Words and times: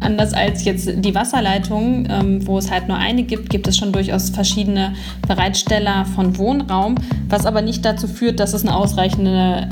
Anders 0.00 0.32
als 0.32 0.64
jetzt 0.64 0.88
die 0.94 1.14
Wasserleitung, 1.14 2.06
ähm, 2.08 2.46
wo 2.46 2.58
es 2.58 2.70
halt 2.70 2.88
nur 2.88 2.96
eine 2.96 3.24
gibt, 3.24 3.50
gibt 3.50 3.66
es 3.66 3.76
schon 3.76 3.92
durchaus 3.92 4.30
verschiedene 4.30 4.94
Bereitsteller 5.26 6.04
von 6.14 6.38
Wohnraum, 6.38 6.94
was 7.28 7.46
aber 7.46 7.62
nicht 7.62 7.84
dazu 7.84 8.06
führt, 8.06 8.38
dass 8.38 8.54
es 8.54 8.62
eine 8.62 8.76
ausreichende 8.76 9.68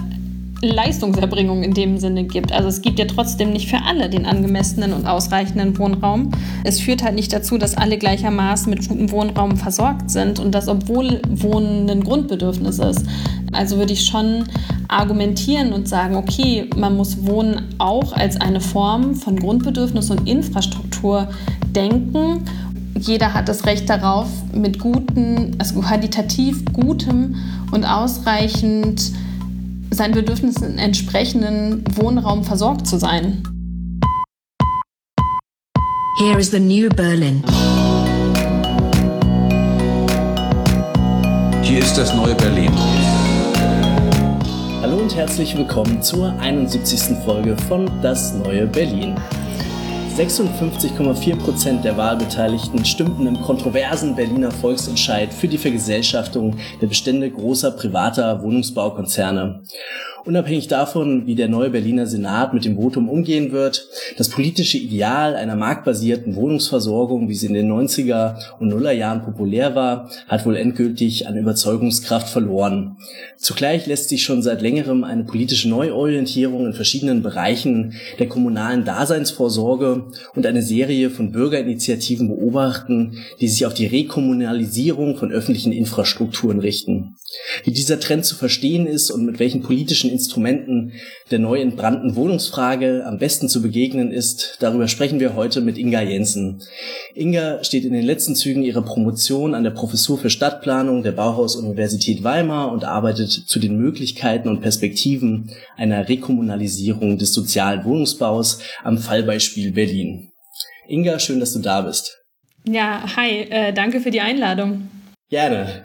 Leistungserbringung 0.63 1.63
in 1.63 1.75
dem 1.75 1.99
Sinne 1.99 2.25
gibt. 2.25 2.53
Also 2.53 2.69
es 2.69 2.81
gibt 2.81 2.99
ja 2.99 3.05
trotzdem 3.05 3.53
nicht 3.53 3.69
für 3.69 3.83
alle 3.87 4.09
den 4.09 4.25
angemessenen 4.25 4.93
und 4.93 5.07
ausreichenden 5.07 5.77
Wohnraum. 5.79 6.31
Es 6.65 6.81
führt 6.81 7.03
halt 7.03 7.15
nicht 7.15 7.33
dazu, 7.33 7.59
dass 7.59 7.77
alle 7.77 7.99
gleichermaßen 7.99 8.71
mit 8.71 8.89
gutem 8.89 9.11
Wohnraum 9.11 9.57
versorgt 9.57 10.11
sind 10.11 10.39
und 10.39 10.55
das 10.55 10.69
obwohl 10.69 11.21
Wohnen 11.29 11.89
ein 11.91 12.03
Grundbedürfnis 12.03 12.79
ist. 12.79 13.05
Also 13.53 13.77
würde 13.77 13.93
ich 13.93 14.07
schon 14.07 14.45
argumentieren 14.89 15.73
und 15.73 15.89
sagen, 15.89 16.17
okay, 16.17 16.71
man 16.77 16.97
muss 16.97 17.27
Wohnen 17.27 17.75
auch 17.79 18.13
als 18.13 18.41
eine 18.41 18.61
Form 18.61 19.15
von 19.15 19.39
Grundbedürfnis 19.39 20.11
und 20.11 20.29
Infrastruktur 20.29 21.29
denken 21.71 22.45
jeder 22.99 23.35
hat 23.35 23.49
das 23.49 23.67
Recht 23.67 23.91
darauf, 23.91 24.27
mit 24.55 24.79
guten, 24.79 25.55
also 25.59 25.81
qualitativ 25.81 26.65
gutem 26.73 27.37
und 27.71 27.85
ausreichend 27.85 29.13
seinen 29.91 30.15
Bedürfnissen 30.15 30.79
entsprechenden 30.79 31.85
Wohnraum 31.97 32.45
versorgt 32.45 32.87
zu 32.87 32.99
sein. 32.99 33.43
Here 36.19 36.39
is 36.39 36.51
the 36.51 36.61
new 36.61 36.89
Berlin. 36.89 37.43
Hier 41.63 41.81
ist 41.81 41.97
das 41.99 42.15
neue 42.15 42.35
Berlin. 42.35 42.73
Hallo 44.81 44.97
und 44.99 45.15
herzlich 45.15 45.57
willkommen 45.57 46.01
zur 46.01 46.33
71. 46.39 47.17
Folge 47.25 47.57
von 47.69 47.91
Das 48.03 48.35
neue 48.35 48.67
Berlin. 48.67 49.15
56,4 50.17 51.37
Prozent 51.37 51.85
der 51.85 51.99
Wahlbeteiligten 51.99 52.87
stimmten 52.87 53.27
im 53.27 53.39
kontroversen 53.43 54.17
Berliner 54.17 54.51
Volksentscheid 54.51 55.31
für 55.31 55.47
die 55.47 55.59
Vergesellschaftung 55.59 56.57
der 56.81 56.87
Bestände 56.87 57.31
großer 57.31 57.73
privater 57.73 58.41
Wohnungsbaukonzerne. 58.41 59.63
Unabhängig 60.27 60.67
davon, 60.67 61.25
wie 61.29 61.37
der 61.37 61.47
neue 61.47 61.71
Berliner 61.71 62.09
Senat 62.09 62.53
mit 62.53 62.65
dem 62.65 62.75
Votum 62.75 63.09
umgehen 63.09 63.53
wird, 63.53 63.87
das 64.19 64.29
politische 64.29 64.77
Ideal 64.77 65.37
einer 65.37 65.55
marktbasierten 65.55 66.35
Wohnungsversorgung, 66.35 67.29
wie 67.29 67.35
sie 67.35 67.47
in 67.47 67.55
den 67.55 67.71
90er 67.71 68.35
und 68.59 68.67
Nuller 68.67 68.91
Jahren 68.91 69.23
populär 69.23 69.77
war, 69.77 70.11
hat 70.27 70.45
wohl 70.45 70.57
endgültig 70.57 71.29
an 71.29 71.37
Überzeugungskraft 71.37 72.29
verloren. 72.29 72.97
Zugleich 73.37 73.87
lässt 73.87 74.09
sich 74.09 74.25
schon 74.25 74.43
seit 74.43 74.63
längerem 74.63 75.05
eine 75.05 75.23
politische 75.23 75.69
Neuorientierung 75.69 76.67
in 76.67 76.73
verschiedenen 76.73 77.23
Bereichen 77.23 77.95
der 78.19 78.29
kommunalen 78.29 78.85
Daseinsvorsorge 78.85 80.07
und 80.35 80.45
eine 80.45 80.63
Serie 80.63 81.11
von 81.11 81.31
Bürgerinitiativen 81.31 82.27
beobachten, 82.27 83.19
die 83.41 83.47
sich 83.47 83.65
auf 83.65 83.75
die 83.75 83.87
Rekommunalisierung 83.87 85.19
von 85.19 85.31
öffentlichen 85.31 85.71
Infrastrukturen 85.71 86.59
richten. 86.59 87.15
Wie 87.65 87.73
dieser 87.73 87.99
Trend 87.99 88.25
zu 88.25 88.37
verstehen 88.37 88.87
ist 88.87 89.11
und 89.11 89.27
mit 89.27 89.41
welchen 89.41 89.63
politischen 89.63 90.11
Instrumenten 90.11 90.93
der 91.31 91.41
neu 91.41 91.61
entbrannten 91.61 92.15
Wohnungsfrage 92.15 93.05
am 93.05 93.19
besten 93.19 93.49
zu 93.49 93.63
begegnen 93.63 94.13
ist, 94.13 94.59
darüber 94.61 94.87
sprechen 94.87 95.19
wir 95.19 95.35
heute 95.35 95.61
mit 95.61 95.77
Inga 95.77 96.03
Jensen. 96.03 96.63
Inga 97.15 97.65
steht 97.65 97.85
in 97.85 97.93
den 97.93 98.05
letzten 98.05 98.37
Zügen 98.37 98.63
ihrer 98.63 98.83
Promotion 98.83 99.55
an 99.55 99.65
der 99.65 99.73
Professur 99.73 100.19
für 100.19 100.31
Stadtplanung 100.31 101.03
der 101.03 101.13
Bauhaus-Universität 101.13 102.23
Weimar 102.23 102.71
und 102.71 102.85
arbeitet 102.85 103.31
zu 103.31 103.59
den 103.59 103.77
Möglichkeiten 103.77 104.49
und 104.49 104.61
Perspektiven 104.61 105.51
einer 105.77 106.09
Rekommunalisierung 106.09 107.19
des 107.19 107.33
sozialen 107.33 107.85
Wohnungsbaus 107.85 108.61
am 108.85 108.99
Fallbeispiel 108.99 109.73
Berlin. 109.73 110.31
Inga, 110.87 111.19
schön, 111.19 111.41
dass 111.41 111.53
du 111.53 111.59
da 111.59 111.81
bist. 111.81 112.17
Ja, 112.65 113.05
hi, 113.17 113.43
äh, 113.51 113.73
danke 113.73 114.01
für 114.01 114.13
die 114.13 114.21
Einladung. 114.21 114.89
Gerne. 115.29 115.85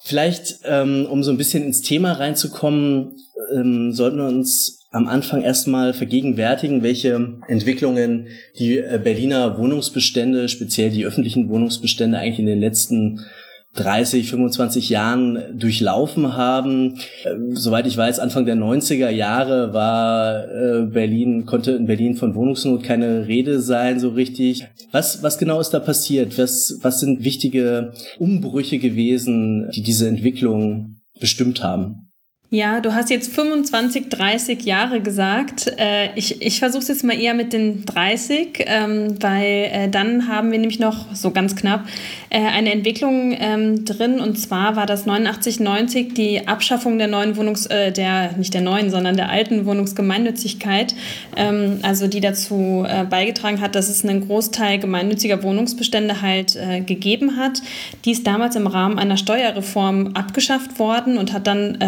Vielleicht, 0.00 0.60
ähm, 0.64 1.06
um 1.10 1.22
so 1.22 1.30
ein 1.30 1.38
bisschen 1.38 1.64
ins 1.64 1.80
Thema 1.80 2.12
reinzukommen, 2.12 3.16
ähm, 3.54 3.92
sollten 3.92 4.18
wir 4.18 4.26
uns 4.26 4.86
am 4.90 5.08
Anfang 5.08 5.42
erstmal 5.42 5.94
vergegenwärtigen, 5.94 6.82
welche 6.82 7.38
Entwicklungen 7.48 8.28
die 8.58 8.76
äh, 8.76 9.00
Berliner 9.02 9.56
Wohnungsbestände, 9.56 10.48
speziell 10.50 10.90
die 10.90 11.06
öffentlichen 11.06 11.48
Wohnungsbestände 11.48 12.18
eigentlich 12.18 12.40
in 12.40 12.46
den 12.46 12.60
letzten 12.60 13.24
30, 13.74 14.28
25 14.28 14.90
Jahren 14.90 15.58
durchlaufen 15.58 16.36
haben. 16.36 16.98
Äh, 17.24 17.36
soweit 17.52 17.86
ich 17.86 17.96
weiß, 17.96 18.18
Anfang 18.18 18.44
der 18.44 18.56
90er 18.56 19.08
Jahre 19.08 19.72
war 19.72 20.44
äh, 20.44 20.86
Berlin, 20.86 21.46
konnte 21.46 21.72
in 21.72 21.86
Berlin 21.86 22.14
von 22.14 22.34
Wohnungsnot 22.34 22.82
keine 22.82 23.26
Rede 23.26 23.60
sein, 23.60 23.98
so 23.98 24.10
richtig. 24.10 24.66
Was, 24.90 25.22
was 25.22 25.38
genau 25.38 25.60
ist 25.60 25.70
da 25.70 25.80
passiert? 25.80 26.38
Was, 26.38 26.78
was 26.82 27.00
sind 27.00 27.24
wichtige 27.24 27.92
Umbrüche 28.18 28.78
gewesen, 28.78 29.70
die 29.74 29.82
diese 29.82 30.06
Entwicklung 30.06 30.96
bestimmt 31.18 31.62
haben? 31.62 32.11
Ja, 32.54 32.80
du 32.80 32.92
hast 32.92 33.08
jetzt 33.08 33.34
25, 33.34 34.10
30 34.10 34.62
Jahre 34.66 35.00
gesagt. 35.00 35.72
Äh, 35.78 36.10
ich 36.16 36.42
ich 36.42 36.58
versuche 36.58 36.82
es 36.82 36.88
jetzt 36.88 37.02
mal 37.02 37.18
eher 37.18 37.32
mit 37.32 37.54
den 37.54 37.86
30, 37.86 38.66
ähm, 38.66 39.14
weil 39.22 39.70
äh, 39.72 39.88
dann 39.88 40.28
haben 40.28 40.52
wir 40.52 40.58
nämlich 40.58 40.78
noch 40.78 41.14
so 41.14 41.30
ganz 41.30 41.56
knapp 41.56 41.86
äh, 42.28 42.40
eine 42.40 42.70
Entwicklung 42.70 43.34
ähm, 43.40 43.86
drin. 43.86 44.20
Und 44.20 44.38
zwar 44.38 44.76
war 44.76 44.84
das 44.84 45.06
89, 45.06 45.60
90 45.60 46.14
die 46.14 46.46
Abschaffung 46.46 46.98
der 46.98 47.08
neuen 47.08 47.38
Wohnungs-, 47.38 47.68
der, 47.68 48.32
nicht 48.36 48.52
der 48.52 48.60
neuen, 48.60 48.90
sondern 48.90 49.16
der 49.16 49.30
alten 49.30 49.64
Wohnungsgemeinnützigkeit, 49.64 50.94
ähm, 51.36 51.78
also 51.80 52.06
die 52.06 52.20
dazu 52.20 52.84
beigetragen 53.08 53.62
hat, 53.62 53.74
dass 53.74 53.88
es 53.88 54.04
einen 54.04 54.26
Großteil 54.26 54.78
gemeinnütziger 54.78 55.42
Wohnungsbestände 55.42 56.20
halt 56.20 56.58
gegeben 56.86 57.38
hat. 57.38 57.62
Die 58.04 58.10
ist 58.10 58.26
damals 58.26 58.56
im 58.56 58.66
Rahmen 58.66 58.98
einer 58.98 59.16
Steuerreform 59.16 60.08
abgeschafft 60.08 60.78
worden 60.78 61.16
und 61.16 61.32
hat 61.32 61.46
dann 61.46 61.78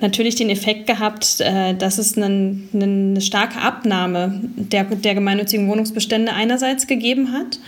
natürlich 0.00 0.34
den 0.34 0.50
Effekt 0.50 0.86
gehabt, 0.86 1.40
äh, 1.40 1.74
dass 1.74 1.98
es 1.98 2.16
einen, 2.16 2.68
eine 2.72 3.20
starke 3.20 3.60
Abnahme 3.60 4.40
der, 4.56 4.84
der 4.84 5.14
gemeinnützigen 5.14 5.68
Wohnungsbestände 5.68 6.32
einerseits 6.32 6.86
gegeben 6.86 7.32
hat. 7.32 7.58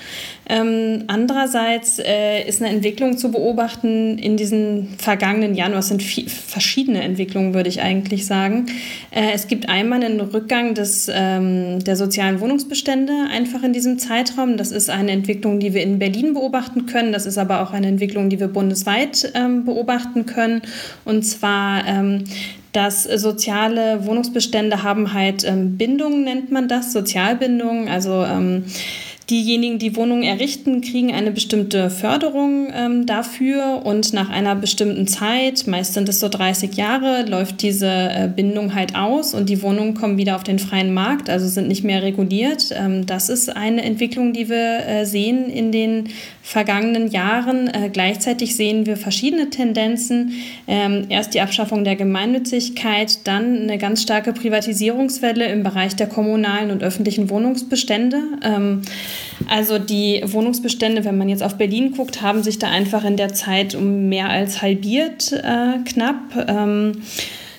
Ähm, 0.49 1.05
andererseits 1.09 1.99
äh, 1.99 2.47
ist 2.47 2.63
eine 2.63 2.71
Entwicklung 2.71 3.19
zu 3.19 3.33
beobachten 3.33 4.17
in 4.17 4.37
diesen 4.37 4.95
vergangenen 4.97 5.55
Jahren, 5.55 5.75
was 5.75 5.89
sind 5.89 6.03
viel, 6.03 6.29
verschiedene 6.29 7.03
Entwicklungen, 7.03 7.53
würde 7.53 7.69
ich 7.69 7.83
eigentlich 7.83 8.27
sagen. 8.27 8.67
Äh, 9.11 9.33
es 9.35 9.49
gibt 9.49 9.69
einmal 9.69 10.05
einen 10.05 10.21
Rückgang 10.21 10.75
des, 10.75 11.11
ähm, 11.13 11.83
der 11.83 11.97
sozialen 11.97 12.41
Wohnungsbestände 12.41 13.13
einfach 13.33 13.65
in 13.65 13.73
diesem 13.73 13.99
Zeitraum. 13.99 14.57
Das 14.57 14.71
ist 14.71 14.89
eine 14.89 15.11
Entwicklung, 15.11 15.59
die 15.59 15.75
wir 15.75 15.83
in 15.83 15.99
Berlin 15.99 16.35
beobachten 16.35 16.87
können. 16.87 17.13
Das 17.13 17.27
ist 17.27 17.39
aber 17.39 17.61
auch 17.63 17.73
eine 17.73 17.89
Entwicklung, 17.89 18.29
die 18.29 18.39
wir 18.39 18.49
bundesweit 18.49 19.33
ähm, 19.35 19.65
beobachten 19.65 20.27
können. 20.27 20.63
Und 21.05 21.25
zwar 21.25 21.87
ähm, 21.89 22.25
dass 22.77 23.05
soziale 23.05 24.05
Wohnungsbestände 24.05 24.83
haben 24.83 25.15
halt 25.15 25.45
ähm, 25.45 25.79
Bindungen, 25.79 26.25
nennt 26.25 26.53
man 26.53 26.69
das, 26.69 26.93
Sozialbindungen. 26.93 27.89
Also 27.89 28.23
ähm, 28.23 28.65
Diejenigen, 29.29 29.81
die 29.81 29.97
Wohnungen 29.97 30.23
errichten, 30.23 30.83
kriegen 30.83 31.13
eine 31.13 31.33
bestimmte 31.33 31.91
Förderung 31.91 32.69
ähm, 32.73 33.07
dafür 33.07 33.83
und 33.85 34.13
nach 34.13 34.31
einer 34.31 34.55
bestimmten 34.55 35.09
Zeit, 35.09 35.67
meist 35.67 35.95
sind 35.95 36.09
es 36.09 36.21
so 36.21 36.29
30 36.29 36.77
Jahre, 36.77 37.25
läuft 37.29 37.61
diese 37.63 37.89
äh, 37.89 38.31
Bindung 38.35 38.77
halt 38.77 38.95
aus 38.95 39.35
und 39.35 39.49
die 39.49 39.63
Wohnungen 39.63 39.95
kommen 39.95 40.17
wieder 40.17 40.37
auf 40.37 40.45
den 40.45 40.61
freien 40.61 40.95
Markt, 40.95 41.29
also 41.29 41.49
sind 41.49 41.67
nicht 41.67 41.83
mehr 41.83 42.03
reguliert. 42.03 42.73
Ähm, 42.73 43.05
das 43.07 43.29
ist 43.29 43.49
eine 43.49 43.83
Entwicklung, 43.83 44.33
die 44.33 44.49
wir 44.49 44.87
äh, 44.87 45.05
sehen 45.05 45.51
in 45.51 45.73
den 45.73 46.11
vergangenen 46.41 47.09
Jahren. 47.09 47.67
Äh, 47.67 47.91
gleichzeitig 47.93 48.55
sehen 48.55 48.87
wir 48.87 48.97
verschiedene 48.97 49.51
Tendenzen. 49.51 50.35
Ähm, 50.69 51.07
erst 51.09 51.35
die 51.35 51.41
Abschaffung 51.41 51.83
der 51.83 51.97
Gemeinnützigkeit, 51.97 53.27
dann 53.27 53.63
eine 53.63 53.79
ganz 53.79 54.03
starke 54.03 54.33
Privatisierungswelle 54.33 55.49
im 55.49 55.65
Bereich 55.65 55.97
der 55.97 56.07
kommunalen 56.07 56.71
und 56.71 56.85
öffentlichen 56.85 57.29
Wohnungsbestände. 57.29 58.23
Also 59.49 59.79
die 59.79 60.23
Wohnungsbestände, 60.25 61.05
wenn 61.05 61.19
man 61.19 61.29
jetzt 61.29 61.43
auf 61.43 61.57
Berlin 61.57 61.93
guckt, 61.93 62.23
haben 62.23 62.43
sich 62.43 62.59
da 62.59 62.69
einfach 62.69 63.05
in 63.05 63.17
der 63.17 63.35
Zeit 63.35 63.75
um 63.75 64.09
mehr 64.09 64.29
als 64.29 64.63
halbiert 64.63 65.33
äh, 65.33 65.79
knapp. 65.85 66.47
Ähm, 66.49 67.03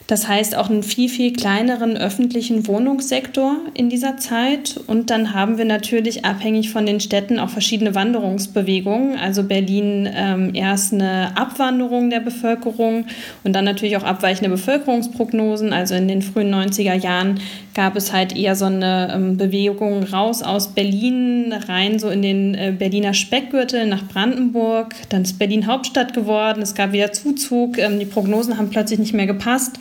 das 0.08 0.26
heißt 0.30 0.56
auch 0.56 0.70
einen 0.70 0.84
viel, 0.84 1.10
viel 1.10 1.34
kleineren 1.34 1.98
öffentlichen 1.98 2.66
Wohnungssektor 2.66 3.58
in 3.74 3.90
dieser 3.90 4.16
Zeit. 4.16 4.80
Und 4.88 5.10
dann 5.10 5.34
haben 5.34 5.58
wir 5.58 5.66
natürlich 5.66 6.24
abhängig 6.24 6.72
von 6.72 6.86
den 6.86 7.02
Städten 7.02 7.40
auch 7.40 7.50
verschiedene 7.50 7.94
Wanderungsbewegungen. 7.94 9.20
Also 9.20 9.44
Berlin 9.44 10.10
ähm, 10.14 10.52
erst 10.56 10.94
eine 10.94 11.36
Abwanderung 11.36 12.10
der 12.10 12.22
Bevölkerung 12.22 13.06
und 13.44 13.54
dann 13.54 13.66
natürlich 13.66 13.98
auch 13.98 14.04
abweichende 14.04 14.50
Bevölkerungsprognosen. 14.50 15.74
Also 15.74 15.96
in 15.96 16.08
den 16.08 16.22
frühen 16.22 16.56
90er 16.56 16.94
Jahren 16.94 17.42
gab 17.74 17.98
es 17.98 18.14
halt 18.14 18.36
eher 18.36 18.56
so 18.56 18.66
eine 18.66 19.12
ähm, 19.14 19.36
Bewegung 19.36 20.04
raus 20.04 20.42
aus 20.42 20.70
Berlin, 20.70 21.54
rein 21.68 22.00
so 22.00 22.10
in 22.10 22.22
den 22.22 22.56
äh, 22.56 22.74
Berliner 22.78 23.14
Speckgürtel 23.14 23.86
nach 23.88 24.08
Brandenburg. 24.08 24.96
Dann 25.10 25.24
ist 25.24 25.38
Berlin 25.38 25.68
Hauptstadt 25.68 26.14
geworden. 26.14 26.62
Es 26.62 26.76
gab 26.76 26.94
wieder 26.94 27.12
Zuzug. 27.12 27.78
Ähm, 27.78 28.00
die 28.00 28.06
Prognosen 28.06 28.58
haben 28.58 28.70
plötzlich 28.70 29.00
nicht 29.00 29.14
mehr 29.14 29.28
gepasst. 29.28 29.80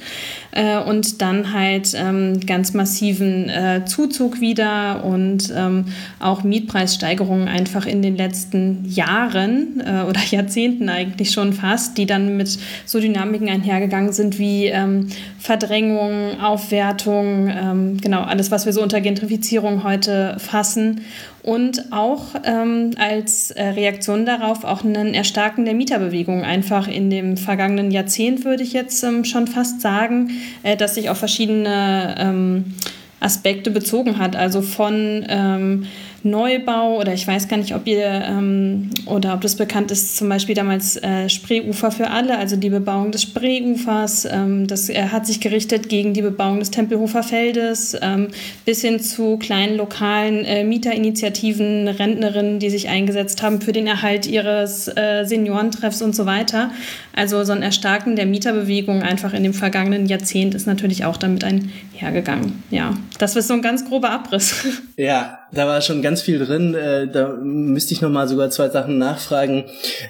Äh, 0.53 0.79
und 0.79 1.21
dann 1.23 1.53
halt 1.53 1.93
ähm, 1.95 2.41
ganz 2.47 2.75
massiven 2.75 3.49
äh, 3.49 3.85
Zuzug 3.85 4.41
wieder 4.41 5.05
und 5.05 5.53
ähm, 5.55 5.87
auch 6.19 6.43
Mietpreissteigerungen 6.43 7.49
einfach 7.49 7.87
in 7.87 8.03
den 8.03 8.17
letzten 8.17 8.85
Jahren 8.87 9.83
äh, 9.85 10.03
oder 10.03 10.21
Jahrzehnten 10.31 10.89
eigentlich 10.89 11.31
schon 11.31 11.53
fast, 11.53 11.99
die 11.99 12.07
dann 12.07 12.37
mit 12.37 12.59
so 12.85 13.01
Dynamiken 13.01 13.49
einhergegangen 13.49 14.13
sind 14.13 14.39
wie 14.39 14.67
ähm, 14.67 15.09
Verdrängung, 15.39 16.41
Aufwertung, 16.41 17.49
ähm, 17.49 18.01
genau 18.01 18.23
alles, 18.23 18.51
was 18.51 18.67
wir 18.67 18.73
so 18.73 18.83
unter 18.83 19.01
Gentrifizierung 19.01 19.85
heute 19.85 20.37
fassen 20.39 21.03
und 21.47 21.93
auch 21.93 22.35
ähm, 22.43 22.91
als 22.99 23.53
äh, 23.53 23.69
Reaktion 23.69 24.27
darauf 24.27 24.65
auch 24.65 24.83
ein 24.83 25.15
Erstarken 25.15 25.65
der 25.65 25.75
Mieterbewegung. 25.75 26.43
Einfach 26.43 26.89
in 26.89 27.09
dem 27.09 27.37
vergangenen 27.37 27.93
Jahrzehnt 27.93 28.45
würde 28.45 28.65
ich 28.65 28.73
jetzt 28.73 29.05
ähm, 29.05 29.25
schon 29.25 29.47
fast 29.47 29.81
sagen, 29.81 30.33
äh, 30.65 30.77
dass 30.77 30.97
sich 30.97 31.09
auf 31.09 31.19
verschiedene 31.19 32.17
ähm, 32.19 32.75
Aspekte 33.21 33.71
bezogen 33.71 34.19
hat. 34.19 34.35
Also 34.35 34.61
von 34.61 35.25
ähm, 35.29 35.87
Neubau 36.23 36.99
oder 36.99 37.13
ich 37.13 37.27
weiß 37.27 37.49
gar 37.49 37.57
nicht, 37.57 37.75
ob 37.75 37.87
ihr 37.87 38.05
ähm, 38.05 38.91
oder 39.07 39.35
ob 39.35 39.41
das 39.41 39.57
bekannt 39.57 39.91
ist, 39.91 40.17
zum 40.17 40.29
Beispiel 40.29 40.55
damals 40.55 40.97
äh, 40.97 41.29
Spreeufer 41.29 41.91
für 41.91 42.11
alle, 42.11 42.37
also 42.39 42.57
die 42.57 42.71
Bebauung 42.71 43.13
des 43.13 43.23
Spreeufers. 43.23 44.27
Ähm, 44.31 44.67
das 44.67 44.89
äh, 44.89 45.09
hat 45.09 45.27
sich 45.27 45.41
gerichtet 45.41 45.89
gegen 45.89 46.15
die 46.15 46.23
Bebauung 46.23 46.59
des 46.59 46.71
Tempelhofer 46.71 47.23
Feldes 47.23 47.97
ähm, 48.01 48.29
bis 48.65 48.83
hin 48.83 49.01
zu 49.01 49.37
kleinen 49.37 49.77
lokalen 49.77 50.45
äh, 50.45 50.65
Mieterinitiativen, 50.65 51.89
Rentnerinnen, 51.89 52.59
die 52.59 52.71
sich 52.71 52.89
eingesetzt 52.89 53.43
haben 53.43 53.61
für 53.61 53.73
den 53.73 53.87
Erhalt 53.87 54.27
ihres 54.27 54.89
äh, 54.89 55.25
Seniorentreffs 55.25 56.03
und 56.03 56.15
so 56.15 56.27
weiter. 56.27 56.71
Also 57.15 57.45
so 57.45 57.53
ein 57.53 57.63
Erstarken 57.63 58.17
der 58.17 58.27
Mieterbewegung 58.27 59.03
einfach 59.03 59.33
in 59.33 59.43
dem 59.43 59.55
vergangenen 59.55 60.07
Jahrzehnt 60.07 60.55
ist 60.55 60.67
natürlich 60.67 61.05
auch 61.05 61.17
damit 61.17 61.45
einhergegangen. 61.45 62.63
Ja, 62.71 62.95
das 63.19 63.37
ist 63.37 63.49
so 63.49 63.55
ein 63.55 63.63
ganz 63.63 63.85
grober 63.87 64.11
Abriss. 64.11 64.55
Ja, 64.99 65.41
da 65.53 65.67
war 65.67 65.83
schon 65.83 66.01
ganz 66.01 66.23
viel 66.23 66.39
drin. 66.39 66.75
Äh, 66.75 67.07
da 67.09 67.29
müsste 67.29 67.93
ich 67.93 68.01
noch 68.01 68.09
mal 68.09 68.27
sogar 68.29 68.49
zwei 68.49 68.71
Sachen 68.71 68.97
nachfragen. 68.97 69.65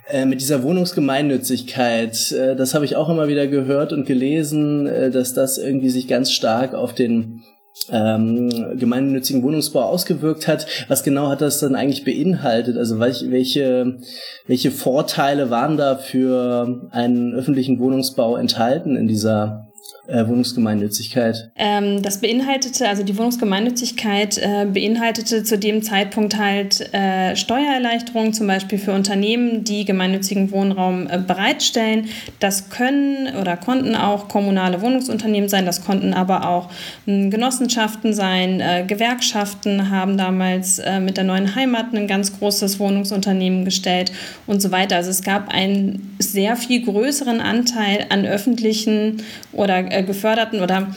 Äh, 0.09 0.27
mit 0.27 0.41
dieser 0.41 0.63
Wohnungsgemeinnützigkeit, 0.63 2.31
äh, 2.31 2.55
das 2.55 2.73
habe 2.73 2.85
ich 2.85 2.95
auch 2.95 3.09
immer 3.09 3.27
wieder 3.27 3.49
gehört 3.49 3.93
und 3.93 4.07
gelesen, 4.07 4.87
dass 5.13 5.35
das 5.35 5.59
irgendwie 5.59 5.91
sich 5.91 6.07
ganz 6.07 6.31
stark 6.31 6.75
auf 6.75 6.95
den 6.95 7.43
ähm, 7.91 8.79
gemeinnützigen 8.79 9.43
Wohnungsbau 9.43 9.83
ausgewirkt 9.83 10.47
hat. 10.47 10.67
Was 10.87 11.03
genau 11.03 11.29
hat 11.29 11.41
das 11.41 11.59
dann 11.59 11.75
eigentlich 11.75 12.05
beinhaltet? 12.05 12.77
Also 12.79 13.01
welche, 13.01 13.99
welche 14.47 14.71
Vorteile 14.71 15.51
waren 15.51 15.77
da 15.77 15.97
für 15.97 16.89
einen 16.93 17.35
öffentlichen 17.35 17.81
Wohnungsbau 17.81 18.37
enthalten 18.37 18.97
in 18.97 19.09
dieser 19.09 19.66
äh, 20.07 20.27
Wohnungsgemeinnützigkeit? 20.27 21.51
Ähm, 21.57 22.03
das 22.03 22.21
beinhaltete, 22.21 22.89
also 22.89 23.03
die 23.03 23.17
Wohnungsgemeinnützigkeit 23.17 24.39
äh, 24.39 24.67
beinhaltete 24.67 25.43
zu 25.43 25.59
dem 25.59 25.83
Zeitpunkt 25.83 26.39
halt 26.39 26.93
äh, 26.95 27.35
Steuererleichterungen, 27.37 28.33
zum 28.33 28.47
Beispiel 28.47 28.79
für 28.79 28.93
Unternehmen, 28.93 29.65
die 29.65 29.85
gemeinnützigen 29.85 30.51
Wohnraum 30.51 31.09
äh, 31.09 31.19
bereitstellen. 31.19 32.09
Das 32.41 32.71
können 32.71 33.35
oder 33.41 33.57
konnten 33.57 33.95
auch 33.95 34.29
kommunale 34.29 34.81
Wohnungsunternehmen 34.81 35.49
sein, 35.49 35.67
das 35.67 35.85
konnten 35.85 36.15
aber 36.15 36.49
auch 36.49 36.71
hm, 37.07 37.31
Genossenschaften 37.31 38.15
sein, 38.15 38.61
äh, 38.61 38.85
Gewerkschaften 38.87 39.91
haben 39.91 40.17
damals 40.17 40.81
mit 41.01 41.17
der 41.17 41.25
neuen 41.25 41.55
Heimat 41.55 41.93
ein 41.93 42.07
ganz 42.07 42.39
großes 42.39 42.79
Wohnungsunternehmen 42.79 43.65
gestellt 43.65 44.13
und 44.47 44.61
so 44.61 44.71
weiter. 44.71 44.97
Also 44.97 45.11
es 45.11 45.23
gab 45.23 45.49
einen 45.49 46.17
sehr 46.19 46.57
viel 46.57 46.83
größeren 46.83 47.41
Anteil 47.41 48.07
an 48.09 48.25
öffentlichen 48.27 49.23
oder 49.53 49.76
äh, 49.79 50.03
geförderten 50.03 50.61
oder 50.61 50.89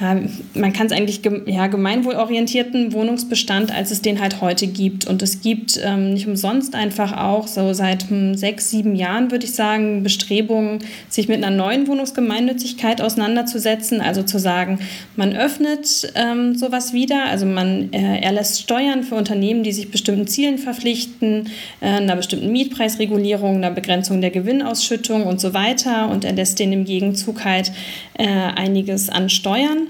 man 0.00 0.72
kann 0.72 0.88
es 0.88 0.92
eigentlich 0.92 1.20
ja, 1.46 1.68
gemeinwohlorientierten 1.68 2.92
Wohnungsbestand, 2.92 3.72
als 3.72 3.92
es 3.92 4.02
den 4.02 4.20
halt 4.20 4.40
heute 4.40 4.66
gibt. 4.66 5.06
Und 5.06 5.22
es 5.22 5.40
gibt 5.40 5.80
ähm, 5.84 6.14
nicht 6.14 6.26
umsonst 6.26 6.74
einfach 6.74 7.16
auch 7.16 7.46
so 7.46 7.72
seit 7.72 8.10
hm, 8.10 8.34
sechs, 8.34 8.70
sieben 8.70 8.96
Jahren, 8.96 9.30
würde 9.30 9.44
ich 9.44 9.52
sagen, 9.52 10.02
Bestrebungen, 10.02 10.80
sich 11.08 11.28
mit 11.28 11.44
einer 11.44 11.54
neuen 11.54 11.86
Wohnungsgemeinnützigkeit 11.86 13.00
auseinanderzusetzen. 13.00 14.00
Also 14.00 14.24
zu 14.24 14.40
sagen, 14.40 14.80
man 15.14 15.36
öffnet 15.36 16.12
ähm, 16.16 16.56
sowas 16.56 16.92
wieder, 16.92 17.26
also 17.26 17.46
man 17.46 17.92
äh, 17.92 18.20
erlässt 18.20 18.62
Steuern 18.62 19.04
für 19.04 19.14
Unternehmen, 19.14 19.62
die 19.62 19.72
sich 19.72 19.92
bestimmten 19.92 20.26
Zielen 20.26 20.58
verpflichten, 20.58 21.50
äh, 21.80 21.86
einer 21.86 22.16
bestimmten 22.16 22.50
Mietpreisregulierung, 22.50 23.58
einer 23.58 23.70
Begrenzung 23.70 24.20
der 24.20 24.30
Gewinnausschüttung 24.30 25.24
und 25.24 25.40
so 25.40 25.54
weiter. 25.54 26.08
Und 26.10 26.24
erlässt 26.24 26.58
denen 26.58 26.72
im 26.72 26.84
Gegenzug 26.84 27.44
halt 27.44 27.70
äh, 28.18 28.26
einiges 28.26 29.08
an 29.08 29.30
Steuern 29.30 29.83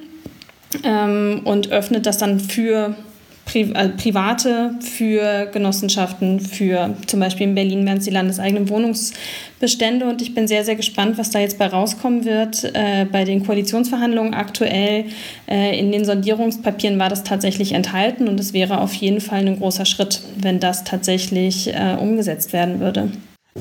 ähm, 0.83 1.43
und 1.45 1.71
öffnet 1.71 2.07
das 2.07 2.19
dann 2.19 2.41
für 2.41 2.95
Pri 3.45 3.73
äh, 3.75 3.91
Private, 3.91 4.75
für 4.81 5.47
Genossenschaften, 5.53 6.41
für 6.41 6.97
zum 7.07 7.21
Beispiel 7.21 7.49
in 7.49 7.55
Berlin 7.55 7.85
wären 7.85 7.99
es 7.99 8.05
die 8.05 8.11
landeseigenen 8.11 8.71
Wohnungsbestände 8.71 10.07
und 10.07 10.23
ich 10.23 10.35
bin 10.35 10.49
sehr, 10.49 10.65
sehr 10.65 10.77
gespannt, 10.77 11.19
was 11.19 11.31
da 11.31 11.41
jetzt 11.41 11.59
bei 11.59 11.67
rauskommen 11.67 12.25
wird. 12.25 12.65
Äh, 12.75 13.05
bei 13.05 13.25
den 13.25 13.45
Koalitionsverhandlungen 13.45 14.33
aktuell 14.33 15.05
äh, 15.47 15.79
in 15.79 15.93
den 15.93 16.07
Sondierungspapieren 16.07 16.99
war 16.99 17.11
das 17.11 17.23
tatsächlich 17.23 17.73
enthalten 17.73 18.29
und 18.29 18.41
es 18.41 18.55
wäre 18.55 18.81
auf 18.81 18.95
jeden 18.95 19.21
Fall 19.21 19.47
ein 19.47 19.59
großer 19.59 19.85
Schritt, 19.85 20.23
wenn 20.39 20.59
das 20.59 20.85
tatsächlich 20.85 21.69
äh, 21.69 21.97
umgesetzt 22.01 22.55
werden 22.55 22.81
würde. 22.81 23.11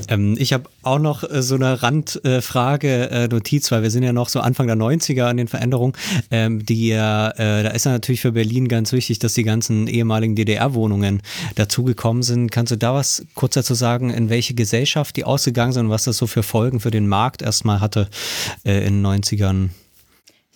Ähm, 0.07 0.35
ich 0.39 0.53
habe 0.53 0.69
auch 0.81 0.99
noch 0.99 1.23
äh, 1.23 1.41
so 1.41 1.55
eine 1.55 1.83
Randfrage, 1.83 3.09
äh, 3.11 3.27
Notiz, 3.27 3.71
weil 3.71 3.83
wir 3.83 3.91
sind 3.91 4.03
ja 4.03 4.13
noch 4.13 4.29
so 4.29 4.39
Anfang 4.39 4.67
der 4.67 4.75
90er 4.75 5.23
an 5.25 5.37
den 5.37 5.47
Veränderungen. 5.47 5.93
Ähm, 6.31 6.65
die, 6.65 6.91
äh, 6.91 6.95
da 6.97 7.69
ist 7.69 7.85
ja 7.85 7.91
natürlich 7.91 8.21
für 8.21 8.31
Berlin 8.31 8.67
ganz 8.67 8.91
wichtig, 8.91 9.19
dass 9.19 9.33
die 9.33 9.43
ganzen 9.43 9.87
ehemaligen 9.87 10.35
DDR-Wohnungen 10.35 11.21
dazugekommen 11.55 12.23
sind. 12.23 12.51
Kannst 12.51 12.71
du 12.71 12.77
da 12.77 12.93
was 12.93 13.25
kurz 13.35 13.53
dazu 13.53 13.73
sagen, 13.73 14.09
in 14.09 14.29
welche 14.29 14.53
Gesellschaft 14.53 15.15
die 15.15 15.25
ausgegangen 15.25 15.73
sind 15.73 15.85
und 15.85 15.91
was 15.91 16.05
das 16.05 16.17
so 16.17 16.27
für 16.27 16.43
Folgen 16.43 16.79
für 16.79 16.91
den 16.91 17.07
Markt 17.07 17.41
erstmal 17.41 17.79
hatte 17.79 18.09
äh, 18.65 18.85
in 18.85 19.03
den 19.03 19.05
90ern? 19.05 19.69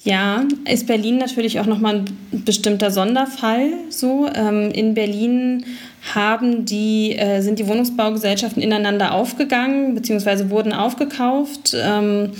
Ja, 0.07 0.45
ist 0.63 0.87
Berlin 0.87 1.17
natürlich 1.17 1.59
auch 1.59 1.65
nochmal 1.65 1.95
ein 1.95 2.17
bestimmter 2.45 2.91
Sonderfall. 2.91 3.71
So 3.89 4.29
ähm, 4.33 4.71
in 4.71 4.93
Berlin 4.93 5.65
haben 6.15 6.63
die, 6.63 7.17
äh, 7.17 7.41
sind 7.41 7.59
die 7.59 7.67
Wohnungsbaugesellschaften 7.67 8.63
ineinander 8.63 9.13
aufgegangen 9.13 9.95
bzw. 9.95 10.49
wurden 10.49 10.71
aufgekauft. 10.71 11.75
Ähm, 11.77 12.31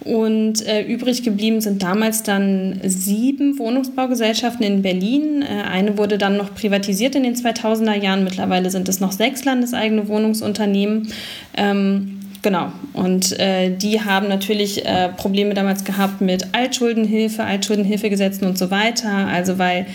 und 0.00 0.66
äh, 0.66 0.82
übrig 0.82 1.22
geblieben 1.22 1.62
sind 1.62 1.82
damals 1.82 2.24
dann 2.24 2.78
sieben 2.84 3.58
Wohnungsbaugesellschaften 3.58 4.66
in 4.66 4.82
Berlin. 4.82 5.40
Äh, 5.40 5.62
eine 5.62 5.96
wurde 5.96 6.18
dann 6.18 6.36
noch 6.36 6.54
privatisiert 6.54 7.14
in 7.14 7.22
den 7.22 7.36
2000er 7.36 7.94
Jahren. 7.94 8.24
Mittlerweile 8.24 8.68
sind 8.68 8.86
es 8.90 9.00
noch 9.00 9.12
sechs 9.12 9.46
landeseigene 9.46 10.08
Wohnungsunternehmen. 10.08 11.10
Ähm, 11.56 12.20
Genau. 12.44 12.70
Und 12.92 13.40
äh, 13.40 13.74
die 13.74 14.02
haben 14.02 14.28
natürlich 14.28 14.84
äh, 14.84 15.08
Probleme 15.08 15.54
damals 15.54 15.82
gehabt 15.82 16.20
mit 16.20 16.48
Altschuldenhilfe, 16.52 17.42
Altschuldenhilfegesetzen 17.42 18.46
und 18.46 18.58
so 18.58 18.70
weiter. 18.70 19.08
Also 19.08 19.58
weil 19.58 19.86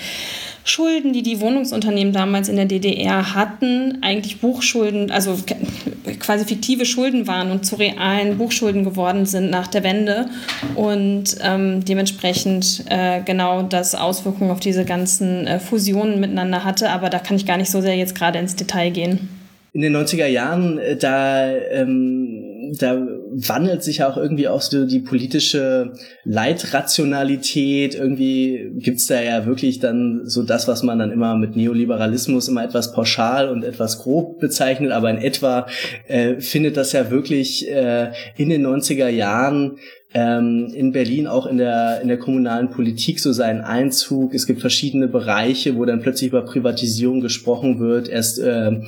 Schulden, 0.64 1.14
die 1.14 1.22
die 1.22 1.42
Wohnungsunternehmen 1.42 2.12
damals 2.12 2.50
in 2.50 2.56
der 2.56 2.66
DDR 2.66 3.36
hatten, 3.36 4.00
eigentlich 4.02 4.42
Buchschulden, 4.42 5.12
also 5.12 5.38
quasi 6.20 6.44
fiktive 6.44 6.88
Schulden 6.88 7.28
waren 7.28 7.52
und 7.52 7.68
zu 7.68 7.76
realen 7.76 8.40
Buchschulden 8.40 8.84
geworden 8.84 9.28
sind 9.28 9.52
nach 9.52 9.68
der 9.68 9.84
Wende 9.84 10.28
und 10.74 11.38
ähm, 11.44 11.86
dementsprechend 11.86 12.84
äh, 12.90 13.22
genau 13.22 13.62
das 13.62 13.94
Auswirkungen 13.94 14.50
auf 14.50 14.60
diese 14.60 14.86
ganzen 14.86 15.46
äh, 15.46 15.60
Fusionen 15.60 16.20
miteinander 16.20 16.64
hatte. 16.64 16.90
Aber 16.90 17.12
da 17.12 17.20
kann 17.20 17.38
ich 17.38 17.46
gar 17.46 17.58
nicht 17.58 17.70
so 17.70 17.80
sehr 17.80 17.96
jetzt 17.96 18.16
gerade 18.16 18.40
ins 18.40 18.56
Detail 18.56 18.90
gehen 18.90 19.39
in 19.74 19.82
den 19.82 19.96
90er 19.96 20.26
Jahren, 20.26 20.78
äh, 20.78 20.96
da, 20.96 21.50
ähm, 21.52 22.74
da 22.78 23.08
wandelt 23.32 23.84
sich 23.84 24.04
auch 24.04 24.18
irgendwie 24.18 24.48
auch 24.48 24.62
so 24.62 24.86
die 24.86 25.00
politische 25.00 25.94
Leitrationalität. 26.24 27.96
Irgendwie 27.96 28.72
gibt's 28.78 29.08
da 29.08 29.22
ja 29.22 29.46
wirklich 29.46 29.80
dann 29.80 30.22
so 30.26 30.44
das, 30.44 30.68
was 30.68 30.84
man 30.84 31.00
dann 31.00 31.12
immer 31.12 31.36
mit 31.36 31.56
Neoliberalismus 31.56 32.48
immer 32.48 32.64
etwas 32.64 32.92
pauschal 32.94 33.50
und 33.50 33.64
etwas 33.64 34.00
grob 34.00 34.40
bezeichnet, 34.40 34.92
aber 34.92 35.10
in 35.10 35.18
etwa 35.18 35.68
äh, 36.08 36.40
findet 36.40 36.78
das 36.78 36.92
ja 36.92 37.12
wirklich 37.12 37.70
äh, 37.70 38.12
in 38.38 38.50
den 38.50 38.66
90er 38.66 39.10
Jahren 39.10 39.78
ähm, 40.14 40.72
in 40.74 40.92
Berlin 40.92 41.28
auch 41.28 41.46
in 41.46 41.58
der, 41.58 42.02
in 42.02 42.08
der 42.08 42.18
kommunalen 42.18 42.72
Politik 42.72 43.20
so 43.20 43.32
seinen 43.32 43.62
Einzug. 43.62 44.34
Es 44.34 44.48
gibt 44.48 44.60
verschiedene 44.60 45.08
Bereiche, 45.08 45.76
wo 45.76 45.86
dann 45.86 46.02
plötzlich 46.02 46.30
über 46.30 46.42
Privatisierung 46.42 47.22
gesprochen 47.22 47.80
wird. 47.80 48.10
Erst 48.10 48.40
äh, 48.40 48.82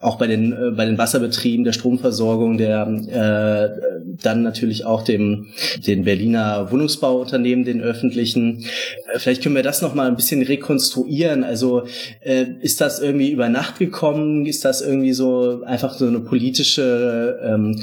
auch 0.00 0.18
bei 0.18 0.28
den, 0.28 0.52
äh, 0.52 0.70
bei 0.70 0.84
den 0.84 0.96
Wasserbetrieben, 0.96 1.64
der 1.64 1.72
Stromversorgung, 1.72 2.58
der 2.58 2.86
äh, 2.86 3.98
dann 4.22 4.42
natürlich 4.42 4.84
auch 4.84 5.02
dem 5.02 5.48
den 5.84 6.04
Berliner 6.04 6.70
Wohnungsbauunternehmen, 6.70 7.64
den 7.64 7.80
öffentlichen. 7.80 8.64
Äh, 9.12 9.18
vielleicht 9.18 9.42
können 9.42 9.56
wir 9.56 9.64
das 9.64 9.82
noch 9.82 9.94
mal 9.94 10.06
ein 10.06 10.16
bisschen 10.16 10.42
rekonstruieren. 10.42 11.42
Also 11.42 11.82
äh, 12.20 12.46
ist 12.60 12.80
das 12.80 13.00
irgendwie 13.00 13.32
über 13.32 13.48
Nacht 13.48 13.80
gekommen? 13.80 14.46
Ist 14.46 14.64
das 14.64 14.80
irgendwie 14.80 15.12
so 15.12 15.62
einfach 15.64 15.94
so 15.94 16.06
eine 16.06 16.20
politische 16.20 17.40
ähm, 17.42 17.80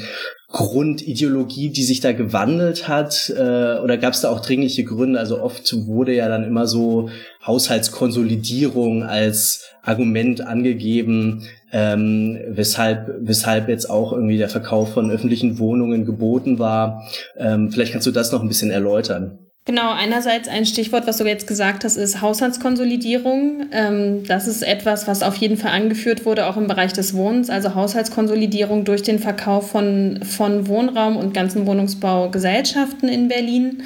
Grundideologie, 0.48 1.70
die 1.70 1.82
sich 1.82 2.00
da 2.00 2.12
gewandelt 2.12 2.88
hat? 2.88 3.32
Äh, 3.36 3.78
oder 3.78 3.96
gab 3.98 4.14
es 4.14 4.20
da 4.20 4.30
auch 4.30 4.40
dringliche 4.40 4.84
Gründe? 4.84 5.18
Also 5.18 5.40
oft 5.40 5.86
wurde 5.86 6.14
ja 6.14 6.28
dann 6.28 6.44
immer 6.44 6.66
so 6.66 7.10
Haushaltskonsolidierung 7.46 9.02
als 9.02 9.64
Argument 9.82 10.40
angegeben, 10.40 11.42
ähm, 11.72 12.38
weshalb, 12.48 13.14
weshalb 13.20 13.68
jetzt 13.68 13.90
auch 13.90 14.12
irgendwie 14.12 14.38
der 14.38 14.48
Verkauf 14.48 14.92
von 14.94 15.10
öffentlichen 15.10 15.58
Wohnungen 15.58 16.04
geboten 16.04 16.58
war. 16.58 17.02
Ähm, 17.36 17.70
vielleicht 17.70 17.92
kannst 17.92 18.06
du 18.06 18.12
das 18.12 18.32
noch 18.32 18.42
ein 18.42 18.48
bisschen 18.48 18.70
erläutern. 18.70 19.45
Genau, 19.68 19.90
einerseits 19.90 20.46
ein 20.46 20.64
Stichwort, 20.64 21.08
was 21.08 21.16
du 21.16 21.24
jetzt 21.24 21.48
gesagt 21.48 21.82
hast, 21.82 21.96
ist 21.96 22.20
Haushaltskonsolidierung. 22.20 23.66
Ähm, 23.72 24.22
das 24.22 24.46
ist 24.46 24.62
etwas, 24.62 25.08
was 25.08 25.24
auf 25.24 25.34
jeden 25.34 25.56
Fall 25.56 25.72
angeführt 25.72 26.24
wurde, 26.24 26.46
auch 26.46 26.56
im 26.56 26.68
Bereich 26.68 26.92
des 26.92 27.14
Wohnens, 27.14 27.50
also 27.50 27.74
Haushaltskonsolidierung 27.74 28.84
durch 28.84 29.02
den 29.02 29.18
Verkauf 29.18 29.72
von, 29.72 30.20
von 30.22 30.68
Wohnraum 30.68 31.16
und 31.16 31.34
ganzen 31.34 31.66
Wohnungsbaugesellschaften 31.66 33.08
in 33.08 33.26
Berlin 33.26 33.82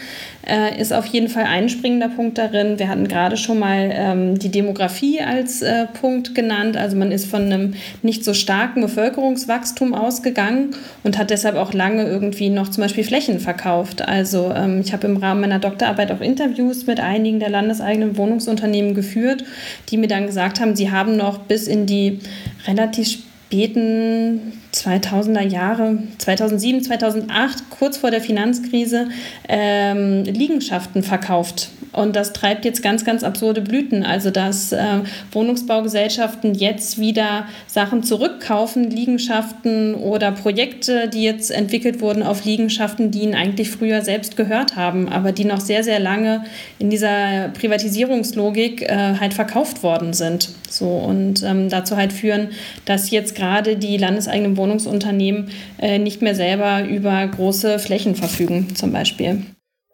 äh, 0.46 0.80
ist 0.80 0.92
auf 0.92 1.06
jeden 1.06 1.28
Fall 1.28 1.44
ein 1.44 1.68
springender 1.68 2.08
Punkt 2.08 2.38
darin. 2.38 2.78
Wir 2.78 2.88
hatten 2.88 3.08
gerade 3.08 3.36
schon 3.36 3.58
mal 3.58 3.90
ähm, 3.92 4.38
die 4.38 4.50
Demografie 4.50 5.20
als 5.20 5.62
äh, 5.62 5.86
Punkt 5.86 6.34
genannt. 6.34 6.76
Also 6.76 6.96
man 6.96 7.12
ist 7.12 7.26
von 7.26 7.42
einem 7.42 7.74
nicht 8.02 8.24
so 8.24 8.34
starken 8.34 8.80
Bevölkerungswachstum 8.80 9.94
ausgegangen 9.94 10.70
und 11.04 11.18
hat 11.18 11.30
deshalb 11.30 11.56
auch 11.56 11.72
lange 11.72 12.04
irgendwie 12.04 12.48
noch 12.48 12.68
zum 12.68 12.82
Beispiel 12.82 13.04
Flächen 13.04 13.40
verkauft. 13.40 14.02
Also 14.02 14.52
ähm, 14.54 14.80
ich 14.80 14.92
habe 14.92 15.06
im 15.06 15.16
Rahmen 15.16 15.42
meiner 15.42 15.58
Doktorarbeit 15.58 16.12
auch 16.12 16.20
Interviews 16.20 16.86
mit 16.86 17.00
einigen 17.00 17.40
der 17.40 17.50
landeseigenen 17.50 18.16
Wohnungsunternehmen 18.16 18.94
geführt, 18.94 19.44
die 19.90 19.96
mir 19.96 20.08
dann 20.08 20.26
gesagt 20.26 20.60
haben, 20.60 20.74
sie 20.74 20.90
haben 20.90 21.16
noch 21.16 21.38
bis 21.38 21.66
in 21.66 21.86
die 21.86 22.20
relativ 22.66 23.18
späten 23.50 24.52
2000er 24.72 25.42
Jahre, 25.42 25.98
2007, 26.18 26.84
2008, 26.84 27.68
kurz 27.68 27.96
vor 27.96 28.12
der 28.12 28.20
Finanzkrise, 28.20 29.08
ähm, 29.48 30.22
Liegenschaften 30.22 31.02
verkauft. 31.02 31.70
Und 31.92 32.16
das 32.16 32.32
treibt 32.32 32.64
jetzt 32.64 32.82
ganz, 32.82 33.04
ganz 33.04 33.22
absurde 33.22 33.60
Blüten. 33.60 34.04
Also, 34.04 34.30
dass 34.30 34.72
äh, 34.72 35.00
Wohnungsbaugesellschaften 35.32 36.54
jetzt 36.54 36.98
wieder 36.98 37.46
Sachen 37.66 38.02
zurückkaufen, 38.02 38.90
Liegenschaften 38.90 39.94
oder 39.94 40.32
Projekte, 40.32 41.08
die 41.08 41.22
jetzt 41.22 41.50
entwickelt 41.50 42.00
wurden 42.00 42.22
auf 42.22 42.44
Liegenschaften, 42.44 43.10
die 43.10 43.22
ihnen 43.22 43.34
eigentlich 43.34 43.70
früher 43.70 44.02
selbst 44.02 44.36
gehört 44.36 44.76
haben, 44.76 45.08
aber 45.08 45.32
die 45.32 45.44
noch 45.44 45.60
sehr, 45.60 45.82
sehr 45.82 46.00
lange 46.00 46.44
in 46.78 46.90
dieser 46.90 47.48
Privatisierungslogik 47.48 48.82
äh, 48.82 49.14
halt 49.20 49.34
verkauft 49.34 49.82
worden 49.82 50.12
sind. 50.12 50.50
So 50.68 50.88
und 50.88 51.42
ähm, 51.42 51.68
dazu 51.68 51.96
halt 51.96 52.12
führen, 52.12 52.48
dass 52.84 53.10
jetzt 53.10 53.34
gerade 53.34 53.76
die 53.76 53.96
landeseigenen 53.96 54.56
Wohnungsunternehmen 54.56 55.50
äh, 55.78 55.98
nicht 55.98 56.22
mehr 56.22 56.34
selber 56.34 56.84
über 56.84 57.26
große 57.26 57.78
Flächen 57.78 58.14
verfügen, 58.14 58.74
zum 58.74 58.92
Beispiel. 58.92 59.42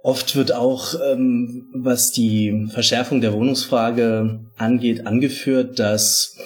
Oft 0.06 0.36
wird 0.36 0.54
auch, 0.54 0.94
ähm, 1.04 1.66
was 1.72 2.12
die 2.12 2.68
Verschärfung 2.70 3.20
der 3.20 3.32
Wohnungsfrage 3.32 4.38
angeht, 4.56 5.04
angeführt, 5.04 5.80
dass 5.80 6.36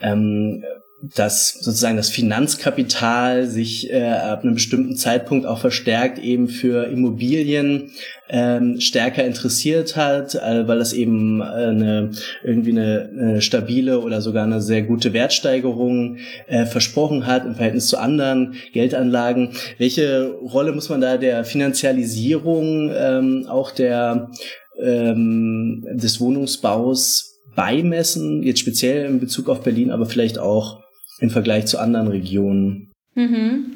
ähm, 0.00 0.62
dass 1.02 1.54
sozusagen 1.60 1.96
das 1.96 2.10
Finanzkapital 2.10 3.46
sich 3.46 3.90
äh, 3.90 4.04
ab 4.04 4.42
einem 4.42 4.54
bestimmten 4.54 4.96
Zeitpunkt 4.96 5.46
auch 5.46 5.58
verstärkt 5.58 6.18
eben 6.18 6.48
für 6.48 6.88
Immobilien 6.88 7.92
ähm, 8.28 8.80
stärker 8.80 9.24
interessiert 9.24 9.96
hat, 9.96 10.34
äh, 10.34 10.68
weil 10.68 10.78
das 10.78 10.92
eben 10.92 11.40
äh, 11.40 11.44
eine 11.44 12.10
irgendwie 12.44 12.72
eine, 12.72 13.10
eine 13.12 13.42
stabile 13.42 14.00
oder 14.00 14.20
sogar 14.20 14.44
eine 14.44 14.60
sehr 14.60 14.82
gute 14.82 15.14
Wertsteigerung 15.14 16.18
äh, 16.46 16.66
versprochen 16.66 17.26
hat 17.26 17.46
im 17.46 17.54
Verhältnis 17.54 17.88
zu 17.88 17.96
anderen 17.96 18.54
Geldanlagen. 18.74 19.52
Welche 19.78 20.30
Rolle 20.32 20.72
muss 20.72 20.90
man 20.90 21.00
da 21.00 21.16
der 21.16 21.44
Finanzialisierung 21.44 22.90
ähm, 22.94 23.46
auch 23.48 23.70
der 23.70 24.30
ähm, 24.78 25.86
des 25.92 26.20
Wohnungsbaus 26.20 27.40
beimessen, 27.56 28.42
jetzt 28.42 28.60
speziell 28.60 29.06
in 29.06 29.20
Bezug 29.20 29.48
auf 29.48 29.62
Berlin, 29.62 29.90
aber 29.90 30.06
vielleicht 30.06 30.38
auch 30.38 30.79
im 31.20 31.30
Vergleich 31.30 31.66
zu 31.66 31.78
anderen 31.78 32.08
Regionen. 32.08 32.90
Mhm. 33.14 33.66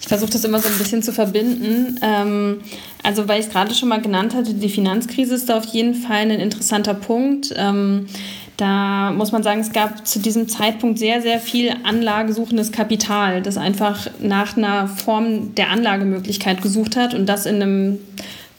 Ich 0.00 0.08
versuche 0.08 0.30
das 0.30 0.44
immer 0.44 0.60
so 0.60 0.68
ein 0.68 0.78
bisschen 0.78 1.02
zu 1.02 1.12
verbinden. 1.12 1.98
Ähm, 2.02 2.60
also, 3.02 3.28
weil 3.28 3.40
ich 3.40 3.46
es 3.46 3.52
gerade 3.52 3.74
schon 3.74 3.88
mal 3.88 4.00
genannt 4.00 4.34
hatte, 4.34 4.54
die 4.54 4.68
Finanzkrise 4.68 5.34
ist 5.34 5.48
da 5.48 5.58
auf 5.58 5.66
jeden 5.66 5.94
Fall 5.94 6.22
ein 6.22 6.30
interessanter 6.30 6.94
Punkt. 6.94 7.52
Ähm, 7.56 8.06
da 8.56 9.12
muss 9.12 9.30
man 9.30 9.44
sagen, 9.44 9.60
es 9.60 9.72
gab 9.72 10.06
zu 10.06 10.18
diesem 10.18 10.48
Zeitpunkt 10.48 10.98
sehr, 10.98 11.22
sehr 11.22 11.38
viel 11.38 11.72
anlagesuchendes 11.84 12.72
Kapital, 12.72 13.40
das 13.40 13.56
einfach 13.56 14.08
nach 14.20 14.56
einer 14.56 14.88
Form 14.88 15.54
der 15.54 15.70
Anlagemöglichkeit 15.70 16.60
gesucht 16.60 16.96
hat 16.96 17.14
und 17.14 17.26
das 17.26 17.46
in 17.46 17.62
einem 17.62 17.98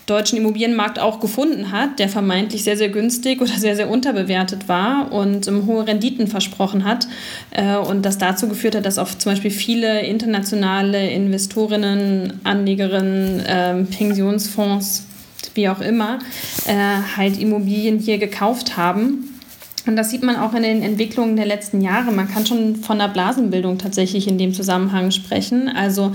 deutschen 0.09 0.37
Immobilienmarkt 0.37 0.99
auch 0.99 1.19
gefunden 1.19 1.71
hat, 1.71 1.99
der 1.99 2.09
vermeintlich 2.09 2.63
sehr, 2.63 2.77
sehr 2.77 2.89
günstig 2.89 3.41
oder 3.41 3.51
sehr, 3.51 3.75
sehr 3.75 3.89
unterbewertet 3.89 4.67
war 4.67 5.11
und 5.11 5.47
um, 5.47 5.65
hohe 5.65 5.85
Renditen 5.85 6.27
versprochen 6.27 6.83
hat. 6.83 7.07
Äh, 7.51 7.75
und 7.75 8.03
das 8.05 8.17
dazu 8.17 8.47
geführt 8.47 8.75
hat, 8.75 8.85
dass 8.85 8.97
auch 8.97 9.09
zum 9.09 9.31
Beispiel 9.31 9.51
viele 9.51 10.01
internationale 10.01 11.09
Investorinnen, 11.09 12.39
Anlegerinnen, 12.43 13.39
äh, 13.41 13.83
Pensionsfonds, 13.83 15.05
wie 15.53 15.69
auch 15.69 15.81
immer, 15.81 16.19
äh, 16.65 16.73
halt 17.17 17.39
Immobilien 17.39 17.99
hier 17.99 18.17
gekauft 18.17 18.77
haben. 18.77 19.25
Und 19.85 19.95
das 19.95 20.09
sieht 20.11 20.23
man 20.23 20.35
auch 20.35 20.53
in 20.53 20.63
den 20.63 20.83
Entwicklungen 20.83 21.35
der 21.35 21.45
letzten 21.45 21.81
Jahre. 21.81 22.11
Man 22.11 22.29
kann 22.29 22.45
schon 22.45 22.75
von 22.75 22.99
einer 22.99 23.11
Blasenbildung 23.11 23.77
tatsächlich 23.77 24.27
in 24.27 24.37
dem 24.37 24.53
Zusammenhang 24.53 25.11
sprechen. 25.11 25.69
Also 25.69 26.13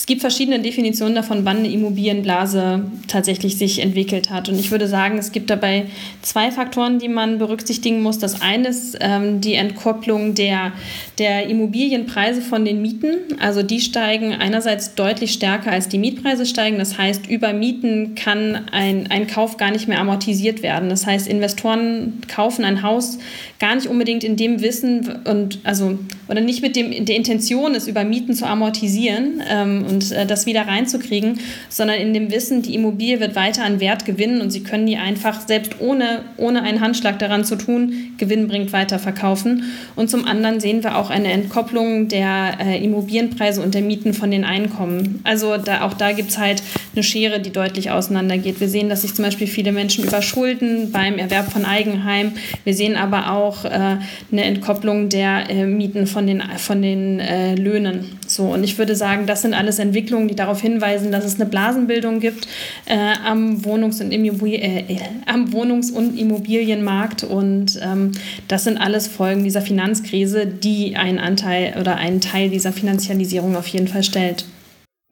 es 0.00 0.06
gibt 0.06 0.22
verschiedene 0.22 0.60
Definitionen 0.60 1.14
davon, 1.14 1.44
wann 1.44 1.58
eine 1.58 1.70
Immobilienblase 1.70 2.86
tatsächlich 3.06 3.58
sich 3.58 3.80
entwickelt 3.80 4.30
hat. 4.30 4.48
Und 4.48 4.58
ich 4.58 4.70
würde 4.70 4.88
sagen, 4.88 5.18
es 5.18 5.30
gibt 5.30 5.50
dabei 5.50 5.88
zwei 6.22 6.50
Faktoren, 6.50 6.98
die 6.98 7.08
man 7.08 7.36
berücksichtigen 7.36 8.00
muss. 8.00 8.18
Das 8.18 8.40
eine 8.40 8.68
ist 8.68 8.96
ähm, 9.02 9.42
die 9.42 9.52
Entkopplung 9.52 10.34
der, 10.34 10.72
der 11.18 11.48
Immobilienpreise 11.48 12.40
von 12.40 12.64
den 12.64 12.80
Mieten. 12.80 13.38
Also 13.40 13.62
die 13.62 13.78
steigen 13.78 14.32
einerseits 14.32 14.94
deutlich 14.94 15.34
stärker 15.34 15.70
als 15.70 15.88
die 15.88 15.98
Mietpreise 15.98 16.46
steigen. 16.46 16.78
Das 16.78 16.96
heißt, 16.96 17.26
über 17.28 17.52
Mieten 17.52 18.14
kann 18.14 18.68
ein, 18.72 19.10
ein 19.10 19.26
Kauf 19.26 19.58
gar 19.58 19.70
nicht 19.70 19.86
mehr 19.86 20.00
amortisiert 20.00 20.62
werden. 20.62 20.88
Das 20.88 21.04
heißt, 21.04 21.28
Investoren 21.28 22.22
kaufen 22.26 22.64
ein 22.64 22.82
Haus 22.82 23.18
gar 23.58 23.74
nicht 23.74 23.86
unbedingt 23.86 24.24
in 24.24 24.36
dem 24.36 24.62
Wissen 24.62 25.20
und 25.24 25.58
also 25.64 25.98
oder 26.26 26.40
nicht 26.40 26.62
mit 26.62 26.74
dem 26.74 27.04
der 27.04 27.16
Intention, 27.16 27.74
es 27.74 27.86
über 27.86 28.04
Mieten 28.04 28.32
zu 28.32 28.46
amortisieren. 28.46 29.42
Ähm, 29.46 29.89
und 29.90 30.12
äh, 30.12 30.26
das 30.26 30.46
wieder 30.46 30.66
reinzukriegen, 30.66 31.40
sondern 31.68 31.98
in 31.98 32.14
dem 32.14 32.30
Wissen, 32.30 32.62
die 32.62 32.74
Immobilie 32.74 33.20
wird 33.20 33.34
weiter 33.34 33.64
an 33.64 33.80
Wert 33.80 34.04
gewinnen 34.04 34.40
und 34.40 34.50
sie 34.50 34.62
können 34.62 34.86
die 34.86 34.96
einfach 34.96 35.46
selbst 35.46 35.80
ohne, 35.80 36.22
ohne 36.36 36.62
einen 36.62 36.80
Handschlag 36.80 37.18
daran 37.18 37.44
zu 37.44 37.56
tun, 37.56 38.14
gewinnbringend 38.18 38.72
weiterverkaufen. 38.72 39.64
Und 39.96 40.10
zum 40.10 40.24
anderen 40.24 40.60
sehen 40.60 40.82
wir 40.84 40.96
auch 40.96 41.10
eine 41.10 41.32
Entkopplung 41.32 42.08
der 42.08 42.58
äh, 42.60 42.82
Immobilienpreise 42.82 43.62
und 43.62 43.74
der 43.74 43.82
Mieten 43.82 44.14
von 44.14 44.30
den 44.30 44.44
Einkommen. 44.44 45.20
Also 45.24 45.56
da, 45.56 45.82
auch 45.82 45.94
da 45.94 46.12
gibt 46.12 46.30
es 46.30 46.38
halt 46.38 46.62
eine 46.94 47.02
Schere, 47.02 47.40
die 47.40 47.50
deutlich 47.50 47.90
auseinandergeht. 47.90 48.60
Wir 48.60 48.68
sehen, 48.68 48.88
dass 48.88 49.02
sich 49.02 49.14
zum 49.14 49.24
Beispiel 49.24 49.46
viele 49.46 49.72
Menschen 49.72 50.04
überschulden 50.04 50.92
beim 50.92 51.18
Erwerb 51.18 51.52
von 51.52 51.64
Eigenheim. 51.64 52.32
Wir 52.64 52.74
sehen 52.74 52.96
aber 52.96 53.32
auch 53.32 53.64
äh, 53.64 53.68
eine 53.68 54.44
Entkopplung 54.44 55.08
der 55.08 55.48
äh, 55.48 55.66
Mieten 55.66 56.06
von 56.06 56.26
den, 56.26 56.42
von 56.58 56.82
den 56.82 57.20
äh, 57.20 57.54
Löhnen. 57.54 58.18
So, 58.26 58.44
und 58.44 58.64
ich 58.64 58.78
würde 58.78 58.94
sagen, 58.94 59.26
das 59.26 59.42
sind 59.42 59.54
alles 59.54 59.69
Entwicklungen, 59.78 60.28
die 60.28 60.34
darauf 60.34 60.60
hinweisen, 60.60 61.12
dass 61.12 61.24
es 61.24 61.40
eine 61.40 61.48
Blasenbildung 61.48 62.20
gibt 62.20 62.48
äh, 62.86 62.96
am, 63.24 63.64
Wohnungs- 63.64 64.02
und 64.02 64.12
äh, 64.12 64.98
am 65.26 65.52
Wohnungs- 65.52 65.90
und 65.90 66.18
Immobilienmarkt. 66.18 67.24
Und 67.24 67.78
ähm, 67.82 68.12
das 68.48 68.64
sind 68.64 68.78
alles 68.78 69.06
Folgen 69.06 69.44
dieser 69.44 69.62
Finanzkrise, 69.62 70.46
die 70.46 70.96
einen 70.96 71.18
Anteil 71.18 71.74
oder 71.78 71.96
einen 71.96 72.20
Teil 72.20 72.50
dieser 72.50 72.72
Finanzialisierung 72.72 73.56
auf 73.56 73.66
jeden 73.68 73.88
Fall 73.88 74.02
stellt. 74.02 74.44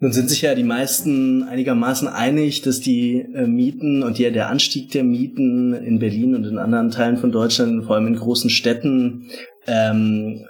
Nun 0.00 0.12
sind 0.12 0.30
sich 0.30 0.42
ja 0.42 0.54
die 0.54 0.62
meisten 0.62 1.42
einigermaßen 1.42 2.06
einig, 2.06 2.62
dass 2.62 2.80
die 2.80 3.26
äh, 3.34 3.46
Mieten 3.48 4.04
und 4.04 4.18
ja, 4.18 4.30
der 4.30 4.48
Anstieg 4.48 4.92
der 4.92 5.02
Mieten 5.02 5.72
in 5.72 5.98
Berlin 5.98 6.36
und 6.36 6.44
in 6.44 6.58
anderen 6.58 6.92
Teilen 6.92 7.16
von 7.16 7.32
Deutschland, 7.32 7.84
vor 7.84 7.96
allem 7.96 8.06
in 8.06 8.14
großen 8.14 8.48
Städten, 8.48 9.28
ähm, 9.66 10.44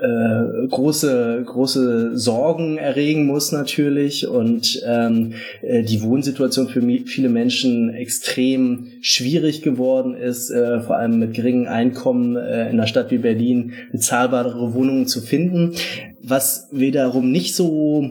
äh, 0.00 0.66
große 0.68 1.42
große 1.44 2.16
Sorgen 2.16 2.78
erregen 2.78 3.26
muss 3.26 3.52
natürlich. 3.52 4.26
Und 4.26 4.82
ähm, 4.86 5.34
äh, 5.62 5.82
die 5.82 6.02
Wohnsituation 6.02 6.68
für 6.68 6.82
viele 7.06 7.28
Menschen 7.28 7.92
extrem 7.94 8.88
schwierig 9.02 9.62
geworden 9.62 10.14
ist, 10.14 10.50
äh, 10.50 10.80
vor 10.80 10.96
allem 10.96 11.18
mit 11.18 11.34
geringen 11.34 11.68
Einkommen 11.68 12.36
äh, 12.36 12.70
in 12.70 12.78
einer 12.78 12.86
Stadt 12.86 13.10
wie 13.10 13.18
Berlin 13.18 13.72
bezahlbare 13.92 14.74
Wohnungen 14.74 15.06
zu 15.06 15.20
finden, 15.20 15.74
was 16.22 16.68
wiederum 16.72 17.30
nicht 17.30 17.54
so 17.54 18.10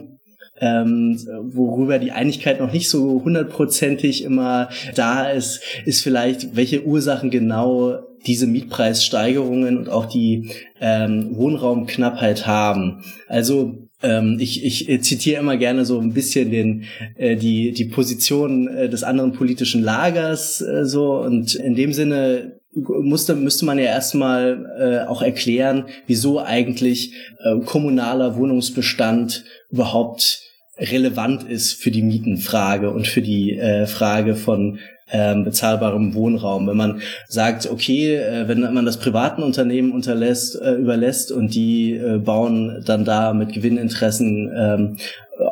ähm, 0.60 1.18
worüber 1.42 1.98
die 1.98 2.12
Einigkeit 2.12 2.60
noch 2.60 2.72
nicht 2.72 2.90
so 2.90 3.22
hundertprozentig 3.24 4.22
immer 4.24 4.68
da 4.94 5.30
ist, 5.30 5.62
ist 5.86 6.02
vielleicht, 6.02 6.54
welche 6.54 6.84
Ursachen 6.84 7.30
genau 7.30 8.00
diese 8.26 8.46
Mietpreissteigerungen 8.46 9.76
und 9.76 9.88
auch 9.88 10.06
die 10.06 10.50
ähm, 10.80 11.36
Wohnraumknappheit 11.36 12.46
haben. 12.46 13.02
Also 13.28 13.88
ähm, 14.02 14.36
ich, 14.40 14.64
ich 14.64 15.02
zitiere 15.02 15.40
immer 15.40 15.56
gerne 15.56 15.84
so 15.84 16.00
ein 16.00 16.12
bisschen 16.12 16.50
den, 16.50 16.84
äh, 17.16 17.36
die, 17.36 17.72
die 17.72 17.86
Position 17.86 18.68
äh, 18.68 18.88
des 18.88 19.02
anderen 19.02 19.32
politischen 19.32 19.82
Lagers 19.82 20.60
äh, 20.60 20.84
so 20.84 21.20
und 21.20 21.54
in 21.54 21.74
dem 21.74 21.92
Sinne 21.92 22.60
musste, 22.72 23.34
müsste 23.34 23.64
man 23.64 23.78
ja 23.78 23.86
erstmal 23.86 24.66
äh, 24.78 25.08
auch 25.08 25.22
erklären, 25.22 25.86
wieso 26.06 26.40
eigentlich 26.40 27.12
äh, 27.42 27.58
kommunaler 27.64 28.36
Wohnungsbestand 28.36 29.44
überhaupt 29.70 30.40
relevant 30.78 31.42
ist 31.42 31.74
für 31.74 31.90
die 31.90 32.02
Mietenfrage 32.02 32.90
und 32.90 33.06
für 33.06 33.22
die 33.22 33.56
äh, 33.56 33.86
Frage 33.86 34.34
von 34.34 34.78
ähm, 35.12 35.44
bezahlbarem 35.44 36.14
Wohnraum. 36.14 36.66
Wenn 36.66 36.76
man 36.76 37.00
sagt, 37.28 37.70
okay, 37.70 38.16
äh, 38.16 38.48
wenn 38.48 38.60
man 38.60 38.86
das 38.86 38.98
privaten 38.98 39.42
Unternehmen 39.42 39.92
unterlässt, 39.92 40.60
äh, 40.60 40.74
überlässt 40.74 41.32
und 41.32 41.54
die 41.54 41.94
äh, 41.94 42.18
bauen 42.18 42.82
dann 42.84 43.04
da 43.04 43.32
mit 43.32 43.52
Gewinninteressen 43.52 44.50
ähm, 44.56 44.96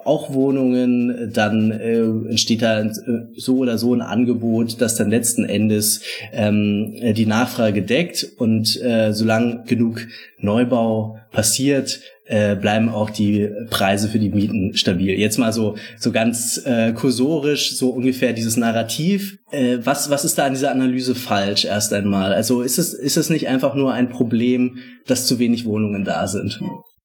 auch 0.05 0.33
Wohnungen, 0.33 1.31
dann 1.33 1.71
äh, 1.71 2.00
entsteht 2.31 2.62
da 2.62 2.81
äh, 2.81 2.91
so 3.37 3.59
oder 3.59 3.79
so 3.79 3.95
ein 3.95 4.03
Angebot, 4.03 4.81
das 4.81 4.97
dann 4.97 5.11
letzten 5.11 5.45
Endes 5.45 6.03
ähm, 6.33 6.95
die 7.15 7.27
Nachfrage 7.27 7.83
deckt 7.83 8.27
und 8.38 8.81
äh, 8.83 9.12
solange 9.12 9.65
genug 9.67 10.07
Neubau 10.38 11.19
passiert, 11.33 12.00
äh, 12.29 12.55
bleiben 12.57 12.89
auch 12.89 13.11
die 13.11 13.49
Preise 13.71 14.09
für 14.09 14.19
die 14.19 14.29
Mieten 14.29 14.75
stabil. 14.75 15.19
Jetzt 15.19 15.39
mal 15.39 15.53
so 15.53 15.77
so 15.97 16.13
ganz 16.13 16.61
äh, 16.65 16.93
kursorisch 16.93 17.77
so 17.77 17.91
ungefähr 17.91 18.33
dieses 18.33 18.57
Narrativ. 18.57 19.39
Äh, 19.51 19.79
was 19.83 20.11
was 20.11 20.25
ist 20.25 20.39
da 20.39 20.45
an 20.45 20.53
dieser 20.53 20.71
Analyse 20.71 21.15
falsch 21.15 21.65
erst 21.65 21.93
einmal? 21.93 22.33
Also 22.33 22.63
ist 22.63 22.79
es 22.79 22.93
ist 22.93 23.17
es 23.17 23.31
nicht 23.31 23.49
einfach 23.49 23.75
nur 23.75 23.93
ein 23.93 24.11
Problem, 24.11 24.79
dass 25.07 25.27
zu 25.27 25.39
wenig 25.39 25.65
Wohnungen 25.65 26.05
da 26.05 26.27
sind? 26.27 26.61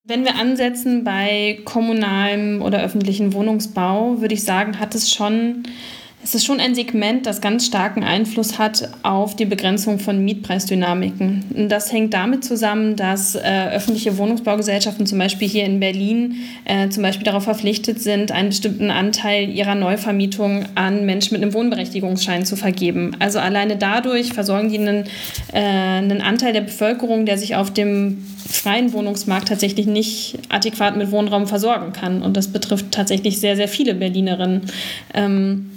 Wenn 0.05 0.25
wir 0.25 0.35
ansetzen 0.35 1.05
bei 1.05 1.59
kommunalem 1.63 2.61
oder 2.61 2.83
öffentlichen 2.83 3.31
Wohnungsbau, 3.31 4.19
würde 4.19 4.33
ich 4.33 4.43
sagen, 4.43 4.79
hat 4.79 4.93
es 4.95 5.13
schon 5.13 5.63
es 6.23 6.33
ist 6.35 6.45
schon 6.45 6.59
ein 6.61 6.73
Segment, 6.73 7.25
das 7.25 7.41
ganz 7.41 7.65
starken 7.65 8.03
Einfluss 8.03 8.57
hat 8.57 8.89
auf 9.03 9.35
die 9.35 9.45
Begrenzung 9.45 9.99
von 9.99 10.23
Mietpreisdynamiken. 10.23 11.67
Das 11.67 11.91
hängt 11.91 12.13
damit 12.13 12.45
zusammen, 12.45 12.95
dass 12.95 13.35
äh, 13.35 13.41
öffentliche 13.73 14.17
Wohnungsbaugesellschaften 14.17 15.05
zum 15.05 15.19
Beispiel 15.19 15.49
hier 15.49 15.65
in 15.65 15.81
Berlin 15.81 16.37
äh, 16.63 16.87
zum 16.89 17.03
Beispiel 17.03 17.25
darauf 17.25 17.43
verpflichtet 17.43 18.01
sind, 18.01 18.31
einen 18.31 18.49
bestimmten 18.49 18.89
Anteil 18.89 19.49
ihrer 19.49 19.75
Neuvermietung 19.75 20.65
an 20.75 21.05
Menschen 21.05 21.33
mit 21.33 21.41
einem 21.41 21.53
Wohnberechtigungsschein 21.53 22.45
zu 22.45 22.55
vergeben. 22.55 23.15
Also 23.19 23.39
alleine 23.39 23.75
dadurch 23.75 24.31
versorgen 24.31 24.69
die 24.69 24.79
einen, 24.79 25.03
äh, 25.51 25.59
einen 25.59 26.21
Anteil 26.21 26.53
der 26.53 26.61
Bevölkerung, 26.61 27.25
der 27.25 27.37
sich 27.37 27.55
auf 27.55 27.71
dem 27.71 28.25
freien 28.49 28.93
Wohnungsmarkt 28.93 29.49
tatsächlich 29.49 29.87
nicht 29.87 30.37
adäquat 30.47 30.95
mit 30.95 31.11
Wohnraum 31.11 31.47
versorgen 31.47 31.91
kann. 31.91 32.21
Und 32.21 32.37
das 32.37 32.47
betrifft 32.47 32.91
tatsächlich 32.91 33.41
sehr, 33.41 33.57
sehr 33.57 33.67
viele 33.67 33.93
Berlinerinnen. 33.93 34.61
Ähm, 35.13 35.69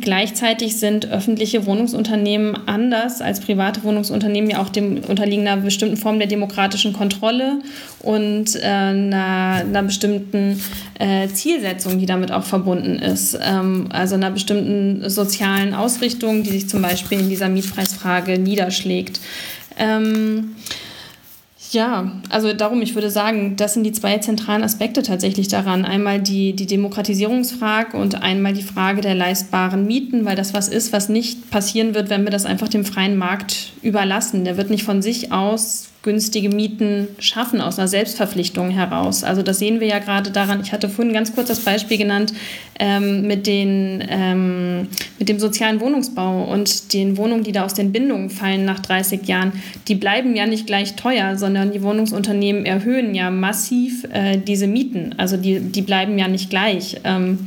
Gleichzeitig 0.00 0.78
sind 0.78 1.10
öffentliche 1.10 1.66
Wohnungsunternehmen 1.66 2.56
anders 2.66 3.20
als 3.20 3.40
private 3.40 3.82
Wohnungsunternehmen 3.82 4.48
ja 4.48 4.62
auch 4.62 4.70
dem 4.70 4.98
unterliegen 5.04 5.46
einer 5.46 5.60
bestimmten 5.60 5.98
Form 5.98 6.18
der 6.18 6.28
demokratischen 6.28 6.94
Kontrolle 6.94 7.60
und 8.00 8.56
äh, 8.56 8.62
einer, 8.62 9.62
einer 9.66 9.82
bestimmten 9.82 10.58
äh, 10.98 11.28
Zielsetzung, 11.28 11.98
die 11.98 12.06
damit 12.06 12.32
auch 12.32 12.44
verbunden 12.44 12.96
ist. 12.96 13.38
Ähm, 13.42 13.88
also 13.90 14.14
einer 14.14 14.30
bestimmten 14.30 15.10
sozialen 15.10 15.74
Ausrichtung, 15.74 16.42
die 16.42 16.50
sich 16.50 16.70
zum 16.70 16.80
Beispiel 16.80 17.20
in 17.20 17.28
dieser 17.28 17.50
Mietpreisfrage 17.50 18.38
niederschlägt. 18.38 19.20
Ähm, 19.78 20.56
ja, 21.72 22.12
also 22.28 22.52
darum, 22.52 22.82
ich 22.82 22.94
würde 22.94 23.10
sagen, 23.10 23.56
das 23.56 23.74
sind 23.74 23.84
die 23.84 23.92
zwei 23.92 24.18
zentralen 24.18 24.62
Aspekte 24.62 25.02
tatsächlich 25.02 25.48
daran. 25.48 25.84
Einmal 25.84 26.20
die, 26.20 26.54
die 26.54 26.66
Demokratisierungsfrage 26.66 27.96
und 27.96 28.22
einmal 28.22 28.52
die 28.52 28.62
Frage 28.62 29.00
der 29.00 29.14
leistbaren 29.14 29.86
Mieten, 29.86 30.24
weil 30.24 30.36
das 30.36 30.54
was 30.54 30.68
ist, 30.68 30.92
was 30.92 31.08
nicht 31.08 31.50
passieren 31.50 31.94
wird, 31.94 32.10
wenn 32.10 32.24
wir 32.24 32.30
das 32.30 32.44
einfach 32.44 32.68
dem 32.68 32.84
freien 32.84 33.16
Markt 33.16 33.72
überlassen. 33.82 34.44
Der 34.44 34.56
wird 34.56 34.70
nicht 34.70 34.84
von 34.84 35.02
sich 35.02 35.32
aus 35.32 35.91
günstige 36.02 36.48
Mieten 36.48 37.08
schaffen 37.18 37.60
aus 37.60 37.78
einer 37.78 37.86
Selbstverpflichtung 37.86 38.70
heraus. 38.70 39.22
Also 39.22 39.42
das 39.42 39.58
sehen 39.58 39.78
wir 39.78 39.86
ja 39.86 40.00
gerade 40.00 40.30
daran. 40.32 40.60
Ich 40.60 40.72
hatte 40.72 40.88
vorhin 40.88 41.14
ganz 41.14 41.34
kurz 41.34 41.48
das 41.48 41.60
Beispiel 41.60 41.96
genannt 41.96 42.34
ähm, 42.80 43.26
mit, 43.26 43.46
den, 43.46 44.04
ähm, 44.08 44.88
mit 45.20 45.28
dem 45.28 45.38
sozialen 45.38 45.80
Wohnungsbau 45.80 46.44
und 46.44 46.92
den 46.92 47.16
Wohnungen, 47.16 47.44
die 47.44 47.52
da 47.52 47.64
aus 47.64 47.74
den 47.74 47.92
Bindungen 47.92 48.30
fallen 48.30 48.64
nach 48.64 48.80
30 48.80 49.26
Jahren. 49.28 49.52
Die 49.86 49.94
bleiben 49.94 50.34
ja 50.34 50.46
nicht 50.46 50.66
gleich 50.66 50.96
teuer, 50.96 51.36
sondern 51.36 51.70
die 51.70 51.82
Wohnungsunternehmen 51.82 52.66
erhöhen 52.66 53.14
ja 53.14 53.30
massiv 53.30 54.04
äh, 54.12 54.38
diese 54.38 54.66
Mieten. 54.66 55.14
Also 55.18 55.36
die, 55.36 55.60
die 55.60 55.82
bleiben 55.82 56.18
ja 56.18 56.26
nicht 56.26 56.50
gleich. 56.50 56.96
Ähm, 57.04 57.46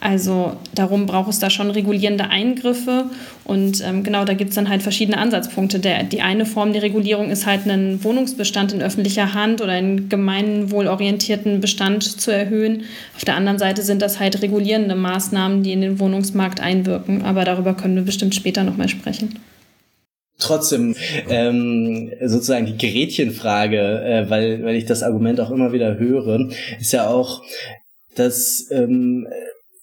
also 0.00 0.56
darum 0.74 1.06
braucht 1.06 1.30
es 1.30 1.38
da 1.38 1.48
schon 1.48 1.70
regulierende 1.70 2.28
Eingriffe 2.28 3.06
und 3.44 3.82
ähm, 3.82 4.02
genau, 4.02 4.24
da 4.24 4.34
gibt 4.34 4.50
es 4.50 4.56
dann 4.56 4.68
halt 4.68 4.82
verschiedene 4.82 5.18
Ansatzpunkte. 5.18 5.78
Der, 5.78 6.02
die 6.02 6.20
eine 6.20 6.44
Form 6.44 6.72
der 6.72 6.82
Regulierung 6.82 7.30
ist 7.30 7.46
halt 7.46 7.64
einen 7.64 8.04
Wohnungsbestand 8.04 8.72
in 8.72 8.82
öffentlicher 8.82 9.32
Hand 9.32 9.62
oder 9.62 9.72
einen 9.72 10.08
gemeinwohlorientierten 10.08 11.60
Bestand 11.60 12.02
zu 12.20 12.30
erhöhen. 12.30 12.84
Auf 13.14 13.24
der 13.24 13.36
anderen 13.36 13.58
Seite 13.58 13.82
sind 13.82 14.02
das 14.02 14.20
halt 14.20 14.42
regulierende 14.42 14.96
Maßnahmen, 14.96 15.62
die 15.62 15.72
in 15.72 15.80
den 15.80 15.98
Wohnungsmarkt 15.98 16.60
einwirken. 16.60 17.22
Aber 17.22 17.44
darüber 17.44 17.74
können 17.74 17.96
wir 17.96 18.02
bestimmt 18.02 18.34
später 18.34 18.64
nochmal 18.64 18.88
sprechen. 18.88 19.38
Trotzdem 20.38 20.94
ähm, 21.30 22.10
sozusagen 22.22 22.66
die 22.66 22.76
Gerätchenfrage, 22.76 23.78
äh, 23.78 24.28
weil, 24.28 24.62
weil 24.62 24.76
ich 24.76 24.84
das 24.84 25.02
Argument 25.02 25.40
auch 25.40 25.50
immer 25.50 25.72
wieder 25.72 25.98
höre, 25.98 26.50
ist 26.78 26.92
ja 26.92 27.08
auch, 27.08 27.42
dass 28.16 28.66
ähm, 28.70 29.26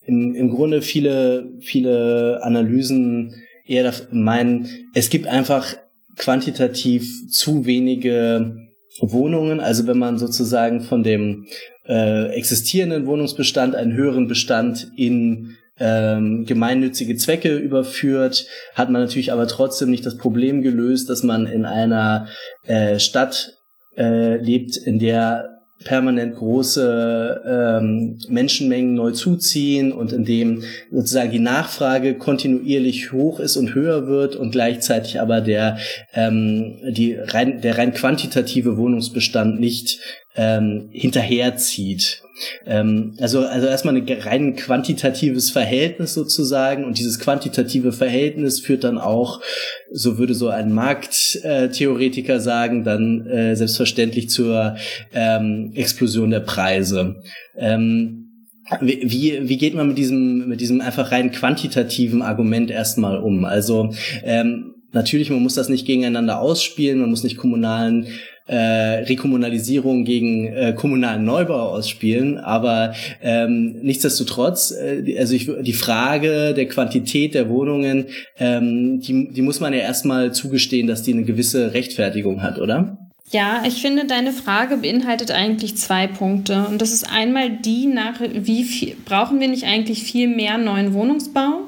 im, 0.05 0.35
im 0.35 0.49
Grunde 0.49 0.81
viele, 0.81 1.49
viele 1.59 2.41
Analysen 2.43 3.35
eher 3.65 3.93
meinen, 4.11 4.67
es 4.93 5.09
gibt 5.09 5.27
einfach 5.27 5.75
quantitativ 6.17 7.29
zu 7.29 7.65
wenige 7.65 8.55
Wohnungen. 8.99 9.59
Also 9.59 9.87
wenn 9.87 9.97
man 9.97 10.17
sozusagen 10.17 10.81
von 10.81 11.03
dem 11.03 11.47
äh, 11.87 12.27
existierenden 12.33 13.05
Wohnungsbestand 13.05 13.75
einen 13.75 13.93
höheren 13.93 14.27
Bestand 14.27 14.91
in 14.95 15.55
ähm, 15.79 16.45
gemeinnützige 16.45 17.15
Zwecke 17.15 17.55
überführt, 17.57 18.45
hat 18.75 18.91
man 18.91 19.01
natürlich 19.01 19.31
aber 19.31 19.47
trotzdem 19.47 19.89
nicht 19.89 20.05
das 20.05 20.17
Problem 20.17 20.61
gelöst, 20.61 21.09
dass 21.09 21.23
man 21.23 21.47
in 21.47 21.65
einer 21.65 22.27
äh, 22.65 22.99
Stadt 22.99 23.57
äh, 23.97 24.37
lebt, 24.37 24.77
in 24.77 24.99
der 24.99 25.52
permanent 25.83 26.35
große 26.35 27.41
ähm, 27.45 28.17
Menschenmengen 28.27 28.95
neu 28.95 29.11
zuziehen 29.11 29.91
und 29.91 30.11
in 30.11 30.25
dem 30.25 30.63
sozusagen 30.91 31.31
die 31.31 31.39
Nachfrage 31.39 32.15
kontinuierlich 32.15 33.11
hoch 33.11 33.39
ist 33.39 33.57
und 33.57 33.75
höher 33.75 34.07
wird 34.07 34.35
und 34.35 34.51
gleichzeitig 34.51 35.19
aber 35.19 35.41
der 35.41 35.77
ähm, 36.13 36.77
die 36.89 37.15
rein 37.15 37.61
der 37.61 37.77
rein 37.77 37.93
quantitative 37.93 38.77
Wohnungsbestand 38.77 39.59
nicht 39.59 39.99
ähm, 40.35 40.89
hinterherzieht. 40.91 42.22
Ähm, 42.65 43.15
also, 43.19 43.45
also 43.45 43.67
erstmal 43.67 43.95
ein 43.95 44.07
rein 44.07 44.55
quantitatives 44.55 45.51
Verhältnis 45.51 46.13
sozusagen 46.13 46.83
und 46.85 46.97
dieses 46.97 47.19
quantitative 47.19 47.91
Verhältnis 47.91 48.59
führt 48.59 48.83
dann 48.83 48.97
auch, 48.97 49.41
so 49.91 50.17
würde 50.17 50.33
so 50.33 50.49
ein 50.49 50.73
Markttheoretiker 50.73 52.39
sagen, 52.39 52.83
dann 52.83 53.25
äh, 53.27 53.55
selbstverständlich 53.55 54.29
zur 54.29 54.75
ähm, 55.13 55.71
Explosion 55.75 56.31
der 56.31 56.41
Preise. 56.41 57.21
Ähm, 57.57 58.23
wie, 58.81 59.39
wie 59.43 59.57
geht 59.57 59.75
man 59.75 59.89
mit 59.89 59.97
diesem, 59.97 60.47
mit 60.47 60.61
diesem 60.61 60.81
einfach 60.81 61.11
rein 61.11 61.31
quantitativen 61.31 62.21
Argument 62.21 62.71
erstmal 62.71 63.17
um? 63.17 63.43
Also 63.45 63.93
ähm, 64.23 64.75
natürlich, 64.93 65.29
man 65.29 65.43
muss 65.43 65.55
das 65.55 65.69
nicht 65.69 65.85
gegeneinander 65.85 66.39
ausspielen, 66.39 66.99
man 66.99 67.09
muss 67.09 67.23
nicht 67.23 67.37
kommunalen 67.37 68.07
äh, 68.45 68.55
Rekommunalisierung 68.55 70.03
gegen 70.03 70.47
äh, 70.47 70.73
kommunalen 70.73 71.23
Neubau 71.23 71.69
ausspielen, 71.69 72.37
aber 72.37 72.93
ähm, 73.21 73.75
nichtsdestotrotz, 73.81 74.71
äh, 74.71 75.17
also 75.17 75.33
ich, 75.33 75.49
die 75.61 75.73
Frage 75.73 76.53
der 76.53 76.67
Quantität 76.67 77.35
der 77.35 77.49
Wohnungen, 77.49 78.05
ähm, 78.37 78.99
die, 78.99 79.29
die 79.31 79.41
muss 79.41 79.59
man 79.59 79.73
ja 79.73 79.79
erstmal 79.79 80.33
zugestehen, 80.33 80.87
dass 80.87 81.03
die 81.03 81.13
eine 81.13 81.23
gewisse 81.23 81.73
Rechtfertigung 81.73 82.41
hat, 82.41 82.59
oder? 82.59 82.97
Ja, 83.31 83.63
ich 83.65 83.81
finde, 83.81 84.05
deine 84.05 84.31
Frage 84.31 84.77
beinhaltet 84.77 85.31
eigentlich 85.31 85.75
zwei 85.77 86.05
Punkte. 86.05 86.67
Und 86.69 86.81
das 86.81 86.93
ist 86.93 87.09
einmal 87.09 87.49
die 87.49 87.87
nach, 87.87 88.21
wie 88.21 88.63
viel, 88.63 88.95
brauchen 89.05 89.39
wir 89.39 89.47
nicht 89.47 89.63
eigentlich 89.63 90.03
viel 90.03 90.27
mehr 90.27 90.59
neuen 90.59 90.93
Wohnungsbau? 90.93 91.62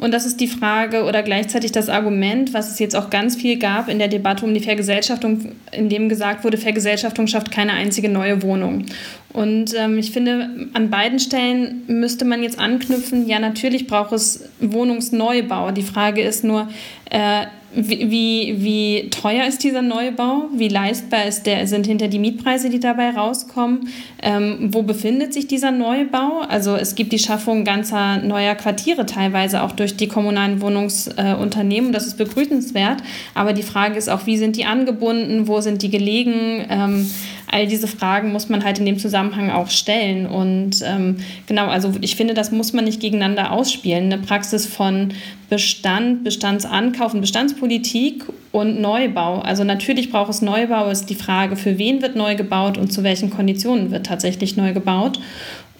Und 0.00 0.14
das 0.14 0.24
ist 0.24 0.40
die 0.40 0.48
Frage 0.48 1.04
oder 1.04 1.22
gleichzeitig 1.22 1.72
das 1.72 1.90
Argument, 1.90 2.54
was 2.54 2.70
es 2.70 2.78
jetzt 2.78 2.96
auch 2.96 3.10
ganz 3.10 3.36
viel 3.36 3.58
gab 3.58 3.86
in 3.90 3.98
der 3.98 4.08
Debatte 4.08 4.46
um 4.46 4.54
die 4.54 4.60
Vergesellschaftung, 4.60 5.52
in 5.72 5.90
dem 5.90 6.08
gesagt 6.08 6.42
wurde, 6.42 6.56
Vergesellschaftung 6.56 7.26
schafft 7.26 7.50
keine 7.50 7.74
einzige 7.74 8.08
neue 8.08 8.40
Wohnung. 8.40 8.86
Und 9.34 9.74
ähm, 9.76 9.98
ich 9.98 10.10
finde, 10.10 10.48
an 10.72 10.88
beiden 10.88 11.18
Stellen 11.18 11.82
müsste 11.86 12.24
man 12.24 12.42
jetzt 12.42 12.58
anknüpfen, 12.58 13.28
ja, 13.28 13.38
natürlich 13.38 13.86
braucht 13.86 14.12
es 14.12 14.48
Wohnungsneubau. 14.60 15.70
Die 15.70 15.82
Frage 15.82 16.22
ist 16.22 16.44
nur, 16.44 16.70
äh, 17.10 17.44
wie, 17.72 18.56
wie 18.58 19.10
teuer 19.10 19.46
ist 19.46 19.62
dieser 19.62 19.82
Neubau? 19.82 20.48
Wie 20.54 20.68
leistbar 20.68 21.26
ist 21.26 21.44
der, 21.44 21.66
sind 21.66 21.86
hinter 21.86 22.08
die 22.08 22.18
Mietpreise, 22.18 22.68
die 22.68 22.80
dabei 22.80 23.10
rauskommen? 23.10 23.88
Ähm, 24.22 24.70
wo 24.72 24.82
befindet 24.82 25.32
sich 25.32 25.46
dieser 25.46 25.70
Neubau? 25.70 26.40
Also 26.48 26.74
es 26.74 26.94
gibt 26.96 27.12
die 27.12 27.18
Schaffung 27.18 27.64
ganzer 27.64 28.18
neuer 28.18 28.56
Quartiere 28.56 29.06
teilweise 29.06 29.62
auch 29.62 29.72
durch 29.72 29.96
die 29.96 30.08
kommunalen 30.08 30.60
Wohnungsunternehmen. 30.60 31.90
Äh, 31.90 31.92
das 31.92 32.06
ist 32.06 32.18
begrüßenswert. 32.18 33.02
Aber 33.34 33.52
die 33.52 33.62
Frage 33.62 33.96
ist 33.96 34.08
auch, 34.08 34.26
wie 34.26 34.36
sind 34.36 34.56
die 34.56 34.64
angebunden? 34.64 35.46
Wo 35.46 35.60
sind 35.60 35.82
die 35.82 35.90
gelegen? 35.90 36.64
Ähm, 36.68 37.10
all 37.50 37.66
diese 37.66 37.88
Fragen 37.88 38.32
muss 38.32 38.48
man 38.48 38.64
halt 38.64 38.78
in 38.78 38.86
dem 38.86 38.98
Zusammenhang 38.98 39.50
auch 39.50 39.70
stellen. 39.70 40.26
Und 40.26 40.82
ähm, 40.84 41.16
genau, 41.46 41.66
also 41.66 41.92
ich 42.00 42.16
finde, 42.16 42.34
das 42.34 42.52
muss 42.52 42.72
man 42.72 42.84
nicht 42.84 43.00
gegeneinander 43.00 43.52
ausspielen. 43.52 44.04
Eine 44.04 44.18
Praxis 44.18 44.66
von 44.66 45.12
Bestand, 45.48 46.22
Bestandsankauf 46.22 47.12
und 47.12 47.20
Bestandspolitik 47.20 48.24
und 48.52 48.80
Neubau. 48.80 49.40
Also 49.40 49.64
natürlich 49.64 50.10
braucht 50.10 50.30
es 50.30 50.42
Neubau, 50.42 50.88
ist 50.90 51.10
die 51.10 51.14
Frage, 51.14 51.56
für 51.56 51.76
wen 51.78 52.02
wird 52.02 52.16
neu 52.16 52.36
gebaut 52.36 52.78
und 52.78 52.92
zu 52.92 53.02
welchen 53.02 53.30
Konditionen 53.30 53.90
wird 53.90 54.06
tatsächlich 54.06 54.56
neu 54.56 54.72
gebaut. 54.72 55.18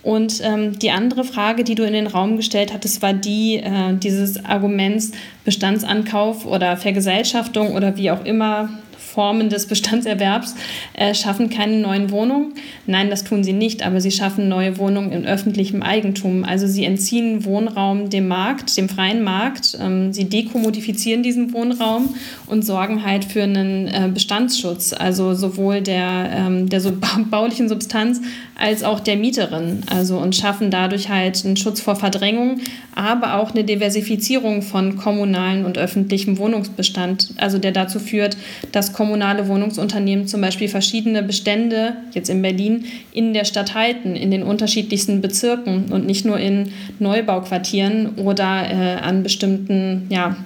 Und 0.03 0.41
ähm, 0.43 0.79
die 0.79 0.91
andere 0.91 1.25
Frage, 1.25 1.63
die 1.63 1.75
du 1.75 1.83
in 1.83 1.93
den 1.93 2.07
Raum 2.07 2.37
gestellt 2.37 2.73
hattest, 2.73 3.03
war 3.03 3.13
die 3.13 3.57
äh, 3.57 3.95
dieses 3.95 4.45
Arguments 4.45 5.13
Bestandsankauf 5.45 6.47
oder 6.47 6.77
Vergesellschaftung 6.79 7.75
oder 7.75 7.97
wie 7.97 8.11
auch 8.11 8.25
immer 8.25 8.71
Formen 9.13 9.49
des 9.49 9.67
Bestandserwerbs 9.67 10.55
äh, 10.95 11.15
schaffen 11.15 11.51
keine 11.51 11.79
neuen 11.79 12.11
Wohnungen. 12.11 12.55
Nein, 12.87 13.11
das 13.11 13.25
tun 13.25 13.43
sie 13.43 13.53
nicht, 13.53 13.85
aber 13.85 14.01
sie 14.01 14.11
schaffen 14.11 14.49
neue 14.49 14.79
Wohnungen 14.79 15.13
in 15.13 15.27
öffentlichem 15.27 15.83
Eigentum. 15.83 16.45
Also 16.45 16.67
sie 16.67 16.85
entziehen 16.85 17.45
Wohnraum 17.45 18.11
dem 18.11 18.29
Markt, 18.29 18.77
dem 18.77 18.89
freien 18.89 19.23
Markt. 19.23 19.77
Ähm, 19.81 20.13
sie 20.13 20.25
dekommodifizieren 20.25 21.23
diesen 21.23 21.53
Wohnraum 21.53 22.15
und 22.47 22.65
sorgen 22.65 23.05
halt 23.05 23.25
für 23.25 23.43
einen 23.43 23.89
äh, 23.89 24.09
Bestandsschutz, 24.13 24.93
also 24.93 25.35
sowohl 25.35 25.81
der, 25.81 26.31
ähm, 26.33 26.69
der 26.69 26.81
so 26.81 26.93
baulichen 27.31 27.69
Substanz 27.69 28.21
als 28.61 28.83
auch 28.85 29.01
der 29.01 29.17
Mieterin. 29.17 29.83
Also 29.89 30.19
und 30.19 30.37
schaffen 30.37 30.71
dadurch 30.71 31.09
halt 31.09 31.45
einen 31.45 31.57
Schutz 31.57 31.81
vor 31.81 31.97
Verdrängung, 31.97 32.61
aber 32.95 33.35
auch 33.35 33.53
eine 33.53 33.65
Diversifizierung 33.65 34.63
von 34.63 34.97
kommunalen 34.97 35.65
und 35.65 35.79
öffentlichem 35.79 36.39
Wohnungsbestand, 36.39 37.31
also 37.39 37.59
der 37.59 37.73
dazu 37.73 37.99
führt, 37.99 38.37
dass 38.73 38.93
kommunale 39.01 39.49
Wohnungsunternehmen 39.49 40.27
zum 40.27 40.43
Beispiel 40.43 40.69
verschiedene 40.69 41.23
Bestände, 41.23 41.97
jetzt 42.13 42.29
in 42.29 42.43
Berlin, 42.43 42.85
in 43.13 43.33
der 43.33 43.47
Stadt 43.47 43.73
halten, 43.73 44.15
in 44.15 44.31
den 44.31 44.43
unterschiedlichsten 44.43 45.23
Bezirken 45.23 45.91
und 45.91 46.05
nicht 46.05 46.27
nur 46.27 46.39
in 46.39 46.73
Neubauquartieren 46.99 48.17
oder 48.17 48.71
äh, 48.71 48.97
an 49.01 49.23
bestimmten 49.23 50.07
ja, 50.11 50.37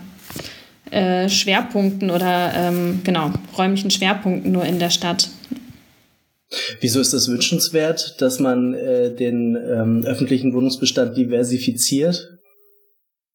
äh, 0.92 1.28
Schwerpunkten 1.28 2.12
oder 2.12 2.52
ähm, 2.54 3.00
genau, 3.02 3.32
räumlichen 3.58 3.90
Schwerpunkten 3.90 4.52
nur 4.52 4.64
in 4.64 4.78
der 4.78 4.90
Stadt. 4.90 5.30
Wieso 6.80 7.00
ist 7.00 7.12
das 7.12 7.26
wünschenswert, 7.26 8.20
dass 8.20 8.38
man 8.38 8.72
äh, 8.74 9.10
den 9.10 9.56
ähm, 9.56 10.04
öffentlichen 10.06 10.54
Wohnungsbestand 10.54 11.16
diversifiziert? 11.16 12.33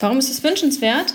Warum 0.02 0.20
ist 0.20 0.30
es 0.30 0.42
wünschenswert? 0.46 1.14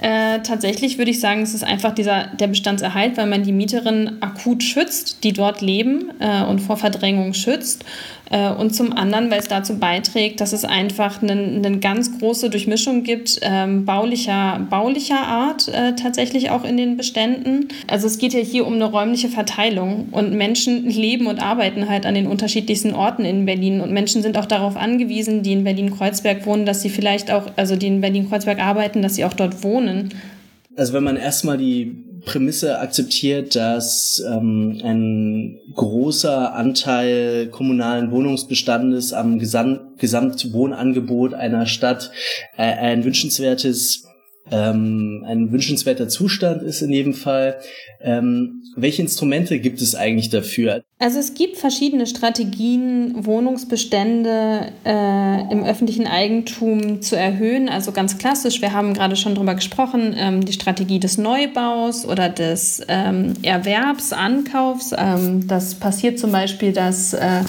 Äh, 0.00 0.40
tatsächlich 0.40 0.98
würde 0.98 1.12
ich 1.12 1.20
sagen, 1.20 1.42
es 1.42 1.54
ist 1.54 1.62
einfach 1.62 1.94
dieser, 1.94 2.26
der 2.26 2.48
Bestandserhalt, 2.48 3.16
weil 3.16 3.26
man 3.26 3.44
die 3.44 3.52
Mieterinnen 3.52 4.20
akut 4.22 4.64
schützt, 4.64 5.22
die 5.22 5.32
dort 5.32 5.60
leben 5.60 6.10
äh, 6.18 6.42
und 6.42 6.58
vor 6.58 6.76
Verdrängung 6.76 7.32
schützt. 7.32 7.84
Äh, 8.30 8.50
und 8.50 8.74
zum 8.74 8.92
anderen, 8.92 9.30
weil 9.30 9.40
es 9.40 9.48
dazu 9.48 9.78
beiträgt, 9.78 10.40
dass 10.40 10.52
es 10.52 10.64
einfach 10.64 11.22
eine, 11.22 11.78
ganz 11.78 12.18
große 12.18 12.50
Durchmischung 12.50 13.02
gibt, 13.02 13.38
ähm, 13.42 13.84
baulicher, 13.84 14.66
baulicher 14.70 15.20
Art 15.20 15.68
äh, 15.68 15.94
tatsächlich 15.94 16.50
auch 16.50 16.64
in 16.64 16.76
den 16.76 16.96
Beständen. 16.96 17.68
Also 17.86 18.06
es 18.06 18.18
geht 18.18 18.32
ja 18.32 18.40
hier 18.40 18.66
um 18.66 18.74
eine 18.74 18.84
räumliche 18.84 19.28
Verteilung 19.28 20.08
und 20.10 20.32
Menschen 20.32 20.88
leben 20.88 21.26
und 21.26 21.40
arbeiten 21.40 21.88
halt 21.88 22.06
an 22.06 22.14
den 22.14 22.26
unterschiedlichsten 22.26 22.94
Orten 22.94 23.24
in 23.24 23.44
Berlin 23.44 23.80
und 23.80 23.92
Menschen 23.92 24.22
sind 24.22 24.38
auch 24.38 24.46
darauf 24.46 24.76
angewiesen, 24.76 25.42
die 25.42 25.52
in 25.52 25.64
Berlin-Kreuzberg 25.64 26.46
wohnen, 26.46 26.64
dass 26.64 26.82
sie 26.82 26.90
vielleicht 26.90 27.30
auch, 27.30 27.50
also 27.56 27.76
die 27.76 27.88
in 27.88 28.00
Berlin-Kreuzberg 28.00 28.58
arbeiten, 28.58 29.02
dass 29.02 29.16
sie 29.16 29.24
auch 29.24 29.34
dort 29.34 29.62
wohnen. 29.62 30.10
Also 30.76 30.92
wenn 30.92 31.04
man 31.04 31.16
erstmal 31.16 31.58
die 31.58 32.03
Prämisse 32.24 32.78
akzeptiert, 32.78 33.54
dass 33.56 34.22
ähm, 34.26 34.80
ein 34.82 35.60
großer 35.74 36.54
Anteil 36.54 37.48
kommunalen 37.48 38.10
Wohnungsbestandes 38.10 39.12
am 39.12 39.38
Gesam 39.38 39.94
Gesamtwohnangebot 39.98 41.34
einer 41.34 41.66
Stadt 41.66 42.10
äh, 42.56 42.62
ein 42.62 43.04
wünschenswertes 43.04 44.06
ähm, 44.50 45.24
ein 45.26 45.52
wünschenswerter 45.52 46.08
Zustand 46.08 46.62
ist 46.62 46.82
in 46.82 46.90
jedem 46.90 47.14
Fall. 47.14 47.56
Ähm, 48.00 48.62
welche 48.76 49.02
Instrumente 49.02 49.58
gibt 49.58 49.80
es 49.80 49.94
eigentlich 49.94 50.30
dafür? 50.30 50.82
Also 50.98 51.18
es 51.18 51.34
gibt 51.34 51.56
verschiedene 51.56 52.06
Strategien, 52.06 53.24
Wohnungsbestände 53.24 54.72
äh, 54.84 55.52
im 55.52 55.64
öffentlichen 55.64 56.06
Eigentum 56.06 57.00
zu 57.00 57.16
erhöhen. 57.16 57.68
Also 57.68 57.92
ganz 57.92 58.18
klassisch, 58.18 58.60
wir 58.60 58.72
haben 58.72 58.94
gerade 58.94 59.16
schon 59.16 59.34
darüber 59.34 59.54
gesprochen, 59.54 60.14
ähm, 60.16 60.44
die 60.44 60.52
Strategie 60.52 60.98
des 60.98 61.16
Neubaus 61.16 62.04
oder 62.04 62.28
des 62.28 62.82
ähm, 62.88 63.34
Erwerbs, 63.42 64.12
Ankaufs. 64.12 64.92
Ähm, 64.96 65.46
das 65.46 65.74
passiert 65.74 66.18
zum 66.18 66.32
Beispiel, 66.32 66.72
dass 66.72 67.14
äh, 67.14 67.42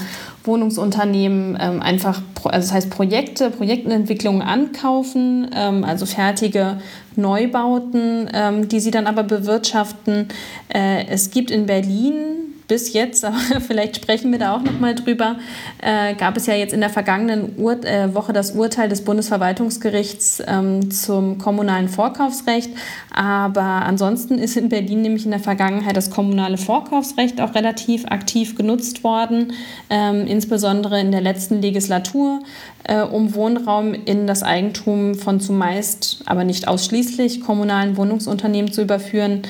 Wohnungsunternehmen 0.48 1.58
ähm, 1.60 1.82
einfach, 1.82 2.22
also 2.44 2.68
das 2.68 2.72
heißt 2.72 2.90
Projekte, 2.90 3.50
Projektentwicklungen 3.50 4.42
ankaufen, 4.42 5.50
ähm, 5.54 5.84
also 5.84 6.06
fertige 6.06 6.80
Neubauten, 7.16 8.30
ähm, 8.34 8.68
die 8.68 8.80
sie 8.80 8.92
dann 8.92 9.08
aber 9.08 9.24
bewirtschaften. 9.24 10.28
Äh, 10.74 11.08
es 11.08 11.32
gibt 11.32 11.52
in 11.52 11.66
Berlin 11.66 12.55
bis 12.68 12.94
jetzt, 12.94 13.24
aber 13.24 13.38
vielleicht 13.68 13.98
sprechen 13.98 14.32
wir 14.32 14.40
da 14.40 14.56
auch 14.56 14.62
noch 14.62 14.80
mal 14.80 14.96
drüber, 14.96 15.38
äh, 15.82 16.16
gab 16.16 16.38
es 16.38 16.46
ja 16.46 16.54
jetzt 16.54 16.74
in 16.74 16.80
der 16.80 16.90
vergangenen 16.90 17.54
Ur 17.58 17.84
äh, 17.86 18.14
Woche 18.14 18.34
das 18.34 18.52
Urteil 18.52 18.90
des 18.90 19.04
Bundesverwaltungsgerichts 19.04 20.44
ähm, 20.48 20.92
zum 20.92 21.38
kommunalen 21.38 21.90
Vorkaufsrecht. 21.90 22.70
Aber 23.14 23.62
ansonsten 23.62 24.38
ist 24.38 24.58
in 24.58 24.70
Berlin 24.70 25.02
nämlich 25.02 25.26
in 25.26 25.32
der 25.32 25.40
Vergangenheit 25.40 25.96
das 25.96 26.10
kommunale 26.10 26.58
Vorkaufsrecht 26.58 27.40
auch 27.40 27.56
relativ 27.56 28.06
aktiv 28.06 28.56
genutzt 28.56 29.04
worden, 29.04 29.54
ähm, 29.90 30.28
insbesondere 30.28 31.00
in 31.00 31.12
der 31.12 31.22
letzten 31.22 31.62
Legislatur, 31.62 32.42
äh, 32.84 33.02
um 33.02 33.34
Wohnraum 33.36 33.94
in 33.94 34.28
das 34.28 34.44
Eigentum 34.44 35.16
von 35.16 35.40
zumeist, 35.40 36.22
aber 36.26 36.44
nicht 36.44 36.68
ausschließlich 36.68 37.42
kommunalen 37.42 37.98
Wohnungsunternehmen 37.98 38.72
zu 38.72 38.82
überführen. 38.82 39.44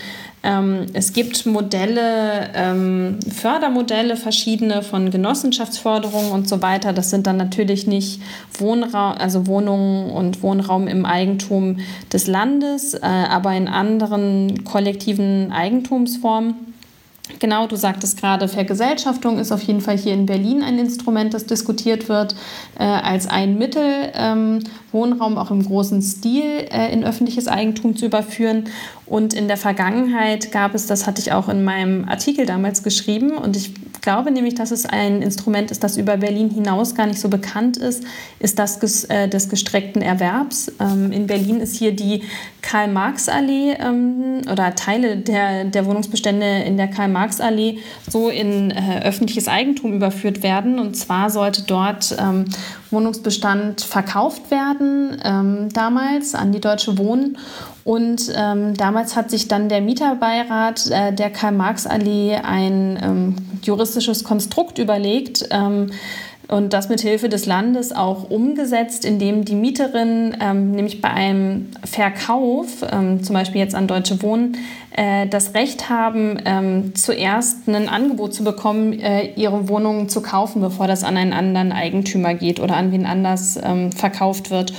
Ähm, 0.46 0.86
es 0.94 1.12
gibt 1.12 1.48
Modelle, 1.48 2.52
ähm, 2.54 3.18
Fördermodelle, 3.34 4.16
verschiedene 4.16 4.84
von 4.84 5.10
Genossenschaftsförderungen 5.10 6.32
und 6.32 6.48
so 6.48 6.62
weiter. 6.62 6.94
Das 6.94 7.10
sind 7.10 7.26
dann 7.26 7.38
natürlich 7.38 7.88
nicht 7.88 8.22
Wohnraum, 8.60 9.18
also 9.18 9.48
Wohnungen 9.48 10.12
und 10.12 10.44
Wohnraum 10.44 10.88
im 10.88 11.04
Eigentum 11.04 11.80
des 12.14 12.28
Landes, 12.28 12.94
äh, 12.94 13.00
aber 13.02 13.54
in 13.56 13.68
anderen 13.68 14.64
kollektiven 14.64 15.52
Eigentumsformen. 15.52 16.75
Genau, 17.40 17.68
du 17.68 17.76
sagtest 17.76 18.20
gerade, 18.20 18.48
Vergesellschaftung 18.48 19.40
ist 19.40 19.52
auf 19.52 19.62
jeden 19.62 19.82
Fall 19.82 19.98
hier 19.98 20.14
in 20.14 20.26
Berlin 20.26 20.64
ein 20.64 20.80
Instrument, 20.80 21.34
das 21.34 21.46
diskutiert 21.46 22.08
wird 22.08 22.36
äh, 22.80 22.84
als 22.84 23.28
ein 23.28 23.58
Mittel, 23.58 24.12
ähm, 24.14 24.60
Wohnraum 24.92 25.38
auch 25.38 25.52
im 25.52 25.66
großen 25.66 26.02
Stil 26.02 26.68
äh, 26.72 26.94
in 26.94 27.04
öffentliches 27.04 27.48
Eigentum 27.48 27.96
zu 27.98 28.06
überführen. 28.06 28.66
Und 29.06 29.34
in 29.34 29.48
der 29.48 29.58
Vergangenheit 29.58 30.52
gab 30.52 30.74
es, 30.74 30.88
das 30.88 31.06
hatte 31.06 31.22
ich 31.22 31.34
auch 31.34 31.50
in 31.50 31.64
meinem 31.64 32.08
Artikel 32.08 32.46
damals 32.46 32.84
geschrieben, 32.84 33.32
und 33.32 33.58
ich 33.58 33.72
glaube 34.02 34.32
nämlich, 34.32 34.56
dass 34.56 34.72
es 34.72 34.86
ein 34.86 35.22
Instrument 35.22 35.72
ist, 35.72 35.84
das 35.84 35.98
über 35.98 36.18
Berlin 36.18 36.50
hinaus 36.50 36.96
gar 36.96 37.08
nicht 37.08 37.20
so 37.20 37.30
bekannt 37.30 37.78
ist, 37.78 38.04
ist 38.40 38.60
das 38.60 38.80
des, 38.80 39.04
äh, 39.06 39.28
des 39.28 39.50
gestreckten 39.50 40.02
Erwerbs. 40.02 40.72
Ähm, 40.80 41.12
in 41.12 41.28
Berlin 41.28 41.60
ist 41.60 41.76
hier 41.76 41.96
die 41.96 42.24
Karl-Marx-Allee 42.62 43.74
ähm, 43.80 44.42
oder 44.52 44.76
Teile 44.76 45.18
der, 45.18 45.66
der 45.66 45.86
Wohnungsbestände 45.86 46.64
in 46.64 46.78
der 46.78 46.88
Karl-Marx-Allee 46.88 47.80
so 48.10 48.30
in 48.30 48.72
äh, 48.72 49.02
öffentliches 49.04 49.48
Eigentum 49.48 49.94
überführt 49.94 50.44
werden. 50.44 50.80
Und 50.80 50.96
zwar 50.96 51.30
sollte 51.30 51.64
dort 51.64 52.16
ähm, 52.20 52.46
Wohnungsbestand 52.92 53.82
verkauft 53.82 54.52
werden, 54.52 55.70
damals 55.74 56.34
an 56.34 56.52
die 56.54 56.62
Deutsche 56.62 56.98
Wohnen. 56.98 57.38
Und 57.86 58.34
ähm, 58.36 58.74
damals 58.74 59.16
hat 59.16 59.30
sich 59.30 59.48
dann 59.48 59.70
der 59.70 59.80
Mieterbeirat 59.80 60.90
äh, 60.90 61.14
der 61.14 61.30
Karl-Marx-Allee 61.30 62.38
ein 62.38 63.00
ähm, 63.00 63.36
juristisches 63.62 64.24
Konstrukt 64.24 64.80
überlegt, 64.80 65.48
ähm, 65.52 65.92
und 66.48 66.74
das 66.74 66.90
mit 66.90 67.02
Hilfe 67.02 67.30
des 67.30 67.46
Landes 67.46 67.92
auch 67.92 68.30
umgesetzt, 68.30 69.06
indem 69.06 69.46
die 69.46 69.56
Mieterinnen 69.56 70.38
ähm, 70.40 70.72
nämlich 70.72 71.02
bei 71.02 71.10
einem 71.10 71.70
Verkauf, 71.84 72.84
ähm, 72.92 73.24
zum 73.24 73.34
Beispiel 73.34 73.62
jetzt 73.62 73.74
an 73.74 73.88
Deutsche 73.88 74.22
Wohnen, 74.22 74.58
äh, 74.96 75.28
das 75.28 75.54
Recht 75.56 75.90
haben, 75.90 76.38
ähm, 76.46 76.94
zuerst 76.96 77.68
ein 77.68 77.90
Angebot 77.90 78.34
zu 78.34 78.44
bekommen, 78.44 78.94
äh, 78.94 79.32
ihre 79.36 79.70
Wohnung 79.70 80.08
zu 80.08 80.22
kaufen, 80.22 80.62
bevor 80.62 80.88
das 80.88 81.04
an 81.04 81.18
einen 81.18 81.34
anderen 81.34 81.72
Eigentümer 81.72 82.36
geht 82.36 82.60
oder 82.60 82.78
an 82.78 82.92
wen 82.92 83.06
anders 83.06 83.60
verkauft 83.96 84.52
wird. 84.52 84.74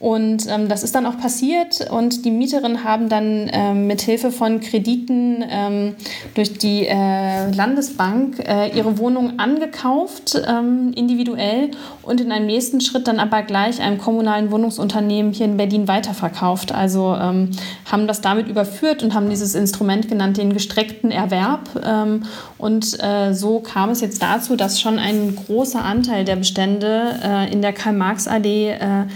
Und 0.00 0.46
ähm, 0.48 0.68
das 0.68 0.84
ist 0.84 0.94
dann 0.94 1.06
auch 1.06 1.18
passiert 1.18 1.90
und 1.90 2.24
die 2.24 2.30
Mieterinnen 2.30 2.84
haben 2.84 3.08
dann 3.08 3.50
ähm, 3.52 3.86
mit 3.88 4.00
Hilfe 4.00 4.30
von 4.30 4.60
Krediten 4.60 5.44
ähm, 5.48 5.96
durch 6.34 6.56
die 6.56 6.86
äh, 6.86 7.50
Landesbank 7.50 8.38
äh, 8.38 8.76
ihre 8.76 8.98
Wohnung 8.98 9.40
angekauft, 9.40 10.40
ähm, 10.46 10.92
individuell 10.94 11.72
und 12.02 12.20
in 12.20 12.30
einem 12.30 12.46
nächsten 12.46 12.80
Schritt 12.80 13.08
dann 13.08 13.18
aber 13.18 13.42
gleich 13.42 13.80
einem 13.80 13.98
kommunalen 13.98 14.52
Wohnungsunternehmen 14.52 15.32
hier 15.32 15.46
in 15.46 15.56
Berlin 15.56 15.88
weiterverkauft. 15.88 16.72
Also 16.72 17.16
ähm, 17.20 17.50
haben 17.90 18.06
das 18.06 18.20
damit 18.20 18.46
überführt 18.46 19.02
und 19.02 19.14
haben 19.14 19.28
dieses 19.28 19.56
Instrument 19.56 20.08
genannt, 20.08 20.36
den 20.36 20.52
gestreckten 20.52 21.10
Erwerb. 21.10 21.70
Ähm, 21.84 22.22
und 22.56 23.02
äh, 23.02 23.32
so 23.34 23.58
kam 23.58 23.90
es 23.90 24.00
jetzt 24.00 24.22
dazu, 24.22 24.54
dass 24.54 24.80
schon 24.80 25.00
ein 25.00 25.34
großer 25.34 25.84
Anteil 25.84 26.24
der 26.24 26.36
Bestände 26.36 27.18
äh, 27.22 27.52
in 27.52 27.62
der 27.62 27.72
Karl-Marx-Allee 27.72 28.70
äh, 28.70 29.06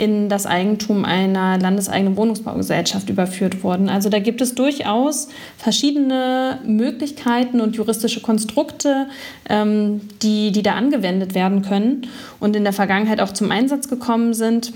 in 0.00 0.30
das 0.30 0.46
Eigentum 0.46 1.04
einer 1.04 1.58
landeseigenen 1.58 2.16
Wohnungsbaugesellschaft 2.16 3.10
überführt 3.10 3.62
wurden. 3.62 3.90
Also 3.90 4.08
da 4.08 4.18
gibt 4.18 4.40
es 4.40 4.54
durchaus 4.54 5.28
verschiedene 5.58 6.58
Möglichkeiten 6.64 7.60
und 7.60 7.76
juristische 7.76 8.22
Konstrukte, 8.22 9.08
ähm, 9.50 10.00
die, 10.22 10.52
die 10.52 10.62
da 10.62 10.72
angewendet 10.72 11.34
werden 11.34 11.60
können 11.60 12.06
und 12.40 12.56
in 12.56 12.64
der 12.64 12.72
Vergangenheit 12.72 13.20
auch 13.20 13.32
zum 13.32 13.50
Einsatz 13.50 13.88
gekommen 13.88 14.32
sind. 14.32 14.72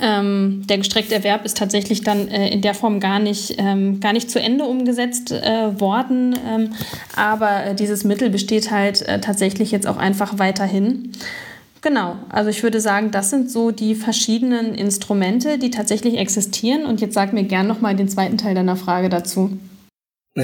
Ähm, 0.00 0.62
der 0.68 0.78
gestreckte 0.78 1.14
Erwerb 1.14 1.44
ist 1.44 1.58
tatsächlich 1.58 2.02
dann 2.02 2.28
äh, 2.28 2.48
in 2.48 2.62
der 2.62 2.74
Form 2.74 2.98
gar 2.98 3.18
nicht, 3.18 3.56
ähm, 3.58 4.00
gar 4.00 4.14
nicht 4.14 4.30
zu 4.30 4.40
Ende 4.40 4.64
umgesetzt 4.64 5.32
äh, 5.32 5.78
worden, 5.78 6.34
ähm, 6.48 6.70
aber 7.14 7.64
äh, 7.64 7.74
dieses 7.74 8.04
Mittel 8.04 8.30
besteht 8.30 8.70
halt 8.70 9.02
äh, 9.02 9.20
tatsächlich 9.20 9.70
jetzt 9.70 9.86
auch 9.86 9.98
einfach 9.98 10.38
weiterhin. 10.38 11.12
Genau, 11.82 12.16
also 12.28 12.50
ich 12.50 12.62
würde 12.62 12.80
sagen, 12.80 13.10
das 13.10 13.30
sind 13.30 13.50
so 13.50 13.70
die 13.70 13.94
verschiedenen 13.94 14.74
Instrumente, 14.74 15.58
die 15.58 15.70
tatsächlich 15.70 16.18
existieren. 16.18 16.84
Und 16.84 17.00
jetzt 17.00 17.14
sag 17.14 17.32
mir 17.32 17.44
gern 17.44 17.66
nochmal 17.66 17.96
den 17.96 18.08
zweiten 18.08 18.36
Teil 18.36 18.54
deiner 18.54 18.76
Frage 18.76 19.08
dazu. 19.08 19.58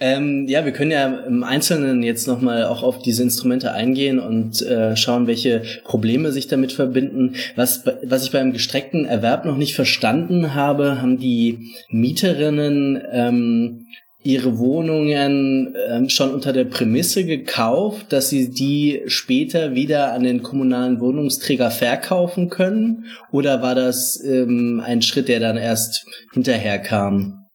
ähm, 0.00 0.46
ja, 0.48 0.64
wir 0.64 0.72
können 0.72 0.90
ja 0.90 1.06
im 1.06 1.44
Einzelnen 1.44 2.02
jetzt 2.02 2.26
nochmal 2.26 2.64
auch 2.64 2.82
auf 2.82 3.00
diese 3.00 3.22
Instrumente 3.22 3.72
eingehen 3.72 4.18
und 4.18 4.62
äh, 4.62 4.96
schauen, 4.96 5.26
welche 5.26 5.62
Probleme 5.84 6.32
sich 6.32 6.46
damit 6.48 6.72
verbinden. 6.72 7.34
Was, 7.56 7.84
was 8.02 8.24
ich 8.24 8.32
beim 8.32 8.52
gestreckten 8.52 9.04
Erwerb 9.04 9.44
noch 9.44 9.56
nicht 9.56 9.74
verstanden 9.74 10.54
habe, 10.54 11.02
haben 11.02 11.18
die 11.18 11.74
Mieterinnen 11.90 13.02
ähm, 13.12 13.86
ihre 14.26 14.58
Wohnungen 14.58 15.74
ähm, 15.88 16.08
schon 16.08 16.34
unter 16.34 16.52
der 16.52 16.64
Prämisse 16.64 17.24
gekauft, 17.24 18.12
dass 18.12 18.28
sie 18.28 18.50
die 18.50 19.02
später 19.06 19.74
wieder 19.74 20.12
an 20.12 20.24
den 20.24 20.42
kommunalen 20.42 21.00
Wohnungsträger 21.00 21.70
verkaufen 21.70 22.50
können? 22.50 23.04
Oder 23.30 23.62
war 23.62 23.76
das 23.76 24.22
ähm, 24.22 24.82
ein 24.84 25.00
Schritt, 25.00 25.28
der 25.28 25.40
dann 25.40 25.56
erst 25.56 26.06
hinterher 26.32 26.80
kam? 26.80 27.46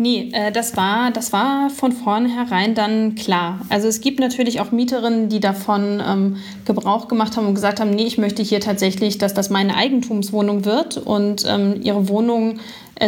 Nee, 0.00 0.30
äh, 0.32 0.52
das, 0.52 0.76
war, 0.76 1.10
das 1.10 1.32
war 1.32 1.70
von 1.70 1.90
vornherein 1.90 2.76
dann 2.76 3.16
klar. 3.16 3.60
Also 3.68 3.88
es 3.88 4.00
gibt 4.00 4.20
natürlich 4.20 4.60
auch 4.60 4.70
Mieterinnen, 4.70 5.28
die 5.28 5.40
davon 5.40 6.00
ähm, 6.06 6.36
Gebrauch 6.64 7.08
gemacht 7.08 7.36
haben 7.36 7.48
und 7.48 7.56
gesagt 7.56 7.80
haben, 7.80 7.90
nee, 7.90 8.04
ich 8.04 8.16
möchte 8.16 8.40
hier 8.44 8.60
tatsächlich, 8.60 9.18
dass 9.18 9.34
das 9.34 9.50
meine 9.50 9.74
Eigentumswohnung 9.74 10.64
wird 10.64 10.98
und 10.98 11.44
ähm, 11.48 11.80
ihre 11.82 12.08
Wohnung 12.08 12.60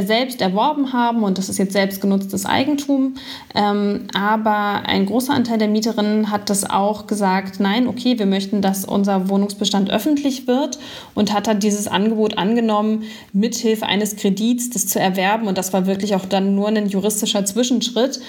selbst 0.02 0.40
erworben 0.40 0.92
haben 0.92 1.22
und 1.22 1.38
das 1.38 1.48
ist 1.48 1.58
jetzt 1.58 1.72
selbstgenutztes 1.72 2.46
Eigentum. 2.46 3.14
Ähm, 3.54 4.06
aber 4.14 4.82
ein 4.86 5.06
großer 5.06 5.34
Anteil 5.34 5.58
der 5.58 5.68
Mieterinnen 5.68 6.30
hat 6.30 6.50
das 6.50 6.68
auch 6.68 7.06
gesagt, 7.06 7.60
nein, 7.60 7.88
okay, 7.88 8.18
wir 8.18 8.26
möchten, 8.26 8.62
dass 8.62 8.84
unser 8.84 9.28
Wohnungsbestand 9.28 9.90
öffentlich 9.90 10.46
wird 10.46 10.78
und 11.14 11.32
hat 11.32 11.46
dann 11.46 11.60
dieses 11.60 11.88
Angebot 11.88 12.38
angenommen, 12.38 13.04
mithilfe 13.32 13.86
eines 13.86 14.16
Kredits 14.16 14.70
das 14.70 14.86
zu 14.86 15.00
erwerben 15.00 15.46
und 15.48 15.58
das 15.58 15.72
war 15.72 15.86
wirklich 15.86 16.14
auch 16.14 16.24
dann 16.24 16.54
nur 16.54 16.68
ein 16.68 16.88
juristischer 16.88 17.44
Zwischenschritt. 17.44 18.20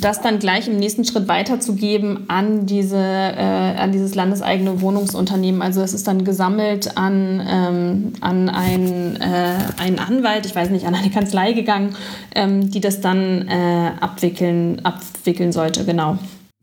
Das 0.00 0.22
dann 0.22 0.38
gleich 0.38 0.66
im 0.66 0.78
nächsten 0.78 1.04
Schritt 1.04 1.28
weiterzugeben 1.28 2.24
an, 2.28 2.64
diese, 2.64 2.96
äh, 2.96 3.76
an 3.76 3.92
dieses 3.92 4.14
landeseigene 4.14 4.80
Wohnungsunternehmen. 4.80 5.60
Also 5.60 5.82
es 5.82 5.92
ist 5.92 6.06
dann 6.06 6.24
gesammelt 6.24 6.96
an, 6.96 7.46
ähm, 7.46 8.12
an 8.20 8.48
einen, 8.48 9.16
äh, 9.16 9.56
einen 9.78 9.98
Anwalt, 9.98 10.46
ich 10.46 10.54
weiß 10.54 10.70
nicht, 10.70 10.86
an 10.86 10.94
eine 10.94 11.10
Kanzlei 11.10 11.52
gegangen, 11.52 11.96
ähm, 12.34 12.70
die 12.70 12.80
das 12.80 13.00
dann 13.00 13.48
äh, 13.48 13.90
abwickeln, 14.00 14.80
abwickeln 14.84 15.52
sollte, 15.52 15.84
genau. 15.84 16.18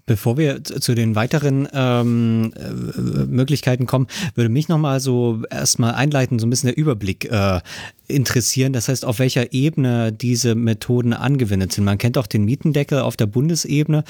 Bevor 0.08 0.38
wir 0.38 0.64
zu 0.64 0.96
den 0.96 1.16
weiteren 1.16 1.68
ähm, 1.74 2.54
äh, 2.56 3.26
Möglichkeiten 3.26 3.86
kommen, 3.86 4.08
würde 4.36 4.50
mich 4.50 4.70
nochmal 4.70 5.00
so 5.00 5.44
erstmal 5.52 5.94
einleiten, 5.94 6.40
so 6.40 6.48
ein 6.48 6.50
bisschen 6.50 6.68
der 6.68 6.78
Überblick 6.78 7.26
äh, 7.26 7.60
interessieren. 8.08 8.74
Das 8.74 8.88
heißt, 8.88 9.06
auf 9.06 9.20
welcher 9.20 9.54
Ebene 9.54 10.12
diese 10.12 10.56
Methoden 10.56 11.14
angewendet 11.14 11.74
sind. 11.74 11.84
Man 11.84 11.98
kennt 11.98 12.18
auch 12.18 12.28
den 12.28 12.46
Mietendeckel 12.46 13.02
auf 13.02 13.18
der 13.18 13.26
Bundesebene. 13.28 14.04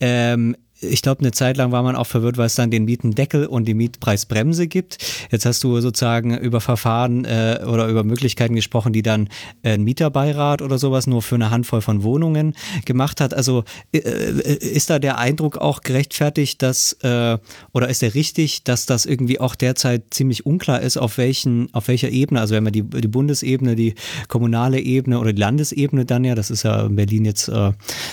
Ähm, 0.00 0.56
ich 0.90 1.02
glaube, 1.02 1.20
eine 1.20 1.32
Zeit 1.32 1.56
lang 1.56 1.72
war 1.72 1.82
man 1.82 1.96
auch 1.96 2.06
verwirrt, 2.06 2.36
weil 2.36 2.46
es 2.46 2.54
dann 2.54 2.70
den 2.70 2.84
Mietendeckel 2.84 3.46
und 3.46 3.66
die 3.66 3.74
Mietpreisbremse 3.74 4.66
gibt. 4.66 4.98
Jetzt 5.30 5.46
hast 5.46 5.62
du 5.64 5.80
sozusagen 5.80 6.36
über 6.36 6.60
Verfahren 6.60 7.24
äh, 7.24 7.60
oder 7.66 7.88
über 7.88 8.04
Möglichkeiten 8.04 8.54
gesprochen, 8.54 8.92
die 8.92 9.02
dann 9.02 9.28
äh, 9.62 9.74
ein 9.74 9.82
Mieterbeirat 9.82 10.62
oder 10.62 10.78
sowas 10.78 11.06
nur 11.06 11.22
für 11.22 11.34
eine 11.34 11.50
Handvoll 11.50 11.80
von 11.80 12.02
Wohnungen 12.02 12.54
gemacht 12.84 13.20
hat. 13.20 13.34
Also 13.34 13.64
äh, 13.92 13.98
äh, 13.98 14.56
ist 14.58 14.90
da 14.90 14.98
der 14.98 15.18
Eindruck 15.18 15.58
auch 15.58 15.80
gerechtfertigt, 15.80 16.62
dass 16.62 16.92
äh, 17.02 17.38
oder 17.72 17.88
ist 17.88 18.02
der 18.02 18.14
richtig, 18.14 18.64
dass 18.64 18.86
das 18.86 19.06
irgendwie 19.06 19.40
auch 19.40 19.54
derzeit 19.54 20.02
ziemlich 20.10 20.46
unklar 20.46 20.80
ist, 20.80 20.96
auf 20.96 21.18
welchen, 21.18 21.72
auf 21.74 21.88
welcher 21.88 22.10
Ebene, 22.10 22.40
also 22.40 22.54
wenn 22.54 22.64
man 22.64 22.72
die, 22.72 22.82
die 22.82 23.08
Bundesebene, 23.08 23.76
die 23.76 23.94
kommunale 24.28 24.80
Ebene 24.80 25.18
oder 25.18 25.32
die 25.32 25.40
Landesebene 25.40 26.04
dann 26.04 26.24
ja, 26.24 26.34
das 26.34 26.50
ist 26.50 26.62
ja 26.62 26.86
in 26.86 26.96
Berlin 26.96 27.24
jetzt 27.24 27.50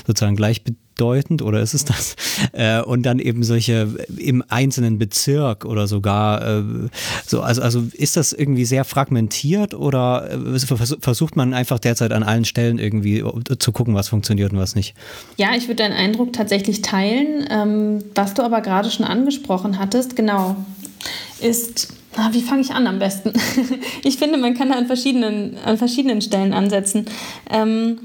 sozusagen 0.05 0.35
gleich 0.35 0.61
bedeutend 1.01 1.41
oder 1.41 1.61
ist 1.61 1.73
es 1.73 1.85
das? 1.85 2.15
Äh, 2.53 2.81
und 2.81 3.03
dann 3.03 3.19
eben 3.19 3.43
solche 3.43 3.87
im 4.17 4.43
einzelnen 4.49 4.97
Bezirk 4.97 5.63
oder 5.63 5.87
sogar 5.87 6.59
äh, 6.59 6.63
so, 7.25 7.41
also, 7.41 7.61
also 7.61 7.83
ist 7.93 8.17
das 8.17 8.33
irgendwie 8.33 8.65
sehr 8.65 8.83
fragmentiert 8.83 9.73
oder 9.73 10.29
äh, 10.31 10.59
versucht 10.99 11.35
man 11.35 11.53
einfach 11.53 11.79
derzeit 11.79 12.11
an 12.11 12.23
allen 12.23 12.43
Stellen 12.43 12.77
irgendwie 12.77 13.23
zu 13.59 13.71
gucken, 13.71 13.95
was 13.95 14.09
funktioniert 14.09 14.51
und 14.51 14.59
was 14.59 14.75
nicht? 14.75 14.95
Ja, 15.37 15.55
ich 15.55 15.67
würde 15.67 15.83
deinen 15.83 15.93
Eindruck 15.93 16.33
tatsächlich 16.33 16.81
teilen. 16.81 17.47
Ähm, 17.49 18.03
was 18.15 18.33
du 18.33 18.43
aber 18.43 18.61
gerade 18.61 18.89
schon 18.89 19.05
angesprochen 19.05 19.79
hattest, 19.79 20.15
genau, 20.15 20.55
ist 21.39 21.93
Ah, 22.17 22.29
wie 22.33 22.41
fange 22.41 22.61
ich 22.61 22.71
an 22.71 22.87
am 22.87 22.99
besten? 22.99 23.31
ich 24.03 24.17
finde, 24.17 24.37
man 24.37 24.53
kann 24.53 24.73
an 24.73 24.85
verschiedenen, 24.85 25.57
an 25.63 25.77
verschiedenen 25.77 26.21
Stellen 26.21 26.51
ansetzen. 26.51 27.05
Ähm, 27.49 27.99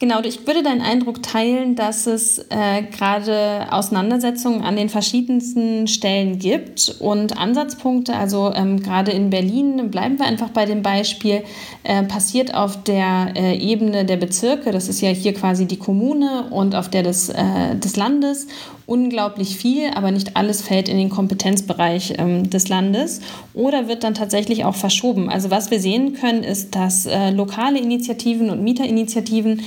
Genau, 0.00 0.22
ich 0.22 0.46
würde 0.46 0.62
deinen 0.62 0.80
Eindruck 0.80 1.22
teilen, 1.22 1.76
dass 1.76 2.06
es 2.06 2.38
äh, 2.48 2.84
gerade 2.90 3.66
Auseinandersetzungen 3.70 4.62
an 4.62 4.76
den 4.76 4.88
verschiedensten 4.88 5.86
Stellen 5.88 6.38
gibt 6.38 6.96
und 7.00 7.36
Ansatzpunkte. 7.36 8.16
Also 8.16 8.50
ähm, 8.54 8.82
gerade 8.82 9.10
in 9.10 9.28
Berlin, 9.28 9.90
bleiben 9.90 10.18
wir 10.18 10.24
einfach 10.24 10.48
bei 10.48 10.64
dem 10.64 10.80
Beispiel, 10.80 11.42
äh, 11.84 12.02
passiert 12.04 12.54
auf 12.54 12.82
der 12.82 13.34
äh, 13.36 13.58
Ebene 13.58 14.06
der 14.06 14.16
Bezirke, 14.16 14.70
das 14.70 14.88
ist 14.88 15.02
ja 15.02 15.10
hier 15.10 15.34
quasi 15.34 15.66
die 15.66 15.76
Kommune 15.76 16.46
und 16.48 16.74
auf 16.74 16.88
der 16.88 17.02
des, 17.02 17.28
äh, 17.28 17.76
des 17.76 17.96
Landes 17.96 18.46
unglaublich 18.90 19.56
viel, 19.56 19.90
aber 19.94 20.10
nicht 20.10 20.36
alles 20.36 20.62
fällt 20.62 20.88
in 20.88 20.96
den 20.96 21.10
Kompetenzbereich 21.10 22.14
ähm, 22.18 22.50
des 22.50 22.68
Landes 22.68 23.20
oder 23.54 23.86
wird 23.86 24.02
dann 24.02 24.14
tatsächlich 24.14 24.64
auch 24.64 24.74
verschoben. 24.74 25.30
Also 25.30 25.52
was 25.52 25.70
wir 25.70 25.78
sehen 25.78 26.14
können, 26.14 26.42
ist, 26.42 26.74
dass 26.74 27.06
äh, 27.06 27.30
lokale 27.30 27.78
Initiativen 27.78 28.50
und 28.50 28.64
Mieterinitiativen 28.64 29.62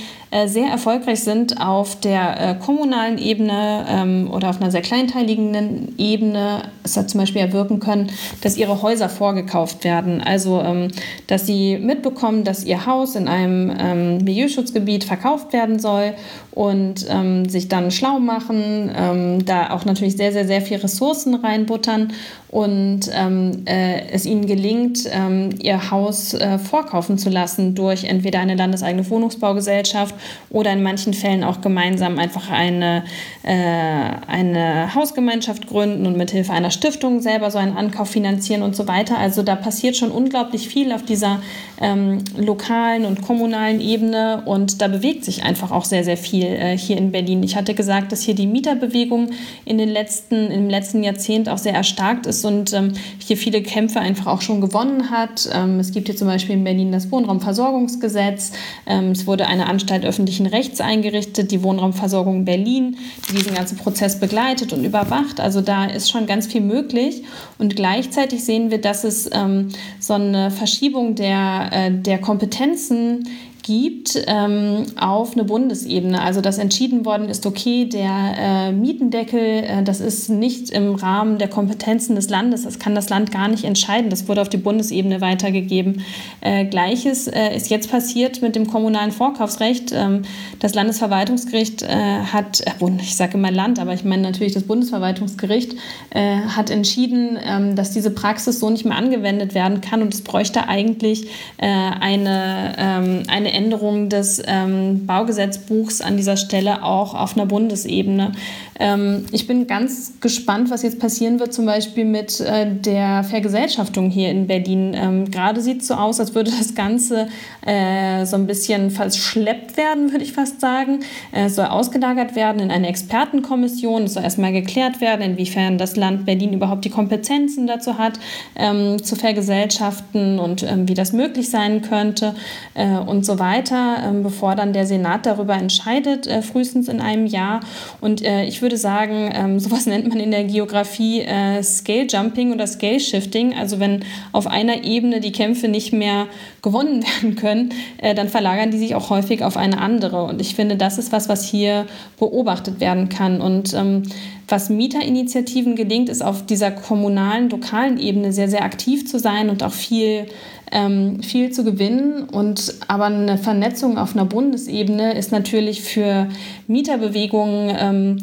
sehr 0.46 0.66
erfolgreich 0.66 1.20
sind 1.20 1.60
auf 1.60 2.00
der 2.00 2.40
äh, 2.40 2.54
kommunalen 2.56 3.18
Ebene 3.18 3.86
ähm, 3.88 4.30
oder 4.32 4.50
auf 4.50 4.60
einer 4.60 4.72
sehr 4.72 4.82
kleinteiligen 4.82 5.94
Ebene. 5.96 6.62
Es 6.82 6.96
hat 6.96 7.08
zum 7.08 7.20
Beispiel 7.20 7.40
erwirken 7.40 7.78
können, 7.78 8.10
dass 8.40 8.56
ihre 8.56 8.82
Häuser 8.82 9.08
vorgekauft 9.08 9.84
werden. 9.84 10.20
Also 10.20 10.60
ähm, 10.60 10.88
dass 11.28 11.46
sie 11.46 11.78
mitbekommen, 11.78 12.42
dass 12.42 12.64
ihr 12.64 12.84
Haus 12.84 13.14
in 13.14 13.28
einem 13.28 13.72
ähm, 13.78 14.18
Milieuschutzgebiet 14.18 15.04
verkauft 15.04 15.52
werden 15.52 15.78
soll 15.78 16.14
und 16.50 17.06
sich 17.48 17.68
dann 17.68 17.90
schlau 17.90 18.20
machen, 18.20 19.42
da 19.44 19.70
auch 19.70 19.84
natürlich 19.84 20.16
sehr, 20.16 20.30
sehr, 20.30 20.46
sehr 20.46 20.62
viel 20.62 20.76
Ressourcen 20.76 21.34
reinbuttern 21.34 22.12
und 22.54 23.10
ähm, 23.12 23.64
äh, 23.64 24.06
es 24.12 24.26
ihnen 24.26 24.46
gelingt, 24.46 25.08
ähm, 25.10 25.50
ihr 25.60 25.90
Haus 25.90 26.34
äh, 26.34 26.60
vorkaufen 26.60 27.18
zu 27.18 27.28
lassen 27.28 27.74
durch 27.74 28.04
entweder 28.04 28.38
eine 28.38 28.54
landeseigene 28.54 29.10
Wohnungsbaugesellschaft 29.10 30.14
oder 30.50 30.72
in 30.72 30.80
manchen 30.80 31.14
Fällen 31.14 31.42
auch 31.42 31.62
gemeinsam 31.62 32.16
einfach 32.16 32.52
eine, 32.52 33.02
äh, 33.42 33.50
eine 33.50 34.94
Hausgemeinschaft 34.94 35.66
gründen 35.66 36.06
und 36.06 36.16
mithilfe 36.16 36.52
einer 36.52 36.70
Stiftung 36.70 37.20
selber 37.20 37.50
so 37.50 37.58
einen 37.58 37.76
Ankauf 37.76 38.10
finanzieren 38.10 38.62
und 38.62 38.76
so 38.76 38.86
weiter. 38.86 39.18
Also 39.18 39.42
da 39.42 39.56
passiert 39.56 39.96
schon 39.96 40.12
unglaublich 40.12 40.68
viel 40.68 40.92
auf 40.92 41.02
dieser 41.02 41.42
ähm, 41.80 42.18
lokalen 42.36 43.04
und 43.04 43.20
kommunalen 43.22 43.80
Ebene 43.80 44.42
und 44.44 44.80
da 44.80 44.86
bewegt 44.86 45.24
sich 45.24 45.42
einfach 45.42 45.72
auch 45.72 45.84
sehr, 45.84 46.04
sehr 46.04 46.16
viel 46.16 46.44
äh, 46.44 46.78
hier 46.78 46.98
in 46.98 47.10
Berlin. 47.10 47.42
Ich 47.42 47.56
hatte 47.56 47.74
gesagt, 47.74 48.12
dass 48.12 48.20
hier 48.20 48.36
die 48.36 48.46
Mieterbewegung 48.46 49.30
in 49.64 49.76
den 49.76 49.88
letzten, 49.88 50.52
im 50.52 50.70
letzten 50.70 51.02
Jahrzehnt 51.02 51.48
auch 51.48 51.58
sehr 51.58 51.74
erstarkt 51.74 52.26
ist 52.26 52.43
und 52.44 52.72
ähm, 52.72 52.92
hier 53.18 53.36
viele 53.36 53.62
Kämpfe 53.62 54.00
einfach 54.00 54.26
auch 54.26 54.40
schon 54.40 54.60
gewonnen 54.60 55.10
hat. 55.10 55.48
Ähm, 55.52 55.80
es 55.80 55.92
gibt 55.92 56.08
hier 56.08 56.16
zum 56.16 56.28
Beispiel 56.28 56.54
in 56.54 56.64
Berlin 56.64 56.92
das 56.92 57.10
Wohnraumversorgungsgesetz. 57.10 58.52
Ähm, 58.86 59.12
es 59.12 59.26
wurde 59.26 59.46
eine 59.46 59.66
Anstalt 59.66 60.04
öffentlichen 60.04 60.46
Rechts 60.46 60.80
eingerichtet, 60.80 61.50
die 61.50 61.62
Wohnraumversorgung 61.62 62.44
Berlin, 62.44 62.96
die 63.30 63.36
diesen 63.36 63.54
ganzen 63.54 63.78
Prozess 63.78 64.20
begleitet 64.20 64.72
und 64.72 64.84
überwacht. 64.84 65.40
Also 65.40 65.60
da 65.60 65.86
ist 65.86 66.10
schon 66.10 66.26
ganz 66.26 66.46
viel 66.46 66.60
möglich. 66.60 67.22
Und 67.58 67.76
gleichzeitig 67.76 68.44
sehen 68.44 68.70
wir, 68.70 68.80
dass 68.80 69.04
es 69.04 69.28
ähm, 69.32 69.68
so 70.00 70.14
eine 70.14 70.50
Verschiebung 70.50 71.14
der, 71.14 71.70
äh, 71.72 71.90
der 71.90 72.18
Kompetenzen 72.18 73.28
gibt 73.64 74.22
ähm, 74.26 74.84
auf 75.00 75.32
eine 75.32 75.44
Bundesebene. 75.44 76.20
Also 76.20 76.40
dass 76.42 76.58
entschieden 76.58 77.04
worden 77.06 77.30
ist, 77.30 77.46
okay, 77.46 77.86
der 77.86 78.34
äh, 78.38 78.72
Mietendeckel, 78.72 79.40
äh, 79.40 79.82
das 79.82 80.00
ist 80.00 80.28
nicht 80.28 80.68
im 80.70 80.94
Rahmen 80.94 81.38
der 81.38 81.48
Kompetenzen 81.48 82.14
des 82.14 82.28
Landes, 82.28 82.64
das 82.64 82.78
kann 82.78 82.94
das 82.94 83.08
Land 83.08 83.32
gar 83.32 83.48
nicht 83.48 83.64
entscheiden. 83.64 84.10
Das 84.10 84.28
wurde 84.28 84.42
auf 84.42 84.50
die 84.50 84.58
Bundesebene 84.58 85.22
weitergegeben. 85.22 86.02
Äh, 86.42 86.66
Gleiches 86.66 87.26
äh, 87.26 87.56
ist 87.56 87.70
jetzt 87.70 87.90
passiert 87.90 88.42
mit 88.42 88.54
dem 88.54 88.66
kommunalen 88.66 89.12
Vorkaufsrecht. 89.12 89.92
Ähm, 89.94 90.22
das 90.60 90.74
Landesverwaltungsgericht 90.74 91.82
äh, 91.82 91.86
hat, 91.86 92.60
äh, 92.60 92.72
ich 93.00 93.16
sage 93.16 93.38
immer 93.38 93.50
Land, 93.50 93.78
aber 93.78 93.94
ich 93.94 94.04
meine 94.04 94.22
natürlich 94.22 94.52
das 94.52 94.64
Bundesverwaltungsgericht, 94.64 95.74
hat 96.14 96.70
entschieden, 96.70 97.38
ähm, 97.42 97.76
dass 97.76 97.90
diese 97.92 98.10
Praxis 98.10 98.60
so 98.60 98.70
nicht 98.70 98.84
mehr 98.84 98.96
angewendet 98.96 99.54
werden 99.54 99.80
kann 99.80 100.02
und 100.02 100.12
es 100.14 100.22
bräuchte 100.22 100.68
eigentlich 100.68 101.26
eine, 101.58 102.74
ähm, 102.78 103.22
eine 103.28 103.53
Änderung 103.54 104.08
des 104.08 104.42
ähm, 104.46 105.06
Baugesetzbuchs 105.06 106.00
an 106.00 106.16
dieser 106.16 106.36
Stelle 106.36 106.82
auch 106.82 107.14
auf 107.14 107.36
einer 107.36 107.46
Bundesebene. 107.46 108.32
Ähm, 108.80 109.26
ich 109.30 109.46
bin 109.46 109.66
ganz 109.66 110.14
gespannt, 110.20 110.70
was 110.70 110.82
jetzt 110.82 110.98
passieren 110.98 111.38
wird, 111.38 111.52
zum 111.52 111.66
Beispiel 111.66 112.04
mit 112.04 112.40
äh, 112.40 112.66
der 112.74 113.22
Vergesellschaftung 113.24 114.10
hier 114.10 114.30
in 114.30 114.46
Berlin. 114.46 114.92
Ähm, 114.94 115.30
Gerade 115.30 115.60
sieht 115.60 115.82
es 115.82 115.88
so 115.88 115.94
aus, 115.94 116.18
als 116.18 116.34
würde 116.34 116.50
das 116.50 116.74
Ganze 116.74 117.28
äh, 117.64 118.26
so 118.26 118.36
ein 118.36 118.46
bisschen 118.46 118.90
verschleppt 118.90 119.76
werden, 119.76 120.10
würde 120.10 120.24
ich 120.24 120.32
fast 120.32 120.60
sagen. 120.60 121.00
Äh, 121.32 121.46
es 121.46 121.56
soll 121.56 121.66
ausgelagert 121.66 122.34
werden 122.34 122.60
in 122.60 122.70
eine 122.70 122.88
Expertenkommission. 122.88 124.04
Es 124.04 124.14
soll 124.14 124.24
erstmal 124.24 124.52
geklärt 124.52 125.00
werden, 125.00 125.22
inwiefern 125.22 125.78
das 125.78 125.96
Land 125.96 126.26
Berlin 126.26 126.52
überhaupt 126.52 126.84
die 126.84 126.90
Kompetenzen 126.90 127.66
dazu 127.66 127.98
hat, 127.98 128.18
ähm, 128.56 129.02
zu 129.02 129.14
vergesellschaften 129.14 130.38
und 130.38 130.62
ähm, 130.64 130.88
wie 130.88 130.94
das 130.94 131.12
möglich 131.12 131.50
sein 131.50 131.82
könnte 131.82 132.34
äh, 132.74 132.96
und 132.96 133.24
so 133.24 133.38
weiter, 133.38 133.98
ähm, 134.04 134.22
bevor 134.22 134.56
dann 134.56 134.72
der 134.72 134.86
Senat 134.86 135.26
darüber 135.26 135.54
entscheidet, 135.54 136.26
äh, 136.26 136.42
frühestens 136.42 136.88
in 136.88 137.00
einem 137.00 137.26
Jahr. 137.26 137.60
Und 138.00 138.22
äh, 138.22 138.44
ich 138.44 138.63
würde 138.64 138.76
sagen, 138.76 139.30
ähm, 139.32 139.60
sowas 139.60 139.86
nennt 139.86 140.08
man 140.08 140.18
in 140.18 140.32
der 140.32 140.42
Geografie 140.42 141.20
äh, 141.20 141.62
Scale 141.62 142.06
Jumping 142.10 142.52
oder 142.52 142.66
Scale 142.66 142.98
Shifting. 142.98 143.54
Also 143.54 143.78
wenn 143.78 144.04
auf 144.32 144.48
einer 144.48 144.82
Ebene 144.82 145.20
die 145.20 145.30
Kämpfe 145.30 145.68
nicht 145.68 145.92
mehr 145.92 146.26
gewonnen 146.62 147.04
werden 147.22 147.36
können, 147.36 147.72
äh, 147.98 148.16
dann 148.16 148.28
verlagern 148.28 148.72
die 148.72 148.78
sich 148.78 148.96
auch 148.96 149.10
häufig 149.10 149.44
auf 149.44 149.56
eine 149.56 149.78
andere. 149.80 150.24
Und 150.24 150.40
ich 150.40 150.56
finde, 150.56 150.76
das 150.76 150.98
ist 150.98 151.12
was, 151.12 151.28
was 151.28 151.48
hier 151.48 151.86
beobachtet 152.18 152.80
werden 152.80 153.08
kann. 153.08 153.40
Und 153.40 153.72
ähm, 153.74 154.02
was 154.48 154.68
Mieterinitiativen 154.68 155.74
gelingt, 155.74 156.08
ist 156.08 156.22
auf 156.22 156.44
dieser 156.44 156.70
kommunalen, 156.70 157.48
lokalen 157.48 157.98
Ebene 157.98 158.32
sehr, 158.32 158.48
sehr 158.48 158.64
aktiv 158.64 159.06
zu 159.06 159.18
sein 159.18 159.48
und 159.48 159.62
auch 159.62 159.72
viel, 159.72 160.26
ähm, 160.70 161.22
viel 161.22 161.50
zu 161.50 161.64
gewinnen. 161.64 162.24
Und 162.24 162.74
aber 162.88 163.06
eine 163.06 163.38
Vernetzung 163.38 163.96
auf 163.96 164.14
einer 164.14 164.26
Bundesebene 164.26 165.16
ist 165.16 165.32
natürlich 165.32 165.82
für 165.82 166.28
Mieterbewegungen 166.66 167.76
ähm, 167.78 168.16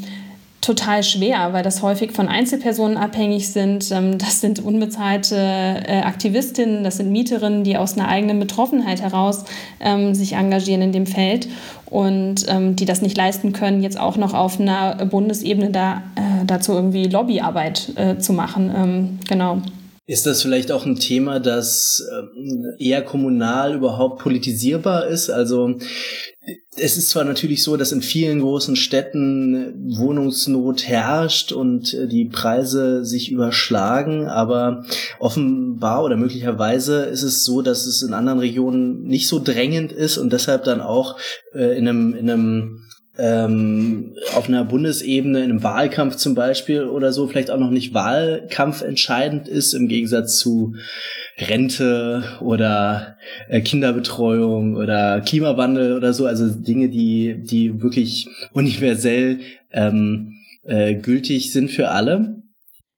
total 0.61 1.01
schwer, 1.03 1.53
weil 1.53 1.63
das 1.63 1.81
häufig 1.81 2.11
von 2.11 2.27
Einzelpersonen 2.27 2.95
abhängig 2.95 3.51
sind. 3.51 3.91
Ähm, 3.91 4.17
das 4.19 4.41
sind 4.41 4.63
unbezahlte 4.63 5.35
äh, 5.35 6.01
Aktivistinnen, 6.03 6.83
das 6.83 6.97
sind 6.97 7.11
Mieterinnen, 7.11 7.63
die 7.63 7.77
aus 7.77 7.97
einer 7.97 8.07
eigenen 8.07 8.39
Betroffenheit 8.39 9.01
heraus 9.01 9.43
ähm, 9.79 10.13
sich 10.13 10.33
engagieren 10.33 10.83
in 10.83 10.91
dem 10.91 11.07
Feld 11.07 11.47
und 11.87 12.45
ähm, 12.47 12.75
die 12.75 12.85
das 12.85 13.01
nicht 13.01 13.17
leisten 13.17 13.53
können, 13.53 13.81
jetzt 13.81 13.99
auch 13.99 14.17
noch 14.17 14.33
auf 14.33 14.59
einer 14.59 15.05
Bundesebene 15.05 15.71
da, 15.71 16.03
äh, 16.15 16.45
dazu 16.45 16.73
irgendwie 16.73 17.07
Lobbyarbeit 17.07 17.89
äh, 17.95 18.17
zu 18.19 18.33
machen. 18.33 19.19
genau. 19.27 19.61
Ist 20.07 20.25
das 20.25 20.41
vielleicht 20.41 20.71
auch 20.71 20.85
ein 20.85 20.97
Thema, 20.97 21.39
das 21.39 22.03
eher 22.79 23.01
kommunal 23.01 23.75
überhaupt 23.75 24.19
politisierbar 24.19 25.07
ist? 25.07 25.29
Also 25.29 25.75
es 26.75 26.97
ist 26.97 27.09
zwar 27.09 27.23
natürlich 27.23 27.61
so, 27.63 27.77
dass 27.77 27.91
in 27.91 28.01
vielen 28.01 28.39
großen 28.39 28.75
Städten 28.75 29.95
Wohnungsnot 29.97 30.87
herrscht 30.87 31.51
und 31.51 31.93
äh, 31.93 32.07
die 32.07 32.25
Preise 32.25 33.05
sich 33.05 33.31
überschlagen, 33.31 34.25
aber 34.25 34.83
offenbar 35.19 36.03
oder 36.03 36.17
möglicherweise 36.17 37.03
ist 37.03 37.21
es 37.23 37.45
so, 37.45 37.61
dass 37.61 37.85
es 37.85 38.01
in 38.01 38.13
anderen 38.13 38.39
Regionen 38.39 39.03
nicht 39.03 39.27
so 39.27 39.39
drängend 39.39 39.91
ist 39.91 40.17
und 40.17 40.33
deshalb 40.33 40.63
dann 40.63 40.81
auch 40.81 41.17
äh, 41.53 41.77
in 41.77 41.87
einem, 41.87 42.15
in 42.15 42.29
einem 42.29 42.83
ähm, 43.17 44.15
auf 44.35 44.47
einer 44.47 44.63
Bundesebene, 44.63 45.39
in 45.39 45.51
einem 45.51 45.63
Wahlkampf 45.63 46.15
zum 46.15 46.33
Beispiel 46.33 46.85
oder 46.85 47.11
so, 47.11 47.27
vielleicht 47.27 47.51
auch 47.51 47.59
noch 47.59 47.69
nicht 47.69 47.93
wahlkampfentscheidend 47.93 49.47
ist, 49.47 49.73
im 49.73 49.87
Gegensatz 49.87 50.37
zu 50.37 50.75
Rente 51.37 52.23
oder 52.41 53.17
äh, 53.49 53.61
Kinderbetreuung 53.61 54.75
oder 54.75 55.21
Klimawandel 55.21 55.97
oder 55.97 56.13
so, 56.13 56.25
also 56.25 56.47
Dinge, 56.49 56.89
die, 56.89 57.35
die 57.43 57.81
wirklich 57.81 58.27
universell 58.53 59.39
ähm, 59.71 60.37
äh, 60.63 60.95
gültig 60.95 61.51
sind 61.51 61.69
für 61.69 61.89
alle? 61.89 62.41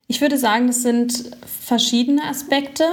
Ich 0.08 0.22
würde 0.22 0.38
sagen, 0.38 0.68
das 0.68 0.84
sind 0.84 1.32
verschiedene 1.66 2.24
Aspekte. 2.30 2.84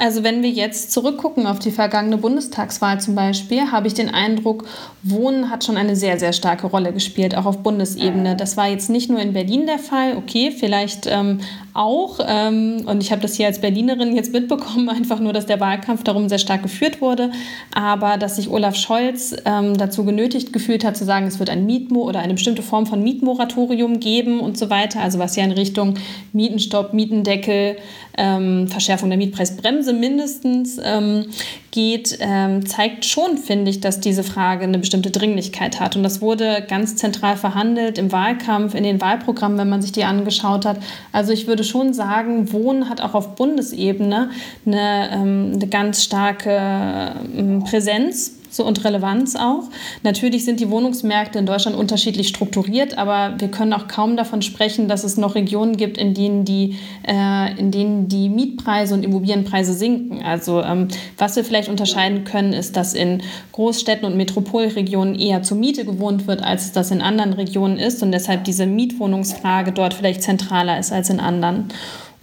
Also 0.00 0.24
wenn 0.24 0.42
wir 0.42 0.48
jetzt 0.48 0.92
zurückgucken 0.92 1.46
auf 1.46 1.58
die 1.58 1.70
vergangene 1.70 2.16
Bundestagswahl 2.16 2.98
zum 3.02 3.14
Beispiel, 3.14 3.70
habe 3.70 3.86
ich 3.86 3.92
den 3.92 4.08
Eindruck, 4.08 4.64
Wohnen 5.02 5.50
hat 5.50 5.62
schon 5.62 5.76
eine 5.76 5.94
sehr, 5.94 6.18
sehr 6.18 6.32
starke 6.32 6.68
Rolle 6.68 6.94
gespielt, 6.94 7.36
auch 7.36 7.44
auf 7.44 7.58
Bundesebene. 7.58 8.34
Das 8.34 8.56
war 8.56 8.66
jetzt 8.66 8.88
nicht 8.88 9.10
nur 9.10 9.20
in 9.20 9.34
Berlin 9.34 9.66
der 9.66 9.78
Fall, 9.78 10.16
okay, 10.16 10.52
vielleicht 10.58 11.06
ähm, 11.06 11.40
auch. 11.80 12.20
Ähm, 12.24 12.82
und 12.86 13.02
ich 13.02 13.10
habe 13.10 13.22
das 13.22 13.34
hier 13.34 13.46
als 13.46 13.60
Berlinerin 13.60 14.14
jetzt 14.14 14.32
mitbekommen, 14.32 14.88
einfach 14.90 15.18
nur, 15.18 15.32
dass 15.32 15.46
der 15.46 15.58
Wahlkampf 15.58 16.04
darum 16.04 16.28
sehr 16.28 16.38
stark 16.38 16.62
geführt 16.62 17.00
wurde. 17.00 17.32
Aber 17.74 18.18
dass 18.18 18.36
sich 18.36 18.50
Olaf 18.50 18.76
Scholz 18.76 19.34
ähm, 19.46 19.76
dazu 19.76 20.04
genötigt 20.04 20.52
gefühlt 20.52 20.84
hat, 20.84 20.96
zu 20.96 21.04
sagen, 21.04 21.26
es 21.26 21.38
wird 21.38 21.50
ein 21.50 21.66
Mietmo 21.66 22.02
oder 22.02 22.20
eine 22.20 22.34
bestimmte 22.34 22.62
Form 22.62 22.86
von 22.86 23.02
Mietmoratorium 23.02 23.98
geben 23.98 24.40
und 24.40 24.58
so 24.58 24.70
weiter. 24.70 25.00
Also 25.00 25.18
was 25.18 25.34
ja 25.36 25.44
in 25.44 25.52
Richtung 25.52 25.94
Mietenstopp, 26.32 26.92
Mietendeckel, 26.92 27.76
ähm, 28.18 28.68
Verschärfung 28.68 29.08
der 29.08 29.18
Mietpreisbremse 29.18 29.94
mindestens 29.94 30.78
ähm, 30.84 31.26
geht, 31.70 32.18
ähm, 32.20 32.66
zeigt 32.66 33.04
schon, 33.04 33.38
finde 33.38 33.70
ich, 33.70 33.80
dass 33.80 34.00
diese 34.00 34.24
Frage 34.24 34.64
eine 34.64 34.78
bestimmte 34.78 35.10
Dringlichkeit 35.10 35.78
hat. 35.80 35.96
Und 35.96 36.02
das 36.02 36.20
wurde 36.20 36.64
ganz 36.68 36.96
zentral 36.96 37.36
verhandelt 37.36 37.98
im 37.98 38.10
Wahlkampf, 38.12 38.74
in 38.74 38.82
den 38.82 39.00
Wahlprogrammen, 39.00 39.58
wenn 39.58 39.68
man 39.68 39.82
sich 39.82 39.92
die 39.92 40.04
angeschaut 40.04 40.66
hat. 40.66 40.78
Also 41.12 41.32
ich 41.32 41.46
würde 41.46 41.64
schon 41.64 41.94
sagen, 41.94 42.52
Wohnen 42.52 42.88
hat 42.88 43.00
auch 43.00 43.14
auf 43.14 43.36
Bundesebene 43.36 44.30
eine, 44.66 45.10
ähm, 45.12 45.52
eine 45.54 45.66
ganz 45.68 46.02
starke 46.02 47.14
ähm, 47.36 47.62
Präsenz 47.64 48.39
so 48.50 48.64
und 48.64 48.84
Relevanz 48.84 49.36
auch. 49.36 49.64
Natürlich 50.02 50.44
sind 50.44 50.60
die 50.60 50.70
Wohnungsmärkte 50.70 51.38
in 51.38 51.46
Deutschland 51.46 51.76
unterschiedlich 51.76 52.28
strukturiert, 52.28 52.98
aber 52.98 53.34
wir 53.38 53.48
können 53.48 53.72
auch 53.72 53.88
kaum 53.88 54.16
davon 54.16 54.42
sprechen, 54.42 54.88
dass 54.88 55.04
es 55.04 55.16
noch 55.16 55.34
Regionen 55.34 55.76
gibt, 55.76 55.96
in 55.96 56.14
denen 56.14 56.44
die, 56.44 56.76
äh, 57.06 57.58
in 57.58 57.70
denen 57.70 58.08
die 58.08 58.28
Mietpreise 58.28 58.94
und 58.94 59.04
Immobilienpreise 59.04 59.72
sinken. 59.72 60.22
Also 60.22 60.62
ähm, 60.62 60.88
was 61.16 61.36
wir 61.36 61.44
vielleicht 61.44 61.68
unterscheiden 61.68 62.24
können, 62.24 62.52
ist, 62.52 62.76
dass 62.76 62.94
in 62.94 63.22
Großstädten 63.52 64.04
und 64.04 64.16
Metropolregionen 64.16 65.14
eher 65.14 65.42
zur 65.42 65.56
Miete 65.56 65.84
gewohnt 65.84 66.26
wird, 66.26 66.42
als 66.42 66.72
das 66.72 66.90
in 66.90 67.00
anderen 67.00 67.32
Regionen 67.32 67.78
ist 67.78 68.02
und 68.02 68.12
deshalb 68.12 68.44
diese 68.44 68.66
Mietwohnungsfrage 68.66 69.72
dort 69.72 69.94
vielleicht 69.94 70.22
zentraler 70.22 70.78
ist 70.78 70.92
als 70.92 71.10
in 71.10 71.20
anderen. 71.20 71.68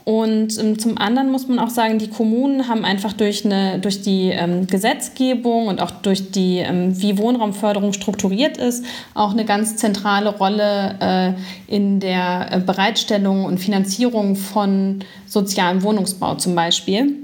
Und 0.07 0.57
ähm, 0.57 0.79
zum 0.79 0.97
anderen 0.97 1.29
muss 1.33 1.49
man 1.49 1.59
auch 1.59 1.69
sagen, 1.69 1.99
die 1.99 2.07
Kommunen 2.07 2.69
haben 2.69 2.85
einfach 2.85 3.11
durch, 3.11 3.43
eine, 3.43 3.77
durch 3.79 4.03
die 4.03 4.29
ähm, 4.29 4.65
Gesetzgebung 4.65 5.67
und 5.67 5.81
auch 5.81 5.91
durch 5.91 6.31
die, 6.31 6.59
ähm, 6.59 6.97
wie 7.01 7.17
Wohnraumförderung 7.17 7.91
strukturiert 7.91 8.55
ist, 8.55 8.85
auch 9.15 9.31
eine 9.31 9.43
ganz 9.43 9.75
zentrale 9.75 10.29
Rolle 10.29 10.95
äh, 11.01 11.75
in 11.75 11.99
der 11.99 12.47
äh, 12.53 12.59
Bereitstellung 12.61 13.43
und 13.43 13.57
Finanzierung 13.57 14.37
von 14.37 15.03
sozialem 15.25 15.83
Wohnungsbau 15.83 16.35
zum 16.35 16.55
Beispiel 16.55 17.17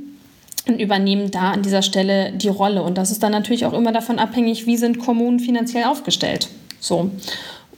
und 0.67 0.81
übernehmen 0.81 1.31
da 1.31 1.51
an 1.51 1.61
dieser 1.61 1.83
Stelle 1.83 2.33
die 2.33 2.49
Rolle. 2.49 2.83
Und 2.83 2.97
das 2.97 3.11
ist 3.11 3.23
dann 3.23 3.31
natürlich 3.31 3.65
auch 3.65 3.71
immer 3.71 3.93
davon 3.93 4.19
abhängig, 4.19 4.65
wie 4.65 4.75
sind 4.75 4.99
Kommunen 4.99 5.39
finanziell 5.39 5.85
aufgestellt. 5.85 6.49
So 6.81 7.11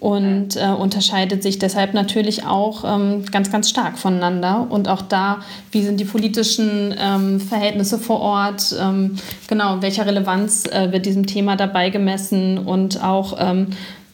und 0.05 0.55
äh, 0.55 0.67
unterscheidet 0.67 1.41
sich 1.41 1.57
deshalb 1.57 1.95
natürlich 1.95 2.45
auch 2.45 2.83
ähm, 2.85 3.25
ganz, 3.31 3.51
ganz 3.51 3.71
stark 3.71 3.97
voneinander. 3.97 4.67
Und 4.69 4.87
auch 4.87 5.01
da, 5.01 5.39
wie 5.71 5.81
sind 5.81 5.99
die 5.99 6.05
politischen 6.05 6.93
ähm, 6.95 7.39
Verhältnisse 7.39 7.97
vor 7.97 8.19
Ort, 8.19 8.75
ähm, 8.79 9.15
genau, 9.47 9.81
welcher 9.81 10.05
Relevanz 10.05 10.67
äh, 10.67 10.91
wird 10.91 11.07
diesem 11.07 11.25
Thema 11.25 11.55
dabei 11.55 11.89
gemessen 11.89 12.59
und 12.59 13.03
auch, 13.03 13.37
ähm, 13.39 13.69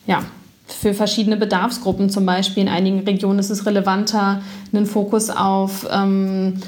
ja, 0.08 0.24
für 0.66 0.94
verschiedene 0.94 1.36
Bedarfsgruppen. 1.36 2.10
Zum 2.10 2.26
Beispiel 2.26 2.64
in 2.64 2.70
einigen 2.70 3.02
Regionen 3.02 3.40
ist 3.40 3.50
es 3.50 3.66
relevanter, 3.66 4.42
einen 4.72 4.86
Fokus 4.86 5.30
auf 5.30 5.86
ähm, 5.92 6.62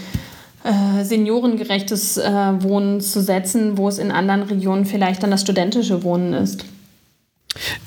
äh, 0.66 1.06
seniorengerechtes 1.06 2.18
äh, 2.18 2.30
Wohnen 2.60 3.00
zu 3.00 3.22
setzen, 3.22 3.78
wo 3.78 3.88
es 3.88 4.00
in 4.00 4.12
anderen 4.12 4.44
Regionen 4.44 4.84
vielleicht 4.84 5.24
dann 5.24 5.32
das 5.32 5.40
studentische 5.40 6.04
Wohnen 6.04 6.34
ist. 6.34 6.66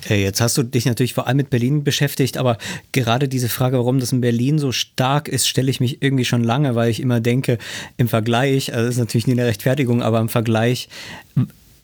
Äh, 0.08 0.22
jetzt 0.22 0.40
hast 0.40 0.56
du 0.58 0.62
dich 0.62 0.86
natürlich 0.86 1.14
vor 1.14 1.26
allem 1.26 1.38
mit 1.38 1.50
Berlin 1.50 1.84
beschäftigt, 1.84 2.38
aber 2.38 2.58
gerade 2.92 3.28
diese 3.28 3.48
Frage, 3.48 3.78
warum 3.78 4.00
das 4.00 4.12
in 4.12 4.20
Berlin 4.20 4.58
so 4.58 4.72
stark 4.72 5.28
ist, 5.28 5.48
stelle 5.48 5.70
ich 5.70 5.80
mich 5.80 6.02
irgendwie 6.02 6.24
schon 6.24 6.44
lange, 6.44 6.74
weil 6.74 6.90
ich 6.90 7.00
immer 7.00 7.20
denke, 7.20 7.58
im 7.96 8.08
Vergleich, 8.08 8.72
also 8.72 8.86
das 8.86 8.94
ist 8.94 9.00
natürlich 9.00 9.26
nie 9.26 9.34
eine 9.34 9.46
Rechtfertigung, 9.46 10.02
aber 10.02 10.20
im 10.20 10.28
Vergleich 10.28 10.88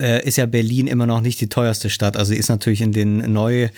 äh, 0.02 0.26
ist 0.26 0.36
ja 0.36 0.46
Berlin 0.46 0.88
immer 0.88 1.06
noch 1.06 1.20
nicht 1.20 1.40
die 1.40 1.48
teuerste 1.48 1.88
Stadt. 1.88 2.16
Also 2.16 2.34
ist 2.34 2.48
natürlich 2.48 2.82
in 2.82 2.92
den 2.92 3.32
neu, 3.32 3.68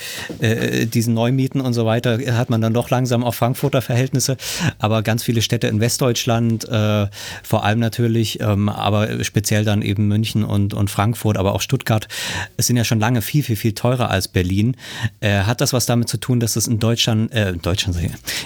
äh, 0.41 0.87
diesen 0.87 1.14
Neumieten 1.14 1.61
und 1.61 1.75
so 1.75 1.85
weiter, 1.85 2.18
hat 2.37 2.51
man 2.51 2.61
dann 2.61 2.72
doch 2.72 2.91
langsam 2.91 3.22
auch 3.22 3.35
Frankfurter 3.35 3.83
Verhältnisse. 3.83 4.37
Aber 4.79 5.03
ganz 5.03 5.22
viele 5.22 5.43
Städte 5.43 5.66
in 5.66 5.81
Westdeutschland, 5.81 6.66
äh, 6.68 7.07
vor 7.43 7.64
allem 7.64 7.79
natürlich, 7.79 8.41
ähm, 8.41 8.68
aber 8.68 9.22
speziell 9.22 9.64
dann 9.64 9.83
eben 9.83 10.09
München 10.09 10.45
und, 10.45 10.72
und 10.72 10.91
Frankfurt, 10.91 11.37
aber 11.37 11.55
auch 11.55 11.61
Stuttgart, 11.61 12.09
sind 12.57 12.77
ja 12.77 12.85
schon 12.85 13.01
lange 13.01 13.20
viel, 13.20 13.43
viel, 13.43 13.57
viel 13.57 13.72
teurer 13.72 14.11
als 14.11 14.29
Berlin. 14.29 14.77
Äh, 15.20 15.41
hat 15.41 15.61
das 15.61 15.72
was 15.72 15.85
damit 15.85 16.09
zu 16.09 16.16
tun, 16.16 16.41
dass 16.41 16.57
es 16.57 16.66
in 16.66 16.79
Deutschland, 16.79 17.33
äh, 17.33 17.51
in 17.51 17.61
Deutschland, 17.61 17.99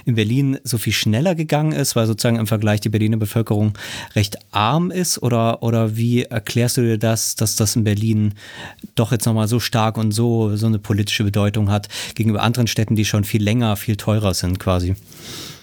in 0.05 0.15
Berlin 0.17 0.59
so 0.65 0.79
viel 0.79 0.93
schneller 0.93 1.37
gegangen 1.37 1.73
ist, 1.73 1.95
weil 1.95 2.07
sozusagen 2.07 2.37
im 2.37 2.49
Vergleich 2.49 2.81
die 2.81 2.89
Berliner 2.89 3.19
Bevölkerung 3.19 3.75
recht 4.17 4.39
arm 4.51 4.91
ist? 4.91 5.23
Oder, 5.23 5.63
oder 5.63 5.97
wie 5.97 6.25
erklärst 6.25 6.77
du 6.77 6.83
dir 6.83 6.99
das, 6.99 7.37
dass 7.37 7.55
das 7.55 7.68
das 7.68 7.68
in 7.77 7.85
Berlin 7.85 8.35
doch 8.95 9.13
jetzt 9.13 9.27
nochmal 9.27 9.49
so 9.49 9.61
stark 9.61 9.99
und 9.99 10.13
so, 10.13 10.57
so 10.57 10.67
eine 10.67 10.79
politische 10.79 11.25
Bedeutung 11.25 11.71
hat 11.71 11.89
gegenüber 12.15 12.43
anderen 12.43 12.67
Städten, 12.67 12.97
die 12.97 13.05
schon 13.05 13.25
viel 13.25 13.43
länger, 13.43 13.77
viel 13.77 13.97
teurer 13.97 14.35
sind 14.35 14.59
quasi. 14.59 14.95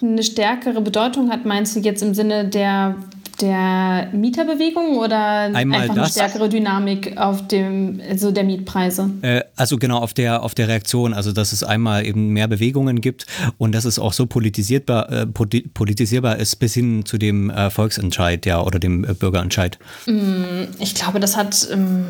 Eine 0.01 0.23
stärkere 0.23 0.81
Bedeutung 0.81 1.31
hat, 1.31 1.45
meinst 1.45 1.75
du 1.75 1.79
jetzt 1.79 2.01
im 2.01 2.13
Sinne 2.13 2.47
der 2.47 2.95
der 3.41 4.09
Mieterbewegung 4.13 4.97
oder 4.97 5.49
Einmal 5.53 5.81
einfach 5.81 5.95
das. 5.95 6.17
eine 6.17 6.27
stärkere 6.27 6.49
Dynamik 6.49 7.17
auf 7.17 7.47
dem, 7.47 8.01
also 8.09 8.31
der 8.31 8.43
Mietpreise? 8.43 9.09
Äh, 9.21 9.41
also 9.55 9.77
genau 9.77 9.99
auf 9.99 10.13
der, 10.13 10.43
auf 10.43 10.55
der 10.55 10.67
Reaktion, 10.67 11.13
also 11.13 11.31
dass 11.31 11.51
es 11.51 11.63
einmal 11.63 12.05
eben 12.05 12.29
mehr 12.29 12.47
Bewegungen 12.47 13.01
gibt 13.01 13.25
und 13.57 13.73
dass 13.73 13.85
es 13.85 13.99
auch 13.99 14.13
so 14.13 14.25
politisierbar, 14.25 15.11
äh, 15.11 15.25
politisierbar 15.27 16.37
ist 16.37 16.55
bis 16.57 16.73
hin 16.73 17.05
zu 17.05 17.17
dem 17.17 17.49
äh, 17.49 17.69
Volksentscheid, 17.69 18.45
ja, 18.45 18.61
oder 18.61 18.79
dem 18.79 19.03
äh, 19.03 19.13
Bürgerentscheid. 19.13 19.77
Mm, 20.05 20.43
ich 20.79 20.95
glaube, 20.95 21.19
das 21.19 21.35
hat, 21.35 21.67
ähm, 21.71 22.05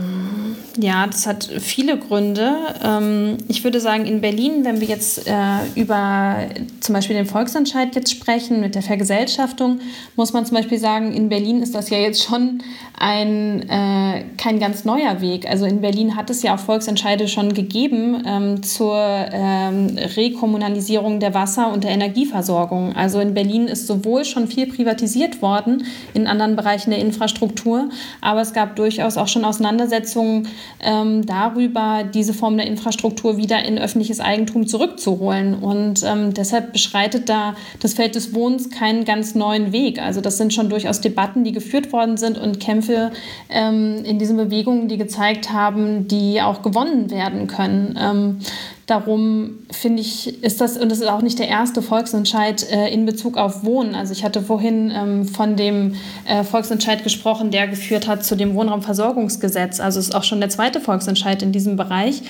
ja, 0.77 1.07
das 1.07 1.25
hat 1.25 1.49
viele 1.59 1.97
Gründe. 1.97 2.55
Ähm, 2.83 3.37
ich 3.47 3.63
würde 3.63 3.79
sagen, 3.79 4.05
in 4.05 4.21
Berlin, 4.21 4.63
wenn 4.63 4.81
wir 4.81 4.87
jetzt 4.87 5.27
äh, 5.27 5.31
über 5.75 6.37
zum 6.79 6.93
Beispiel 6.93 7.15
den 7.15 7.25
Volksentscheid 7.25 7.95
jetzt 7.95 8.11
sprechen, 8.11 8.61
mit 8.61 8.75
der 8.75 8.81
Vergesellschaftung, 8.81 9.79
muss 10.15 10.33
man 10.33 10.45
zum 10.45 10.55
Beispiel 10.55 10.79
sagen, 10.79 11.14
in 11.15 11.29
Berlin 11.29 11.61
ist 11.61 11.73
das 11.73 11.89
ja 11.89 11.97
jetzt 11.97 12.23
schon 12.23 12.59
ein, 12.97 13.67
äh, 13.69 14.23
kein 14.37 14.59
ganz 14.59 14.85
neuer 14.85 15.21
Weg. 15.21 15.49
Also 15.49 15.65
in 15.65 15.81
Berlin 15.81 16.15
hat 16.15 16.29
es 16.29 16.43
ja 16.43 16.55
auch 16.55 16.59
Volksentscheide 16.59 17.27
schon 17.27 17.53
gegeben 17.53 18.23
ähm, 18.25 18.63
zur 18.63 18.95
ähm, 18.95 19.97
Rekommunalisierung 19.97 21.19
der 21.19 21.33
Wasser- 21.33 21.71
und 21.71 21.83
der 21.83 21.91
Energieversorgung. 21.91 22.95
Also 22.95 23.19
in 23.19 23.33
Berlin 23.33 23.67
ist 23.67 23.87
sowohl 23.87 24.23
schon 24.23 24.47
viel 24.47 24.67
privatisiert 24.67 25.41
worden 25.41 25.85
in 26.13 26.27
anderen 26.27 26.55
Bereichen 26.55 26.91
der 26.91 26.99
Infrastruktur, 26.99 27.89
aber 28.21 28.41
es 28.41 28.53
gab 28.53 28.75
durchaus 28.75 29.17
auch 29.17 29.27
schon 29.27 29.45
Auseinandersetzungen 29.45 30.47
ähm, 30.81 31.25
darüber, 31.25 32.03
diese 32.03 32.33
Form 32.33 32.57
der 32.57 32.67
Infrastruktur 32.67 33.37
wieder 33.37 33.63
in 33.65 33.77
öffentliches 33.77 34.19
Eigentum 34.19 34.67
zurückzuholen. 34.67 35.55
Und 35.55 36.03
ähm, 36.03 36.33
deshalb 36.33 36.73
beschreitet 36.73 37.29
da 37.29 37.55
das 37.81 37.93
Feld 37.93 38.15
des 38.15 38.33
Wohnens 38.33 38.69
keinen 38.69 39.05
ganz 39.05 39.35
neuen 39.35 39.71
Weg. 39.71 40.01
Also 40.01 40.21
das 40.21 40.37
sind 40.37 40.53
schon 40.53 40.69
durchaus 40.69 41.01
Debatten, 41.05 41.43
die 41.43 41.51
geführt 41.51 41.93
worden 41.93 42.17
sind 42.17 42.37
und 42.37 42.59
Kämpfe 42.59 43.11
ähm, 43.49 44.03
in 44.03 44.19
diesen 44.19 44.35
Bewegungen, 44.35 44.87
die 44.87 44.97
gezeigt 44.97 45.53
haben, 45.53 46.07
die 46.07 46.41
auch 46.41 46.61
gewonnen 46.61 47.09
werden 47.09 47.47
können. 47.47 47.97
Ähm, 47.99 48.39
Darum 48.87 49.65
finde 49.71 50.01
ich, 50.01 50.43
ist 50.43 50.61
das, 50.61 50.77
und 50.77 50.91
das 50.91 50.99
ist 50.99 51.07
auch 51.07 51.23
nicht 51.23 51.39
der 51.39 51.47
erste 51.47 51.81
Volksentscheid 51.81 52.69
äh, 52.71 52.93
in 52.93 53.07
Bezug 53.07 53.35
auf 53.35 53.63
Wohnen. 53.63 53.95
Also 53.95 54.13
ich 54.13 54.23
hatte 54.23 54.43
vorhin 54.43 54.91
ähm, 54.95 55.25
von 55.25 55.55
dem 55.55 55.95
äh, 56.25 56.43
Volksentscheid 56.43 57.03
gesprochen, 57.03 57.49
der 57.49 57.67
geführt 57.67 58.07
hat 58.07 58.23
zu 58.23 58.35
dem 58.35 58.53
Wohnraumversorgungsgesetz. 58.53 59.79
Also 59.79 59.99
es 59.99 60.09
ist 60.09 60.13
auch 60.15 60.23
schon 60.23 60.39
der 60.39 60.49
zweite 60.49 60.79
Volksentscheid 60.79 61.41
in 61.41 61.51
diesem 61.51 61.77
Bereich. 61.77 62.21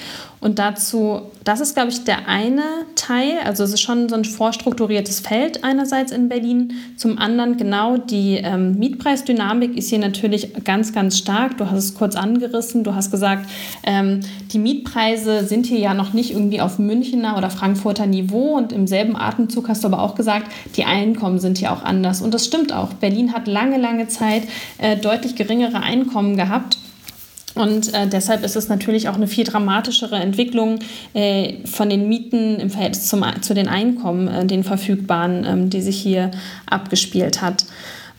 Und 0.45 0.59
dazu, 0.59 1.21
das 1.43 1.59
ist, 1.59 1.73
glaube 1.73 1.89
ich, 1.89 2.03
der 2.03 2.27
eine 2.27 2.61
Teil. 2.93 3.39
Also 3.43 3.63
es 3.63 3.73
ist 3.73 3.81
schon 3.81 4.09
so 4.09 4.15
ein 4.15 4.25
vorstrukturiertes 4.25 5.19
Feld 5.19 5.63
einerseits 5.63 6.11
in 6.11 6.29
Berlin. 6.29 6.73
Zum 6.97 7.17
anderen 7.17 7.57
genau 7.57 7.97
die 7.97 8.35
ähm, 8.35 8.77
Mietpreisdynamik 8.77 9.75
ist 9.75 9.89
hier 9.89 9.97
natürlich 9.97 10.53
ganz, 10.63 10.93
ganz 10.93 11.17
stark. 11.17 11.57
Du 11.57 11.71
hast 11.71 11.79
es 11.79 11.95
kurz 11.95 12.15
angerissen. 12.15 12.83
Du 12.83 12.93
hast 12.93 13.09
gesagt, 13.09 13.49
ähm, 13.87 14.19
die 14.53 14.59
Mietpreise 14.59 15.45
sind 15.45 15.65
hier 15.65 15.79
ja 15.79 15.95
noch 15.95 16.13
nicht 16.13 16.29
irgendwie 16.29 16.61
auf 16.61 16.77
Münchner 16.77 17.39
oder 17.39 17.49
Frankfurter 17.49 18.05
Niveau 18.05 18.55
und 18.55 18.71
im 18.71 18.85
selben 18.85 19.15
Atemzug 19.15 19.67
hast 19.67 19.83
du 19.83 19.87
aber 19.87 19.99
auch 19.99 20.13
gesagt, 20.13 20.51
die 20.75 20.85
Einkommen 20.85 21.39
sind 21.39 21.57
hier 21.57 21.73
auch 21.73 21.81
anders. 21.81 22.21
Und 22.21 22.35
das 22.35 22.45
stimmt 22.45 22.71
auch. 22.71 22.93
Berlin 22.93 23.33
hat 23.33 23.47
lange, 23.47 23.79
lange 23.79 24.09
Zeit 24.09 24.43
äh, 24.77 24.95
deutlich 24.95 25.35
geringere 25.35 25.81
Einkommen 25.81 26.37
gehabt. 26.37 26.77
Und 27.55 27.93
äh, 27.93 28.07
deshalb 28.07 28.43
ist 28.43 28.55
es 28.55 28.67
natürlich 28.67 29.09
auch 29.09 29.15
eine 29.15 29.27
viel 29.27 29.45
dramatischere 29.45 30.17
Entwicklung 30.17 30.79
äh, 31.13 31.65
von 31.65 31.89
den 31.89 32.07
Mieten 32.09 32.59
im 32.59 32.69
Verhältnis 32.69 33.07
zum, 33.07 33.23
zu 33.41 33.53
den 33.53 33.67
Einkommen, 33.67 34.27
äh, 34.27 34.45
den 34.45 34.63
verfügbaren, 34.63 35.45
ähm, 35.45 35.69
die 35.69 35.81
sich 35.81 35.97
hier 35.97 36.31
abgespielt 36.65 37.41
hat. 37.41 37.65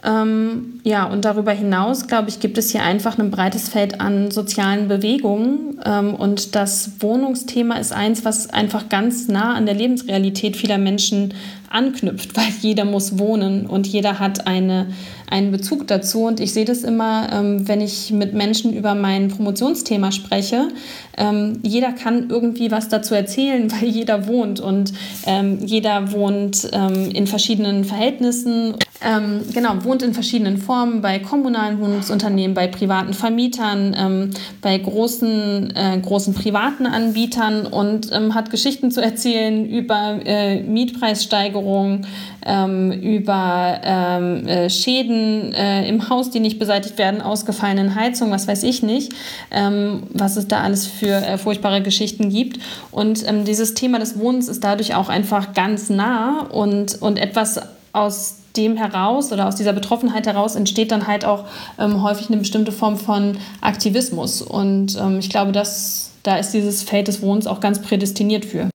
Ähm, 0.05 0.81
ja, 0.85 1.05
und 1.05 1.25
darüber 1.25 1.53
hinaus, 1.53 2.07
glaube 2.07 2.29
ich, 2.29 2.39
gibt 2.39 2.59
es 2.59 2.71
hier 2.71 2.83
einfach 2.83 3.19
ein 3.19 3.31
breites 3.31 3.69
Feld 3.69 4.01
an 4.01 4.31
sozialen 4.31 4.89
Bewegungen. 4.89 5.81
Ähm, 5.85 6.15
und 6.15 6.55
das 6.55 6.93
Wohnungsthema 7.01 7.77
ist 7.77 7.93
eins, 7.93 8.25
was 8.25 8.49
einfach 8.51 8.89
ganz 8.89 9.29
nah 9.29 9.55
an 9.55 9.67
der 9.67 9.75
Lebensrealität 9.75 10.57
vieler 10.57 10.79
Menschen 10.79 11.35
anknüpft, 11.71 12.37
weil 12.37 12.49
jeder 12.61 12.85
muss 12.85 13.19
wohnen 13.19 13.67
und 13.67 13.87
jeder 13.87 14.19
hat 14.19 14.47
eine, 14.47 14.87
einen 15.29 15.51
Bezug 15.51 15.87
dazu. 15.87 16.25
Und 16.25 16.41
ich 16.41 16.53
sehe 16.53 16.65
das 16.65 16.83
immer, 16.83 17.29
ähm, 17.33 17.69
wenn 17.69 17.81
ich 17.81 18.13
mit 18.13 18.35
Menschen 18.35 18.73
über 18.73 18.95
mein 18.95 19.29
Promotionsthema 19.29 20.13
spreche. 20.13 20.69
Ähm, 21.17 21.61
jeder 21.63 21.93
kann 21.93 22.29
irgendwie 22.29 22.71
was 22.71 22.89
dazu 22.89 23.15
erzählen, 23.15 23.71
weil 23.81 23.89
jeder 23.89 24.27
wohnt 24.27 24.61
und 24.61 24.93
ähm, 25.27 25.59
jeder 25.65 26.13
wohnt 26.13 26.69
ähm, 26.73 27.11
in 27.11 27.27
verschiedenen 27.27 27.85
Verhältnissen. 27.85 28.75
Ähm, 29.05 29.43
genau, 29.53 29.85
wohnt 29.85 30.03
in 30.03 30.15
verschiedenen 30.15 30.57
Formen, 30.57 31.03
bei 31.03 31.19
kommunalen 31.19 31.81
Wohnungsunternehmen, 31.81 32.55
bei 32.55 32.67
privaten 32.67 33.13
Vermietern, 33.13 33.95
ähm, 33.99 34.31
bei 34.63 34.79
großen, 34.79 35.75
äh, 35.77 35.99
großen 36.01 36.33
privaten 36.33 36.87
Anbietern 36.87 37.67
und 37.67 38.11
hat 38.35 38.51
Geschichten 38.51 38.91
zu 38.91 39.03
erzählen 39.03 39.67
über 39.67 40.19
äh, 40.25 40.63
Mietpreissteigerungen 40.63 41.56
Versicherung, 41.57 42.07
ähm, 42.45 42.93
über 42.93 43.81
ähm, 43.83 44.47
äh, 44.47 44.71
Schäden 44.71 45.53
äh, 45.53 45.89
im 45.89 46.09
Haus, 46.09 46.31
die 46.31 46.41
nicht 46.41 46.59
beseitigt 46.59 46.99
werden, 46.99 47.21
ausgefallenen 47.21 47.95
Heizungen, 47.95 48.33
was 48.33 48.47
weiß 48.47 48.63
ich 48.63 48.83
nicht, 48.83 49.13
ähm, 49.51 50.05
was 50.13 50.37
es 50.37 50.47
da 50.49 50.61
alles 50.61 50.87
für 50.87 51.15
äh, 51.15 51.39
furchtbare 51.39 51.83
Geschichten 51.83 52.31
gibt. 52.31 52.61
Und 52.91 53.27
ähm, 53.27 53.45
dieses 53.45 53.75
Thema 53.75 53.99
des 53.99 54.19
Wohnens 54.19 54.49
ist 54.49 54.63
dadurch 54.63 54.95
auch 54.95 55.09
einfach 55.09 55.55
ganz 55.55 55.91
nah 55.91 56.47
und, 56.53 57.01
und 57.01 57.19
etwas 57.19 57.61
aus 57.93 58.37
dem 58.57 58.77
heraus 58.77 59.33
oder 59.33 59.49
aus 59.49 59.57
dieser 59.57 59.75
Betroffenheit 59.75 60.27
heraus 60.27 60.55
entsteht 60.55 60.91
dann 60.91 61.07
halt 61.07 61.27
auch 61.27 61.45
ähm, 61.79 62.03
häufig 62.03 62.29
eine 62.29 62.39
bestimmte 62.39 62.73
Form 62.73 62.97
von 62.97 63.37
Aktivismus. 63.61 64.41
Und 64.41 64.97
ähm, 64.97 65.19
ich 65.19 65.29
glaube, 65.29 65.53
dass 65.53 66.11
da 66.23 66.37
ist 66.37 66.53
dieses 66.53 66.83
Feld 66.83 67.09
des 67.09 67.23
Wohnens 67.23 67.47
auch 67.47 67.61
ganz 67.61 67.81
prädestiniert 67.81 68.45
für. 68.45 68.69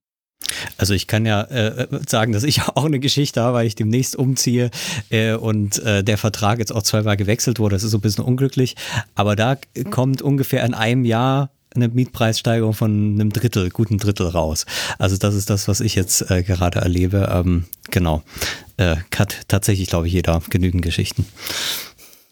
Also 0.82 0.95
ich 0.95 1.05
kann 1.05 1.27
ja 1.27 1.43
äh, 1.43 1.88
sagen, 2.07 2.34
dass 2.34 2.43
ich 2.43 2.63
auch 2.75 2.86
eine 2.86 2.99
Geschichte 2.99 3.39
habe, 3.39 3.57
weil 3.57 3.67
ich 3.67 3.75
demnächst 3.75 4.15
umziehe 4.15 4.71
äh, 5.11 5.34
und 5.34 5.77
äh, 5.84 6.03
der 6.03 6.17
Vertrag 6.17 6.57
jetzt 6.57 6.73
auch 6.73 6.82
zweimal 6.82 7.17
gewechselt 7.17 7.59
wurde. 7.59 7.75
Das 7.75 7.84
ist 7.84 7.91
so 7.91 7.99
ein 7.99 8.01
bisschen 8.01 8.25
unglücklich. 8.25 8.75
Aber 9.13 9.36
da 9.36 9.57
kommt 9.91 10.23
ungefähr 10.23 10.65
in 10.65 10.73
einem 10.73 11.05
Jahr 11.05 11.51
eine 11.75 11.88
Mietpreissteigerung 11.88 12.73
von 12.73 13.13
einem 13.13 13.32
Drittel, 13.32 13.69
guten 13.69 13.99
Drittel 13.99 14.27
raus. 14.27 14.65
Also 14.97 15.17
das 15.17 15.36
ist 15.36 15.51
das, 15.51 15.67
was 15.67 15.82
ich 15.82 15.93
jetzt 15.93 16.29
äh, 16.32 16.41
gerade 16.41 16.79
erlebe. 16.79 17.29
Ähm, 17.32 17.65
genau. 17.91 18.23
Äh, 18.77 18.95
hat 19.15 19.41
tatsächlich, 19.47 19.88
glaube 19.88 20.07
ich, 20.07 20.13
jeder 20.13 20.41
genügend 20.49 20.82
Geschichten. 20.82 21.27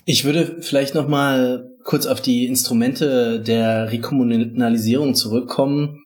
Ich 0.05 0.25
würde 0.25 0.57
vielleicht 0.61 0.95
noch 0.95 1.07
mal 1.07 1.69
kurz 1.83 2.07
auf 2.07 2.19
die 2.19 2.47
Instrumente 2.47 3.39
der 3.39 3.91
Rekommunalisierung 3.91 5.13
zurückkommen. 5.13 6.03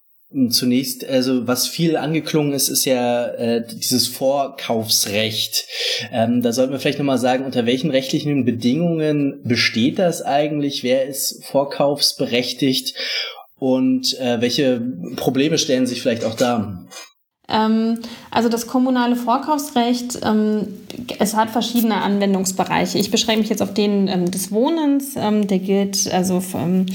Zunächst, 0.49 1.07
also 1.07 1.47
was 1.47 1.67
viel 1.67 1.95
angeklungen 1.95 2.53
ist, 2.53 2.69
ist 2.69 2.85
ja 2.85 3.27
äh, 3.27 3.65
dieses 3.67 4.07
Vorkaufsrecht. 4.07 5.65
Ähm, 6.11 6.41
da 6.41 6.51
sollten 6.51 6.71
wir 6.71 6.79
vielleicht 6.79 6.99
nochmal 6.99 7.19
sagen, 7.19 7.45
unter 7.45 7.65
welchen 7.65 7.91
rechtlichen 7.91 8.43
Bedingungen 8.43 9.41
besteht 9.43 9.99
das 9.99 10.21
eigentlich? 10.21 10.83
Wer 10.83 11.05
ist 11.05 11.45
vorkaufsberechtigt? 11.45 12.95
und 13.63 14.19
äh, 14.19 14.41
welche 14.41 14.81
Probleme 15.15 15.57
stellen 15.57 15.87
sich 15.87 16.01
vielleicht 16.01 16.25
auch 16.25 16.35
da? 16.35 16.83
Ähm, 17.47 17.99
also 18.29 18.49
das 18.49 18.67
kommunale 18.67 19.15
Vorkaufsrecht, 19.15 20.19
ähm, 20.21 20.67
es 21.17 21.33
hat 21.33 21.49
verschiedene 21.49 22.01
Anwendungsbereiche. 22.01 22.97
Ich 22.97 23.09
beschränke 23.09 23.39
mich 23.39 23.49
jetzt 23.49 23.61
auf 23.61 23.73
den 23.73 24.09
ähm, 24.09 24.29
des 24.29 24.51
Wohnens. 24.51 25.13
Der 25.13 25.59
gilt 25.59 26.11
also 26.11 26.41
vom 26.41 26.87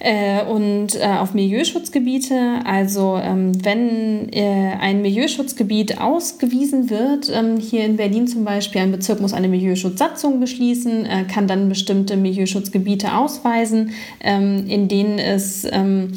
äh, 0.00 0.42
und 0.44 0.96
äh, 0.96 1.04
auf 1.18 1.34
Milieuschutzgebiete. 1.34 2.60
Also 2.64 3.18
ähm, 3.22 3.52
wenn 3.64 4.32
äh, 4.32 4.72
ein 4.80 5.02
Milieuschutzgebiet 5.02 6.00
ausgewiesen 6.00 6.90
wird, 6.90 7.30
ähm, 7.32 7.58
hier 7.58 7.84
in 7.84 7.96
Berlin 7.96 8.26
zum 8.26 8.44
Beispiel, 8.44 8.80
ein 8.80 8.92
Bezirk 8.92 9.20
muss 9.20 9.34
eine 9.34 9.48
Milieuschutzsatzung 9.48 10.40
beschließen, 10.40 11.06
äh, 11.06 11.24
kann 11.24 11.46
dann 11.46 11.68
bestimmte 11.68 12.16
Milieuschutzgebiete 12.16 13.14
ausweisen, 13.14 13.92
ähm, 14.20 14.66
in 14.66 14.88
denen 14.88 15.18
es 15.18 15.66
ähm, 15.70 16.12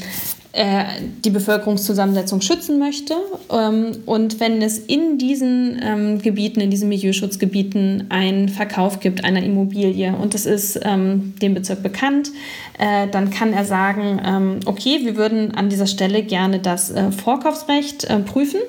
äh, 0.55 0.83
die 1.25 1.31
Bevölkerungszusammensetzung 1.31 2.39
schützen 2.41 2.77
möchte. 2.77 3.15
Ähm, 3.51 4.03
und 4.05 4.39
wenn 4.39 4.61
es 4.61 4.77
in 4.77 5.17
diesen 5.17 5.81
ähm, 5.83 6.21
Gebieten, 6.21 6.61
in 6.61 6.69
diesen 6.69 6.89
Milieuschutzgebieten 6.89 8.05
einen 8.09 8.49
Verkauf 8.49 8.99
gibt 8.99 9.23
einer 9.23 9.41
Immobilie 9.41 10.15
und 10.15 10.35
es 10.35 10.45
ist 10.45 10.79
ähm, 10.83 11.33
dem 11.41 11.55
Bezirk 11.55 11.81
bekannt, 11.81 12.31
äh, 12.77 13.07
dann 13.07 13.31
kann 13.31 13.51
er 13.51 13.65
sagen, 13.65 14.59
okay, 14.65 14.99
wir 15.03 15.15
würden 15.15 15.55
an 15.55 15.69
dieser 15.69 15.87
Stelle 15.87 16.21
gerne 16.21 16.59
das 16.59 16.91
äh, 16.91 17.11
Vorkaufsrecht 17.11 18.07
prüfen 18.25 18.59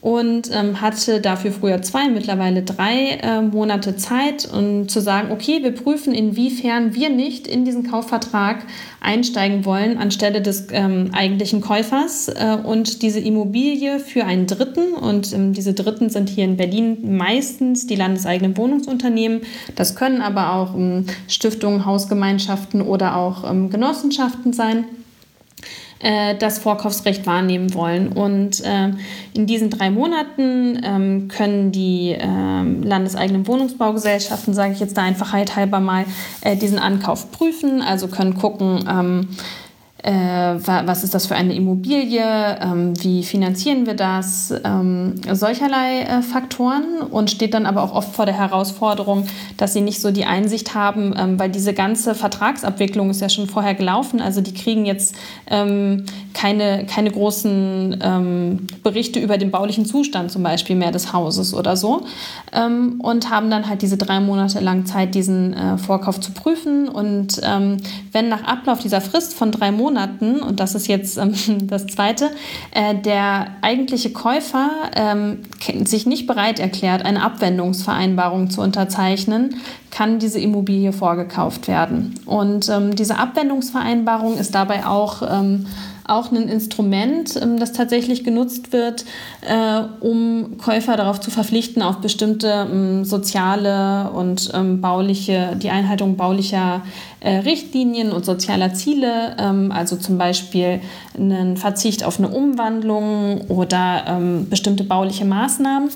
und 0.00 0.50
ähm, 0.52 0.80
hatte 0.80 1.20
dafür 1.20 1.52
früher 1.52 1.82
zwei, 1.82 2.08
mittlerweile 2.08 2.62
drei 2.62 3.18
äh, 3.22 3.42
Monate 3.42 3.96
Zeit, 3.96 4.48
um 4.52 4.88
zu 4.88 5.00
sagen, 5.00 5.30
okay, 5.32 5.62
wir 5.62 5.72
prüfen, 5.72 6.14
inwiefern 6.14 6.94
wir 6.94 7.10
nicht 7.10 7.46
in 7.46 7.64
diesen 7.64 7.90
Kaufvertrag 7.90 8.64
einsteigen 9.00 9.64
wollen 9.64 9.98
anstelle 9.98 10.42
des 10.42 10.68
ähm, 10.72 11.10
eigentlichen 11.12 11.60
Käufers 11.60 12.28
äh, 12.28 12.56
und 12.62 13.02
diese 13.02 13.20
Immobilie 13.20 14.00
für 14.00 14.24
einen 14.24 14.46
Dritten, 14.46 14.94
und 14.94 15.32
ähm, 15.32 15.52
diese 15.52 15.74
Dritten 15.74 16.10
sind 16.10 16.28
hier 16.28 16.44
in 16.44 16.56
Berlin 16.56 17.16
meistens 17.16 17.86
die 17.86 17.96
landeseigenen 17.96 18.56
Wohnungsunternehmen, 18.56 19.42
das 19.76 19.94
können 19.94 20.20
aber 20.20 20.54
auch 20.54 20.74
ähm, 20.74 21.06
Stiftungen, 21.28 21.84
Hausgemeinschaften 21.84 22.82
oder 22.82 23.16
auch 23.16 23.48
ähm, 23.48 23.70
Genossenschaften 23.70 24.52
sein 24.52 24.84
äh, 26.00 26.36
das 26.36 26.58
Vorkaufsrecht 26.58 27.26
wahrnehmen 27.26 27.74
wollen. 27.74 28.08
Und 28.08 28.64
äh, 28.64 28.90
in 29.34 29.46
diesen 29.46 29.70
drei 29.70 29.90
Monaten 29.90 30.80
ähm, 30.84 31.28
können 31.28 31.72
die 31.72 32.12
äh, 32.12 32.22
landeseigenen 32.22 33.46
Wohnungsbaugesellschaften, 33.46 34.54
sage 34.54 34.72
ich 34.74 34.80
jetzt 34.80 34.96
da 34.96 35.02
Einfachheit 35.02 35.56
halber 35.56 35.80
mal, 35.80 36.04
äh, 36.40 36.56
diesen 36.56 36.78
Ankauf 36.78 37.32
prüfen, 37.32 37.82
also 37.82 38.08
können 38.08 38.34
gucken, 38.34 38.84
ähm, 38.88 39.28
äh, 40.04 40.12
was 40.12 41.02
ist 41.02 41.12
das 41.14 41.26
für 41.26 41.34
eine 41.34 41.54
Immobilie, 41.54 42.22
ähm, 42.22 42.92
wie 43.02 43.24
finanzieren 43.24 43.84
wir 43.84 43.94
das, 43.94 44.54
ähm, 44.64 45.14
solcherlei 45.32 46.02
äh, 46.02 46.22
Faktoren 46.22 47.00
und 47.10 47.32
steht 47.32 47.52
dann 47.52 47.66
aber 47.66 47.82
auch 47.82 47.92
oft 47.92 48.14
vor 48.14 48.24
der 48.24 48.36
Herausforderung, 48.36 49.26
dass 49.56 49.72
sie 49.72 49.80
nicht 49.80 50.00
so 50.00 50.12
die 50.12 50.24
Einsicht 50.24 50.76
haben, 50.76 51.14
ähm, 51.18 51.40
weil 51.40 51.50
diese 51.50 51.74
ganze 51.74 52.14
Vertragsabwicklung 52.14 53.10
ist 53.10 53.20
ja 53.20 53.28
schon 53.28 53.48
vorher 53.48 53.74
gelaufen, 53.74 54.20
also 54.20 54.40
die 54.40 54.54
kriegen 54.54 54.86
jetzt 54.86 55.16
keine, 56.34 56.86
keine 56.86 57.10
großen 57.10 58.68
Berichte 58.82 59.18
über 59.18 59.38
den 59.38 59.50
baulichen 59.50 59.86
Zustand 59.86 60.30
zum 60.30 60.42
Beispiel 60.42 60.76
mehr 60.76 60.92
des 60.92 61.12
Hauses 61.12 61.54
oder 61.54 61.76
so 61.76 62.04
und 62.52 63.30
haben 63.30 63.50
dann 63.50 63.68
halt 63.68 63.82
diese 63.82 63.96
drei 63.96 64.20
Monate 64.20 64.60
lang 64.60 64.86
Zeit, 64.86 65.14
diesen 65.14 65.54
äh, 65.54 65.78
Vorkauf 65.78 66.20
zu 66.20 66.32
prüfen. 66.32 66.88
Und 66.88 67.40
wenn 68.12 68.28
nach 68.28 68.44
Ablauf 68.44 68.80
dieser 68.80 69.00
Frist 69.00 69.34
von 69.34 69.50
drei 69.50 69.70
Monaten 69.72 69.87
Monaten, 69.88 70.42
und 70.42 70.60
das 70.60 70.74
ist 70.74 70.86
jetzt 70.86 71.16
ähm, 71.16 71.34
das 71.66 71.86
Zweite, 71.86 72.30
äh, 72.72 72.94
der 72.94 73.48
eigentliche 73.62 74.12
Käufer 74.12 74.70
ähm, 74.94 75.38
sich 75.84 76.06
nicht 76.06 76.26
bereit 76.26 76.60
erklärt, 76.60 77.04
eine 77.04 77.22
Abwendungsvereinbarung 77.22 78.50
zu 78.50 78.60
unterzeichnen, 78.60 79.56
kann 79.90 80.18
diese 80.18 80.40
Immobilie 80.40 80.92
vorgekauft 80.92 81.68
werden. 81.68 82.14
Und 82.26 82.68
ähm, 82.68 82.94
diese 82.94 83.18
Abwendungsvereinbarung 83.18 84.36
ist 84.36 84.54
dabei 84.54 84.86
auch 84.86 85.22
ähm, 85.22 85.66
auch 86.08 86.32
ein 86.32 86.48
Instrument, 86.48 87.38
ähm, 87.40 87.58
das 87.58 87.72
tatsächlich 87.72 88.24
genutzt 88.24 88.72
wird, 88.72 89.04
äh, 89.42 89.82
um 90.00 90.58
Käufer 90.58 90.96
darauf 90.96 91.20
zu 91.20 91.30
verpflichten, 91.30 91.82
auf 91.82 91.98
bestimmte 91.98 92.66
ähm, 92.70 93.04
soziale 93.04 94.10
und 94.10 94.50
ähm, 94.54 94.80
bauliche, 94.80 95.56
die 95.56 95.70
Einhaltung 95.70 96.16
baulicher 96.16 96.82
äh, 97.20 97.36
Richtlinien 97.36 98.12
und 98.12 98.24
sozialer 98.24 98.74
Ziele, 98.74 99.36
also 99.70 99.96
zum 99.96 100.18
Beispiel 100.18 100.80
einen 101.16 101.56
Verzicht 101.56 102.04
auf 102.04 102.18
eine 102.18 102.28
Umwandlung 102.28 103.42
oder 103.48 104.20
bestimmte 104.48 104.84
bauliche 104.84 105.24
Maßnahmen. 105.24 105.90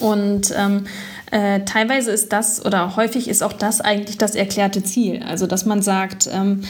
Und 0.00 0.54
ähm, 0.56 0.86
äh, 1.30 1.60
teilweise 1.64 2.10
ist 2.10 2.32
das 2.32 2.64
oder 2.64 2.96
häufig 2.96 3.28
ist 3.28 3.42
auch 3.42 3.52
das 3.52 3.80
eigentlich 3.80 4.18
das 4.18 4.34
erklärte 4.34 4.82
Ziel. 4.82 5.22
Also 5.22 5.46
dass 5.46 5.64
man 5.64 5.82
sagt, 5.82 6.28
ähm, 6.32 6.62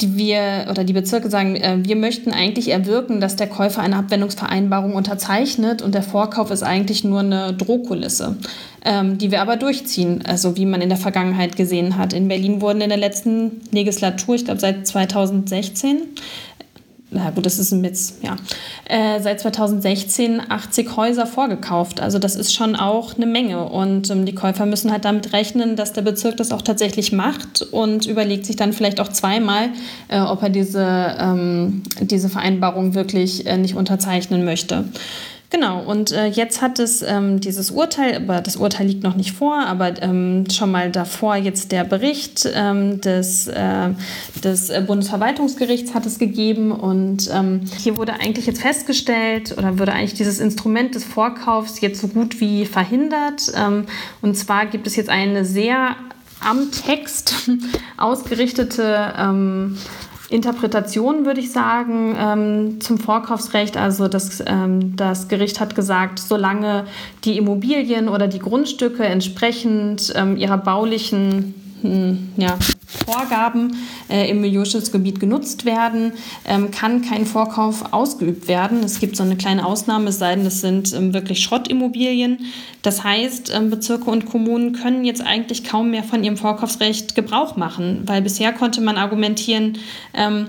die 0.00 0.16
wir 0.16 0.66
oder 0.70 0.84
die 0.84 0.92
Bezirke 0.92 1.28
sagen, 1.28 1.56
äh, 1.56 1.78
wir 1.82 1.96
möchten 1.96 2.30
eigentlich 2.30 2.68
erwirken, 2.68 3.20
dass 3.20 3.34
der 3.34 3.48
Käufer 3.48 3.82
eine 3.82 3.96
Abwendungsvereinbarung 3.96 4.94
unterzeichnet 4.94 5.82
und 5.82 5.94
der 5.94 6.02
Vorkauf 6.02 6.50
ist 6.52 6.62
eigentlich 6.62 7.02
nur 7.02 7.20
eine 7.20 7.52
Drohkulisse, 7.52 8.36
ähm, 8.84 9.18
die 9.18 9.32
wir 9.32 9.42
aber 9.42 9.56
durchziehen, 9.56 10.22
also 10.24 10.56
wie 10.56 10.66
man 10.66 10.82
in 10.82 10.88
der 10.88 10.98
Vergangenheit 10.98 11.56
gesehen 11.56 11.96
hat. 11.96 12.12
In 12.12 12.28
Berlin 12.28 12.60
wurden 12.60 12.80
in 12.80 12.90
der 12.90 12.98
letzten 12.98 13.60
Legislatur, 13.72 14.36
ich 14.36 14.44
glaube 14.44 14.60
seit 14.60 14.86
2016, 14.86 16.02
na 17.10 17.30
gut, 17.30 17.46
das 17.46 17.58
ist 17.58 17.72
jetzt, 17.72 18.22
ja, 18.22 18.36
äh, 18.84 19.20
seit 19.20 19.40
2016 19.40 20.42
80 20.50 20.94
Häuser 20.96 21.26
vorgekauft. 21.26 22.00
Also 22.00 22.18
das 22.18 22.36
ist 22.36 22.52
schon 22.52 22.76
auch 22.76 23.16
eine 23.16 23.24
Menge. 23.24 23.64
Und 23.64 24.10
ähm, 24.10 24.26
die 24.26 24.34
Käufer 24.34 24.66
müssen 24.66 24.92
halt 24.92 25.06
damit 25.06 25.32
rechnen, 25.32 25.74
dass 25.74 25.94
der 25.94 26.02
Bezirk 26.02 26.36
das 26.36 26.52
auch 26.52 26.60
tatsächlich 26.60 27.10
macht 27.12 27.62
und 27.62 28.04
überlegt 28.04 28.44
sich 28.44 28.56
dann 28.56 28.74
vielleicht 28.74 29.00
auch 29.00 29.08
zweimal, 29.08 29.70
äh, 30.08 30.20
ob 30.20 30.42
er 30.42 30.50
diese, 30.50 31.16
ähm, 31.18 31.82
diese 32.00 32.28
Vereinbarung 32.28 32.94
wirklich 32.94 33.46
äh, 33.46 33.56
nicht 33.56 33.74
unterzeichnen 33.74 34.44
möchte. 34.44 34.84
Genau, 35.50 35.80
und 35.82 36.12
äh, 36.12 36.26
jetzt 36.26 36.60
hat 36.60 36.78
es 36.78 37.00
ähm, 37.00 37.40
dieses 37.40 37.70
Urteil, 37.70 38.16
aber 38.16 38.42
das 38.42 38.56
Urteil 38.56 38.86
liegt 38.86 39.02
noch 39.02 39.16
nicht 39.16 39.32
vor, 39.32 39.58
aber 39.60 40.00
ähm, 40.02 40.44
schon 40.50 40.70
mal 40.70 40.90
davor 40.90 41.36
jetzt 41.36 41.72
der 41.72 41.84
Bericht 41.84 42.46
ähm, 42.52 43.00
des, 43.00 43.48
äh, 43.48 43.88
des 44.44 44.70
Bundesverwaltungsgerichts 44.86 45.94
hat 45.94 46.04
es 46.04 46.18
gegeben 46.18 46.70
und 46.70 47.30
ähm, 47.32 47.62
hier 47.78 47.96
wurde 47.96 48.12
eigentlich 48.12 48.44
jetzt 48.44 48.60
festgestellt 48.60 49.56
oder 49.56 49.78
würde 49.78 49.92
eigentlich 49.92 50.14
dieses 50.14 50.38
Instrument 50.38 50.94
des 50.94 51.04
Vorkaufs 51.04 51.80
jetzt 51.80 52.02
so 52.02 52.08
gut 52.08 52.40
wie 52.40 52.66
verhindert. 52.66 53.50
Ähm, 53.56 53.86
und 54.20 54.36
zwar 54.36 54.66
gibt 54.66 54.86
es 54.86 54.96
jetzt 54.96 55.08
eine 55.08 55.46
sehr 55.46 55.96
am 56.40 56.70
Text 56.70 57.48
ausgerichtete 57.96 59.14
ähm, 59.16 59.78
Interpretation, 60.30 61.24
würde 61.24 61.40
ich 61.40 61.52
sagen, 61.52 62.14
ähm, 62.18 62.80
zum 62.80 62.98
Vorkaufsrecht. 62.98 63.76
Also 63.76 64.08
das, 64.08 64.42
ähm, 64.46 64.94
das 64.96 65.28
Gericht 65.28 65.58
hat 65.58 65.74
gesagt, 65.74 66.18
solange 66.18 66.84
die 67.24 67.38
Immobilien 67.38 68.08
oder 68.08 68.28
die 68.28 68.38
Grundstücke 68.38 69.04
entsprechend 69.04 70.12
ähm, 70.14 70.36
ihrer 70.36 70.58
baulichen 70.58 71.54
ja, 72.36 72.58
Vorgaben 73.06 73.76
äh, 74.08 74.30
im 74.30 74.40
Milieuschutzgebiet 74.40 75.20
genutzt 75.20 75.64
werden, 75.64 76.12
ähm, 76.46 76.70
kann 76.70 77.02
kein 77.02 77.26
Vorkauf 77.26 77.92
ausgeübt 77.92 78.48
werden. 78.48 78.82
Es 78.82 79.00
gibt 79.00 79.16
so 79.16 79.22
eine 79.22 79.36
kleine 79.36 79.66
Ausnahme, 79.66 80.08
es 80.08 80.18
sei 80.18 80.34
denn, 80.34 80.44
das 80.44 80.60
sind 80.60 80.92
ähm, 80.92 81.12
wirklich 81.12 81.40
Schrottimmobilien. 81.40 82.38
Das 82.82 83.04
heißt, 83.04 83.52
ähm, 83.54 83.70
Bezirke 83.70 84.10
und 84.10 84.26
Kommunen 84.26 84.72
können 84.72 85.04
jetzt 85.04 85.20
eigentlich 85.20 85.64
kaum 85.64 85.90
mehr 85.90 86.04
von 86.04 86.24
ihrem 86.24 86.36
Vorkaufsrecht 86.36 87.14
Gebrauch 87.14 87.56
machen, 87.56 88.02
weil 88.06 88.22
bisher 88.22 88.52
konnte 88.52 88.80
man 88.80 88.96
argumentieren, 88.96 89.78
ähm, 90.14 90.48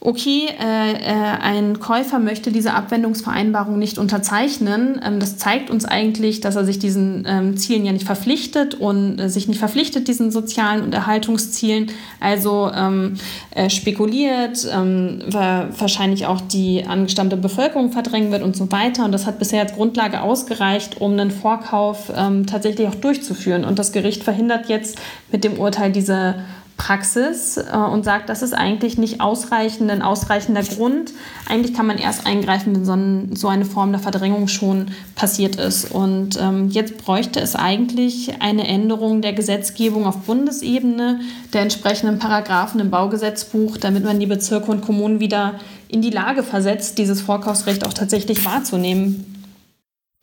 okay, 0.00 0.48
äh, 0.60 0.92
äh, 0.92 1.12
ein 1.42 1.80
Käufer 1.80 2.18
möchte 2.18 2.52
diese 2.52 2.74
Abwendungsvereinbarung 2.74 3.78
nicht 3.78 3.98
unterzeichnen. 3.98 5.00
Ähm, 5.04 5.18
das 5.18 5.36
zeigt 5.36 5.70
uns 5.70 5.84
eigentlich, 5.84 6.40
dass 6.40 6.56
er 6.56 6.64
sich 6.64 6.78
diesen 6.78 7.24
ähm, 7.26 7.56
Zielen 7.56 7.84
ja 7.84 7.92
nicht 7.92 8.06
verpflichtet 8.06 8.74
und 8.74 9.18
äh, 9.18 9.28
sich 9.28 9.48
nicht 9.48 9.58
verpflichtet, 9.58 10.06
diesen 10.06 10.30
sozialen 10.30 10.82
und 10.82 10.94
Erhaltungszielen. 10.94 11.90
Also 12.20 12.70
ähm, 12.74 13.14
äh, 13.50 13.70
spekuliert, 13.70 14.68
ähm, 14.72 15.20
wahrscheinlich 15.28 16.26
auch 16.26 16.40
die 16.40 16.84
angestammte 16.84 17.36
Bevölkerung 17.36 17.90
verdrängen 17.90 18.30
wird 18.30 18.42
und 18.42 18.56
so 18.56 18.70
weiter. 18.70 19.04
Und 19.04 19.12
das 19.12 19.26
hat 19.26 19.38
bisher 19.38 19.62
als 19.62 19.74
Grundlage 19.74 20.20
ausgereicht, 20.20 21.00
um 21.00 21.12
einen 21.12 21.30
Vorkauf 21.30 22.12
ähm, 22.14 22.46
tatsächlich 22.46 22.86
auch 22.86 22.94
durchzuführen. 22.94 23.64
Und 23.64 23.78
das 23.78 23.92
Gericht 23.92 24.24
verhindert 24.24 24.68
jetzt 24.68 24.98
mit 25.32 25.42
dem 25.42 25.58
Urteil 25.58 25.90
diese 25.90 26.36
Praxis 26.86 27.56
äh, 27.56 27.76
und 27.76 28.04
sagt, 28.04 28.28
das 28.28 28.42
ist 28.42 28.54
eigentlich 28.54 28.96
nicht 28.96 29.20
ausreichend, 29.20 29.90
ein 29.90 30.02
ausreichender 30.02 30.62
Grund. 30.62 31.12
Eigentlich 31.48 31.74
kann 31.74 31.86
man 31.86 31.98
erst 31.98 32.26
eingreifen, 32.26 32.76
wenn 32.76 32.84
so, 32.84 32.92
ein, 32.92 33.34
so 33.34 33.48
eine 33.48 33.64
Form 33.64 33.90
der 33.90 34.00
Verdrängung 34.00 34.46
schon 34.46 34.86
passiert 35.16 35.56
ist. 35.56 35.90
Und 35.90 36.38
ähm, 36.40 36.68
jetzt 36.70 36.98
bräuchte 36.98 37.40
es 37.40 37.56
eigentlich 37.56 38.40
eine 38.40 38.68
Änderung 38.68 39.20
der 39.20 39.32
Gesetzgebung 39.32 40.06
auf 40.06 40.18
Bundesebene, 40.18 41.20
der 41.52 41.62
entsprechenden 41.62 42.20
Paragraphen 42.20 42.80
im 42.80 42.90
Baugesetzbuch, 42.90 43.78
damit 43.78 44.04
man 44.04 44.20
die 44.20 44.26
Bezirke 44.26 44.70
und 44.70 44.82
Kommunen 44.82 45.18
wieder 45.18 45.54
in 45.88 46.02
die 46.02 46.10
Lage 46.10 46.44
versetzt, 46.44 46.98
dieses 46.98 47.20
Vorkaufsrecht 47.20 47.84
auch 47.84 47.94
tatsächlich 47.94 48.44
wahrzunehmen. 48.44 49.35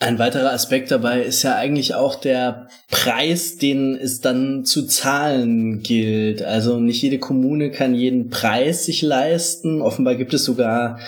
Ein 0.04 0.20
weiterer 0.20 0.52
Aspekt 0.52 0.92
dabei 0.92 1.22
ist 1.22 1.44
ja 1.44 1.56
eigentlich 1.56 1.96
auch 1.96 2.16
der 2.16 2.68
Preis, 2.92 3.56
den 3.56 3.96
es 3.96 4.20
dann 4.20 4.66
zu 4.66 4.86
zahlen 4.86 5.82
gilt. 5.82 6.44
Also 6.44 6.78
nicht 6.78 7.02
jede 7.02 7.20
Kommune 7.20 7.72
kann 7.72 7.96
jeden 7.96 8.30
Preis 8.30 8.84
sich 8.84 9.02
leisten. 9.02 9.82
Offenbar 9.82 10.16
gibt 10.16 10.34
es 10.34 10.44
sogar 10.44 11.00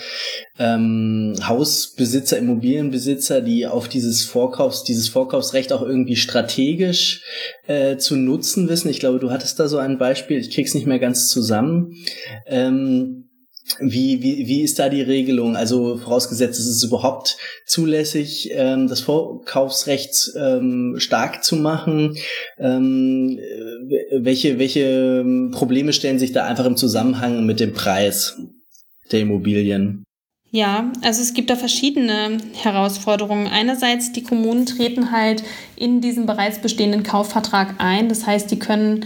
ähm, 0.57 1.35
Hausbesitzer, 1.45 2.37
Immobilienbesitzer, 2.37 3.41
die 3.41 3.67
auf 3.67 3.89
dieses 3.89 4.23
Vorkaufs, 4.23 4.85
dieses 4.85 5.09
Vorkaufsrecht 5.09 5.73
auch 5.73 5.81
irgendwie 5.81 6.15
strategisch 6.15 7.21
äh, 7.67 7.97
zu 7.97 8.15
nutzen 8.15 8.69
wissen. 8.69 8.87
Ich 8.87 9.01
glaube, 9.01 9.19
du 9.19 9.29
hattest 9.29 9.59
da 9.59 9.67
so 9.67 9.77
ein 9.77 9.97
Beispiel. 9.97 10.37
Ich 10.37 10.51
krieg's 10.51 10.73
nicht 10.73 10.87
mehr 10.87 10.99
ganz 10.99 11.27
zusammen. 11.27 11.97
Ähm, 12.45 13.24
wie, 13.79 14.21
wie, 14.21 14.47
wie 14.47 14.61
ist 14.61 14.77
da 14.77 14.89
die 14.89 15.01
Regelung? 15.01 15.55
Also 15.55 15.97
vorausgesetzt, 15.97 16.59
ist 16.59 16.67
es 16.67 16.83
überhaupt 16.83 17.37
zulässig, 17.65 18.51
ähm, 18.53 18.87
das 18.87 19.01
Vorkaufsrecht 19.01 20.31
ähm, 20.37 20.95
stark 20.97 21.43
zu 21.43 21.55
machen? 21.55 22.15
Ähm, 22.59 23.39
welche, 24.11 24.59
welche 24.59 25.25
Probleme 25.51 25.93
stellen 25.93 26.19
sich 26.19 26.31
da 26.31 26.45
einfach 26.45 26.65
im 26.65 26.77
Zusammenhang 26.77 27.45
mit 27.45 27.59
dem 27.59 27.73
Preis 27.73 28.37
der 29.11 29.21
Immobilien? 29.21 30.03
Ja, 30.51 30.91
also 31.01 31.21
es 31.21 31.33
gibt 31.33 31.49
da 31.49 31.57
verschiedene 31.57 32.37
Herausforderungen. 32.53 33.47
Einerseits, 33.47 34.13
die 34.13 34.23
Kommunen 34.23 34.65
treten 34.65 35.11
halt 35.11 35.43
in 35.75 35.99
diesen 35.99 36.27
bereits 36.27 36.59
bestehenden 36.59 37.03
Kaufvertrag 37.03 37.75
ein. 37.79 38.07
Das 38.07 38.25
heißt, 38.25 38.49
die 38.51 38.59
können 38.59 39.05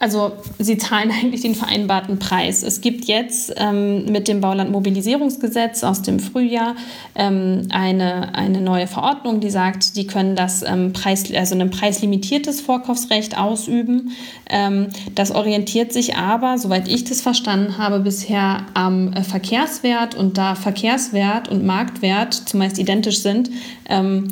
also 0.00 0.32
sie 0.58 0.78
zahlen 0.78 1.12
eigentlich 1.22 1.42
den 1.42 1.54
vereinbarten 1.54 2.18
Preis. 2.18 2.64
Es 2.64 2.80
gibt 2.80 3.04
jetzt 3.04 3.52
ähm, 3.56 4.06
mit 4.06 4.26
dem 4.26 4.40
Baulandmobilisierungsgesetz 4.40 5.84
aus 5.84 6.02
dem 6.02 6.18
Frühjahr 6.18 6.74
ähm, 7.14 7.68
eine, 7.70 8.34
eine 8.34 8.60
neue 8.60 8.88
Verordnung, 8.88 9.40
die 9.40 9.50
sagt, 9.50 9.96
die 9.96 10.06
können 10.06 10.34
das 10.34 10.62
ähm, 10.62 10.92
Preis, 10.92 11.32
also 11.32 11.54
ein 11.54 11.70
preislimitiertes 11.70 12.62
Vorkaufsrecht 12.62 13.38
ausüben. 13.38 14.12
Ähm, 14.48 14.88
das 15.14 15.30
orientiert 15.30 15.92
sich 15.92 16.16
aber, 16.16 16.58
soweit 16.58 16.88
ich 16.88 17.04
das 17.04 17.20
verstanden 17.20 17.76
habe, 17.76 18.00
bisher 18.00 18.64
am 18.72 19.12
äh, 19.12 19.22
Verkehrswert 19.22 20.14
und 20.14 20.38
da 20.38 20.54
Verkehrswert 20.54 21.48
und 21.48 21.64
Marktwert 21.64 22.32
zumeist 22.32 22.78
identisch 22.78 23.18
sind, 23.18 23.50
ähm, 23.86 24.28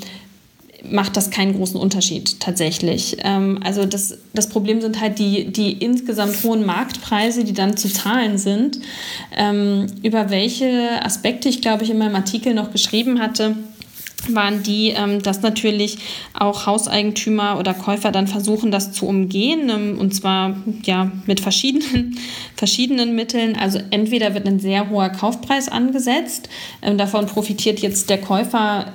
macht 0.91 1.17
das 1.17 1.31
keinen 1.31 1.55
großen 1.55 1.79
Unterschied 1.79 2.41
tatsächlich. 2.41 3.17
Ähm, 3.23 3.61
also 3.65 3.85
das, 3.85 4.19
das 4.35 4.49
Problem 4.49 4.81
sind 4.81 5.01
halt 5.01 5.19
die, 5.19 5.47
die 5.53 5.73
insgesamt 5.73 6.43
hohen 6.43 6.65
Marktpreise, 6.65 7.45
die 7.45 7.53
dann 7.53 7.77
zu 7.77 7.89
zahlen 7.89 8.39
sind. 8.39 8.81
Ähm, 9.37 9.87
über 10.03 10.31
welche 10.31 11.05
Aspekte 11.05 11.49
ich, 11.49 11.61
glaube 11.61 11.85
ich, 11.85 11.91
in 11.91 11.99
meinem 11.99 12.15
Artikel 12.15 12.55
noch 12.55 12.73
geschrieben 12.73 13.21
hatte, 13.21 13.57
waren 14.27 14.63
die, 14.63 14.91
ähm, 14.91 15.23
dass 15.23 15.43
natürlich 15.43 15.99
auch 16.35 16.67
Hauseigentümer 16.67 17.59
oder 17.59 17.73
Käufer 17.73 18.11
dann 18.11 18.27
versuchen, 18.27 18.71
das 18.71 18.93
zu 18.93 19.07
umgehen, 19.07 19.71
ähm, 19.71 19.99
und 19.99 20.15
zwar 20.15 20.57
ja 20.85 21.11
mit 21.27 21.41
verschiedenen, 21.41 22.19
verschiedenen 22.57 23.15
Mitteln. 23.15 23.57
Also 23.57 23.81
entweder 23.91 24.35
wird 24.35 24.47
ein 24.47 24.59
sehr 24.59 24.91
hoher 24.91 25.11
Kaufpreis 25.11 25.69
angesetzt, 25.69 26.49
ähm, 26.83 26.99
davon 26.99 27.27
profitiert 27.27 27.81
jetzt 27.81 28.11
der 28.11 28.19
Käufer 28.19 28.93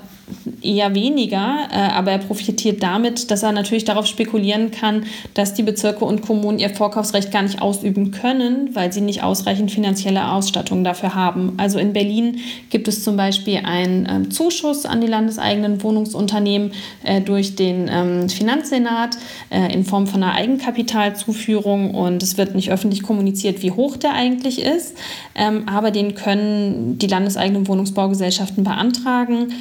eher 0.61 0.95
weniger, 0.95 1.67
äh, 1.71 1.76
aber 1.76 2.11
er 2.11 2.17
profitiert 2.17 2.82
damit, 2.82 3.30
dass 3.30 3.43
er 3.43 3.51
natürlich 3.51 3.84
darauf 3.84 4.05
spekulieren 4.05 4.71
kann, 4.71 5.05
dass 5.34 5.53
die 5.53 5.63
Bezirke 5.63 6.05
und 6.05 6.21
Kommunen 6.21 6.59
ihr 6.59 6.69
Vorkaufsrecht 6.69 7.32
gar 7.32 7.41
nicht 7.41 7.61
ausüben 7.61 8.11
können, 8.11 8.69
weil 8.74 8.93
sie 8.93 9.01
nicht 9.01 9.24
ausreichend 9.24 9.71
finanzielle 9.71 10.32
Ausstattung 10.32 10.84
dafür 10.84 11.13
haben. 11.15 11.53
Also 11.57 11.80
in 11.80 11.93
Berlin 11.93 12.39
gibt 12.69 12.88
es 12.88 13.03
zum 13.03 13.17
Beispiel 13.17 13.61
einen 13.63 14.07
ähm, 14.09 14.32
Zuschuss 14.32 14.86
an 14.86 15.01
die 15.01 15.07
landeseigenen 15.07 15.84
Wohnungsunternehmen 15.84 16.71
äh, 17.03 17.21
durch 17.21 17.55
den 17.55 17.89
ähm, 17.91 18.30
Finanzsenat 18.30 19.17
äh, 19.49 19.74
in 19.74 19.84
Form 19.84 20.07
von 20.07 20.24
einer 20.24 20.34
Eigenkapitalzuführung 20.34 21.93
und 21.93 22.24
es 22.24 22.38
wird 22.38 22.55
nicht 22.55 22.71
öffentlich 22.71 23.03
kommuniziert, 23.03 23.61
wie 23.61 23.71
hoch 23.71 23.97
der 23.97 24.13
eigentlich 24.13 24.61
ist, 24.61 24.97
ähm, 25.36 25.63
aber 25.67 25.91
den 25.91 26.15
können 26.15 26.97
die 26.97 27.07
landeseigenen 27.07 27.67
Wohnungsbaugesellschaften 27.67 28.63
beantragen 28.63 29.53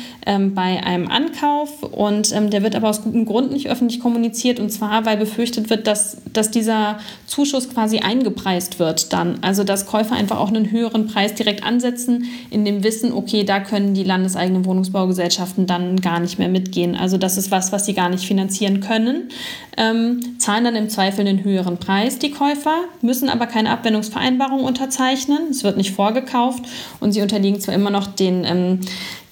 bei 0.54 0.82
einem 0.82 1.08
Ankauf 1.08 1.82
und 1.82 2.32
ähm, 2.32 2.50
der 2.50 2.62
wird 2.62 2.74
aber 2.74 2.88
aus 2.88 3.02
gutem 3.02 3.24
Grund 3.24 3.52
nicht 3.52 3.68
öffentlich 3.68 4.00
kommuniziert 4.00 4.60
und 4.60 4.70
zwar, 4.70 5.04
weil 5.06 5.16
befürchtet 5.16 5.70
wird, 5.70 5.86
dass, 5.86 6.18
dass 6.32 6.50
dieser 6.50 6.98
Zuschuss 7.26 7.68
quasi 7.68 7.98
eingepreist 7.98 8.78
wird 8.78 9.12
dann. 9.12 9.38
Also 9.42 9.64
dass 9.64 9.86
Käufer 9.86 10.14
einfach 10.14 10.38
auch 10.38 10.48
einen 10.48 10.70
höheren 10.70 11.06
Preis 11.06 11.34
direkt 11.34 11.64
ansetzen, 11.64 12.24
in 12.50 12.64
dem 12.64 12.84
Wissen, 12.84 13.12
okay, 13.12 13.44
da 13.44 13.60
können 13.60 13.94
die 13.94 14.04
landeseigenen 14.04 14.64
Wohnungsbaugesellschaften 14.64 15.66
dann 15.66 16.00
gar 16.00 16.20
nicht 16.20 16.38
mehr 16.38 16.48
mitgehen. 16.48 16.96
Also 16.96 17.18
das 17.18 17.36
ist 17.36 17.50
was, 17.50 17.72
was 17.72 17.86
sie 17.86 17.94
gar 17.94 18.08
nicht 18.08 18.26
finanzieren 18.26 18.80
können, 18.80 19.28
ähm, 19.76 20.38
zahlen 20.38 20.64
dann 20.64 20.76
im 20.76 20.88
Zweifel 20.88 21.26
einen 21.26 21.44
höheren 21.44 21.78
Preis, 21.78 22.18
die 22.18 22.30
Käufer, 22.30 22.84
müssen 23.00 23.28
aber 23.28 23.46
keine 23.46 23.70
Abwendungsvereinbarung 23.70 24.64
unterzeichnen. 24.64 25.48
Es 25.50 25.64
wird 25.64 25.76
nicht 25.76 25.92
vorgekauft 25.92 26.64
und 27.00 27.12
sie 27.12 27.22
unterliegen 27.22 27.60
zwar 27.60 27.74
immer 27.74 27.90
noch 27.90 28.06
den 28.06 28.44
ähm, 28.44 28.80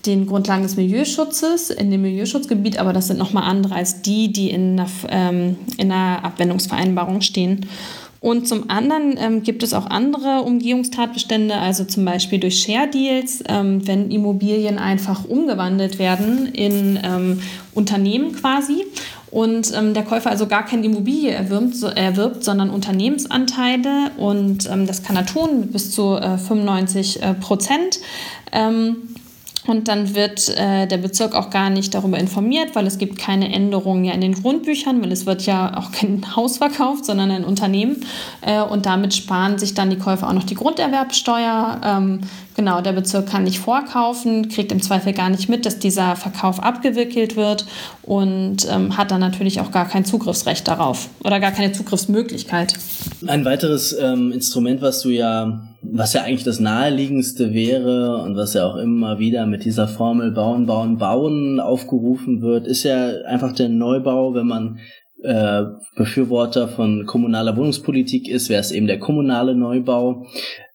den 0.06 0.26
Grundlagen 0.26 0.62
des 0.62 0.76
Milieuschutzes 0.76 1.70
in 1.70 1.90
dem 1.90 2.02
Milieuschutzgebiet, 2.02 2.78
aber 2.78 2.92
das 2.92 3.08
sind 3.08 3.18
nochmal 3.18 3.44
andere 3.44 3.74
als 3.74 4.02
die, 4.02 4.32
die 4.32 4.50
in 4.50 4.78
einer, 4.78 4.90
ähm, 5.08 5.56
in 5.76 5.92
einer 5.92 6.24
Abwendungsvereinbarung 6.24 7.20
stehen. 7.20 7.66
Und 8.20 8.46
zum 8.46 8.68
anderen 8.68 9.14
ähm, 9.18 9.42
gibt 9.42 9.62
es 9.62 9.72
auch 9.72 9.86
andere 9.86 10.42
Umgehungstatbestände, 10.42 11.56
also 11.56 11.84
zum 11.84 12.04
Beispiel 12.04 12.38
durch 12.38 12.60
Share 12.60 12.86
Deals, 12.86 13.42
ähm, 13.48 13.86
wenn 13.86 14.10
Immobilien 14.10 14.78
einfach 14.78 15.24
umgewandelt 15.24 15.98
werden 15.98 16.46
in 16.52 16.98
ähm, 17.02 17.40
Unternehmen 17.72 18.32
quasi 18.34 18.84
und 19.30 19.72
ähm, 19.74 19.94
der 19.94 20.02
Käufer 20.02 20.30
also 20.30 20.46
gar 20.46 20.66
keine 20.66 20.84
Immobilie 20.84 21.30
erwirbt, 21.30 21.76
so, 21.76 21.86
erwirbt 21.86 22.44
sondern 22.44 22.68
Unternehmensanteile 22.68 24.10
und 24.18 24.68
ähm, 24.68 24.86
das 24.86 25.02
kann 25.02 25.16
er 25.16 25.24
tun 25.24 25.60
mit 25.60 25.72
bis 25.72 25.92
zu 25.92 26.16
äh, 26.16 26.36
95 26.36 27.22
äh, 27.22 27.34
Prozent. 27.34 28.00
Ähm, 28.52 28.96
und 29.70 29.86
dann 29.86 30.14
wird 30.14 30.48
äh, 30.48 30.86
der 30.86 30.98
Bezirk 30.98 31.34
auch 31.34 31.50
gar 31.50 31.70
nicht 31.70 31.94
darüber 31.94 32.18
informiert, 32.18 32.74
weil 32.74 32.86
es 32.86 32.98
gibt 32.98 33.18
keine 33.18 33.52
Änderungen 33.52 34.04
ja 34.04 34.12
in 34.12 34.20
den 34.20 34.34
Grundbüchern, 34.34 35.00
weil 35.00 35.12
es 35.12 35.26
wird 35.26 35.46
ja 35.46 35.78
auch 35.78 35.92
kein 35.92 36.24
Haus 36.36 36.58
verkauft, 36.58 37.04
sondern 37.04 37.30
ein 37.30 37.44
Unternehmen. 37.44 38.04
Äh, 38.40 38.62
und 38.62 38.86
damit 38.86 39.14
sparen 39.14 39.58
sich 39.58 39.74
dann 39.74 39.88
die 39.88 39.98
Käufer 39.98 40.28
auch 40.28 40.32
noch 40.32 40.44
die 40.44 40.56
Grunderwerbsteuer. 40.56 41.80
Ähm, 41.84 42.20
genau, 42.60 42.82
der 42.82 42.92
Bezirk 42.92 43.26
kann 43.26 43.44
nicht 43.44 43.58
vorkaufen, 43.58 44.50
kriegt 44.50 44.70
im 44.70 44.82
Zweifel 44.82 45.14
gar 45.14 45.30
nicht 45.30 45.48
mit, 45.48 45.64
dass 45.64 45.78
dieser 45.78 46.14
Verkauf 46.14 46.62
abgewickelt 46.62 47.34
wird 47.34 47.64
und 48.02 48.68
ähm, 48.70 48.98
hat 48.98 49.10
dann 49.10 49.20
natürlich 49.20 49.62
auch 49.62 49.70
gar 49.70 49.88
kein 49.88 50.04
Zugriffsrecht 50.04 50.68
darauf 50.68 51.08
oder 51.24 51.40
gar 51.40 51.52
keine 51.52 51.72
Zugriffsmöglichkeit. 51.72 52.74
Ein 53.26 53.46
weiteres 53.46 53.96
ähm, 53.98 54.30
Instrument, 54.30 54.82
was 54.82 55.00
du 55.00 55.08
ja 55.08 55.66
was 55.82 56.12
ja 56.12 56.24
eigentlich 56.24 56.44
das 56.44 56.60
naheliegendste 56.60 57.54
wäre 57.54 58.18
und 58.18 58.36
was 58.36 58.52
ja 58.52 58.66
auch 58.66 58.76
immer 58.76 59.18
wieder 59.18 59.46
mit 59.46 59.64
dieser 59.64 59.88
Formel 59.88 60.30
bauen, 60.30 60.66
bauen, 60.66 60.98
bauen 60.98 61.58
aufgerufen 61.58 62.42
wird, 62.42 62.66
ist 62.66 62.82
ja 62.82 63.22
einfach 63.26 63.54
der 63.54 63.70
Neubau, 63.70 64.34
wenn 64.34 64.46
man 64.46 64.78
äh, 65.22 65.62
Befürworter 65.96 66.68
von 66.68 67.06
kommunaler 67.06 67.56
Wohnungspolitik 67.56 68.28
ist, 68.28 68.50
wäre 68.50 68.60
es 68.60 68.72
eben 68.72 68.86
der 68.86 68.98
kommunale 68.98 69.54
Neubau. 69.54 70.26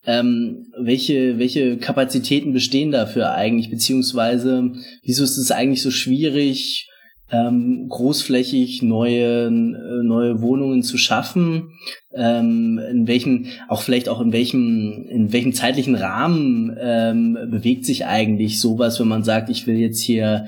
Ähm, 0.05 0.67
welche, 0.77 1.39
welche 1.39 1.77
Kapazitäten 1.77 2.53
bestehen 2.53 2.91
dafür 2.91 3.33
eigentlich, 3.33 3.69
beziehungsweise 3.69 4.71
wieso 5.03 5.23
ist 5.23 5.37
es 5.37 5.51
eigentlich 5.51 5.81
so 5.81 5.91
schwierig, 5.91 6.87
ähm, 7.31 7.87
großflächig 7.89 8.83
neue, 8.83 9.47
äh, 9.47 9.49
neue 9.49 10.41
Wohnungen 10.41 10.83
zu 10.83 10.97
schaffen, 10.97 11.71
ähm, 12.13 12.79
in 12.91 13.07
welchem, 13.07 13.47
auch 13.67 13.81
vielleicht 13.81 14.09
auch 14.09 14.21
in 14.21 14.31
welchem, 14.31 15.05
in 15.09 15.33
welchem 15.33 15.53
zeitlichen 15.53 15.95
Rahmen 15.95 16.75
ähm, 16.79 17.37
bewegt 17.49 17.85
sich 17.85 18.05
eigentlich 18.05 18.61
sowas, 18.61 18.99
wenn 18.99 19.07
man 19.07 19.23
sagt, 19.23 19.49
ich 19.49 19.65
will 19.65 19.77
jetzt 19.77 20.01
hier 20.01 20.45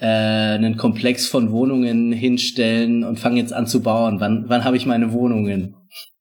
äh, 0.00 0.06
einen 0.06 0.76
Komplex 0.76 1.26
von 1.26 1.52
Wohnungen 1.52 2.12
hinstellen 2.12 3.04
und 3.04 3.18
fange 3.18 3.40
jetzt 3.40 3.52
an 3.52 3.66
zu 3.66 3.82
bauen. 3.82 4.18
Wann, 4.20 4.44
wann 4.48 4.64
habe 4.64 4.76
ich 4.76 4.86
meine 4.86 5.12
Wohnungen? 5.12 5.74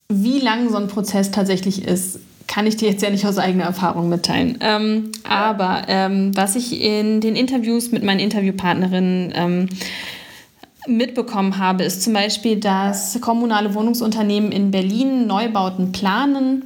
Wie 0.09 0.39
lang 0.39 0.69
so 0.69 0.75
ein 0.75 0.87
Prozess 0.87 1.31
tatsächlich 1.31 1.87
ist, 1.87 2.19
kann 2.47 2.67
ich 2.67 2.77
dir 2.77 2.89
jetzt 2.89 3.01
ja 3.01 3.09
nicht 3.09 3.25
aus 3.25 3.37
eigener 3.37 3.65
Erfahrung 3.65 4.09
mitteilen. 4.09 4.57
Ähm, 4.61 5.11
aber 5.27 5.83
ähm, 5.87 6.35
was 6.35 6.55
ich 6.55 6.81
in 6.81 7.21
den 7.21 7.35
Interviews 7.35 7.91
mit 7.91 8.03
meinen 8.03 8.19
Interviewpartnerinnen 8.19 9.33
ähm, 9.35 9.69
mitbekommen 10.87 11.57
habe, 11.57 11.83
ist 11.83 12.03
zum 12.03 12.13
Beispiel, 12.13 12.57
dass 12.57 13.19
kommunale 13.21 13.73
Wohnungsunternehmen 13.73 14.51
in 14.51 14.71
Berlin 14.71 15.27
Neubauten 15.27 15.91
planen 15.91 16.63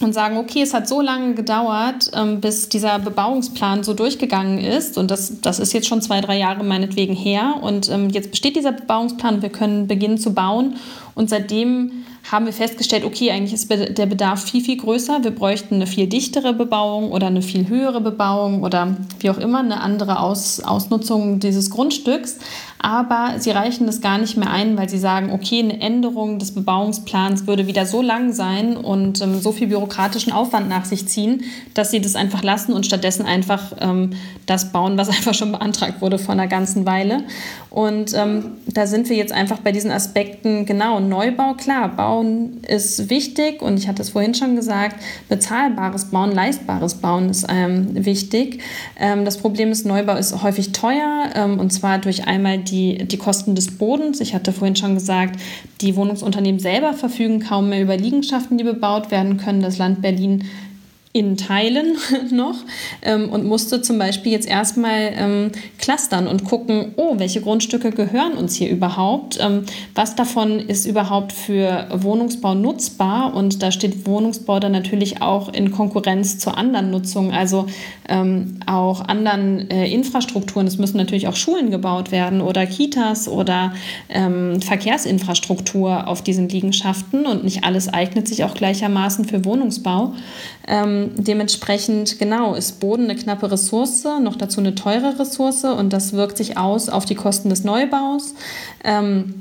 und 0.00 0.12
sagen, 0.12 0.36
okay, 0.36 0.62
es 0.62 0.74
hat 0.74 0.86
so 0.86 1.00
lange 1.00 1.34
gedauert, 1.34 2.10
ähm, 2.14 2.40
bis 2.40 2.68
dieser 2.68 2.98
Bebauungsplan 2.98 3.82
so 3.82 3.94
durchgegangen 3.94 4.58
ist. 4.58 4.96
Und 4.96 5.10
das, 5.10 5.40
das 5.40 5.58
ist 5.58 5.72
jetzt 5.72 5.88
schon 5.88 6.00
zwei, 6.02 6.20
drei 6.20 6.38
Jahre 6.38 6.62
meinetwegen 6.62 7.14
her. 7.14 7.56
Und 7.60 7.90
ähm, 7.90 8.10
jetzt 8.10 8.30
besteht 8.30 8.54
dieser 8.54 8.72
Bebauungsplan, 8.72 9.42
wir 9.42 9.50
können 9.50 9.88
beginnen 9.88 10.18
zu 10.18 10.34
bauen. 10.34 10.76
Und 11.14 11.28
seitdem 11.30 12.04
haben 12.30 12.46
wir 12.46 12.52
festgestellt, 12.52 13.04
okay, 13.04 13.30
eigentlich 13.30 13.54
ist 13.54 13.70
der 13.70 14.06
Bedarf 14.06 14.44
viel, 14.44 14.62
viel 14.62 14.76
größer. 14.76 15.24
Wir 15.24 15.30
bräuchten 15.30 15.76
eine 15.76 15.86
viel 15.86 16.06
dichtere 16.06 16.52
Bebauung 16.52 17.10
oder 17.10 17.28
eine 17.28 17.42
viel 17.42 17.68
höhere 17.68 18.00
Bebauung 18.00 18.62
oder 18.62 18.96
wie 19.20 19.30
auch 19.30 19.38
immer 19.38 19.60
eine 19.60 19.80
andere 19.80 20.20
Aus 20.20 20.60
Ausnutzung 20.60 21.40
dieses 21.40 21.70
Grundstücks 21.70 22.38
aber 22.80 23.34
sie 23.38 23.50
reichen 23.50 23.86
das 23.86 24.00
gar 24.00 24.18
nicht 24.18 24.36
mehr 24.36 24.50
ein, 24.50 24.76
weil 24.76 24.88
sie 24.88 24.98
sagen, 24.98 25.30
okay, 25.32 25.60
eine 25.60 25.80
Änderung 25.80 26.38
des 26.38 26.54
Bebauungsplans 26.54 27.46
würde 27.46 27.66
wieder 27.66 27.86
so 27.86 28.02
lang 28.02 28.32
sein 28.32 28.76
und 28.76 29.20
ähm, 29.20 29.40
so 29.40 29.50
viel 29.50 29.66
bürokratischen 29.66 30.32
Aufwand 30.32 30.68
nach 30.68 30.84
sich 30.84 31.08
ziehen, 31.08 31.42
dass 31.74 31.90
sie 31.90 32.00
das 32.00 32.14
einfach 32.14 32.44
lassen 32.44 32.72
und 32.72 32.86
stattdessen 32.86 33.26
einfach 33.26 33.72
ähm, 33.80 34.10
das 34.46 34.70
bauen, 34.70 34.96
was 34.96 35.08
einfach 35.16 35.34
schon 35.34 35.50
beantragt 35.50 36.00
wurde 36.00 36.18
vor 36.18 36.32
einer 36.32 36.46
ganzen 36.46 36.86
Weile. 36.86 37.24
Und 37.70 38.14
ähm, 38.14 38.52
da 38.66 38.86
sind 38.86 39.08
wir 39.08 39.16
jetzt 39.16 39.32
einfach 39.32 39.58
bei 39.58 39.72
diesen 39.72 39.90
Aspekten, 39.90 40.64
genau, 40.64 41.00
Neubau, 41.00 41.54
klar, 41.54 41.88
Bauen 41.88 42.62
ist 42.66 43.10
wichtig 43.10 43.60
und 43.60 43.76
ich 43.78 43.88
hatte 43.88 44.02
es 44.02 44.10
vorhin 44.10 44.34
schon 44.34 44.54
gesagt, 44.54 44.96
bezahlbares 45.28 46.06
Bauen, 46.06 46.32
leistbares 46.32 46.94
Bauen 46.94 47.28
ist 47.28 47.46
ähm, 47.48 48.04
wichtig. 48.04 48.60
Ähm, 48.98 49.24
das 49.24 49.38
Problem 49.38 49.72
ist, 49.72 49.84
Neubau 49.84 50.14
ist 50.14 50.42
häufig 50.42 50.72
teuer 50.72 51.30
ähm, 51.34 51.58
und 51.58 51.72
zwar 51.72 51.98
durch 51.98 52.26
einmal 52.26 52.58
die, 52.70 52.98
die 53.06 53.16
Kosten 53.16 53.54
des 53.54 53.78
Bodens. 53.78 54.20
Ich 54.20 54.34
hatte 54.34 54.52
vorhin 54.52 54.76
schon 54.76 54.94
gesagt, 54.94 55.40
die 55.80 55.96
Wohnungsunternehmen 55.96 56.60
selber 56.60 56.94
verfügen 56.94 57.40
kaum 57.40 57.68
mehr 57.68 57.82
über 57.82 57.96
Liegenschaften, 57.96 58.58
die 58.58 58.64
bebaut 58.64 59.10
werden 59.10 59.36
können. 59.36 59.62
Das 59.62 59.78
Land 59.78 60.02
Berlin 60.02 60.44
in 61.18 61.36
Teilen 61.36 61.96
noch 62.30 62.56
ähm, 63.02 63.30
und 63.30 63.44
musste 63.44 63.82
zum 63.82 63.98
Beispiel 63.98 64.32
jetzt 64.32 64.48
erstmal 64.48 65.12
ähm, 65.14 65.52
clustern 65.78 66.26
und 66.28 66.44
gucken, 66.44 66.92
oh, 66.96 67.18
welche 67.18 67.40
Grundstücke 67.40 67.90
gehören 67.90 68.32
uns 68.32 68.54
hier 68.54 68.70
überhaupt? 68.70 69.38
Ähm, 69.40 69.64
was 69.94 70.14
davon 70.14 70.60
ist 70.60 70.86
überhaupt 70.86 71.32
für 71.32 71.88
Wohnungsbau 71.92 72.54
nutzbar? 72.54 73.34
Und 73.34 73.62
da 73.62 73.72
steht 73.72 74.06
Wohnungsbau 74.06 74.60
dann 74.60 74.72
natürlich 74.72 75.20
auch 75.20 75.52
in 75.52 75.72
Konkurrenz 75.72 76.38
zu 76.38 76.50
anderen 76.50 76.90
Nutzungen, 76.90 77.32
also 77.32 77.66
ähm, 78.08 78.60
auch 78.66 79.00
anderen 79.00 79.70
äh, 79.70 79.90
Infrastrukturen. 79.92 80.66
Es 80.66 80.78
müssen 80.78 80.96
natürlich 80.96 81.26
auch 81.26 81.36
Schulen 81.36 81.70
gebaut 81.70 82.12
werden 82.12 82.40
oder 82.40 82.66
Kitas 82.66 83.28
oder 83.28 83.72
ähm, 84.08 84.60
Verkehrsinfrastruktur 84.60 86.06
auf 86.06 86.22
diesen 86.22 86.48
Liegenschaften 86.48 87.26
und 87.26 87.44
nicht 87.44 87.64
alles 87.64 87.92
eignet 87.92 88.28
sich 88.28 88.44
auch 88.44 88.54
gleichermaßen 88.54 89.24
für 89.24 89.44
Wohnungsbau. 89.44 90.14
Dementsprechend, 91.16 92.18
genau, 92.18 92.54
ist 92.54 92.80
Boden 92.80 93.04
eine 93.04 93.16
knappe 93.16 93.50
Ressource, 93.50 94.04
noch 94.22 94.36
dazu 94.36 94.60
eine 94.60 94.74
teure 94.74 95.18
Ressource 95.18 95.64
und 95.64 95.92
das 95.92 96.12
wirkt 96.12 96.36
sich 96.36 96.56
aus 96.56 96.88
auf 96.88 97.04
die 97.04 97.14
Kosten 97.14 97.48
des 97.48 97.64
Neubaus. 97.64 98.34
Ähm, 98.84 99.34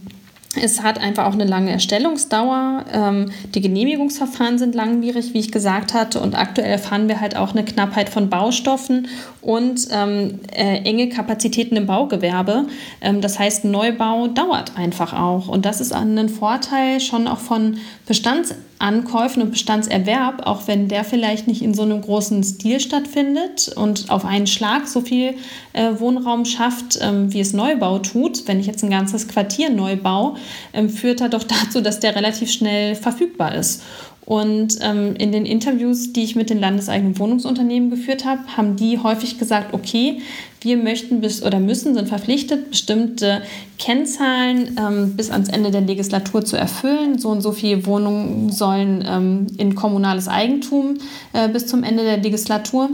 es 0.61 0.81
hat 0.81 0.99
einfach 0.99 1.25
auch 1.25 1.33
eine 1.33 1.45
lange 1.45 1.71
Erstellungsdauer. 1.71 2.85
Ähm, 2.91 3.31
die 3.53 3.61
Genehmigungsverfahren 3.61 4.57
sind 4.57 4.75
langwierig, 4.75 5.33
wie 5.33 5.39
ich 5.39 5.51
gesagt 5.51 5.93
hatte. 5.93 6.19
Und 6.19 6.35
aktuell 6.35 6.71
erfahren 6.71 7.07
wir 7.07 7.19
halt 7.19 7.35
auch 7.35 7.51
eine 7.51 7.63
Knappheit 7.63 8.09
von 8.09 8.29
Baustoffen 8.29 9.07
und 9.47 9.87
ähm, 9.91 10.41
äh, 10.51 10.81
enge 10.83 11.07
Kapazitäten 11.07 11.77
im 11.77 11.85
Baugewerbe. 11.85 12.65
Ähm, 12.99 13.21
das 13.21 13.39
heißt, 13.39 13.63
Neubau 13.63 14.27
dauert 14.27 14.77
einfach 14.77 15.13
auch. 15.13 15.47
Und 15.47 15.65
das 15.65 15.79
ist 15.79 15.93
ein 15.93 16.27
Vorteil 16.27 16.99
schon 16.99 17.29
auch 17.29 17.37
von 17.37 17.77
Bestandsankäufen 18.05 19.41
und 19.41 19.51
Bestandserwerb, 19.51 20.45
auch 20.45 20.67
wenn 20.67 20.89
der 20.89 21.05
vielleicht 21.05 21.47
nicht 21.47 21.61
in 21.61 21.73
so 21.73 21.83
einem 21.83 22.01
großen 22.01 22.43
Stil 22.43 22.81
stattfindet 22.81 23.71
und 23.73 24.09
auf 24.09 24.25
einen 24.25 24.47
Schlag 24.47 24.85
so 24.85 24.99
viel 24.99 25.35
äh, 25.71 25.93
Wohnraum 25.97 26.43
schafft, 26.43 26.99
ähm, 27.01 27.31
wie 27.31 27.39
es 27.39 27.53
Neubau 27.53 27.99
tut. 27.99 28.49
Wenn 28.49 28.59
ich 28.59 28.67
jetzt 28.67 28.83
ein 28.83 28.89
ganzes 28.89 29.29
Quartier 29.29 29.69
neu 29.69 29.95
baue, 29.95 30.35
ähm, 30.73 30.89
führt 30.89 31.21
er 31.21 31.29
doch 31.29 31.43
dazu, 31.43 31.79
dass 31.79 32.01
der 32.01 32.17
relativ 32.17 32.51
schnell 32.51 32.95
verfügbar 32.95 33.55
ist. 33.55 33.81
Und 34.27 34.79
ähm, 34.81 35.15
in 35.15 35.31
den 35.31 35.45
Interviews, 35.45 36.11
die 36.11 36.25
ich 36.25 36.35
mit 36.35 36.49
den 36.49 36.59
landeseigenen 36.59 37.17
Wohnungsunternehmen 37.17 37.89
geführt 37.89 38.25
habe, 38.25 38.41
haben 38.57 38.75
die 38.75 38.99
häufig 38.99 39.39
gesagt, 39.39 39.73
okay, 39.73 40.19
wir 40.59 40.75
möchten 40.75 41.21
bis 41.21 41.43
oder 41.43 41.61
müssen, 41.61 41.93
sind 41.93 42.09
verpflichtet, 42.09 42.71
bestimmte 42.71 43.41
Kennzahlen 43.79 44.77
ähm, 44.77 45.15
bis 45.15 45.31
ans 45.31 45.47
Ende 45.47 45.71
der 45.71 45.79
Legislatur 45.79 46.43
zu 46.43 46.57
erfüllen. 46.57 47.17
So 47.19 47.29
und 47.29 47.39
so 47.39 47.53
viele 47.53 47.85
Wohnungen 47.85 48.51
sollen 48.51 49.01
ähm, 49.07 49.47
in 49.57 49.75
kommunales 49.75 50.27
Eigentum 50.27 50.97
äh, 51.31 51.47
bis 51.47 51.65
zum 51.65 51.85
Ende 51.85 52.03
der 52.03 52.17
Legislatur 52.17 52.89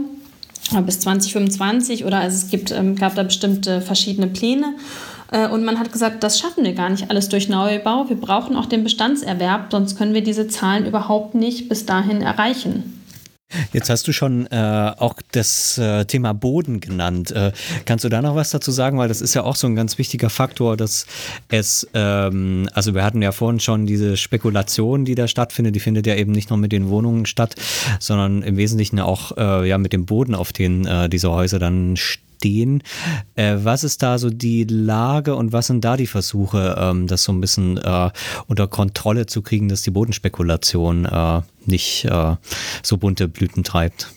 äh, 0.72 0.82
bis 0.82 1.00
2025 1.00 2.04
oder 2.04 2.18
also 2.18 2.36
es 2.36 2.48
gibt, 2.48 2.70
ähm, 2.70 2.94
gab 2.94 3.16
da 3.16 3.24
bestimmte 3.24 3.80
verschiedene 3.80 4.28
Pläne. 4.28 4.74
Äh, 5.34 5.48
und 5.48 5.64
man 5.64 5.78
hat 5.78 5.92
gesagt, 5.92 6.22
das 6.22 6.38
schaffen 6.38 6.64
wir 6.64 6.72
gar 6.72 6.88
nicht 6.88 7.10
alles 7.10 7.28
durch 7.28 7.48
Neubau. 7.48 8.08
Wir 8.08 8.16
brauchen 8.16 8.56
auch 8.56 8.66
den 8.66 8.84
Bestandserwerb, 8.84 9.66
sonst 9.70 9.98
können 9.98 10.14
wir 10.14 10.22
diese 10.22 10.46
Zahlen 10.48 10.86
überhaupt 10.86 11.34
nicht 11.34 11.68
bis 11.68 11.84
dahin 11.84 12.22
erreichen. 12.22 13.00
Jetzt 13.72 13.90
hast 13.90 14.08
du 14.08 14.12
schon 14.12 14.46
äh, 14.46 14.92
auch 14.98 15.14
das 15.32 15.78
äh, 15.78 16.06
Thema 16.06 16.32
Boden 16.34 16.80
genannt. 16.80 17.30
Äh, 17.30 17.52
kannst 17.84 18.04
du 18.04 18.08
da 18.08 18.20
noch 18.22 18.34
was 18.34 18.50
dazu 18.50 18.72
sagen? 18.72 18.98
Weil 18.98 19.06
das 19.06 19.20
ist 19.20 19.34
ja 19.34 19.44
auch 19.44 19.54
so 19.54 19.66
ein 19.68 19.76
ganz 19.76 19.98
wichtiger 19.98 20.30
Faktor, 20.30 20.76
dass 20.76 21.06
es, 21.48 21.86
ähm, 21.94 22.68
also 22.72 22.94
wir 22.94 23.04
hatten 23.04 23.22
ja 23.22 23.30
vorhin 23.30 23.60
schon 23.60 23.86
diese 23.86 24.16
Spekulation, 24.16 25.04
die 25.04 25.14
da 25.14 25.28
stattfindet, 25.28 25.74
die 25.74 25.80
findet 25.80 26.06
ja 26.06 26.16
eben 26.16 26.32
nicht 26.32 26.50
nur 26.50 26.58
mit 26.58 26.72
den 26.72 26.88
Wohnungen 26.88 27.26
statt, 27.26 27.54
sondern 28.00 28.42
im 28.42 28.56
Wesentlichen 28.56 28.98
auch 28.98 29.36
äh, 29.36 29.68
ja 29.68 29.78
mit 29.78 29.92
dem 29.92 30.06
Boden, 30.06 30.34
auf 30.34 30.52
den 30.52 30.86
äh, 30.86 31.08
diese 31.08 31.30
Häuser 31.30 31.58
dann 31.58 31.96
stehen 31.96 32.24
stehen. 32.44 32.82
Äh, 33.36 33.56
was 33.62 33.84
ist 33.84 34.02
da 34.02 34.18
so 34.18 34.28
die 34.28 34.64
Lage 34.64 35.34
und 35.34 35.52
was 35.52 35.68
sind 35.68 35.82
da 35.82 35.96
die 35.96 36.06
Versuche, 36.06 36.76
ähm, 36.78 37.06
das 37.06 37.24
so 37.24 37.32
ein 37.32 37.40
bisschen 37.40 37.78
äh, 37.78 38.10
unter 38.46 38.68
Kontrolle 38.68 39.24
zu 39.24 39.40
kriegen, 39.40 39.70
dass 39.70 39.82
die 39.82 39.90
Bodenspekulation 39.90 41.06
äh, 41.06 41.40
nicht 41.64 42.04
äh, 42.04 42.36
so 42.82 42.98
bunte 42.98 43.28
Blüten 43.28 43.64
treibt? 43.64 44.12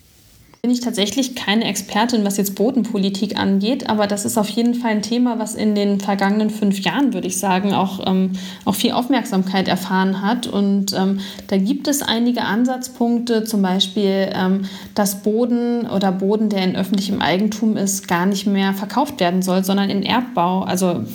Bin 0.67 0.73
ich 0.73 0.81
tatsächlich 0.81 1.33
keine 1.33 1.63
Expertin, 1.63 2.25
was 2.25 2.35
jetzt 2.35 2.55
Bodenpolitik 2.55 3.39
angeht, 3.39 3.89
aber 3.89 4.05
das 4.05 4.25
ist 4.25 4.37
auf 4.37 4.49
jeden 4.49 4.75
Fall 4.75 4.91
ein 4.91 5.01
Thema, 5.01 5.39
was 5.39 5.55
in 5.55 5.75
den 5.75 6.01
vergangenen 6.01 6.49
fünf 6.49 6.81
Jahren, 6.81 7.13
würde 7.13 7.25
ich 7.25 7.39
sagen, 7.39 7.71
auch, 7.71 8.05
ähm, 8.05 8.33
auch 8.65 8.75
viel 8.75 8.91
Aufmerksamkeit 8.91 9.69
erfahren 9.69 10.21
hat. 10.21 10.45
Und 10.45 10.91
ähm, 10.91 11.21
da 11.47 11.55
gibt 11.55 11.87
es 11.87 12.01
einige 12.01 12.41
Ansatzpunkte, 12.41 13.45
zum 13.45 13.61
Beispiel, 13.61 14.29
ähm, 14.33 14.65
dass 14.93 15.23
Boden 15.23 15.87
oder 15.87 16.11
Boden, 16.11 16.49
der 16.49 16.65
in 16.65 16.75
öffentlichem 16.75 17.21
Eigentum 17.21 17.77
ist, 17.77 18.09
gar 18.09 18.25
nicht 18.25 18.45
mehr 18.45 18.73
verkauft 18.73 19.21
werden 19.21 19.41
soll, 19.41 19.63
sondern 19.63 19.89
in 19.89 20.03
Erbbau, 20.03 20.63
also 20.63 21.05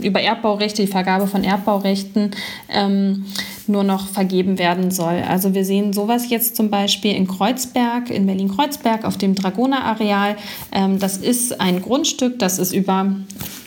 über 0.00 0.22
Erbbaurechte, 0.22 0.80
die 0.80 0.88
Vergabe 0.88 1.26
von 1.26 1.44
Erbbaurechten. 1.44 2.30
Nur 3.68 3.84
noch 3.84 4.08
vergeben 4.08 4.58
werden 4.58 4.90
soll. 4.90 5.22
Also 5.28 5.54
wir 5.54 5.64
sehen 5.64 5.92
sowas 5.92 6.30
jetzt 6.30 6.56
zum 6.56 6.70
Beispiel 6.70 7.14
in 7.14 7.26
Kreuzberg, 7.28 8.10
in 8.10 8.26
Berlin-Kreuzberg 8.26 9.04
auf 9.04 9.18
dem 9.18 9.34
Dragoner-Areal. 9.34 10.36
Ähm, 10.72 10.98
das 10.98 11.18
ist 11.18 11.60
ein 11.60 11.82
Grundstück, 11.82 12.38
das 12.38 12.58
ist 12.58 12.72
über 12.72 13.14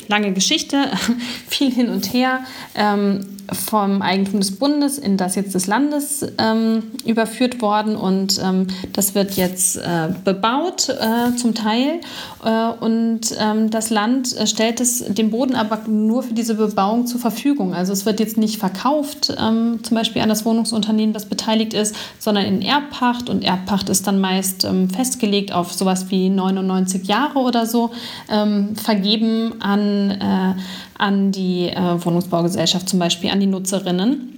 lange 0.07 0.33
Geschichte, 0.33 0.89
viel 1.47 1.71
hin 1.71 1.89
und 1.89 2.13
her. 2.13 2.41
Ähm, 2.75 3.25
vom 3.51 4.01
Eigentum 4.01 4.39
des 4.39 4.57
Bundes 4.57 4.97
in 4.97 5.17
das 5.17 5.35
jetzt 5.35 5.53
des 5.53 5.67
Landes 5.67 6.25
ähm, 6.37 6.83
überführt 7.05 7.61
worden 7.61 7.95
und 7.95 8.39
ähm, 8.43 8.67
das 8.93 9.13
wird 9.13 9.33
jetzt 9.33 9.77
äh, 9.77 10.09
bebaut 10.23 10.89
äh, 10.89 11.35
zum 11.35 11.53
Teil 11.53 11.99
äh, 12.43 12.69
und 12.79 13.21
ähm, 13.39 13.69
das 13.69 13.89
Land 13.89 14.35
äh, 14.37 14.47
stellt 14.47 14.79
es 14.79 15.03
den 15.05 15.31
Boden 15.31 15.55
aber 15.55 15.79
nur 15.87 16.23
für 16.23 16.33
diese 16.33 16.55
Bebauung 16.55 17.07
zur 17.07 17.19
Verfügung. 17.19 17.73
Also 17.73 17.91
es 17.91 18.05
wird 18.05 18.19
jetzt 18.19 18.37
nicht 18.37 18.57
verkauft, 18.57 19.33
ähm, 19.37 19.79
zum 19.83 19.97
Beispiel 19.97 20.21
an 20.21 20.29
das 20.29 20.45
Wohnungsunternehmen, 20.45 21.13
das 21.13 21.25
beteiligt 21.25 21.73
ist, 21.73 21.95
sondern 22.19 22.45
in 22.45 22.61
Erbpacht 22.61 23.29
und 23.29 23.43
Erbpacht 23.43 23.89
ist 23.89 24.07
dann 24.07 24.21
meist 24.21 24.63
ähm, 24.63 24.89
festgelegt 24.89 25.51
auf 25.51 25.73
sowas 25.73 26.09
wie 26.09 26.29
99 26.29 27.05
Jahre 27.05 27.39
oder 27.39 27.65
so, 27.65 27.91
ähm, 28.29 28.75
vergeben 28.75 29.61
an 29.61 30.11
äh, 30.11 30.53
an 31.01 31.31
die 31.31 31.67
äh, 31.67 32.05
Wohnungsbaugesellschaft, 32.05 32.87
zum 32.87 32.99
Beispiel 32.99 33.31
an 33.31 33.40
die 33.41 33.47
Nutzerinnen. 33.47 34.31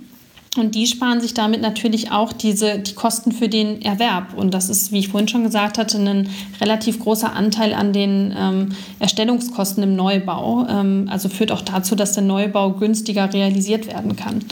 Und 0.56 0.76
die 0.76 0.86
sparen 0.86 1.20
sich 1.20 1.34
damit 1.34 1.62
natürlich 1.62 2.12
auch 2.12 2.32
diese, 2.32 2.78
die 2.78 2.94
Kosten 2.94 3.32
für 3.32 3.50
den 3.50 3.82
Erwerb. 3.82 4.36
Und 4.36 4.54
das 4.54 4.70
ist, 4.70 4.92
wie 4.92 5.00
ich 5.00 5.08
vorhin 5.08 5.28
schon 5.28 5.44
gesagt 5.44 5.80
hatte, 5.80 5.98
ein 5.98 6.30
relativ 6.62 7.00
großer 7.00 7.34
Anteil 7.34 7.74
an 7.74 7.92
den 7.92 8.34
ähm, 8.38 8.70
Erstellungskosten 9.00 9.82
im 9.82 9.96
Neubau. 9.96 10.68
Ähm, 10.70 11.08
also 11.10 11.28
führt 11.28 11.52
auch 11.52 11.62
dazu, 11.62 11.96
dass 11.96 12.14
der 12.14 12.24
Neubau 12.24 12.74
günstiger 12.74 13.34
realisiert 13.34 13.88
werden 13.88 14.16
kann. 14.16 14.46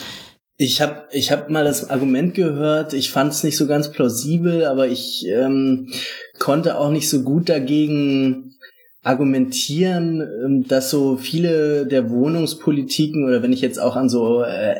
Ich 0.57 0.81
habe 0.81 1.07
ich 1.11 1.31
hab 1.31 1.49
mal 1.49 1.63
das 1.63 1.89
Argument 1.89 2.33
gehört, 2.35 2.93
ich 2.93 3.09
fand 3.09 3.33
es 3.33 3.43
nicht 3.43 3.57
so 3.57 3.65
ganz 3.65 3.91
plausibel, 3.91 4.65
aber 4.65 4.87
ich 4.87 5.25
ähm, 5.27 5.89
konnte 6.37 6.77
auch 6.77 6.91
nicht 6.91 7.09
so 7.09 7.23
gut 7.23 7.49
dagegen 7.49 8.55
argumentieren, 9.03 10.21
ähm, 10.21 10.67
dass 10.67 10.91
so 10.91 11.17
viele 11.17 11.87
der 11.87 12.09
Wohnungspolitiken 12.09 13.25
oder 13.25 13.41
wenn 13.41 13.53
ich 13.53 13.61
jetzt 13.61 13.79
auch 13.79 13.95
an 13.95 14.09
so 14.09 14.43
äh, 14.43 14.75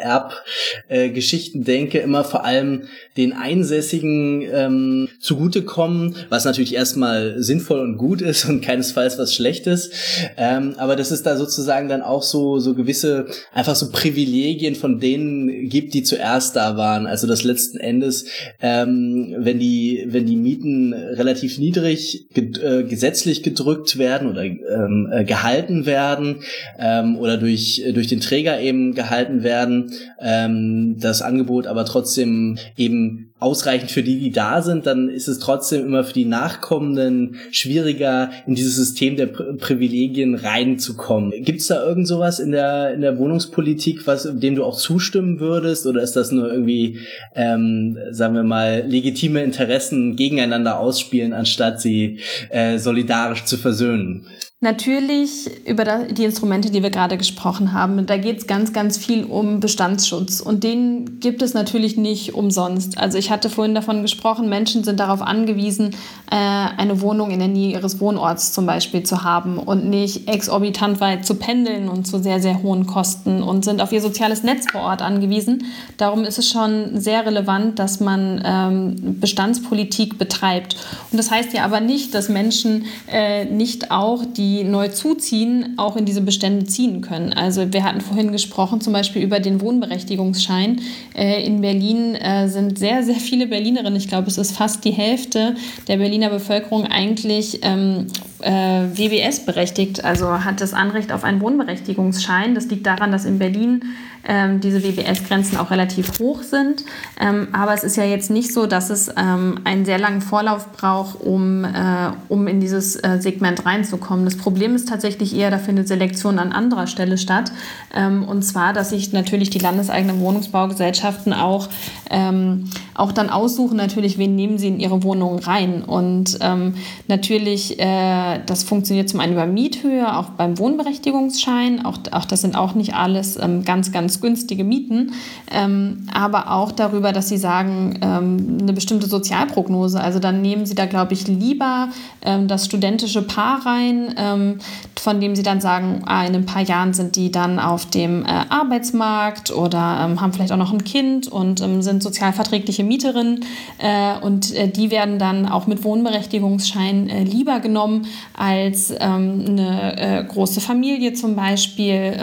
Erbgeschichten 0.90 1.64
denke, 1.64 2.00
immer 2.00 2.24
vor 2.24 2.46
allem 2.46 2.84
den 3.18 3.34
Einsässigen 3.34 4.44
ähm, 4.54 5.10
zugutekommen, 5.20 6.16
was 6.30 6.46
natürlich 6.46 6.76
erstmal 6.76 7.42
sinnvoll 7.42 7.80
und 7.80 7.98
gut 7.98 8.22
ist 8.22 8.46
und 8.46 8.62
keinesfalls 8.62 9.18
was 9.18 9.34
Schlechtes. 9.34 9.92
Ähm, 10.38 10.76
aber 10.78 10.96
dass 10.96 11.12
es 11.12 11.24
da 11.24 11.36
sozusagen 11.36 11.90
dann 11.90 12.02
auch 12.02 12.24
so, 12.24 12.60
so 12.60 12.74
gewisse, 12.74 13.26
einfach 13.54 13.76
so 13.76 13.92
Privilegien 13.92 14.76
von 14.76 15.00
denen 15.00 15.68
gibt, 15.68 15.94
die 15.94 16.04
zuerst 16.04 16.56
da 16.56 16.78
waren. 16.78 17.08
Also 17.08 17.28
das 17.28 17.44
letzten 17.44 17.80
Endes, 17.80 18.26
ähm, 18.62 19.36
wenn 19.38 19.60
die, 19.60 20.06
wenn 20.08 20.26
die 20.26 20.38
Mieten 20.38 20.94
relativ 20.94 21.58
niedrig 21.58 22.28
ge 22.34 22.52
äh, 22.62 22.84
gesetzlich 22.84 23.44
gedrückt 23.44 23.98
werden, 23.98 24.12
werden 24.12 24.28
oder 24.28 24.44
ähm, 24.44 25.10
äh, 25.12 25.24
gehalten 25.24 25.86
werden 25.86 26.38
ähm, 26.78 27.18
oder 27.18 27.38
durch, 27.38 27.84
durch 27.94 28.08
den 28.08 28.20
Träger 28.20 28.60
eben 28.60 28.94
gehalten 28.94 29.44
werden, 29.44 29.92
ähm, 30.20 30.98
das 31.00 31.22
Angebot 31.22 31.68
aber 31.68 31.86
trotzdem 31.86 32.58
eben 32.78 33.01
being 33.02 33.31
ausreichend 33.42 33.90
für 33.90 34.04
die, 34.04 34.20
die 34.20 34.32
da 34.32 34.62
sind, 34.62 34.86
dann 34.86 35.10
ist 35.10 35.28
es 35.28 35.40
trotzdem 35.40 35.84
immer 35.84 36.04
für 36.04 36.14
die 36.14 36.26
Nachkommenden 36.26 37.38
schwieriger, 37.52 38.30
in 38.46 38.54
dieses 38.54 38.76
System 38.76 39.18
der 39.18 39.26
Pri 39.26 39.58
Privilegien 39.58 40.36
reinzukommen. 40.36 41.32
Gibt 41.44 41.60
es 41.60 41.68
da 41.68 41.84
irgend 41.84 42.08
sowas 42.08 42.40
in 42.40 42.52
der, 42.52 42.94
in 42.94 43.02
der 43.02 43.18
Wohnungspolitik, 43.18 44.06
was, 44.06 44.30
dem 44.32 44.56
du 44.56 44.64
auch 44.64 44.78
zustimmen 44.78 45.40
würdest? 45.40 45.88
Oder 45.88 46.04
ist 46.04 46.16
das 46.16 46.32
nur 46.32 46.52
irgendwie, 46.52 47.00
ähm, 47.36 47.98
sagen 48.12 48.36
wir 48.36 48.44
mal, 48.44 48.84
legitime 48.88 49.44
Interessen 49.44 50.16
gegeneinander 50.16 50.80
ausspielen, 50.80 51.34
anstatt 51.34 51.82
sie 51.82 52.20
äh, 52.50 52.78
solidarisch 52.78 53.46
zu 53.46 53.58
versöhnen? 53.58 54.28
Natürlich 54.64 55.50
über 55.66 56.06
die 56.06 56.24
Instrumente, 56.24 56.70
die 56.70 56.84
wir 56.84 56.92
gerade 56.92 57.18
gesprochen 57.18 57.74
haben. 57.74 58.06
Da 58.06 58.18
geht 58.18 58.38
es 58.38 58.46
ganz, 58.46 58.72
ganz 58.74 58.96
viel 58.96 59.24
um 59.24 59.60
Bestandsschutz. 59.60 60.40
Und 60.40 60.64
den 60.64 61.20
gibt 61.20 61.42
es 61.42 61.56
natürlich 61.56 61.98
nicht 61.98 62.36
umsonst. 62.36 63.00
Also 63.00 63.18
ich 63.18 63.31
hatte 63.32 63.50
vorhin 63.50 63.74
davon 63.74 64.02
gesprochen, 64.02 64.50
Menschen 64.50 64.84
sind 64.84 65.00
darauf 65.00 65.22
angewiesen, 65.22 65.96
äh, 66.30 66.36
eine 66.36 67.02
Wohnung 67.02 67.32
in 67.32 67.40
der 67.40 67.48
Nähe 67.48 67.72
ihres 67.72 68.00
Wohnorts 68.00 68.52
zum 68.54 68.66
Beispiel 68.66 69.04
zu 69.04 69.24
haben 69.24 69.58
und 69.58 69.90
nicht 69.90 70.28
exorbitant 70.28 71.00
weit 71.00 71.26
zu 71.26 71.36
pendeln 71.36 71.90
und 71.90 72.06
zu 72.06 72.20
sehr, 72.20 72.40
sehr 72.40 72.62
hohen 72.62 72.86
Kosten 72.86 73.42
und 73.42 73.66
sind 73.66 73.82
auf 73.82 73.92
ihr 73.92 74.02
soziales 74.02 74.44
Netz 74.44 74.70
vor 74.72 74.82
Ort 74.82 75.02
angewiesen. 75.02 75.66
Darum 75.98 76.24
ist 76.24 76.38
es 76.38 76.50
schon 76.50 77.00
sehr 77.00 77.26
relevant, 77.26 77.80
dass 77.80 78.00
man 78.00 78.42
ähm, 78.46 78.96
Bestandspolitik 79.20 80.18
betreibt. 80.18 80.76
Und 81.12 81.18
das 81.18 81.32
heißt 81.32 81.54
ja 81.54 81.64
aber 81.64 81.80
nicht, 81.80 82.14
dass 82.14 82.30
Menschen 82.30 82.86
äh, 83.12 83.46
nicht 83.46 83.92
auch 83.92 84.24
die 84.26 84.64
neu 84.64 84.90
zuziehen, 84.90 85.76
auch 85.78 85.96
in 85.96 86.06
diese 86.06 86.22
Bestände 86.22 86.66
ziehen 86.66 87.02
können. 87.02 87.34
Also 87.34 87.74
wir 87.74 87.84
hatten 87.84 88.02
vorhin 88.02 88.32
gesprochen 88.32 88.82
zum 88.82 88.94
Beispiel 88.94 89.22
über 89.22 89.40
den 89.40 89.62
Wohnberechtigungsschein. 89.62 90.82
Äh, 91.16 91.46
in 91.46 91.62
Berlin 91.62 92.18
sind 92.48 92.78
sehr, 92.78 93.04
sehr 93.04 93.16
viele 93.22 93.48
Berlinerinnen, 93.48 93.96
ich 93.96 94.08
glaube 94.08 94.28
es 94.28 94.38
ist 94.38 94.56
fast 94.56 94.84
die 94.86 94.92
Hälfte 94.92 95.56
der 95.88 95.98
Berliner 95.98 96.30
Bevölkerung 96.30 96.86
eigentlich 96.86 97.60
ähm, 97.64 98.08
äh, 98.40 98.52
WBS 98.52 99.46
berechtigt, 99.46 100.04
also 100.04 100.44
hat 100.44 100.62
das 100.62 100.74
Anrecht 100.74 101.12
auf 101.12 101.24
einen 101.24 101.42
Wohnberechtigungsschein. 101.42 102.56
Das 102.56 102.66
liegt 102.68 102.86
daran, 102.86 103.12
dass 103.12 103.26
in 103.26 103.40
Berlin 103.40 103.84
ähm, 104.28 104.60
diese 104.62 104.84
WBS-Grenzen 104.84 105.58
auch 105.58 105.72
relativ 105.72 106.20
hoch 106.20 106.44
sind. 106.44 106.84
Ähm, 107.20 107.48
aber 107.54 107.74
es 107.74 107.84
ist 107.84 107.98
ja 107.98 108.04
jetzt 108.04 108.30
nicht 108.30 108.54
so, 108.54 108.66
dass 108.66 108.90
es 108.90 109.10
ähm, 109.18 109.60
einen 109.64 109.86
sehr 109.86 109.98
langen 109.98 110.22
Vorlauf 110.22 110.72
braucht, 110.74 111.22
um, 111.22 111.64
äh, 111.64 112.12
um 112.30 112.48
in 112.48 112.60
dieses 112.60 112.96
äh, 112.96 113.18
Segment 113.20 113.66
reinzukommen. 113.66 114.26
Das 114.26 114.38
Problem 114.38 114.76
ist 114.76 114.90
tatsächlich 114.90 115.36
eher, 115.36 115.52
da 115.52 115.58
findet 115.58 115.88
Selektion 115.88 116.40
an 116.40 116.52
anderer 116.52 116.88
Stelle 116.88 117.18
statt. 117.18 117.52
Ähm, 117.94 118.24
und 118.24 118.44
zwar, 118.44 118.74
dass 118.74 118.92
sich 118.92 119.12
natürlich 119.14 119.50
die 119.50 119.60
landeseigenen 119.60 120.20
Wohnungsbaugesellschaften 120.20 121.34
auch, 121.34 121.70
ähm, 122.10 122.70
auch 122.94 123.12
dann 123.12 123.30
aussuchen, 123.30 123.78
natürlich, 123.78 124.18
wen 124.18 124.36
nehmen 124.36 124.58
sie 124.58 124.68
in 124.68 124.80
ihre 124.80 125.04
Wohnungen 125.04 125.40
rein. 125.40 125.84
Und 125.84 126.38
ähm, 126.42 126.76
natürlich, 127.08 127.80
äh, 127.80 128.40
das 128.46 128.64
funktioniert 128.64 129.10
zum 129.10 129.20
einen 129.20 129.34
über 129.34 129.46
Miethöhe, 129.46 130.16
auch 130.16 130.30
beim 130.30 130.58
Wohnberechtigungsschein. 130.58 131.86
Auch, 131.86 131.98
auch 132.12 132.26
das 132.26 132.42
sind 132.42 132.56
auch 132.56 132.76
nicht 132.76 132.94
alles 132.94 133.40
ganz, 133.66 133.92
ganz 133.92 134.11
ganz 134.12 134.20
günstige 134.20 134.66
Mieten, 134.66 135.14
ähm, 135.50 136.06
aber 136.14 136.52
auch 136.52 136.74
darüber, 136.74 137.14
dass 137.14 137.30
sie 137.30 137.38
sagen, 137.38 137.98
ähm, 138.02 138.58
eine 138.62 138.74
bestimmte 138.74 139.08
Sozialprognose. 139.08 140.02
Also 140.02 140.20
dann 140.20 140.42
nehmen 140.42 140.66
sie 140.66 140.76
da, 140.76 140.86
glaube 140.86 141.14
ich, 141.14 141.28
lieber 141.28 141.90
ähm, 142.22 142.50
das 142.50 142.66
studentische 142.66 143.22
Paar 143.22 143.66
rein, 143.66 144.14
ähm, 144.18 144.58
von 145.00 145.22
dem 145.22 145.36
sie 145.36 145.44
dann 145.44 145.62
sagen, 145.62 146.02
ah, 146.06 146.26
in 146.26 146.36
ein 146.36 146.46
paar 146.46 146.62
Jahren 146.62 146.94
sind 146.94 147.16
die 147.16 147.32
dann 147.32 147.58
auf 147.58 147.86
dem 147.86 148.26
äh, 148.26 148.28
Arbeitsmarkt 148.50 149.52
oder 149.52 150.06
ähm, 150.06 150.20
haben 150.20 150.34
vielleicht 150.34 150.52
auch 150.52 150.58
noch 150.58 150.74
ein 150.74 150.84
Kind 150.84 151.28
und 151.30 151.62
ähm, 151.62 151.82
sind 151.82 152.04
sozialverträgliche 152.04 152.84
Mieterinnen 152.84 153.46
äh, 153.78 154.20
und 154.20 154.54
äh, 154.54 154.68
die 154.68 154.92
werden 154.92 155.20
dann 155.20 155.48
auch 155.48 155.68
mit 155.68 155.86
Wohnberechtigungsschein 155.86 157.10
äh, 157.10 157.24
lieber 157.24 157.60
genommen 157.62 158.08
als 158.38 158.92
eine 158.92 159.98
äh, 159.98 160.24
große 160.24 160.62
Familie 160.62 161.14
zum 161.14 161.36
Beispiel, 161.36 162.18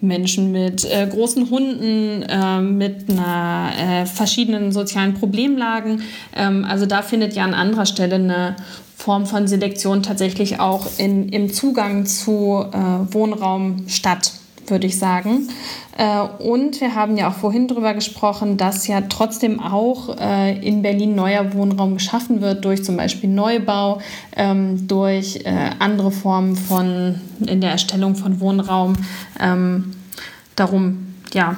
Menschen 0.00 0.52
mit 0.52 0.84
äh, 0.84 1.06
großen 1.14 1.50
Hunden 1.50 2.22
äh, 2.22 2.60
mit 2.60 3.08
einer 3.08 3.70
äh, 3.78 4.06
verschiedenen 4.06 4.72
sozialen 4.72 5.14
Problemlagen. 5.14 6.02
Ähm, 6.34 6.64
also 6.68 6.86
da 6.86 7.02
findet 7.02 7.34
ja 7.34 7.44
an 7.44 7.54
anderer 7.54 7.86
Stelle 7.86 8.16
eine 8.16 8.56
Form 8.96 9.26
von 9.26 9.46
Selektion 9.46 10.02
tatsächlich 10.02 10.60
auch 10.60 10.86
in, 10.98 11.28
im 11.28 11.52
Zugang 11.52 12.06
zu 12.06 12.64
äh, 12.72 13.12
Wohnraum 13.12 13.84
statt, 13.88 14.32
würde 14.66 14.86
ich 14.86 14.98
sagen. 14.98 15.48
Äh, 15.98 16.20
und 16.42 16.80
wir 16.80 16.94
haben 16.94 17.16
ja 17.16 17.28
auch 17.28 17.34
vorhin 17.34 17.68
darüber 17.68 17.92
gesprochen, 17.92 18.56
dass 18.56 18.86
ja 18.86 19.02
trotzdem 19.02 19.60
auch 19.60 20.16
äh, 20.18 20.58
in 20.66 20.82
Berlin 20.82 21.14
neuer 21.14 21.52
Wohnraum 21.52 21.94
geschaffen 21.94 22.40
wird 22.40 22.64
durch 22.64 22.82
zum 22.82 22.96
Beispiel 22.96 23.28
Neubau, 23.28 24.00
ähm, 24.36 24.88
durch 24.88 25.44
andere 25.78 26.10
Formen 26.10 26.56
von 26.56 27.20
in 27.46 27.60
der 27.60 27.72
Erstellung 27.72 28.14
von 28.14 28.40
Wohnraum. 28.40 28.94
Ähm, 30.54 30.56
darum, 30.56 31.14
ja. 31.32 31.56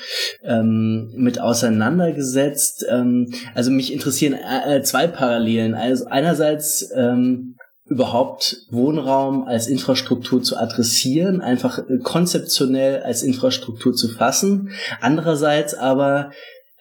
ähm, 0.44 1.12
mit 1.18 1.40
auseinandergesetzt. 1.40 2.84
Ähm, 2.90 3.32
also 3.54 3.70
mich 3.70 3.94
interessieren 3.94 4.34
äh, 4.34 4.82
zwei 4.82 5.06
Parallelen. 5.06 5.76
Also 5.76 6.06
einerseits 6.06 6.90
ähm, 6.96 7.58
überhaupt 7.90 8.66
Wohnraum 8.70 9.46
als 9.46 9.68
Infrastruktur 9.68 10.42
zu 10.44 10.58
adressieren, 10.58 11.42
einfach 11.42 11.80
äh, 11.80 11.98
konzeptionell 12.04 13.02
als 13.02 13.24
Infrastruktur 13.24 13.94
zu 13.94 14.10
fassen. 14.10 14.70
Andererseits 15.02 15.74
aber 15.74 16.32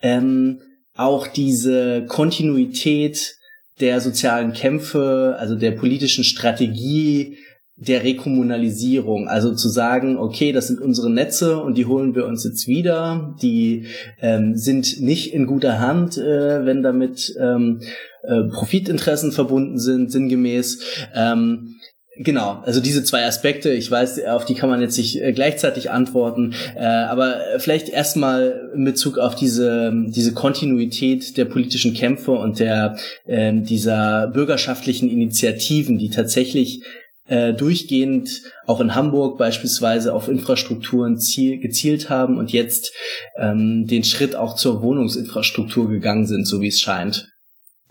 ähm, 0.03 0.61
auch 0.95 1.27
diese 1.27 2.05
Kontinuität 2.07 3.37
der 3.81 4.01
sozialen 4.01 4.53
Kämpfe, 4.53 5.37
also 5.39 5.55
der 5.55 5.71
politischen 5.73 6.25
Strategie 6.25 7.39
der 7.81 8.03
Rekommunalisierung, 8.03 9.29
also 9.29 9.55
zu 9.55 9.69
sagen, 9.69 10.19
okay, 10.19 10.51
das 10.51 10.67
sind 10.67 10.81
unsere 10.81 11.11
Netze 11.11 11.63
und 11.63 11.79
die 11.79 11.87
holen 11.87 12.17
wir 12.17 12.27
uns 12.27 12.45
jetzt 12.45 12.67
wieder, 12.67 13.37
die 13.41 13.87
ähm, 14.21 14.57
sind 14.57 15.01
nicht 15.01 15.33
in 15.33 15.47
guter 15.47 15.79
Hand, 15.79 16.19
äh, 16.19 16.67
wenn 16.67 16.83
damit 16.83 17.33
ähm, 17.41 17.81
äh, 18.29 18.45
Profitinteressen 18.53 19.33
verbunden 19.33 19.79
sind, 19.79 20.13
sinngemäß. 20.13 20.81
Ähm, 21.15 21.75
Genau, 22.21 22.61
also 22.65 22.81
diese 22.81 23.05
zwei 23.05 23.25
Aspekte, 23.27 23.71
ich 23.71 23.89
weiß, 23.89 24.25
auf 24.25 24.45
die 24.45 24.55
kann 24.55 24.69
man 24.69 24.81
jetzt 24.81 24.99
nicht 24.99 25.23
äh, 25.23 25.33
gleichzeitig 25.33 25.93
antworten, 25.93 26.53
äh, 26.75 26.85
aber 26.85 27.37
vielleicht 27.59 27.89
erstmal 27.89 28.73
in 28.75 28.85
Bezug 28.85 29.19
auf 29.19 29.37
diese, 29.37 29.93
diese 30.09 30.33
Kontinuität 30.33 31.37
der 31.37 31.45
politischen 31.45 31.95
Kämpfe 31.95 32.33
und 32.33 32.59
der, 32.59 32.97
äh, 33.25 33.53
dieser 33.55 34.27
bürgerschaftlichen 34.27 35.09
Initiativen, 35.09 35.97
die 35.97 36.11
tatsächlich 36.11 36.83
äh, 37.29 37.53
durchgehend 37.53 38.43
auch 38.67 38.81
in 38.81 38.97
Hamburg 38.97 39.39
beispielsweise 39.39 40.13
auf 40.13 40.27
Infrastrukturen 40.27 41.19
ziel, 41.21 41.61
gezielt 41.61 42.11
haben 42.11 42.37
und 42.37 42.51
jetzt 42.51 42.93
ähm, 43.37 43.87
den 43.87 44.03
Schritt 44.03 44.35
auch 44.35 44.57
zur 44.57 44.83
Wohnungsinfrastruktur 44.83 45.89
gegangen 45.89 46.27
sind, 46.27 46.47
so 46.47 46.61
wie 46.61 46.69
es 46.69 46.81
scheint. 46.81 47.29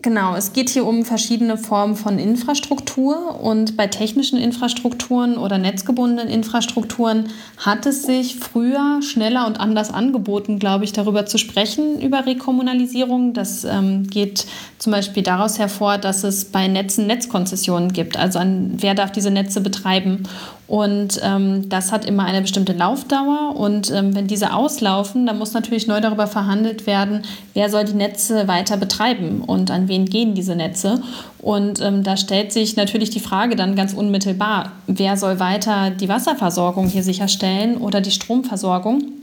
Genau, 0.00 0.36
es 0.36 0.52
geht 0.52 0.70
hier 0.70 0.86
um 0.86 1.04
verschiedene 1.04 1.58
Formen 1.58 1.96
von 1.96 2.20
Infrastruktur 2.20 3.40
und 3.40 3.76
bei 3.76 3.88
technischen 3.88 4.38
Infrastrukturen 4.38 5.36
oder 5.36 5.58
netzgebundenen 5.58 6.28
Infrastrukturen 6.28 7.30
hat 7.56 7.84
es 7.84 8.04
sich 8.04 8.36
früher 8.36 9.00
schneller 9.02 9.44
und 9.48 9.58
anders 9.58 9.92
angeboten, 9.92 10.60
glaube 10.60 10.84
ich, 10.84 10.92
darüber 10.92 11.26
zu 11.26 11.36
sprechen, 11.36 12.00
über 12.00 12.26
Rekommunalisierung. 12.26 13.32
Das 13.32 13.64
ähm, 13.64 14.06
geht 14.06 14.46
zum 14.78 14.92
Beispiel 14.92 15.22
daraus 15.22 15.58
hervor, 15.58 15.98
dass 15.98 16.22
es 16.22 16.44
bei 16.44 16.68
Netzen 16.68 17.06
Netzkonzessionen 17.06 17.92
gibt, 17.92 18.16
also 18.16 18.38
an 18.38 18.74
wer 18.76 18.94
darf 18.94 19.10
diese 19.10 19.30
Netze 19.30 19.60
betreiben. 19.60 20.22
Und 20.68 21.18
ähm, 21.24 21.68
das 21.68 21.92
hat 21.92 22.04
immer 22.04 22.24
eine 22.24 22.42
bestimmte 22.42 22.74
Laufdauer. 22.74 23.56
Und 23.56 23.90
ähm, 23.90 24.14
wenn 24.14 24.26
diese 24.26 24.52
auslaufen, 24.52 25.26
dann 25.26 25.38
muss 25.38 25.54
natürlich 25.54 25.86
neu 25.86 26.00
darüber 26.00 26.26
verhandelt 26.26 26.86
werden, 26.86 27.22
wer 27.54 27.70
soll 27.70 27.84
die 27.84 27.94
Netze 27.94 28.46
weiter 28.46 28.76
betreiben 28.76 29.40
und 29.40 29.70
an 29.70 29.88
wen 29.88 30.04
gehen 30.04 30.34
diese 30.34 30.54
Netze. 30.54 31.02
Und 31.38 31.80
ähm, 31.80 32.04
da 32.04 32.16
stellt 32.16 32.52
sich 32.52 32.76
natürlich 32.76 33.10
die 33.10 33.20
Frage 33.20 33.56
dann 33.56 33.76
ganz 33.76 33.94
unmittelbar, 33.94 34.72
wer 34.86 35.16
soll 35.16 35.40
weiter 35.40 35.90
die 35.90 36.08
Wasserversorgung 36.08 36.86
hier 36.86 37.02
sicherstellen 37.02 37.78
oder 37.78 38.00
die 38.00 38.10
Stromversorgung. 38.10 39.17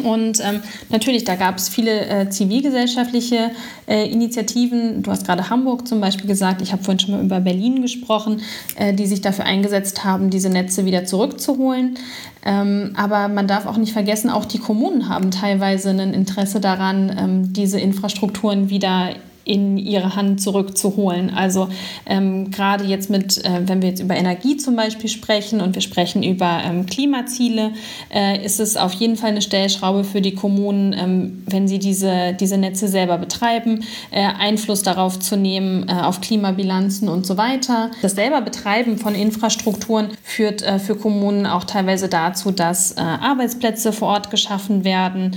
Und 0.00 0.40
ähm, 0.40 0.62
natürlich, 0.90 1.24
da 1.24 1.34
gab 1.36 1.56
es 1.56 1.68
viele 1.68 2.06
äh, 2.06 2.30
zivilgesellschaftliche 2.30 3.50
äh, 3.86 4.08
Initiativen. 4.10 5.02
Du 5.02 5.10
hast 5.10 5.26
gerade 5.26 5.50
Hamburg 5.50 5.86
zum 5.86 6.00
Beispiel 6.00 6.26
gesagt. 6.26 6.62
Ich 6.62 6.72
habe 6.72 6.82
vorhin 6.82 7.00
schon 7.00 7.14
mal 7.14 7.24
über 7.24 7.40
Berlin 7.40 7.82
gesprochen, 7.82 8.42
äh, 8.76 8.92
die 8.92 9.06
sich 9.06 9.20
dafür 9.20 9.44
eingesetzt 9.44 10.04
haben, 10.04 10.30
diese 10.30 10.50
Netze 10.50 10.84
wieder 10.84 11.04
zurückzuholen. 11.04 11.98
Ähm, 12.44 12.92
aber 12.96 13.28
man 13.28 13.46
darf 13.46 13.66
auch 13.66 13.76
nicht 13.76 13.92
vergessen, 13.92 14.30
auch 14.30 14.44
die 14.44 14.58
Kommunen 14.58 15.08
haben 15.08 15.30
teilweise 15.30 15.90
ein 15.90 16.12
Interesse 16.12 16.60
daran, 16.60 17.16
ähm, 17.18 17.52
diese 17.52 17.80
Infrastrukturen 17.80 18.70
wieder 18.70 19.10
in 19.44 19.76
ihre 19.76 20.16
Hand 20.16 20.40
zurückzuholen. 20.40 21.30
Also 21.30 21.68
ähm, 22.06 22.50
gerade 22.50 22.84
jetzt 22.84 23.10
mit, 23.10 23.44
äh, 23.44 23.60
wenn 23.66 23.82
wir 23.82 23.90
jetzt 23.90 24.00
über 24.00 24.16
Energie 24.16 24.56
zum 24.56 24.74
Beispiel 24.76 25.10
sprechen 25.10 25.60
und 25.60 25.74
wir 25.74 25.82
sprechen 25.82 26.22
über 26.22 26.60
ähm, 26.64 26.86
Klimaziele, 26.86 27.72
äh, 28.12 28.44
ist 28.44 28.60
es 28.60 28.76
auf 28.76 28.92
jeden 28.94 29.16
Fall 29.16 29.30
eine 29.30 29.42
Stellschraube 29.42 30.04
für 30.04 30.20
die 30.20 30.34
Kommunen, 30.34 30.94
ähm, 30.98 31.42
wenn 31.46 31.68
sie 31.68 31.78
diese, 31.78 32.34
diese 32.38 32.56
Netze 32.56 32.88
selber 32.88 33.18
betreiben, 33.18 33.84
äh, 34.10 34.22
Einfluss 34.22 34.82
darauf 34.82 35.18
zu 35.18 35.36
nehmen, 35.36 35.88
äh, 35.88 35.92
auf 35.92 36.20
Klimabilanzen 36.20 37.08
und 37.08 37.26
so 37.26 37.36
weiter. 37.36 37.90
Das 38.02 38.14
selber 38.14 38.40
Betreiben 38.40 38.98
von 38.98 39.14
Infrastrukturen 39.14 40.08
führt 40.22 40.62
äh, 40.62 40.78
für 40.78 40.96
Kommunen 40.96 41.46
auch 41.46 41.64
teilweise 41.64 42.08
dazu, 42.08 42.50
dass 42.50 42.92
äh, 42.92 43.00
Arbeitsplätze 43.00 43.92
vor 43.92 44.08
Ort 44.08 44.30
geschaffen 44.30 44.84
werden. 44.84 45.36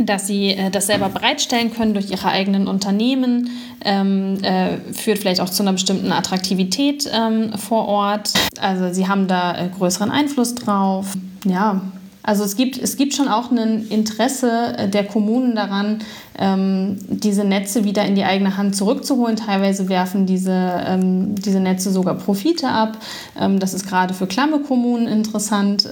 Dass 0.00 0.26
sie 0.26 0.50
äh, 0.50 0.70
das 0.70 0.86
selber 0.86 1.08
bereitstellen 1.08 1.72
können 1.72 1.94
durch 1.94 2.10
ihre 2.10 2.28
eigenen 2.28 2.66
Unternehmen, 2.66 3.50
ähm, 3.84 4.42
äh, 4.42 4.78
führt 4.92 5.18
vielleicht 5.18 5.40
auch 5.40 5.50
zu 5.50 5.62
einer 5.62 5.72
bestimmten 5.72 6.12
Attraktivität 6.12 7.08
ähm, 7.12 7.52
vor 7.58 7.86
Ort. 7.86 8.32
Also 8.60 8.92
sie 8.92 9.08
haben 9.08 9.28
da 9.28 9.56
äh, 9.56 9.68
größeren 9.76 10.10
Einfluss 10.10 10.54
drauf. 10.54 11.06
Ja, 11.44 11.80
also 12.22 12.44
es 12.44 12.56
gibt, 12.56 12.76
es 12.76 12.96
gibt 12.96 13.14
schon 13.14 13.28
auch 13.28 13.50
ein 13.50 13.88
Interesse 13.88 14.74
äh, 14.76 14.88
der 14.88 15.04
Kommunen 15.04 15.54
daran, 15.54 16.00
ähm, 16.38 16.98
diese 17.08 17.44
Netze 17.44 17.84
wieder 17.84 18.04
in 18.04 18.14
die 18.14 18.24
eigene 18.24 18.56
Hand 18.56 18.76
zurückzuholen. 18.76 19.36
Teilweise 19.36 19.88
werfen 19.88 20.26
diese, 20.26 20.52
ähm, 20.86 21.34
diese 21.34 21.60
Netze 21.60 21.90
sogar 21.90 22.14
Profite 22.14 22.68
ab. 22.68 22.98
Ähm, 23.38 23.58
das 23.58 23.74
ist 23.74 23.86
gerade 23.86 24.12
für 24.14 24.26
klamme 24.26 24.60
Kommunen 24.60 25.06
interessant. 25.06 25.88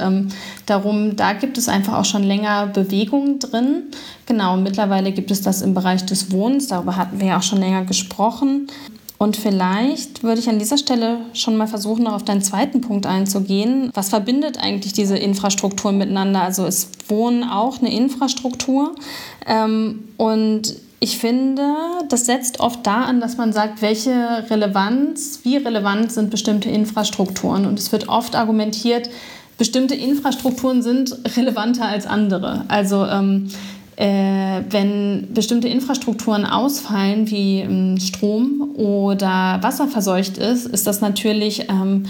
darum, 0.67 1.17
da 1.17 1.33
gibt 1.33 1.59
es 1.59 1.69
einfach 1.69 1.95
auch 1.99 2.05
schon 2.05 2.23
länger 2.23 2.67
Bewegung 2.67 3.39
drin. 3.39 3.85
Genau, 4.27 4.57
mittlerweile 4.57 5.13
gibt 5.13 5.31
es 5.31 5.43
das 5.43 5.63
im 5.63 5.75
Bereich 5.75 6.05
des 6.05 6.31
Wohnens. 6.31 6.69
Darüber 6.69 6.97
hatten 6.97 7.21
wir 7.21 7.29
ja 7.29 7.39
auch 7.39 7.43
schon 7.43 7.59
länger 7.59 7.85
gesprochen. 7.85 8.69
Und 9.19 9.37
vielleicht 9.37 10.23
würde 10.23 10.41
ich 10.41 10.49
an 10.49 10.61
dieser 10.61 10.79
Stelle 10.79 11.19
schon 11.33 11.57
mal 11.57 11.67
versuchen, 11.67 12.05
noch 12.05 12.13
auf 12.13 12.25
deinen 12.25 12.41
zweiten 12.41 12.81
Punkt 12.81 13.05
einzugehen. 13.05 13.91
Was 13.95 14.11
verbindet 14.11 14.59
eigentlich 14.59 14.93
diese 14.93 15.19
Infrastrukturen 15.19 15.99
miteinander? 15.99 16.43
Also 16.43 16.65
ist 16.65 17.11
Wohnen 17.11 17.43
auch 17.43 17.81
eine 17.81 17.93
Infrastruktur? 17.93 18.95
Ähm, 19.45 20.05
und 20.17 20.77
ich 21.01 21.19
finde, 21.19 21.63
das 22.09 22.27
setzt 22.27 22.61
oft 22.61 22.87
da 22.87 23.03
an, 23.03 23.21
dass 23.21 23.37
man 23.37 23.53
sagt, 23.53 23.83
welche 23.83 24.45
Relevanz, 24.51 25.41
wie 25.43 25.57
relevant 25.57 26.13
sind 26.13 26.31
bestimmte 26.31 26.71
Infrastrukturen. 26.71 27.67
Und 27.67 27.79
es 27.79 27.91
wird 27.91 28.09
oft 28.09 28.37
argumentiert, 28.37 29.11
bestimmte 29.59 29.97
Infrastrukturen 29.97 30.83
sind 30.83 31.17
relevanter 31.37 31.87
als 31.87 32.07
andere. 32.07 32.65
Also 32.69 33.05
ähm, 33.05 33.49
äh, 33.99 34.63
wenn 34.71 35.27
bestimmte 35.35 35.67
Infrastrukturen 35.67 36.47
ausfallen, 36.47 37.29
wie 37.31 37.61
ähm, 37.61 37.99
Strom 37.99 38.71
oder 38.77 39.59
Wasser 39.61 39.89
verseucht 39.89 40.39
ist, 40.39 40.67
ist 40.67 40.87
das 40.87 41.01
natürlich 41.01 41.69
ähm, 41.69 42.05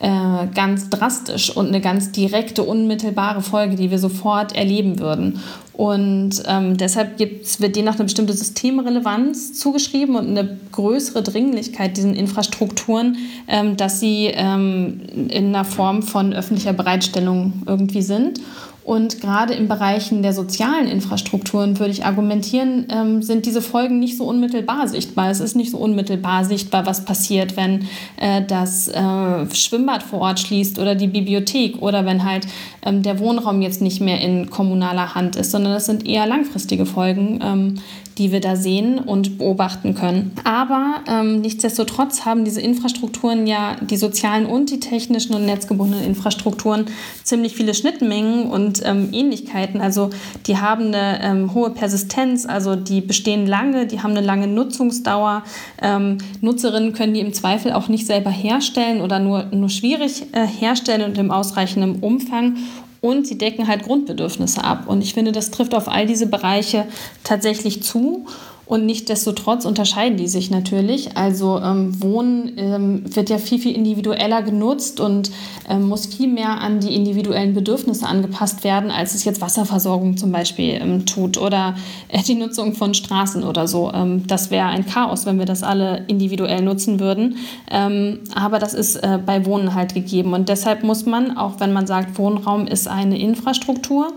äh, 0.00 0.46
ganz 0.54 0.90
drastisch 0.90 1.56
und 1.56 1.68
eine 1.68 1.80
ganz 1.80 2.12
direkte, 2.12 2.62
unmittelbare 2.62 3.40
Folge, 3.40 3.76
die 3.76 3.90
wir 3.90 3.98
sofort 3.98 4.54
erleben 4.54 4.98
würden. 4.98 5.40
Und 5.72 6.42
ähm, 6.46 6.76
deshalb 6.76 7.18
wird 7.18 7.74
denen 7.74 7.88
auch 7.88 7.94
eine 7.94 8.04
bestimmte 8.04 8.34
Systemrelevanz 8.34 9.54
zugeschrieben 9.54 10.16
und 10.16 10.28
eine 10.28 10.58
größere 10.72 11.22
Dringlichkeit 11.22 11.96
diesen 11.96 12.14
Infrastrukturen, 12.14 13.16
ähm, 13.48 13.78
dass 13.78 13.98
sie 13.98 14.26
ähm, 14.26 15.00
in 15.28 15.54
einer 15.54 15.64
Form 15.64 16.02
von 16.02 16.34
öffentlicher 16.34 16.74
Bereitstellung 16.74 17.62
irgendwie 17.64 18.02
sind. 18.02 18.42
Und 18.90 19.20
gerade 19.20 19.54
in 19.54 19.68
Bereichen 19.68 20.20
der 20.20 20.32
sozialen 20.32 20.88
Infrastrukturen 20.88 21.78
würde 21.78 21.92
ich 21.92 22.04
argumentieren, 22.04 22.88
ähm, 22.90 23.22
sind 23.22 23.46
diese 23.46 23.62
Folgen 23.62 24.00
nicht 24.00 24.16
so 24.16 24.24
unmittelbar 24.24 24.88
sichtbar. 24.88 25.30
Es 25.30 25.38
ist 25.38 25.54
nicht 25.54 25.70
so 25.70 25.78
unmittelbar 25.78 26.44
sichtbar, 26.44 26.86
was 26.86 27.04
passiert, 27.04 27.56
wenn 27.56 27.86
äh, 28.16 28.42
das 28.44 28.88
äh, 28.88 29.54
Schwimmbad 29.54 30.02
vor 30.02 30.22
Ort 30.22 30.40
schließt 30.40 30.80
oder 30.80 30.96
die 30.96 31.06
Bibliothek 31.06 31.80
oder 31.80 32.04
wenn 32.04 32.24
halt 32.24 32.48
ähm, 32.84 33.04
der 33.04 33.20
Wohnraum 33.20 33.62
jetzt 33.62 33.80
nicht 33.80 34.00
mehr 34.00 34.20
in 34.20 34.50
kommunaler 34.50 35.14
Hand 35.14 35.36
ist, 35.36 35.52
sondern 35.52 35.72
das 35.72 35.86
sind 35.86 36.04
eher 36.04 36.26
langfristige 36.26 36.84
Folgen, 36.84 37.38
ähm, 37.44 37.74
die 38.20 38.32
wir 38.32 38.40
da 38.40 38.54
sehen 38.54 38.98
und 38.98 39.38
beobachten 39.38 39.94
können. 39.94 40.32
Aber 40.44 40.96
ähm, 41.08 41.40
nichtsdestotrotz 41.40 42.26
haben 42.26 42.44
diese 42.44 42.60
Infrastrukturen 42.60 43.46
ja, 43.46 43.76
die 43.80 43.96
sozialen 43.96 44.44
und 44.44 44.70
die 44.70 44.78
technischen 44.78 45.34
und 45.34 45.46
netzgebundenen 45.46 46.04
Infrastrukturen, 46.04 46.84
ziemlich 47.24 47.54
viele 47.54 47.72
Schnittmengen 47.72 48.50
und 48.50 48.82
ähm, 48.84 49.08
Ähnlichkeiten. 49.12 49.80
Also 49.80 50.10
die 50.46 50.58
haben 50.58 50.88
eine 50.88 51.22
ähm, 51.22 51.54
hohe 51.54 51.70
Persistenz, 51.70 52.44
also 52.44 52.76
die 52.76 53.00
bestehen 53.00 53.46
lange, 53.46 53.86
die 53.86 54.02
haben 54.02 54.10
eine 54.10 54.20
lange 54.20 54.46
Nutzungsdauer. 54.46 55.42
Ähm, 55.80 56.18
Nutzerinnen 56.42 56.92
können 56.92 57.14
die 57.14 57.20
im 57.20 57.32
Zweifel 57.32 57.72
auch 57.72 57.88
nicht 57.88 58.06
selber 58.06 58.30
herstellen 58.30 59.00
oder 59.00 59.18
nur, 59.18 59.46
nur 59.46 59.70
schwierig 59.70 60.26
äh, 60.32 60.46
herstellen 60.46 61.04
und 61.04 61.16
im 61.16 61.30
ausreichenden 61.30 62.00
Umfang 62.00 62.58
und 63.00 63.26
sie 63.26 63.38
decken 63.38 63.66
halt 63.66 63.82
Grundbedürfnisse 63.82 64.62
ab. 64.62 64.84
Und 64.86 65.02
ich 65.02 65.14
finde, 65.14 65.32
das 65.32 65.50
trifft 65.50 65.74
auf 65.74 65.88
all 65.88 66.06
diese 66.06 66.26
Bereiche 66.26 66.86
tatsächlich 67.24 67.82
zu. 67.82 68.26
Und 68.70 68.86
nichtdestotrotz 68.86 69.64
unterscheiden 69.64 70.16
die 70.16 70.28
sich 70.28 70.48
natürlich. 70.48 71.16
Also 71.16 71.58
ähm, 71.58 72.00
Wohnen 72.00 72.52
ähm, 72.56 73.16
wird 73.16 73.28
ja 73.28 73.38
viel, 73.38 73.58
viel 73.58 73.74
individueller 73.74 74.42
genutzt 74.42 75.00
und 75.00 75.32
ähm, 75.68 75.88
muss 75.88 76.06
viel 76.06 76.28
mehr 76.28 76.60
an 76.60 76.78
die 76.78 76.94
individuellen 76.94 77.52
Bedürfnisse 77.52 78.06
angepasst 78.06 78.62
werden, 78.62 78.92
als 78.92 79.16
es 79.16 79.24
jetzt 79.24 79.40
Wasserversorgung 79.40 80.16
zum 80.16 80.30
Beispiel 80.30 80.78
ähm, 80.80 81.04
tut 81.04 81.36
oder 81.36 81.74
äh, 82.06 82.22
die 82.22 82.36
Nutzung 82.36 82.74
von 82.74 82.94
Straßen 82.94 83.42
oder 83.42 83.66
so. 83.66 83.90
Ähm, 83.92 84.28
das 84.28 84.52
wäre 84.52 84.66
ein 84.66 84.86
Chaos, 84.86 85.26
wenn 85.26 85.40
wir 85.40 85.46
das 85.46 85.64
alle 85.64 86.04
individuell 86.06 86.62
nutzen 86.62 87.00
würden. 87.00 87.38
Ähm, 87.68 88.20
aber 88.36 88.60
das 88.60 88.74
ist 88.74 88.94
äh, 88.94 89.18
bei 89.26 89.46
Wohnen 89.46 89.74
halt 89.74 89.94
gegeben. 89.94 90.32
Und 90.32 90.48
deshalb 90.48 90.84
muss 90.84 91.06
man, 91.06 91.36
auch 91.36 91.58
wenn 91.58 91.72
man 91.72 91.88
sagt, 91.88 92.16
Wohnraum 92.18 92.68
ist 92.68 92.86
eine 92.86 93.18
Infrastruktur, 93.18 94.12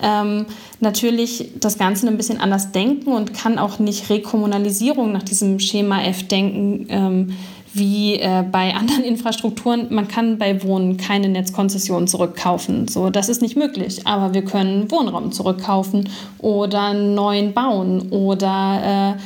ähm, 0.00 0.46
natürlich 0.80 1.50
das 1.60 1.78
Ganze 1.78 2.06
ein 2.06 2.16
bisschen 2.16 2.40
anders 2.40 2.72
denken 2.72 3.12
und 3.12 3.34
kann 3.34 3.58
auch 3.58 3.78
nicht 3.78 4.10
Rekommunalisierung 4.10 5.12
nach 5.12 5.22
diesem 5.22 5.58
Schema 5.60 6.02
F 6.02 6.26
denken. 6.28 6.86
Ähm, 6.88 7.36
wie 7.74 8.14
äh, 8.14 8.44
bei 8.50 8.74
anderen 8.74 9.04
Infrastrukturen. 9.04 9.88
Man 9.90 10.08
kann 10.08 10.38
bei 10.38 10.62
Wohnen 10.62 10.96
keine 10.96 11.28
Netzkonzessionen 11.28 12.08
zurückkaufen. 12.08 12.88
So, 12.88 13.10
das 13.10 13.28
ist 13.28 13.42
nicht 13.42 13.56
möglich. 13.56 14.06
Aber 14.06 14.34
wir 14.34 14.44
können 14.44 14.90
Wohnraum 14.90 15.32
zurückkaufen 15.32 16.08
oder 16.38 16.94
neuen 16.94 17.52
bauen 17.52 18.10
oder 18.10 19.16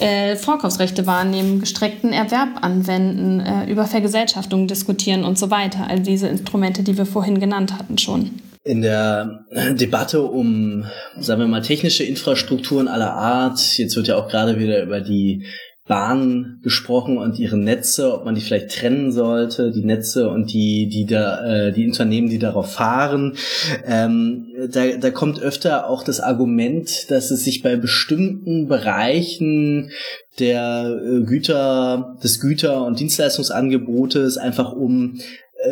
äh, 0.00 0.32
äh, 0.32 0.36
Vorkaufsrechte 0.36 1.06
wahrnehmen, 1.06 1.60
gestreckten 1.60 2.12
Erwerb 2.12 2.62
anwenden, 2.62 3.40
äh, 3.40 3.70
über 3.70 3.84
Vergesellschaftung 3.84 4.66
diskutieren 4.66 5.24
und 5.24 5.38
so 5.38 5.50
weiter. 5.50 5.86
All 5.88 6.00
diese 6.00 6.28
Instrumente, 6.28 6.82
die 6.82 6.96
wir 6.96 7.06
vorhin 7.06 7.40
genannt 7.40 7.74
hatten 7.78 7.98
schon 7.98 8.30
in 8.62 8.82
der 8.82 9.46
Debatte 9.72 10.22
um, 10.22 10.84
sagen 11.18 11.40
wir 11.40 11.48
mal, 11.48 11.62
technische 11.62 12.04
Infrastrukturen 12.04 12.88
aller 12.88 13.12
Art, 13.12 13.78
jetzt 13.78 13.96
wird 13.96 14.08
ja 14.08 14.16
auch 14.16 14.28
gerade 14.28 14.58
wieder 14.58 14.82
über 14.82 15.00
die 15.00 15.46
Bahnen 15.90 16.60
gesprochen 16.62 17.18
und 17.18 17.40
ihre 17.40 17.58
Netze, 17.58 18.14
ob 18.14 18.24
man 18.24 18.36
die 18.36 18.42
vielleicht 18.42 18.70
trennen 18.70 19.10
sollte, 19.10 19.72
die 19.72 19.84
Netze 19.84 20.30
und 20.30 20.52
die, 20.52 20.88
die 20.88 21.04
da, 21.04 21.44
äh, 21.44 21.72
die 21.72 21.84
Unternehmen, 21.84 22.30
die 22.30 22.38
darauf 22.38 22.72
fahren. 22.72 23.36
Ähm, 23.84 24.46
da, 24.70 24.86
da 24.98 25.10
kommt 25.10 25.42
öfter 25.42 25.88
auch 25.88 26.04
das 26.04 26.20
Argument, 26.20 27.10
dass 27.10 27.32
es 27.32 27.42
sich 27.42 27.62
bei 27.62 27.74
bestimmten 27.74 28.68
Bereichen 28.68 29.90
der 30.38 30.96
äh, 31.04 31.24
Güter, 31.24 32.16
des 32.22 32.38
Güter- 32.38 32.86
und 32.86 33.00
Dienstleistungsangebotes 33.00 34.38
einfach 34.38 34.72
um 34.72 35.18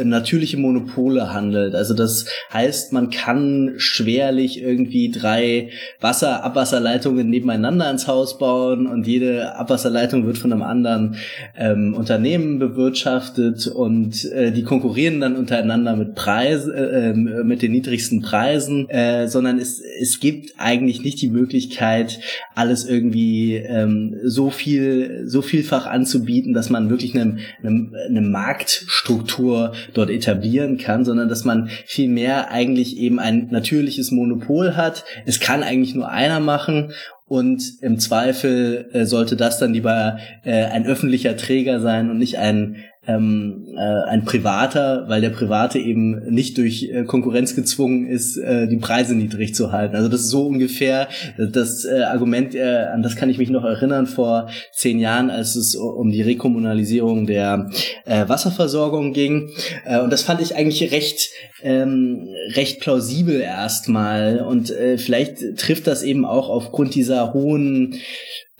natürliche 0.04 0.56
Monopole 0.56 1.32
handelt. 1.32 1.74
Also 1.74 1.94
das 1.94 2.26
heißt, 2.52 2.92
man 2.92 3.10
kann 3.10 3.74
schwerlich 3.78 4.62
irgendwie 4.62 5.10
drei 5.10 5.70
Wasserabwasserleitungen 6.00 7.28
nebeneinander 7.28 7.90
ins 7.90 8.06
Haus 8.06 8.38
bauen 8.38 8.86
und 8.86 9.06
jede 9.06 9.56
Abwasserleitung 9.56 10.26
wird 10.26 10.38
von 10.38 10.52
einem 10.52 10.62
anderen 10.62 11.16
ähm, 11.56 11.94
Unternehmen 11.94 12.58
bewirtschaftet 12.58 13.66
und 13.66 14.24
äh, 14.32 14.52
die 14.52 14.62
konkurrieren 14.62 15.20
dann 15.20 15.36
untereinander 15.36 15.96
mit 15.96 16.14
Preisen, 16.14 16.72
äh, 16.72 17.10
ähm, 17.10 17.46
mit 17.46 17.62
den 17.62 17.72
niedrigsten 17.72 18.20
Preisen, 18.20 18.88
äh, 18.90 19.28
sondern 19.28 19.58
es, 19.58 19.80
es 20.00 20.20
gibt 20.20 20.54
eigentlich 20.58 21.02
nicht 21.02 21.20
die 21.22 21.30
Möglichkeit, 21.30 22.20
alles 22.54 22.86
irgendwie 22.86 23.54
ähm, 23.56 24.16
so 24.24 24.50
viel, 24.50 25.22
so 25.26 25.42
vielfach 25.42 25.86
anzubieten, 25.86 26.52
dass 26.52 26.70
man 26.70 26.90
wirklich 26.90 27.14
eine, 27.14 27.38
eine, 27.62 27.90
eine 28.08 28.20
Marktstruktur 28.20 29.72
dort 29.94 30.10
etablieren 30.10 30.78
kann, 30.78 31.04
sondern 31.04 31.28
dass 31.28 31.44
man 31.44 31.68
vielmehr 31.86 32.50
eigentlich 32.50 32.96
eben 32.98 33.18
ein 33.18 33.48
natürliches 33.50 34.10
Monopol 34.10 34.76
hat. 34.76 35.04
Es 35.26 35.40
kann 35.40 35.62
eigentlich 35.62 35.94
nur 35.94 36.08
einer 36.08 36.40
machen 36.40 36.92
und 37.26 37.62
im 37.82 37.98
Zweifel 37.98 38.88
äh, 38.92 39.04
sollte 39.04 39.36
das 39.36 39.58
dann 39.58 39.74
lieber 39.74 40.18
äh, 40.44 40.64
ein 40.64 40.86
öffentlicher 40.86 41.36
Träger 41.36 41.80
sein 41.80 42.10
und 42.10 42.18
nicht 42.18 42.38
ein 42.38 42.76
ähm, 43.08 43.66
äh, 43.74 44.10
ein 44.10 44.24
Privater, 44.24 45.06
weil 45.08 45.22
der 45.22 45.30
Private 45.30 45.78
eben 45.78 46.30
nicht 46.30 46.58
durch 46.58 46.90
äh, 46.92 47.04
Konkurrenz 47.04 47.56
gezwungen 47.56 48.06
ist, 48.06 48.36
äh, 48.36 48.68
die 48.68 48.76
Preise 48.76 49.14
niedrig 49.14 49.54
zu 49.54 49.72
halten. 49.72 49.96
Also 49.96 50.08
das 50.08 50.20
ist 50.20 50.30
so 50.30 50.46
ungefähr 50.46 51.08
das 51.38 51.86
äh, 51.86 52.02
Argument, 52.02 52.54
äh, 52.54 52.86
an 52.92 53.02
das 53.02 53.16
kann 53.16 53.30
ich 53.30 53.38
mich 53.38 53.48
noch 53.48 53.64
erinnern 53.64 54.06
vor 54.06 54.50
zehn 54.72 54.98
Jahren, 54.98 55.30
als 55.30 55.56
es 55.56 55.74
um 55.74 56.10
die 56.10 56.22
Rekommunalisierung 56.22 57.26
der 57.26 57.70
äh, 58.04 58.28
Wasserversorgung 58.28 59.14
ging. 59.14 59.50
Äh, 59.86 60.00
und 60.00 60.12
das 60.12 60.22
fand 60.22 60.42
ich 60.42 60.54
eigentlich 60.54 60.92
recht 60.92 61.30
ähm, 61.62 62.28
recht 62.54 62.80
plausibel 62.80 63.40
erstmal. 63.40 64.40
Und 64.40 64.70
äh, 64.70 64.98
vielleicht 64.98 65.56
trifft 65.56 65.86
das 65.86 66.02
eben 66.02 66.24
auch 66.24 66.48
aufgrund 66.48 66.94
dieser 66.94 67.32
hohen 67.32 67.96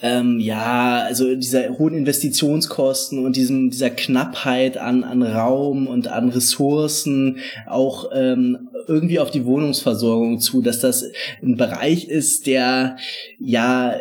ähm, 0.01 0.38
ja, 0.38 1.03
also 1.03 1.34
dieser 1.34 1.76
hohen 1.78 1.94
Investitionskosten 1.94 3.24
und 3.24 3.34
diesem, 3.34 3.70
dieser 3.70 3.90
Knappheit 3.90 4.78
an, 4.78 5.03
an 5.03 5.22
Raum 5.22 5.88
und 5.88 6.07
an 6.07 6.28
Ressourcen 6.28 7.38
auch 7.66 8.11
ähm, 8.14 8.68
irgendwie 8.86 9.18
auf 9.18 9.30
die 9.30 9.44
Wohnungsversorgung 9.44 10.38
zu, 10.38 10.62
dass 10.62 10.80
das 10.80 11.05
ein 11.42 11.57
Bereich 11.57 12.09
ist, 12.09 12.46
der 12.46 12.96
ja 13.38 13.94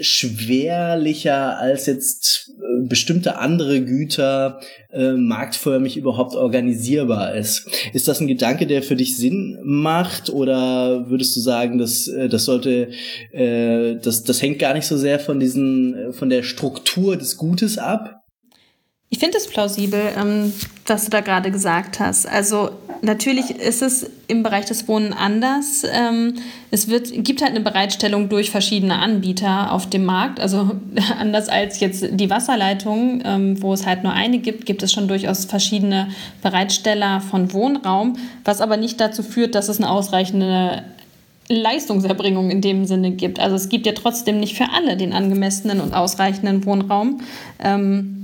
schwerlicher 0.00 1.58
als 1.58 1.86
jetzt 1.86 2.52
äh, 2.58 2.86
bestimmte 2.86 3.38
andere 3.38 3.82
Güter 3.82 4.60
äh, 4.92 5.12
marktförmig 5.12 5.96
überhaupt 5.96 6.34
organisierbar 6.34 7.34
ist. 7.34 7.68
Ist 7.92 8.08
das 8.08 8.20
ein 8.20 8.26
Gedanke, 8.26 8.66
der 8.66 8.82
für 8.82 8.96
dich 8.96 9.16
Sinn 9.16 9.58
macht 9.62 10.30
oder 10.30 11.08
würdest 11.08 11.36
du 11.36 11.40
sagen, 11.40 11.78
dass 11.78 12.08
äh, 12.08 12.28
das 12.28 12.44
sollte, 12.44 12.90
äh, 13.32 13.96
das, 13.96 14.24
das 14.24 14.42
hängt 14.42 14.58
gar 14.58 14.74
nicht 14.74 14.86
so 14.86 14.96
sehr 14.96 15.18
von 15.18 15.40
diesen, 15.40 15.94
äh, 15.94 16.12
von 16.12 16.30
der 16.30 16.42
Struktur 16.42 17.16
des 17.16 17.36
Gutes 17.36 17.78
ab? 17.78 18.25
Ich 19.08 19.20
finde 19.20 19.38
es 19.38 19.46
plausibel, 19.46 20.12
ähm, 20.18 20.52
was 20.86 21.04
du 21.04 21.10
da 21.10 21.20
gerade 21.20 21.52
gesagt 21.52 22.00
hast. 22.00 22.26
Also 22.26 22.70
natürlich 23.02 23.50
ist 23.50 23.80
es 23.80 24.10
im 24.26 24.42
Bereich 24.42 24.64
des 24.64 24.88
Wohnen 24.88 25.12
anders. 25.12 25.84
Ähm, 25.88 26.34
es 26.72 26.88
wird, 26.88 27.12
gibt 27.24 27.40
halt 27.40 27.52
eine 27.52 27.60
Bereitstellung 27.60 28.28
durch 28.28 28.50
verschiedene 28.50 28.98
Anbieter 28.98 29.72
auf 29.72 29.88
dem 29.88 30.04
Markt. 30.04 30.40
Also 30.40 30.72
anders 31.20 31.48
als 31.48 31.78
jetzt 31.78 32.04
die 32.10 32.30
Wasserleitung, 32.30 33.22
ähm, 33.24 33.62
wo 33.62 33.72
es 33.72 33.86
halt 33.86 34.02
nur 34.02 34.12
eine 34.12 34.38
gibt, 34.38 34.66
gibt 34.66 34.82
es 34.82 34.92
schon 34.92 35.06
durchaus 35.06 35.44
verschiedene 35.44 36.08
Bereitsteller 36.42 37.20
von 37.20 37.52
Wohnraum, 37.52 38.16
was 38.44 38.60
aber 38.60 38.76
nicht 38.76 39.00
dazu 39.00 39.22
führt, 39.22 39.54
dass 39.54 39.68
es 39.68 39.78
eine 39.78 39.88
ausreichende 39.88 40.82
Leistungserbringung 41.48 42.50
in 42.50 42.60
dem 42.60 42.86
Sinne 42.86 43.12
gibt. 43.12 43.38
Also 43.38 43.54
es 43.54 43.68
gibt 43.68 43.86
ja 43.86 43.92
trotzdem 43.92 44.40
nicht 44.40 44.56
für 44.56 44.70
alle 44.74 44.96
den 44.96 45.12
angemessenen 45.12 45.80
und 45.80 45.94
ausreichenden 45.94 46.64
Wohnraum. 46.66 47.20
Ähm, 47.60 48.16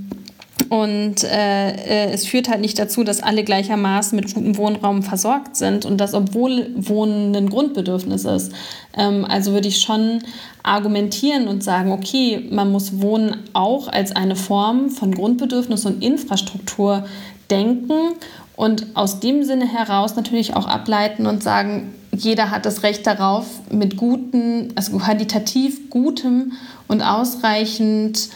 und 0.73 1.23
äh, 1.23 1.69
äh, 1.69 2.11
es 2.13 2.25
führt 2.25 2.49
halt 2.49 2.59
nicht 2.59 2.79
dazu, 2.79 3.03
dass 3.03 3.21
alle 3.21 3.43
gleichermaßen 3.43 4.15
mit 4.15 4.33
gutem 4.33 4.57
Wohnraum 4.57 5.03
versorgt 5.03 5.55
sind 5.55 5.85
und 5.85 5.97
das, 5.97 6.15
obwohl 6.15 6.71
Wohnen 6.75 7.35
ein 7.35 7.47
Grundbedürfnis 7.47 8.25
ist. 8.25 8.51
Ähm, 8.97 9.23
also 9.23 9.53
würde 9.53 9.67
ich 9.67 9.81
schon 9.81 10.23
argumentieren 10.63 11.47
und 11.47 11.63
sagen, 11.63 11.91
okay, 11.91 12.47
man 12.49 12.71
muss 12.71 13.01
Wohnen 13.01 13.37
auch 13.53 13.87
als 13.87 14.15
eine 14.15 14.35
Form 14.35 14.89
von 14.89 15.13
Grundbedürfnis 15.13 15.85
und 15.85 16.03
Infrastruktur 16.03 17.05
denken 17.51 18.15
und 18.55 18.87
aus 18.95 19.19
dem 19.19 19.43
Sinne 19.43 19.71
heraus 19.71 20.15
natürlich 20.15 20.55
auch 20.55 20.65
ableiten 20.65 21.27
und 21.27 21.43
sagen, 21.43 21.93
jeder 22.11 22.49
hat 22.49 22.65
das 22.65 22.81
Recht 22.81 23.05
darauf, 23.05 23.45
mit 23.69 23.95
guten, 23.95 24.73
also 24.73 24.97
qualitativ 24.97 25.91
gutem 25.91 26.53
und 26.87 27.03
ausreichend 27.03 28.29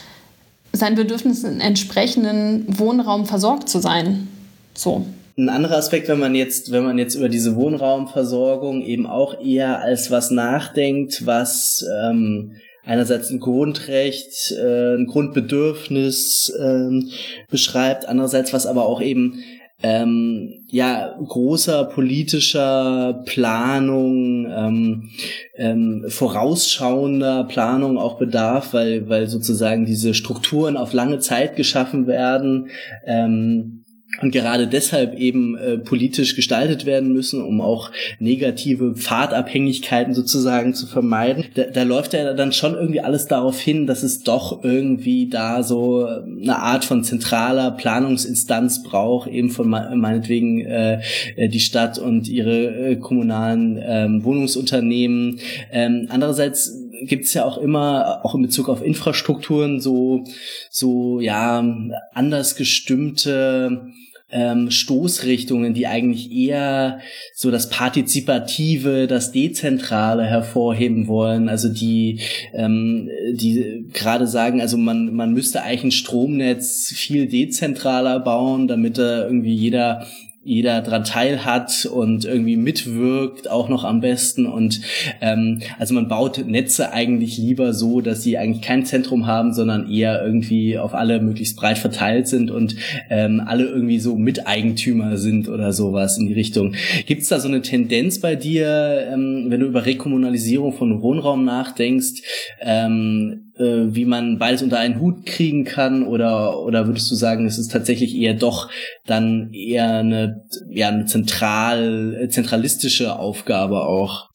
seinen 0.72 0.96
Bedürfnissen 0.96 1.60
entsprechenden 1.60 2.78
Wohnraum 2.78 3.26
versorgt 3.26 3.68
zu 3.68 3.80
sein. 3.80 4.28
So. 4.74 5.06
Ein 5.36 5.48
anderer 5.48 5.76
Aspekt, 5.76 6.08
wenn 6.08 6.18
man 6.18 6.34
jetzt, 6.34 6.72
wenn 6.72 6.82
man 6.82 6.98
jetzt 6.98 7.14
über 7.14 7.28
diese 7.28 7.54
Wohnraumversorgung 7.54 8.82
eben 8.82 9.06
auch 9.06 9.40
eher 9.40 9.80
als 9.80 10.10
was 10.10 10.32
nachdenkt, 10.32 11.26
was 11.26 11.86
ähm, 12.02 12.56
einerseits 12.84 13.30
ein 13.30 13.38
Grundrecht, 13.38 14.52
äh, 14.52 14.96
ein 14.96 15.06
Grundbedürfnis 15.06 16.52
ähm, 16.60 17.10
beschreibt, 17.50 18.06
andererseits 18.06 18.52
was 18.52 18.66
aber 18.66 18.86
auch 18.86 19.00
eben 19.00 19.44
ähm, 19.82 20.64
ja 20.68 21.16
großer 21.24 21.84
politischer 21.84 23.22
Planung, 23.26 24.46
ähm, 24.50 25.10
ähm, 25.54 26.04
vorausschauender 26.08 27.44
Planung 27.44 27.98
auch 27.98 28.18
bedarf, 28.18 28.74
weil 28.74 29.08
weil 29.08 29.28
sozusagen 29.28 29.84
diese 29.86 30.14
Strukturen 30.14 30.76
auf 30.76 30.92
lange 30.92 31.20
Zeit 31.20 31.54
geschaffen 31.56 32.06
werden. 32.06 32.70
Ähm, 33.06 33.84
und 34.20 34.32
gerade 34.32 34.66
deshalb 34.66 35.14
eben 35.18 35.56
äh, 35.56 35.78
politisch 35.78 36.34
gestaltet 36.34 36.86
werden 36.86 37.12
müssen, 37.12 37.42
um 37.42 37.60
auch 37.60 37.90
negative 38.18 38.94
Pfadabhängigkeiten 38.94 40.14
sozusagen 40.14 40.74
zu 40.74 40.86
vermeiden. 40.86 41.44
Da, 41.54 41.64
da 41.64 41.82
läuft 41.84 42.14
ja 42.14 42.34
dann 42.34 42.52
schon 42.52 42.74
irgendwie 42.74 43.00
alles 43.00 43.26
darauf 43.26 43.60
hin, 43.60 43.86
dass 43.86 44.02
es 44.02 44.22
doch 44.22 44.64
irgendwie 44.64 45.28
da 45.28 45.62
so 45.62 46.06
eine 46.06 46.58
Art 46.58 46.84
von 46.84 47.04
zentraler 47.04 47.70
Planungsinstanz 47.70 48.82
braucht, 48.82 49.28
eben 49.28 49.50
von 49.50 49.68
meinetwegen 49.68 50.64
äh, 50.64 51.00
die 51.36 51.60
Stadt 51.60 51.98
und 51.98 52.28
ihre 52.28 52.90
äh, 52.90 52.96
kommunalen 52.96 53.80
ähm, 53.82 54.24
Wohnungsunternehmen. 54.24 55.38
Ähm, 55.70 56.06
andererseits 56.10 56.72
gibt 57.02 57.24
es 57.24 57.34
ja 57.34 57.44
auch 57.44 57.58
immer, 57.58 58.24
auch 58.24 58.34
in 58.34 58.42
Bezug 58.42 58.68
auf 58.68 58.82
Infrastrukturen, 58.82 59.80
so, 59.80 60.24
so, 60.70 61.20
ja, 61.20 61.64
anders 62.12 62.56
gestimmte 62.56 63.82
ähm, 64.30 64.70
Stoßrichtungen, 64.70 65.74
die 65.74 65.86
eigentlich 65.86 66.30
eher 66.30 67.00
so 67.34 67.50
das 67.50 67.70
Partizipative, 67.70 69.06
das 69.06 69.32
Dezentrale 69.32 70.24
hervorheben 70.24 71.06
wollen. 71.06 71.48
Also 71.48 71.68
die, 71.68 72.20
ähm, 72.52 73.08
die 73.32 73.86
gerade 73.92 74.26
sagen, 74.26 74.60
also 74.60 74.76
man, 74.76 75.14
man 75.14 75.32
müsste 75.32 75.62
eigentlich 75.62 75.84
ein 75.84 75.92
Stromnetz 75.92 76.92
viel 76.94 77.26
dezentraler 77.26 78.20
bauen, 78.20 78.68
damit 78.68 78.98
da 78.98 79.24
irgendwie 79.24 79.54
jeder 79.54 80.06
jeder 80.44 80.80
dran 80.80 81.04
teilhat 81.04 81.84
und 81.84 82.24
irgendwie 82.24 82.56
mitwirkt, 82.56 83.50
auch 83.50 83.68
noch 83.68 83.84
am 83.84 84.00
besten. 84.00 84.46
Und 84.46 84.80
ähm, 85.20 85.60
also 85.78 85.94
man 85.94 86.08
baut 86.08 86.46
Netze 86.46 86.92
eigentlich 86.92 87.36
lieber 87.36 87.74
so, 87.74 88.00
dass 88.00 88.22
sie 88.22 88.38
eigentlich 88.38 88.62
kein 88.62 88.86
Zentrum 88.86 89.26
haben, 89.26 89.52
sondern 89.52 89.90
eher 89.90 90.24
irgendwie 90.24 90.78
auf 90.78 90.94
alle 90.94 91.20
möglichst 91.20 91.56
breit 91.56 91.76
verteilt 91.76 92.28
sind 92.28 92.50
und 92.50 92.76
ähm, 93.10 93.42
alle 93.44 93.64
irgendwie 93.64 93.98
so 93.98 94.16
Miteigentümer 94.16 95.18
sind 95.18 95.48
oder 95.48 95.72
sowas 95.72 96.16
in 96.18 96.28
die 96.28 96.34
Richtung. 96.34 96.74
Gibt 97.06 97.22
es 97.22 97.28
da 97.28 97.40
so 97.40 97.48
eine 97.48 97.60
Tendenz 97.60 98.20
bei 98.20 98.36
dir, 98.36 99.08
ähm, 99.12 99.46
wenn 99.48 99.60
du 99.60 99.66
über 99.66 99.84
Rekommunalisierung 99.84 100.72
von 100.72 101.02
Wohnraum 101.02 101.44
nachdenkst? 101.44 102.22
Ähm, 102.60 103.47
äh, 103.58 103.94
wie 103.94 104.04
man 104.04 104.38
beides 104.38 104.62
unter 104.62 104.78
einen 104.78 105.00
Hut 105.00 105.26
kriegen 105.26 105.64
kann 105.64 106.04
oder 106.04 106.60
oder 106.60 106.86
würdest 106.86 107.10
du 107.10 107.14
sagen, 107.14 107.46
es 107.46 107.58
ist 107.58 107.72
tatsächlich 107.72 108.14
eher 108.16 108.34
doch 108.34 108.70
dann 109.06 109.52
eher 109.52 109.98
eine 109.98 110.44
ja 110.70 110.88
eine 110.88 111.06
zentral 111.06 112.28
zentralistische 112.30 113.18
Aufgabe 113.18 113.84
auch? 113.84 114.28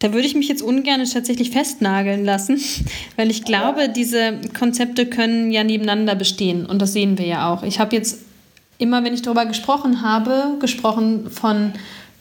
Da 0.00 0.12
würde 0.12 0.26
ich 0.26 0.34
mich 0.34 0.48
jetzt 0.48 0.62
ungern 0.62 1.04
tatsächlich 1.04 1.50
festnageln 1.50 2.24
lassen, 2.24 2.60
weil 3.16 3.30
ich 3.30 3.44
glaube, 3.44 3.88
diese 3.88 4.40
Konzepte 4.58 5.06
können 5.06 5.50
ja 5.50 5.64
nebeneinander 5.64 6.14
bestehen 6.14 6.66
und 6.66 6.82
das 6.82 6.92
sehen 6.92 7.18
wir 7.18 7.26
ja 7.26 7.52
auch. 7.52 7.62
Ich 7.62 7.78
habe 7.78 7.96
jetzt 7.96 8.20
immer, 8.78 9.04
wenn 9.04 9.14
ich 9.14 9.22
darüber 9.22 9.46
gesprochen 9.46 10.02
habe, 10.02 10.56
gesprochen 10.60 11.30
von 11.30 11.72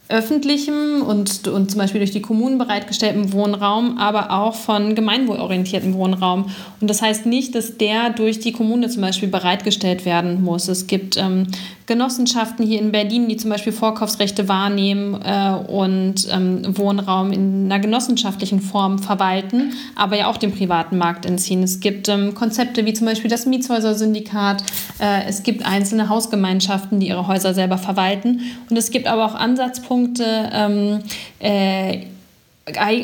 öffentlichem 0.09 1.01
und, 1.01 1.47
und 1.47 1.71
zum 1.71 1.79
Beispiel 1.79 1.99
durch 1.99 2.11
die 2.11 2.21
Kommunen 2.21 2.57
bereitgestelltem 2.57 3.31
Wohnraum, 3.31 3.97
aber 3.97 4.31
auch 4.31 4.53
von 4.53 4.95
gemeinwohlorientiertem 4.95 5.93
Wohnraum. 5.93 6.49
Und 6.81 6.89
das 6.89 7.01
heißt 7.01 7.25
nicht, 7.25 7.55
dass 7.55 7.77
der 7.77 8.09
durch 8.09 8.39
die 8.39 8.51
Kommune 8.51 8.89
zum 8.89 9.01
Beispiel 9.01 9.29
bereitgestellt 9.29 10.05
werden 10.05 10.43
muss. 10.43 10.67
Es 10.67 10.87
gibt 10.87 11.17
ähm, 11.17 11.47
Genossenschaften 11.85 12.65
hier 12.65 12.79
in 12.79 12.91
Berlin, 12.91 13.27
die 13.27 13.37
zum 13.37 13.49
Beispiel 13.49 13.73
Vorkaufsrechte 13.73 14.47
wahrnehmen 14.47 15.21
äh, 15.21 15.53
und 15.67 16.27
ähm, 16.31 16.77
Wohnraum 16.77 17.31
in 17.31 17.65
einer 17.65 17.79
genossenschaftlichen 17.79 18.61
Form 18.61 18.99
verwalten, 18.99 19.73
aber 19.95 20.17
ja 20.17 20.27
auch 20.27 20.37
dem 20.37 20.51
privaten 20.53 20.97
Markt 20.97 21.25
entziehen. 21.25 21.61
Es 21.63 21.79
gibt 21.79 22.07
ähm, 22.09 22.33
Konzepte 22.35 22.85
wie 22.85 22.93
zum 22.93 23.07
Beispiel 23.07 23.29
das 23.29 23.45
Mietshäuser-Syndikat. 23.45 24.63
Äh, 24.99 25.25
es 25.27 25.43
gibt 25.43 25.65
einzelne 25.65 26.09
Hausgemeinschaften, 26.09 26.99
die 26.99 27.07
ihre 27.07 27.27
Häuser 27.27 27.53
selber 27.53 27.77
verwalten. 27.77 28.41
Und 28.69 28.77
es 28.77 28.91
gibt 28.91 29.07
aber 29.07 29.25
auch 29.25 29.35
Ansatzpunkte, 29.35 30.49
ähm, 30.53 30.99
äh, 31.39 32.05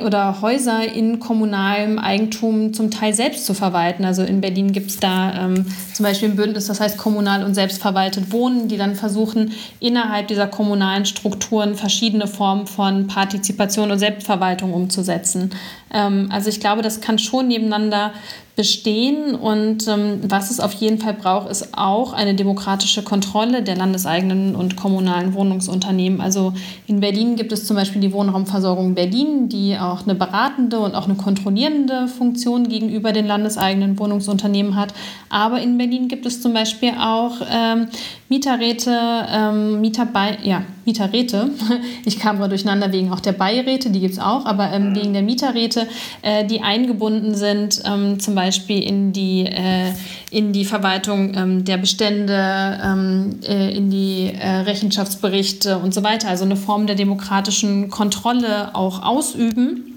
oder 0.05 0.41
Häuser 0.41 0.85
in 0.93 1.19
kommunalem 1.19 1.99
Eigentum 1.99 2.73
zum 2.73 2.91
Teil 2.91 3.13
selbst 3.13 3.45
zu 3.45 3.53
verwalten. 3.53 4.05
Also 4.05 4.23
in 4.23 4.39
Berlin 4.39 4.71
gibt 4.71 4.89
es 4.89 4.99
da 4.99 5.45
ähm, 5.45 5.65
zum 5.99 6.05
Beispiel 6.05 6.29
ein 6.29 6.37
Bündnis, 6.37 6.67
das 6.67 6.79
heißt 6.79 6.97
kommunal 6.97 7.43
und 7.43 7.55
selbstverwaltet 7.55 8.31
wohnen, 8.31 8.69
die 8.69 8.77
dann 8.77 8.95
versuchen, 8.95 9.51
innerhalb 9.81 10.29
dieser 10.29 10.47
kommunalen 10.47 11.05
Strukturen 11.05 11.75
verschiedene 11.75 12.25
Formen 12.25 12.67
von 12.67 13.07
Partizipation 13.07 13.91
und 13.91 13.99
Selbstverwaltung 13.99 14.73
umzusetzen. 14.73 15.51
Ähm, 15.93 16.29
also 16.31 16.47
ich 16.47 16.61
glaube, 16.61 16.83
das 16.83 17.01
kann 17.01 17.19
schon 17.19 17.49
nebeneinander 17.49 18.13
bestehen. 18.59 19.35
Und 19.35 19.87
ähm, 19.87 20.19
was 20.23 20.51
es 20.51 20.59
auf 20.59 20.73
jeden 20.73 20.97
Fall 20.97 21.13
braucht, 21.13 21.49
ist 21.49 21.77
auch 21.77 22.11
eine 22.11 22.35
demokratische 22.35 23.03
Kontrolle 23.03 23.63
der 23.63 23.77
landeseigenen 23.77 24.53
und 24.53 24.75
kommunalen 24.75 25.33
Wohnungsunternehmen. 25.33 26.19
Also 26.19 26.51
in 26.85 26.99
Berlin 26.99 27.37
gibt 27.37 27.53
es 27.53 27.63
zum 27.63 27.77
Beispiel 27.77 28.01
die 28.01 28.11
Wohnraumversorgung 28.11 28.95
Berlin, 28.95 29.47
die 29.47 29.77
auch 29.77 30.03
eine 30.03 30.13
beratende 30.13 30.79
und 30.79 30.93
auch 30.93 31.05
eine 31.05 31.15
kontrollierende 31.15 32.09
Funktion 32.09 32.67
gegenüber 32.67 33.13
den 33.13 33.27
landeseigenen 33.27 33.97
Wohnungsunternehmen 33.97 34.75
hat. 34.75 34.93
Aber 35.29 35.61
in 35.61 35.77
Berlin 35.77 35.88
gibt 36.07 36.25
es 36.25 36.41
zum 36.41 36.53
Beispiel 36.53 36.91
auch 36.99 37.41
ähm, 37.49 37.87
Mieterräte, 38.29 38.95
ähm, 39.31 39.81
Mieterbei 39.81 40.37
ja, 40.43 40.63
Mieterräte. 40.85 41.49
Ich 42.05 42.19
kam 42.19 42.37
gerade 42.37 42.49
durcheinander 42.49 42.91
wegen 42.91 43.11
auch 43.11 43.19
der 43.19 43.33
Beiräte, 43.33 43.89
die 43.89 43.99
gibt 43.99 44.13
es 44.13 44.19
auch, 44.19 44.45
aber 44.45 44.71
ähm, 44.71 44.95
wegen 44.95 45.13
der 45.13 45.21
Mieterräte, 45.21 45.87
äh, 46.21 46.45
die 46.45 46.61
eingebunden 46.61 47.35
sind, 47.35 47.81
ähm, 47.85 48.19
zum 48.19 48.35
Beispiel 48.35 48.81
in 48.81 49.13
die, 49.13 49.45
äh, 49.45 49.91
in 50.31 50.53
die 50.53 50.65
Verwaltung 50.65 51.33
ähm, 51.35 51.65
der 51.65 51.77
Bestände, 51.77 52.79
ähm, 52.83 53.39
äh, 53.47 53.75
in 53.75 53.89
die 53.89 54.31
äh, 54.33 54.47
Rechenschaftsberichte 54.47 55.77
und 55.77 55.93
so 55.93 56.03
weiter. 56.03 56.29
Also 56.29 56.45
eine 56.45 56.55
Form 56.55 56.87
der 56.87 56.95
demokratischen 56.95 57.89
Kontrolle 57.89 58.75
auch 58.75 59.03
ausüben. 59.03 59.89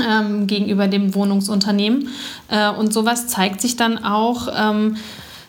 Ähm, 0.00 0.48
gegenüber 0.48 0.88
dem 0.88 1.14
Wohnungsunternehmen. 1.14 2.08
Äh, 2.48 2.68
und 2.70 2.92
sowas 2.92 3.28
zeigt 3.28 3.60
sich 3.60 3.76
dann 3.76 4.02
auch 4.02 4.48
ähm, 4.52 4.96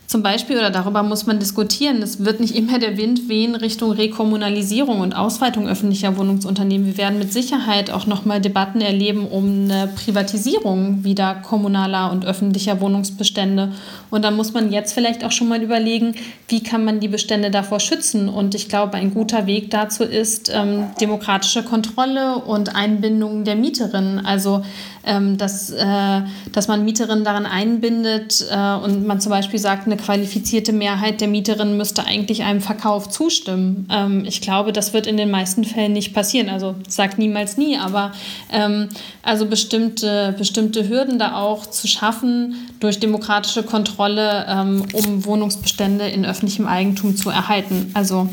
zum 0.08 0.22
Beispiel, 0.22 0.58
oder 0.58 0.70
darüber 0.70 1.02
muss 1.02 1.26
man 1.26 1.40
diskutieren, 1.40 2.02
es 2.04 2.24
wird 2.24 2.40
nicht 2.40 2.56
immer 2.56 2.78
der 2.78 2.96
Wind 2.98 3.28
wehen 3.28 3.56
Richtung 3.56 3.92
Rekommunalisierung 3.92 5.00
und 5.00 5.16
Ausweitung 5.16 5.68
öffentlicher 5.68 6.16
Wohnungsunternehmen. 6.16 6.86
Wir 6.86 6.98
werden 6.98 7.18
mit 7.18 7.34
Sicherheit 7.34 7.90
auch 7.90 8.06
nochmal 8.06 8.40
Debatten 8.40 8.82
erleben 8.82 9.28
um 9.28 9.64
eine 9.64 9.88
Privatisierung 9.88 11.04
wieder 11.04 11.36
kommunaler 11.36 12.12
und 12.12 12.24
öffentlicher 12.24 12.80
Wohnungsbestände. 12.82 13.72
Und 14.12 14.24
da 14.24 14.30
muss 14.30 14.54
man 14.54 14.72
jetzt 14.72 14.94
vielleicht 14.94 15.24
auch 15.24 15.32
schon 15.32 15.48
mal 15.48 15.64
überlegen, 15.64 16.16
wie 16.50 16.62
kann 16.62 16.86
man 16.86 17.00
die 17.00 17.08
Bestände 17.08 17.50
davor 17.50 17.80
schützen. 17.80 18.30
Und 18.30 18.54
ich 18.54 18.70
glaube, 18.70 18.98
ein 18.98 19.14
guter 19.14 19.48
Weg 19.48 19.72
dazu 19.72 20.04
ist 20.04 20.52
ähm, 20.54 20.86
demokratische 21.02 21.64
Kontrolle 21.64 22.36
und 22.38 22.76
Einbindung 22.76 23.44
der 23.44 23.56
Mieterinnen. 23.56 24.24
Also 24.24 24.62
ähm, 25.06 25.38
dass, 25.38 25.72
äh, 25.72 26.22
dass 26.52 26.68
man 26.68 26.84
Mieterinnen 26.84 27.24
daran 27.24 27.46
einbindet 27.46 28.46
äh, 28.50 28.76
und 28.76 29.06
man 29.06 29.22
zum 29.22 29.30
Beispiel 29.30 29.60
sagt, 29.60 29.86
eine 29.86 29.95
qualifizierte 29.98 30.74
Mehrheit 30.74 31.22
der 31.22 31.28
Mieterinnen 31.28 31.78
müsste 31.78 32.06
eigentlich 32.06 32.44
einem 32.44 32.62
Verkauf 32.62 33.10
zustimmen. 33.10 33.88
Ähm, 33.92 34.24
ich 34.26 34.42
glaube, 34.42 34.74
das 34.74 34.94
wird 34.94 35.08
in 35.08 35.18
den 35.18 35.32
meisten 35.32 35.64
Fällen 35.64 35.94
nicht 35.94 36.14
passieren. 36.14 36.50
Also 36.50 36.76
sagt 36.88 37.18
niemals 37.18 37.58
nie, 37.58 37.78
aber 37.78 38.12
ähm, 38.52 38.90
also 39.24 39.46
bestimmte, 39.46 40.36
bestimmte 40.38 40.88
Hürden 40.90 41.20
da 41.20 41.36
auch 41.36 41.66
zu 41.66 41.88
schaffen 41.88 42.56
durch 42.80 43.00
demokratische 43.00 43.64
Kontrolle, 43.64 44.46
ähm, 44.48 44.86
um 44.94 45.26
Wohnungsbestände 45.26 46.08
in 46.08 46.26
öffentlichem 46.26 46.68
Eigentum 46.68 47.16
zu 47.16 47.30
erhalten. 47.30 47.92
Also 47.94 48.30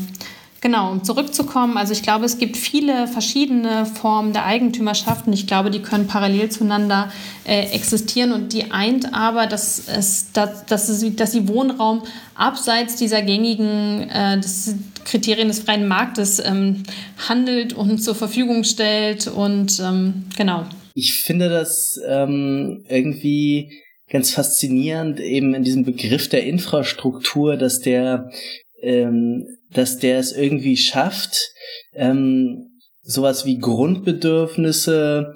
Genau, 0.63 0.93
um 0.93 1.03
zurückzukommen, 1.03 1.75
also 1.75 1.91
ich 1.91 2.03
glaube, 2.03 2.23
es 2.23 2.37
gibt 2.37 2.55
viele 2.55 3.09
verschiedene 3.09 3.85
Formen 3.85 4.31
der 4.31 4.45
Eigentümerschaft 4.45 5.27
und 5.27 5.33
ich 5.33 5.45
glaube, 5.45 5.69
die 5.69 5.81
können 5.81 6.07
parallel 6.07 6.47
zueinander 6.47 7.11
äh, 7.45 7.65
existieren 7.73 8.31
und 8.31 8.53
die 8.53 8.71
eint 8.71 9.13
aber, 9.13 9.45
dass, 9.45 9.89
es, 9.89 10.31
dass, 10.31 10.65
dass, 10.65 10.87
es, 10.87 11.17
dass 11.17 11.33
sie 11.33 11.49
Wohnraum 11.49 12.03
abseits 12.33 12.95
dieser 12.95 13.21
gängigen 13.23 14.09
äh, 14.09 14.39
des 14.39 14.75
Kriterien 15.03 15.49
des 15.49 15.59
freien 15.59 15.85
Marktes 15.85 16.39
ähm, 16.39 16.83
handelt 17.27 17.73
und 17.73 17.97
zur 18.01 18.15
Verfügung 18.15 18.63
stellt 18.63 19.27
und 19.27 19.81
ähm, 19.83 20.27
genau. 20.37 20.65
Ich 20.93 21.13
finde 21.25 21.49
das 21.49 21.99
ähm, 22.07 22.85
irgendwie 22.87 23.83
ganz 24.09 24.31
faszinierend 24.31 25.19
eben 25.19 25.55
in 25.55 25.63
diesem 25.63 25.83
Begriff 25.83 26.29
der 26.29 26.45
Infrastruktur, 26.45 27.57
dass 27.57 27.81
der 27.81 28.29
ähm, 28.81 29.45
dass 29.73 29.97
der 29.97 30.19
es 30.19 30.31
irgendwie 30.31 30.77
schafft, 30.77 31.37
ähm, 31.93 32.69
sowas 33.01 33.45
wie 33.45 33.59
Grundbedürfnisse 33.59 35.33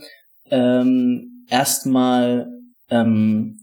ähm, 0.50 1.46
erstmal 1.50 2.48
ähm, 2.90 3.60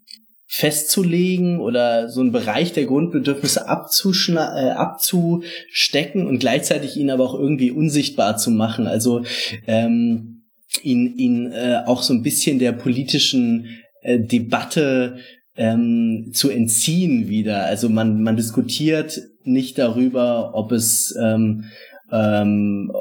festzulegen 0.47 1.59
oder 1.59 2.09
so 2.09 2.21
einen 2.21 2.31
Bereich 2.31 2.73
der 2.73 2.85
Grundbedürfnisse 2.85 3.61
äh, 3.61 4.71
abzustecken 4.71 6.27
und 6.27 6.39
gleichzeitig 6.39 6.97
ihn 6.97 7.11
aber 7.11 7.25
auch 7.25 7.35
irgendwie 7.35 7.73
unsichtbar 7.73 8.37
zu 8.37 8.51
machen. 8.51 8.87
Also 8.87 9.25
ähm, 9.67 10.45
ihn, 10.83 11.17
ihn 11.17 11.51
äh, 11.51 11.83
auch 11.87 12.03
so 12.03 12.15
ein 12.15 12.23
bisschen 12.23 12.59
der 12.59 12.73
politischen 12.73 13.81
äh, 14.03 14.21
Debatte 14.21 15.17
ähm, 15.57 16.31
zu 16.33 16.51
entziehen 16.51 17.29
wieder. 17.29 17.65
Also 17.65 17.89
man, 17.89 18.23
man 18.23 18.37
diskutiert 18.37 19.21
nicht 19.45 19.79
darüber, 19.79 20.53
ob 20.55 20.73
es 20.73 21.15
ähm, 21.21 21.65
ähm, 22.11 22.93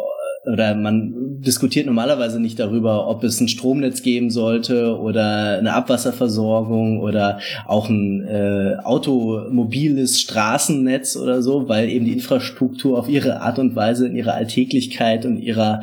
oder 0.46 0.76
man 0.76 1.42
diskutiert 1.42 1.86
normalerweise 1.86 2.40
nicht 2.40 2.60
darüber, 2.60 3.08
ob 3.08 3.24
es 3.24 3.40
ein 3.40 3.48
Stromnetz 3.48 4.02
geben 4.02 4.30
sollte 4.30 4.98
oder 4.98 5.58
eine 5.58 5.74
Abwasserversorgung 5.74 7.00
oder 7.00 7.40
auch 7.66 7.90
ein 7.90 8.26
äh, 8.28 8.76
automobiles 8.84 10.20
Straßennetz 10.20 11.16
oder 11.16 11.42
so, 11.42 11.70
weil 11.70 11.90
eben 11.90 12.06
die 12.06 12.14
Infrastruktur 12.14 13.00
auf 13.00 13.08
ihre 13.08 13.42
Art 13.42 13.60
und 13.60 13.76
Weise 13.76 14.08
in 14.08 14.16
ihrer 14.16 14.34
Alltäglichkeit 14.34 15.26
und 15.26 15.38
ihrer 15.38 15.82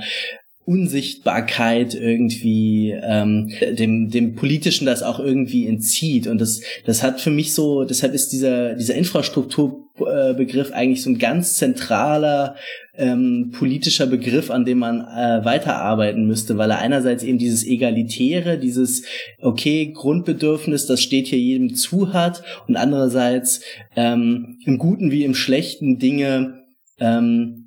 Unsichtbarkeit 0.67 1.95
irgendwie 1.95 2.91
ähm, 2.91 3.51
dem 3.77 4.11
dem 4.11 4.37
politischen 4.37 4.87
das 4.87 5.03
auch 5.03 5.19
irgendwie 5.19 5.67
entzieht. 5.67 6.27
Und 6.27 6.41
das 6.41 6.61
das 6.85 7.03
hat 7.03 7.21
für 7.21 7.31
mich 7.31 7.55
so 7.55 7.85
deshalb 7.85 8.15
ist 8.15 8.33
dieser 8.33 8.75
dieser 8.75 8.95
Infrastrukturbegriff 10.01 10.73
eigentlich 10.73 11.03
so 11.03 11.11
ein 11.11 11.19
ganz 11.19 11.55
zentraler 11.55 12.57
ähm, 12.97 13.53
politischer 13.57 14.07
Begriff, 14.07 14.51
an 14.51 14.65
dem 14.65 14.79
man 14.79 15.01
äh, 15.01 15.45
weiterarbeiten 15.45 16.27
müsste, 16.27 16.59
weil 16.59 16.71
er 16.71 16.79
einerseits 16.79 17.23
eben 17.23 17.39
dieses 17.39 17.67
egalitäre, 17.67 18.59
dieses 18.59 19.05
okay 19.41 19.93
Grundbedürfnis, 19.93 20.87
das 20.87 21.03
steht 21.03 21.29
hier 21.29 21.39
jedem 21.39 21.75
zu 21.75 22.13
hat 22.13 22.43
und 22.67 22.77
andererseits 22.77 23.63
ähm, 23.97 24.59
im 24.65 24.79
Guten 24.79 25.11
wie 25.11 25.25
im 25.25 25.35
Schlechten 25.35 25.99
Dinge 25.99 26.65
ähm, 26.99 27.60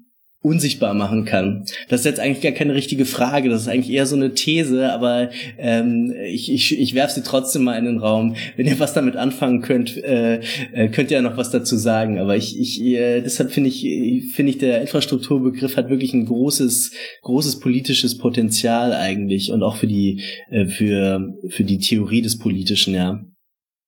unsichtbar 0.44 0.94
machen 0.94 1.24
kann. 1.24 1.64
Das 1.88 2.02
ist 2.02 2.06
jetzt 2.06 2.20
eigentlich 2.20 2.42
gar 2.44 2.52
keine 2.52 2.76
richtige 2.76 3.06
Frage, 3.06 3.50
das 3.50 3.64
ist 3.64 3.68
eigentlich 3.70 3.96
eher 3.96 4.06
so 4.06 4.18
eine 4.18 4.34
These, 4.34 4.92
aber 4.92 5.30
ähm, 5.58 6.14
ich, 6.26 6.52
ich, 6.52 6.78
ich 6.78 6.94
werfe 6.94 7.16
sie 7.16 7.24
trotzdem 7.24 7.64
mal 7.64 7.80
in 7.80 7.86
den 7.86 7.98
Raum. 7.98 8.36
Wenn 8.58 8.68
ihr 8.68 8.80
was 8.80 8.94
damit 8.94 9.16
anfangen 9.16 9.62
könnt, 9.62 9.98
äh, 10.04 10.42
äh, 10.74 10.90
könnt 10.90 11.12
ihr 11.12 11.18
ja 11.18 11.24
noch 11.24 11.38
was 11.38 11.50
dazu 11.50 11.78
sagen. 11.78 12.20
Aber 12.20 12.36
ich, 12.36 12.60
ich 12.60 12.82
äh, 12.82 13.22
deshalb 13.22 13.52
finde 13.52 13.70
ich, 13.70 14.34
finde 14.34 14.52
ich, 14.52 14.58
der 14.58 14.82
Infrastrukturbegriff 14.82 15.78
hat 15.78 15.90
wirklich 15.90 16.14
ein 16.14 16.26
großes, 16.26 16.92
großes 17.22 17.62
politisches 17.62 18.18
Potenzial 18.18 18.94
eigentlich 18.94 19.52
und 19.52 19.64
auch 19.64 19.78
für 19.78 19.88
die, 19.88 20.22
äh, 20.52 20.66
für, 20.66 21.34
für 21.48 21.64
die 21.64 21.80
Theorie 21.80 22.22
des 22.22 22.38
Politischen, 22.38 22.94
ja. 22.94 23.24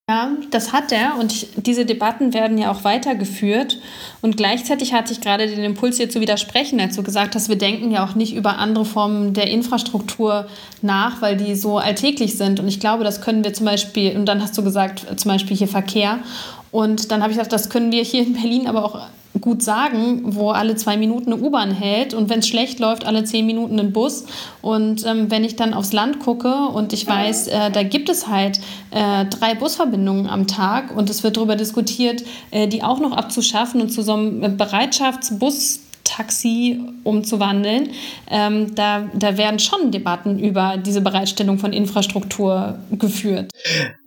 Ja, 0.07 0.33
das 0.51 0.71
hat 0.71 0.91
er 0.91 1.17
und 1.19 1.31
ich, 1.33 1.49
diese 1.55 1.83
Debatten 1.83 2.31
werden 2.35 2.59
ja 2.59 2.69
auch 2.69 2.83
weitergeführt. 2.83 3.79
Und 4.21 4.37
gleichzeitig 4.37 4.93
hatte 4.93 5.11
ich 5.11 5.19
gerade 5.19 5.47
den 5.47 5.63
Impuls, 5.63 5.97
dir 5.97 6.11
zu 6.11 6.21
widersprechen, 6.21 6.79
als 6.79 6.95
du 6.95 7.01
gesagt 7.01 7.33
hast, 7.33 7.49
wir 7.49 7.57
denken 7.57 7.89
ja 7.89 8.05
auch 8.05 8.13
nicht 8.13 8.35
über 8.35 8.59
andere 8.59 8.85
Formen 8.85 9.33
der 9.33 9.49
Infrastruktur 9.49 10.45
nach, 10.83 11.23
weil 11.23 11.37
die 11.37 11.55
so 11.55 11.79
alltäglich 11.79 12.37
sind. 12.37 12.59
Und 12.59 12.67
ich 12.67 12.79
glaube, 12.79 13.03
das 13.03 13.19
können 13.21 13.43
wir 13.43 13.55
zum 13.55 13.65
Beispiel, 13.65 14.15
und 14.15 14.27
dann 14.27 14.43
hast 14.43 14.55
du 14.55 14.63
gesagt, 14.63 15.19
zum 15.19 15.31
Beispiel 15.31 15.57
hier 15.57 15.67
Verkehr. 15.67 16.19
Und 16.71 17.11
dann 17.11 17.21
habe 17.21 17.31
ich 17.31 17.37
gesagt, 17.37 17.53
das 17.53 17.69
können 17.69 17.91
wir 17.91 18.03
hier 18.03 18.23
in 18.23 18.33
Berlin 18.33 18.67
aber 18.67 18.85
auch 18.85 19.07
gut 19.41 19.61
sagen, 19.61 20.21
wo 20.23 20.51
alle 20.51 20.75
zwei 20.75 20.97
Minuten 20.97 21.33
eine 21.33 21.41
U-Bahn 21.41 21.71
hält 21.71 22.13
und 22.13 22.29
wenn 22.29 22.39
es 22.39 22.47
schlecht 22.47 22.79
läuft, 22.79 23.05
alle 23.05 23.23
zehn 23.23 23.45
Minuten 23.45 23.79
ein 23.79 23.91
Bus. 23.91 24.25
Und 24.61 25.05
ähm, 25.05 25.29
wenn 25.29 25.43
ich 25.43 25.55
dann 25.55 25.73
aufs 25.73 25.93
Land 25.93 26.19
gucke 26.19 26.53
und 26.67 26.93
ich 26.93 27.07
weiß, 27.07 27.47
äh, 27.47 27.71
da 27.71 27.83
gibt 27.83 28.09
es 28.09 28.27
halt 28.27 28.59
äh, 28.91 29.25
drei 29.25 29.55
Busverbindungen 29.55 30.27
am 30.27 30.47
Tag 30.47 30.95
und 30.95 31.09
es 31.09 31.23
wird 31.23 31.37
darüber 31.37 31.55
diskutiert, 31.55 32.23
äh, 32.51 32.67
die 32.67 32.83
auch 32.83 32.99
noch 32.99 33.11
abzuschaffen 33.11 33.81
und 33.81 33.89
zu 33.89 34.01
so 34.01 34.13
einem 34.13 34.57
Bereitschaftsbus 34.57 35.81
Taxi 36.05 36.79
umzuwandeln. 37.03 37.89
Ähm, 38.31 38.73
da, 38.75 39.09
da 39.13 39.37
werden 39.37 39.59
schon 39.59 39.91
Debatten 39.91 40.39
über 40.39 40.77
diese 40.77 41.01
Bereitstellung 41.01 41.59
von 41.59 41.73
Infrastruktur 41.73 42.79
geführt. 42.91 43.51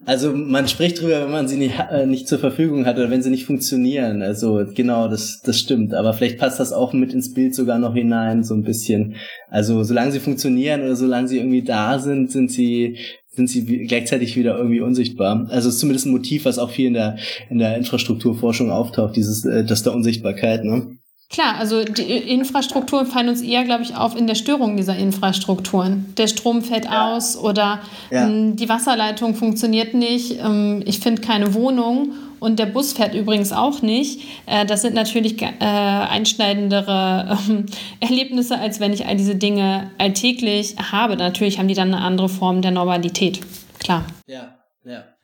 Also 0.07 0.33
man 0.33 0.67
spricht 0.69 1.03
drüber, 1.03 1.23
wenn 1.25 1.31
man 1.31 1.49
sie 1.49 1.59
nicht, 1.59 1.75
äh, 1.91 2.07
nicht 2.07 2.29
zur 2.29 2.39
Verfügung 2.39 2.87
hat 2.87 2.97
oder 2.97 3.11
wenn 3.11 3.21
sie 3.21 3.29
nicht 3.29 3.45
funktionieren. 3.45 4.23
Also 4.23 4.65
genau, 4.75 5.09
das, 5.09 5.43
das 5.45 5.59
stimmt. 5.59 5.93
Aber 5.93 6.15
vielleicht 6.15 6.39
passt 6.39 6.59
das 6.61 6.73
auch 6.73 6.95
mit 6.95 7.13
ins 7.13 7.35
Bild 7.35 7.55
sogar 7.55 7.79
noch 7.79 7.95
hinein, 7.95 8.43
so 8.43 8.55
ein 8.55 8.63
bisschen. 8.63 9.17
Also 9.51 9.83
solange 9.85 10.13
sie 10.13 10.21
funktionieren 10.21 10.81
oder 10.81 10.97
solange 10.97 11.29
sie 11.29 11.37
irgendwie 11.37 11.63
da 11.63 11.99
sind, 11.99 12.33
sind 12.33 12.51
sie 12.51 12.97
sind 13.39 13.49
sie 13.49 13.87
gleichzeitig 13.87 14.37
wieder 14.37 14.57
irgendwie 14.57 14.81
unsichtbar. 14.81 15.47
Also 15.51 15.69
ist 15.69 15.79
zumindest 15.79 16.07
ein 16.07 16.13
Motiv, 16.13 16.45
was 16.45 16.59
auch 16.59 16.71
viel 16.71 16.87
in 16.89 16.95
der 16.95 17.19
in 17.51 17.59
der 17.59 17.77
Infrastrukturforschung 17.77 18.71
auftaucht, 18.71 19.15
dieses 19.15 19.45
äh, 19.45 19.65
das 19.65 19.83
der 19.83 19.95
Unsichtbarkeit. 19.95 20.65
Ne? 20.65 20.98
Klar, 21.31 21.57
also 21.59 21.85
die 21.85 22.03
Infrastrukturen 22.03 23.07
fallen 23.07 23.29
uns 23.29 23.43
eher, 23.43 23.65
glaube 23.65 23.83
ich, 23.83 23.95
auf 23.95 24.17
in 24.17 24.27
der 24.27 24.35
Störung 24.35 24.79
dieser 24.79 24.97
Infrastrukturen. 24.97 26.15
Der 26.17 26.27
Strom 26.27 26.63
fällt 26.63 26.87
ja. 26.87 27.15
aus 27.15 27.37
oder 27.37 27.81
ja. 28.11 28.27
ähm, 28.27 28.57
die 28.57 28.69
Wasserleitung 28.69 29.35
funktioniert 29.35 29.93
nicht, 29.93 30.39
ähm, 30.43 30.83
ich 30.87 31.01
finde 31.01 31.21
keine 31.21 31.53
Wohnung 31.53 32.15
und 32.41 32.59
der 32.59 32.67
Bus 32.67 32.95
fährt 32.95 33.15
übrigens 33.15 33.53
auch 33.53 33.83
nicht. 33.83 34.23
Äh, 34.47 34.65
das 34.65 34.81
sind 34.81 34.95
natürlich 34.95 35.43
äh, 35.43 35.47
einschneidendere 35.61 37.37
äh, 37.49 37.63
Erlebnisse, 38.07 38.59
als 38.59 38.81
wenn 38.81 38.95
ich 38.95 39.05
all 39.05 39.17
diese 39.17 39.37
Dinge 39.37 39.91
alltäglich 39.99 40.77
habe. 40.91 41.17
Natürlich 41.17 41.59
haben 41.59 41.69
die 41.69 41.75
dann 41.75 41.93
eine 41.93 42.03
andere 42.05 42.31
Form 42.31 42.63
der 42.63 42.71
Normalität. 42.71 43.41
Klar. 43.79 44.07
Ja. 44.27 44.58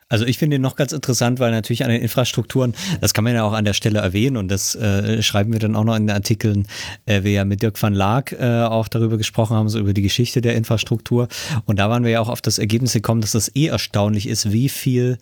Also 0.09 0.27
ich 0.27 0.39
finde 0.39 0.57
ihn 0.57 0.63
noch 0.63 0.77
ganz 0.77 0.93
interessant, 0.93 1.41
weil 1.41 1.51
natürlich 1.51 1.85
an 1.85 1.91
den 1.91 2.03
Infrastrukturen, 2.03 2.75
das 3.01 3.15
kann 3.15 3.25
man 3.25 3.35
ja 3.35 3.45
auch 3.45 3.53
an 3.53 3.65
der 3.65 3.73
Stelle 3.73 4.01
erwähnen 4.01 4.37
und 4.37 4.49
das 4.49 4.75
äh, 4.75 5.23
schreiben 5.23 5.53
wir 5.53 5.61
dann 5.61 5.77
auch 5.77 5.85
noch 5.85 5.97
in 5.97 6.07
den 6.07 6.15
Artikeln, 6.15 6.67
äh, 7.07 7.23
wir 7.23 7.33
ja 7.33 7.45
mit 7.45 7.63
Dirk 7.63 7.81
van 7.83 7.95
Laak 7.95 8.33
äh, 8.33 8.63
auch 8.63 8.89
darüber 8.89 9.17
gesprochen 9.17 9.57
haben, 9.57 9.69
so 9.69 9.79
über 9.79 9.95
die 9.95 10.03
Geschichte 10.03 10.41
der 10.41 10.55
Infrastruktur. 10.57 11.29
Und 11.65 11.79
da 11.79 11.89
waren 11.91 12.05
wir 12.05 12.11
ja 12.11 12.21
auch 12.21 12.29
auf 12.29 12.43
das 12.43 12.59
Ergebnis 12.59 12.93
gekommen, 12.93 13.21
dass 13.21 13.33
das 13.33 13.55
eh 13.55 13.67
erstaunlich 13.67 14.29
ist, 14.29 14.53
wie 14.53 14.69
viel 14.69 15.19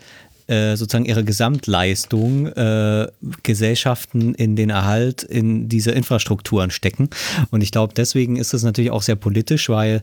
äh, 0.49 0.77
sozusagen 0.77 1.05
ihre 1.05 1.25
Gesamtleistung 1.25 2.49
äh, 2.49 3.07
Gesellschaften 3.43 4.35
in 4.35 4.57
den 4.57 4.71
Erhalt 4.71 5.23
in 5.23 5.69
diese 5.69 5.93
Infrastrukturen 5.93 6.71
stecken. 6.71 7.09
Und 7.51 7.63
ich 7.63 7.71
glaube, 7.71 7.95
deswegen 7.95 8.37
ist 8.37 8.53
es 8.53 8.63
natürlich 8.63 8.91
auch 8.91 9.03
sehr 9.03 9.17
politisch, 9.17 9.69
weil 9.69 10.03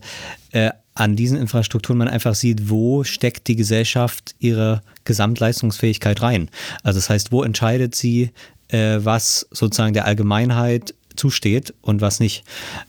äh, 0.52 0.70
an 1.00 1.16
diesen 1.16 1.38
Infrastrukturen 1.38 1.98
man 1.98 2.08
einfach 2.08 2.34
sieht, 2.34 2.68
wo 2.68 3.04
steckt 3.04 3.48
die 3.48 3.56
Gesellschaft 3.56 4.34
ihre 4.38 4.82
Gesamtleistungsfähigkeit 5.04 6.20
rein. 6.20 6.50
Also 6.82 6.98
das 6.98 7.08
heißt, 7.08 7.32
wo 7.32 7.42
entscheidet 7.42 7.94
sie, 7.94 8.32
äh, 8.68 8.98
was 9.00 9.48
sozusagen 9.50 9.94
der 9.94 10.04
Allgemeinheit 10.04 10.94
zusteht 11.20 11.74
und 11.82 12.00
was 12.00 12.18
nicht. 12.18 12.44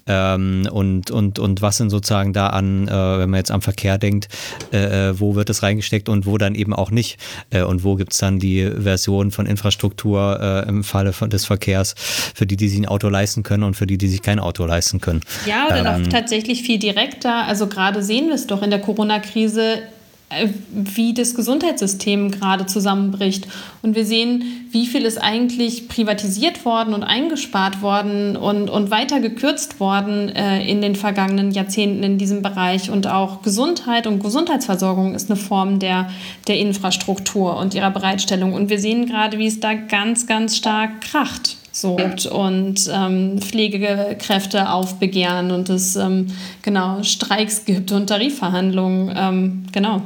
Ähm, 0.08 0.68
und, 0.72 1.12
und, 1.12 1.38
und 1.38 1.62
was 1.62 1.78
sind 1.78 1.90
sozusagen 1.90 2.34
da 2.34 2.48
an, 2.48 2.88
äh, 2.88 2.92
wenn 2.92 3.30
man 3.30 3.38
jetzt 3.38 3.52
am 3.52 3.62
Verkehr 3.62 3.98
denkt, 3.98 4.30
äh, 4.72 5.10
äh 5.10 5.20
wo 5.20 5.36
wird 5.36 5.50
das 5.50 5.62
reingesteckt 5.62 6.08
und 6.10 6.26
wo 6.26 6.38
dann 6.38 6.56
eben 6.56 6.74
auch 6.74 6.92
nicht. 6.92 7.20
Äh, 7.50 7.64
und 7.64 7.84
wo 7.84 7.96
gibt 7.96 8.14
es 8.14 8.20
dann 8.20 8.40
die 8.40 8.66
Version 8.66 9.32
von 9.32 9.46
Infrastruktur 9.46 10.40
äh, 10.42 10.70
im 10.70 10.84
Falle 10.84 11.14
von, 11.14 11.30
des 11.30 11.46
Verkehrs 11.46 11.94
für 11.98 12.46
die, 12.46 12.56
die 12.56 12.70
sich 12.70 12.80
ein 12.80 12.88
Auto 12.88 13.10
leisten 13.10 13.44
können 13.44 13.64
und 13.64 13.76
für 13.76 13.86
die, 13.86 13.98
die 13.98 14.08
sich 14.08 14.22
kein 14.22 14.40
Auto 14.40 14.66
leisten 14.66 15.02
können. 15.02 15.22
Ja, 15.46 15.68
oder 15.68 15.96
ähm, 15.96 16.06
auch 16.06 16.08
tatsächlich 16.08 16.62
viel 16.62 16.80
direkter. 16.80 17.46
Also 17.46 17.68
gerade 17.68 18.02
sehen 18.02 18.28
wir 18.28 18.36
es 18.36 18.48
doch 18.48 18.64
in 18.64 18.70
der 18.70 18.80
Corona-Krise 18.80 19.84
wie 20.72 21.14
das 21.14 21.36
Gesundheitssystem 21.36 22.32
gerade 22.32 22.66
zusammenbricht. 22.66 23.48
Und 23.82 23.96
wir 23.96 24.06
sehen, 24.06 24.44
wie 24.72 24.86
viel 24.86 25.04
ist 25.04 25.18
eigentlich 25.18 25.88
privatisiert 25.88 26.66
worden 26.66 26.94
und 26.94 27.04
eingespart 27.04 27.82
worden 27.82 28.38
und, 28.38 28.70
und 28.70 28.92
weiter 28.92 29.20
gekürzt 29.20 29.80
worden 29.80 30.30
äh, 30.30 30.66
in 30.66 30.82
den 30.82 30.96
vergangenen 30.96 31.52
Jahrzehnten 31.52 32.04
in 32.04 32.18
diesem 32.18 32.42
Bereich. 32.42 32.90
Und 32.90 33.08
auch 33.08 33.42
Gesundheit 33.42 34.08
und 34.08 34.24
Gesundheitsversorgung 34.24 35.16
ist 35.16 35.30
eine 35.30 35.38
Form 35.38 35.80
der, 35.80 36.10
der 36.48 36.58
Infrastruktur 36.58 37.58
und 37.58 37.74
ihrer 37.74 37.92
Bereitstellung. 37.92 38.54
Und 38.54 38.70
wir 38.70 38.80
sehen 38.80 39.06
gerade, 39.06 39.38
wie 39.38 39.48
es 39.48 39.60
da 39.60 39.74
ganz, 39.74 40.28
ganz 40.28 40.58
stark 40.58 41.02
kracht. 41.02 41.58
So, 41.74 41.98
und 42.32 42.90
ähm, 42.94 43.40
Pflegekräfte 43.40 44.70
aufbegehren 44.70 45.52
und 45.52 45.70
es 45.70 45.96
ähm, 45.96 46.28
genau 46.62 47.02
Streiks 47.04 47.64
gibt 47.64 47.94
und 47.94 48.08
Tarifverhandlungen. 48.08 49.14
Ähm, 49.16 49.64
genau. 49.72 50.02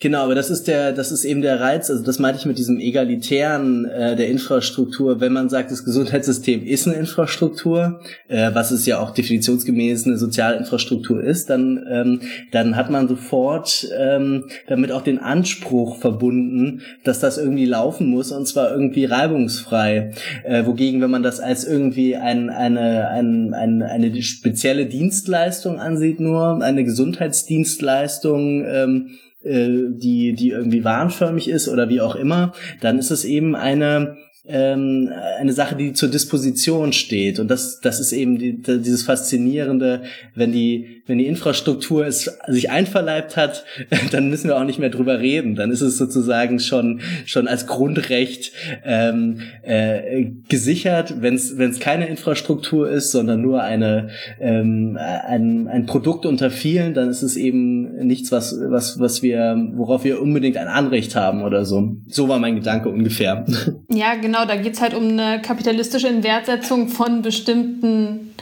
Genau, 0.00 0.24
aber 0.24 0.34
das 0.34 0.50
ist 0.50 0.66
der, 0.66 0.92
das 0.92 1.12
ist 1.12 1.24
eben 1.24 1.40
der 1.40 1.60
Reiz, 1.60 1.88
also 1.88 2.02
das 2.02 2.18
meinte 2.18 2.40
ich 2.40 2.46
mit 2.46 2.58
diesem 2.58 2.80
egalitären 2.80 3.84
äh, 3.84 4.16
der 4.16 4.28
Infrastruktur. 4.28 5.20
Wenn 5.20 5.32
man 5.32 5.48
sagt, 5.48 5.70
das 5.70 5.84
Gesundheitssystem 5.84 6.66
ist 6.66 6.88
eine 6.88 6.96
Infrastruktur, 6.96 8.00
äh, 8.28 8.50
was 8.52 8.72
es 8.72 8.86
ja 8.86 8.98
auch 8.98 9.12
definitionsgemäß 9.12 10.06
eine 10.06 10.18
Sozialinfrastruktur 10.18 11.22
ist, 11.22 11.48
dann, 11.48 11.86
ähm, 11.88 12.20
dann 12.50 12.74
hat 12.74 12.90
man 12.90 13.06
sofort 13.06 13.88
ähm, 13.96 14.46
damit 14.66 14.90
auch 14.90 15.02
den 15.02 15.20
Anspruch 15.20 15.98
verbunden, 15.98 16.82
dass 17.04 17.20
das 17.20 17.38
irgendwie 17.38 17.64
laufen 17.64 18.08
muss 18.08 18.32
und 18.32 18.46
zwar 18.48 18.72
irgendwie 18.72 19.04
reibungsfrei. 19.04 20.12
Äh, 20.42 20.66
wogegen, 20.66 21.00
wenn 21.02 21.10
man 21.10 21.22
das 21.22 21.38
als 21.38 21.64
irgendwie 21.64 22.16
ein, 22.16 22.50
eine, 22.50 23.08
ein, 23.10 23.54
ein, 23.54 23.82
eine 23.82 24.22
spezielle 24.22 24.86
Dienstleistung 24.86 25.78
ansieht, 25.78 26.18
nur 26.18 26.62
eine 26.62 26.82
Gesundheitsdienstleistung, 26.82 28.64
ähm, 28.66 29.10
äh, 29.44 29.68
die, 29.90 30.34
die 30.34 30.50
irgendwie 30.50 30.84
warenförmig 30.84 31.48
ist 31.48 31.68
oder 31.68 31.88
wie 31.88 32.00
auch 32.00 32.16
immer, 32.16 32.52
dann 32.80 32.98
ist 32.98 33.10
es 33.10 33.24
eben 33.24 33.54
eine, 33.54 34.16
ähm, 34.46 35.10
eine 35.38 35.54
Sache, 35.54 35.74
die 35.74 35.94
zur 35.94 36.10
Disposition 36.10 36.92
steht. 36.92 37.38
Und 37.38 37.48
das, 37.48 37.80
das 37.80 37.98
ist 37.98 38.12
eben 38.12 38.38
die, 38.38 38.60
dieses 38.60 39.02
Faszinierende, 39.02 40.02
wenn 40.34 40.52
die, 40.52 41.02
wenn 41.06 41.16
die 41.18 41.26
Infrastruktur 41.26 42.06
es 42.06 42.30
sich 42.46 42.70
einverleibt 42.70 43.36
hat, 43.36 43.64
dann 44.12 44.28
müssen 44.28 44.48
wir 44.48 44.58
auch 44.58 44.64
nicht 44.64 44.78
mehr 44.78 44.90
drüber 44.90 45.18
reden. 45.20 45.54
Dann 45.54 45.70
ist 45.70 45.80
es 45.80 45.96
sozusagen 45.96 46.60
schon, 46.60 47.00
schon 47.24 47.48
als 47.48 47.66
Grundrecht 47.66 48.52
ähm, 48.84 49.40
äh, 49.62 50.26
gesichert, 50.48 51.22
wenn 51.22 51.34
es 51.34 51.56
wenn 51.56 51.70
es 51.70 51.80
keine 51.80 52.06
Infrastruktur 52.08 52.90
ist, 52.90 53.12
sondern 53.12 53.40
nur 53.40 53.62
eine, 53.62 54.10
ähm, 54.40 54.98
ein, 54.98 55.68
ein 55.68 55.86
Produkt 55.86 56.26
unter 56.26 56.50
vielen, 56.50 56.92
dann 56.92 57.08
ist 57.08 57.22
es 57.22 57.36
eben 57.36 58.06
nichts, 58.06 58.30
was, 58.30 58.58
was, 58.68 58.98
was 58.98 59.22
wir, 59.22 59.70
worauf 59.74 60.04
wir 60.04 60.20
unbedingt 60.20 60.56
ein 60.58 60.68
Anrecht 60.68 61.16
haben 61.16 61.42
oder 61.42 61.64
so. 61.64 61.96
So 62.08 62.28
war 62.28 62.38
mein 62.38 62.56
Gedanke 62.56 62.88
ungefähr. 62.90 63.46
Ja, 63.90 64.14
genau 64.20 64.33
genau, 64.34 64.46
da 64.46 64.56
geht 64.56 64.74
es 64.74 64.80
halt 64.80 64.94
um 64.94 65.08
eine 65.08 65.40
kapitalistische 65.40 66.08
Inwertsetzung 66.08 66.88
von 66.88 67.22
bestimmten 67.22 68.34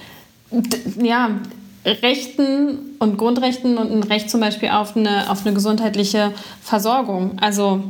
ja, 1.00 1.40
Rechten 1.84 2.78
und 2.98 3.18
Grundrechten 3.18 3.76
und 3.76 3.90
ein 3.90 4.02
Recht 4.02 4.30
zum 4.30 4.40
Beispiel 4.40 4.70
auf 4.70 4.96
eine, 4.96 5.30
auf 5.30 5.44
eine 5.44 5.54
gesundheitliche 5.54 6.32
Versorgung. 6.62 7.38
Also 7.40 7.82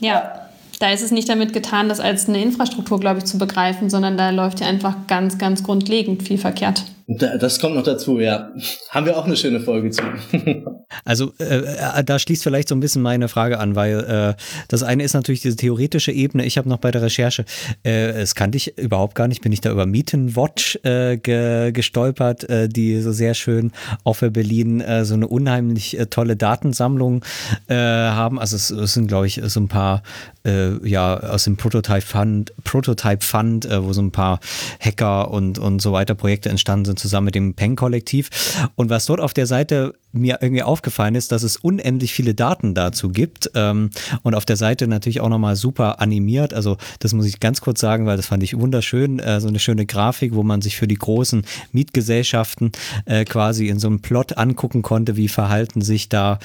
ja, 0.00 0.48
da 0.80 0.90
ist 0.90 1.02
es 1.02 1.12
nicht 1.12 1.28
damit 1.28 1.52
getan, 1.52 1.88
das 1.88 2.00
als 2.00 2.28
eine 2.28 2.42
Infrastruktur, 2.42 2.98
glaube 3.00 3.20
ich, 3.20 3.24
zu 3.24 3.38
begreifen, 3.38 3.88
sondern 3.88 4.16
da 4.18 4.30
läuft 4.30 4.60
ja 4.60 4.66
einfach 4.66 4.96
ganz, 5.06 5.38
ganz 5.38 5.62
grundlegend 5.62 6.24
viel 6.24 6.38
verkehrt. 6.38 6.84
Das 7.18 7.58
kommt 7.58 7.74
noch 7.74 7.82
dazu, 7.82 8.20
ja. 8.20 8.50
Haben 8.90 9.06
wir 9.06 9.16
auch 9.16 9.26
eine 9.26 9.36
schöne 9.36 9.60
Folge 9.60 9.90
zu. 9.90 10.02
Also 11.04 11.32
äh, 11.38 11.60
äh, 11.60 12.04
da 12.04 12.18
schließt 12.18 12.42
vielleicht 12.42 12.68
so 12.68 12.74
ein 12.74 12.80
bisschen 12.80 13.00
meine 13.00 13.28
Frage 13.28 13.58
an, 13.58 13.74
weil 13.74 14.00
äh, 14.00 14.42
das 14.68 14.82
eine 14.82 15.02
ist 15.02 15.14
natürlich 15.14 15.40
diese 15.40 15.56
theoretische 15.56 16.12
Ebene. 16.12 16.44
Ich 16.44 16.58
habe 16.58 16.68
noch 16.68 16.76
bei 16.76 16.90
der 16.90 17.00
Recherche, 17.00 17.46
äh, 17.82 18.10
es 18.10 18.34
kannte 18.34 18.58
ich 18.58 18.76
überhaupt 18.78 19.14
gar 19.14 19.26
nicht, 19.26 19.40
bin 19.40 19.52
ich 19.52 19.62
da 19.62 19.70
über 19.70 19.86
Mietenwatch 19.86 20.78
äh, 20.84 21.16
ge 21.16 21.72
gestolpert, 21.72 22.48
äh, 22.48 22.68
die 22.68 23.00
so 23.00 23.10
sehr 23.10 23.32
schön 23.32 23.72
auch 24.04 24.18
Berlin 24.18 24.82
äh, 24.82 25.06
so 25.06 25.14
eine 25.14 25.26
unheimlich 25.28 25.98
äh, 25.98 26.06
tolle 26.06 26.36
Datensammlung 26.36 27.24
äh, 27.68 27.74
haben. 27.74 28.38
Also 28.38 28.56
es, 28.56 28.70
es 28.70 28.92
sind, 28.92 29.08
glaube 29.08 29.26
ich, 29.26 29.40
so 29.44 29.60
ein 29.60 29.68
paar 29.68 30.02
äh, 30.44 30.86
ja 30.86 31.18
aus 31.18 31.44
dem 31.44 31.56
Prototype 31.56 32.02
Fund, 32.02 32.52
Prototype 32.64 33.24
Fund, 33.24 33.64
äh, 33.64 33.82
wo 33.82 33.92
so 33.92 34.02
ein 34.02 34.12
paar 34.12 34.40
Hacker 34.80 35.30
und, 35.30 35.58
und 35.58 35.80
so 35.80 35.92
weiter 35.92 36.14
Projekte 36.14 36.48
entstanden 36.48 36.84
sind 36.84 36.98
zusammen 37.02 37.26
mit 37.26 37.34
dem 37.34 37.54
Peng-Kollektiv. 37.54 38.30
Und 38.74 38.90
was 38.90 39.06
dort 39.06 39.20
auf 39.20 39.34
der 39.34 39.46
Seite 39.46 39.94
mir 40.12 40.38
irgendwie 40.40 40.62
aufgefallen 40.62 41.14
ist, 41.14 41.32
dass 41.32 41.42
es 41.42 41.56
unendlich 41.56 42.12
viele 42.12 42.34
Daten 42.34 42.74
dazu 42.74 43.08
gibt 43.08 43.50
ähm, 43.54 43.90
und 44.22 44.34
auf 44.34 44.44
der 44.44 44.56
Seite 44.56 44.86
natürlich 44.86 45.20
auch 45.20 45.28
nochmal 45.28 45.56
super 45.56 46.00
animiert. 46.00 46.54
Also 46.54 46.76
das 46.98 47.14
muss 47.14 47.26
ich 47.26 47.40
ganz 47.40 47.60
kurz 47.60 47.80
sagen, 47.80 48.06
weil 48.06 48.16
das 48.16 48.26
fand 48.26 48.42
ich 48.42 48.58
wunderschön. 48.58 49.18
Äh, 49.18 49.40
so 49.40 49.48
eine 49.48 49.58
schöne 49.58 49.86
Grafik, 49.86 50.34
wo 50.34 50.42
man 50.42 50.60
sich 50.60 50.76
für 50.76 50.86
die 50.86 50.96
großen 50.96 51.44
Mietgesellschaften 51.72 52.72
äh, 53.06 53.24
quasi 53.24 53.68
in 53.68 53.78
so 53.78 53.88
einem 53.88 54.00
Plot 54.00 54.36
angucken 54.36 54.82
konnte, 54.82 55.16
wie 55.16 55.28
verhalten 55.28 55.80
sich 55.80 56.08
da 56.08 56.38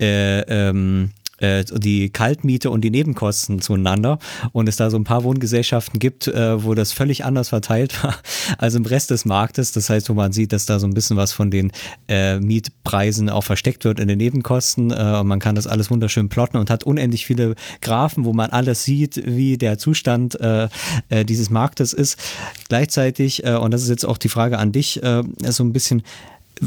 äh, 0.00 0.40
ähm, 0.40 1.10
äh, 1.42 1.64
die 1.64 2.10
Kaltmiete 2.10 2.70
und 2.70 2.82
die 2.82 2.90
Nebenkosten 2.90 3.60
zueinander 3.60 4.18
und 4.52 4.68
es 4.68 4.76
da 4.76 4.90
so 4.90 4.96
ein 4.96 5.04
paar 5.04 5.24
Wohngesellschaften 5.24 5.98
gibt, 5.98 6.28
äh, 6.28 6.62
wo 6.62 6.74
das 6.74 6.92
völlig 6.92 7.24
anders 7.24 7.48
verteilt 7.50 8.02
war 8.02 8.14
als 8.58 8.74
im 8.74 8.84
Rest 8.84 9.10
des 9.10 9.24
Marktes. 9.24 9.72
Das 9.72 9.90
heißt, 9.90 10.08
wo 10.08 10.14
man 10.14 10.32
sieht, 10.32 10.52
dass 10.52 10.66
da 10.66 10.78
so 10.78 10.86
ein 10.86 10.94
bisschen 10.94 11.16
was 11.16 11.32
von 11.32 11.50
den 11.50 11.72
äh, 12.08 12.38
Mietpreisen 12.38 13.28
auch 13.28 13.44
versteckt 13.44 13.84
wird 13.84 13.98
in 13.98 14.08
den 14.08 14.18
Nebenkosten 14.18 14.90
äh, 14.90 15.18
und 15.20 15.26
man 15.26 15.40
kann 15.40 15.54
das 15.54 15.66
alles 15.66 15.90
wunderschön 15.90 16.28
plotten 16.28 16.56
und 16.56 16.70
hat 16.70 16.84
unendlich 16.84 17.26
viele 17.26 17.54
Graphen, 17.80 18.24
wo 18.24 18.32
man 18.32 18.50
alles 18.50 18.84
sieht, 18.84 19.20
wie 19.26 19.58
der 19.58 19.78
Zustand 19.78 20.40
äh, 20.40 20.68
äh, 21.08 21.24
dieses 21.24 21.50
Marktes 21.50 21.92
ist. 21.92 22.18
Gleichzeitig, 22.68 23.44
und 23.44 23.72
das 23.72 23.82
ist 23.82 23.88
jetzt 23.88 24.04
auch 24.04 24.18
die 24.18 24.28
Frage 24.28 24.58
an 24.58 24.72
dich, 24.72 25.00
so 25.02 25.64
ein 25.64 25.72
bisschen, 25.72 26.02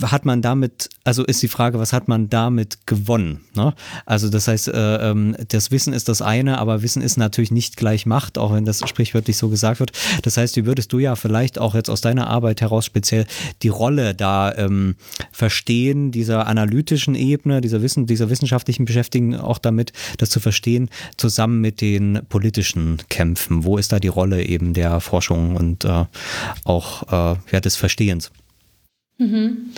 hat 0.02 0.26
man 0.26 0.42
damit, 0.42 0.90
also 1.04 1.24
ist 1.24 1.42
die 1.42 1.48
Frage, 1.48 1.80
was 1.80 1.94
hat 1.94 2.08
man 2.08 2.30
damit 2.30 2.86
gewonnen? 2.86 3.42
Ne? 3.56 3.74
Also 4.06 4.30
das 4.30 4.48
heißt, 4.48 4.68
äh, 4.68 5.10
ähm, 5.12 5.36
das 5.48 5.72
Wissen 5.72 5.94
ist 5.94 6.10
das 6.10 6.22
eine, 6.22 6.58
aber 6.58 6.82
Wissen 6.82 7.02
ist 7.02 7.18
natürlich 7.18 7.52
nicht 7.52 7.78
gleich 7.78 8.06
Macht, 8.06 8.38
auch 8.38 8.54
wenn 8.54 8.66
das 8.66 8.88
sprichwörtlich 8.88 9.38
so 9.38 9.50
gesagt 9.50 9.80
wird. 9.80 9.92
Das 10.24 10.38
heißt, 10.38 10.56
wie 10.58 10.66
würdest 10.66 10.92
du 10.92 11.00
ja 11.00 11.16
vielleicht 11.16 11.60
auch 11.60 11.76
jetzt 11.76 11.90
aus 11.90 12.02
deiner 12.02 12.28
Arbeit 12.28 12.62
heraus 12.62 12.86
speziell 12.86 13.26
die 13.62 13.70
Rolle 13.70 14.16
da 14.16 14.54
ähm, 14.56 14.96
verstehen, 15.32 16.12
dieser 16.12 16.48
analytischen 16.48 17.16
Ebene, 17.16 17.62
dieser 17.62 17.82
Wissen, 17.82 18.06
dieser 18.06 18.30
wissenschaftlichen 18.30 18.86
Beschäftigung 18.86 19.36
auch 19.36 19.60
damit, 19.60 19.94
das 20.18 20.30
zu 20.30 20.40
verstehen, 20.40 20.90
zusammen 21.18 21.62
mit 21.62 21.82
den 21.82 22.22
politischen 22.28 22.98
Kämpfen? 23.10 23.64
Wo 23.64 23.78
ist 23.78 23.92
da 23.92 24.00
die 24.00 24.08
Rolle 24.08 24.44
eben 24.44 24.74
der 24.74 25.00
Forschung 25.00 25.56
und 25.56 25.86
äh, 25.86 26.06
auch 26.64 27.04
äh, 27.12 27.38
ja, 27.52 27.60
des 27.60 27.76
Verstehens? 27.76 28.32
Mhm. 29.18 29.72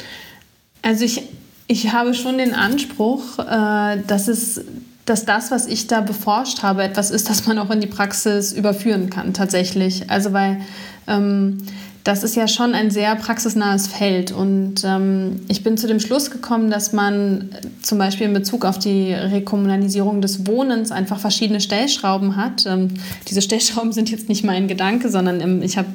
Also 0.81 1.05
ich, 1.05 1.23
ich 1.67 1.91
habe 1.91 2.13
schon 2.13 2.37
den 2.37 2.53
Anspruch, 2.53 3.39
äh, 3.39 4.01
dass 4.07 4.27
es 4.27 4.61
dass 5.07 5.23
das, 5.23 5.51
was 5.51 5.67
ich 5.67 5.87
da 5.87 6.01
beforscht 6.01 6.63
habe, 6.63 6.83
etwas 6.83 7.11
ist, 7.11 7.29
das 7.29 7.47
man 7.47 7.57
auch 7.59 7.69
in 7.69 7.79
die 7.79 7.87
Praxis 7.87 8.51
überführen 8.51 9.09
kann, 9.09 9.33
tatsächlich. 9.33 10.09
Also 10.09 10.33
weil 10.33 10.59
ähm, 11.07 11.59
das 12.07 12.23
ist 12.23 12.37
ja 12.37 12.47
schon 12.47 12.73
ein 12.73 12.89
sehr 12.89 13.17
praxisnahes 13.17 13.87
Feld. 13.87 14.31
Und 14.31 14.75
ähm, 14.85 15.41
ich 15.49 15.61
bin 15.61 15.77
zu 15.77 15.87
dem 15.87 15.99
Schluss 15.99 16.31
gekommen, 16.31 16.71
dass 16.71 16.93
man 16.93 17.49
zum 17.81 17.97
Beispiel 17.97 18.27
in 18.27 18.33
Bezug 18.33 18.63
auf 18.63 18.79
die 18.79 19.11
Rekommunalisierung 19.11 20.21
des 20.21 20.47
Wohnens 20.47 20.93
einfach 20.93 21.19
verschiedene 21.19 21.59
Stellschrauben 21.59 22.37
hat. 22.37 22.65
Ähm, 22.65 22.91
diese 23.27 23.41
Stellschrauben 23.41 23.91
sind 23.97 24.09
jetzt 24.09 24.29
nicht 24.29 24.45
mein 24.45 24.69
Gedanke, 24.69 25.09
sondern 25.09 25.41
ähm, 25.41 25.61
ich 25.61 25.77
habe 25.77 25.89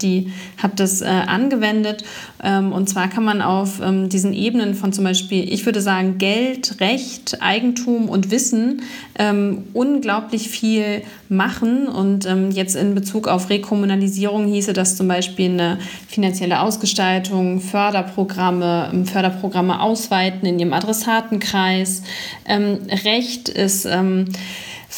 hab 0.62 0.76
das 0.76 1.00
äh, 1.00 1.06
angewendet. 1.06 2.04
Ähm, 2.42 2.72
und 2.72 2.90
zwar 2.90 3.08
kann 3.08 3.24
man 3.24 3.40
auf 3.40 3.80
ähm, 3.82 4.10
diesen 4.10 4.34
Ebenen 4.34 4.74
von 4.74 4.92
zum 4.92 5.04
Beispiel, 5.04 5.50
ich 5.50 5.64
würde 5.64 5.80
sagen, 5.80 6.18
Geld, 6.18 6.78
Recht, 6.80 7.40
Eigentum 7.40 8.10
und 8.10 8.30
Wissen 8.30 8.82
ähm, 9.18 9.64
unglaublich 9.72 10.50
viel 10.50 11.00
machen. 11.30 11.88
Und 11.88 12.26
jetzt 12.52 12.76
in 12.76 12.94
Bezug 12.94 13.26
auf 13.26 13.48
Rekommunalisierung 13.48 14.46
hieße 14.46 14.74
das 14.74 14.96
zum 14.96 15.08
Beispiel 15.08 15.50
eine 15.50 15.78
finanzielle 16.08 16.60
Ausgestaltung, 16.60 17.60
Förderprogramme, 17.60 18.90
ähm, 18.92 19.06
Förderprogramme 19.06 19.80
ausweiten 19.80 20.46
in 20.46 20.58
ihrem 20.58 20.72
Adressatenkreis. 20.72 22.02
Ähm, 22.46 22.78
Recht 23.04 23.48
ist 23.48 23.84
ähm, 23.84 24.26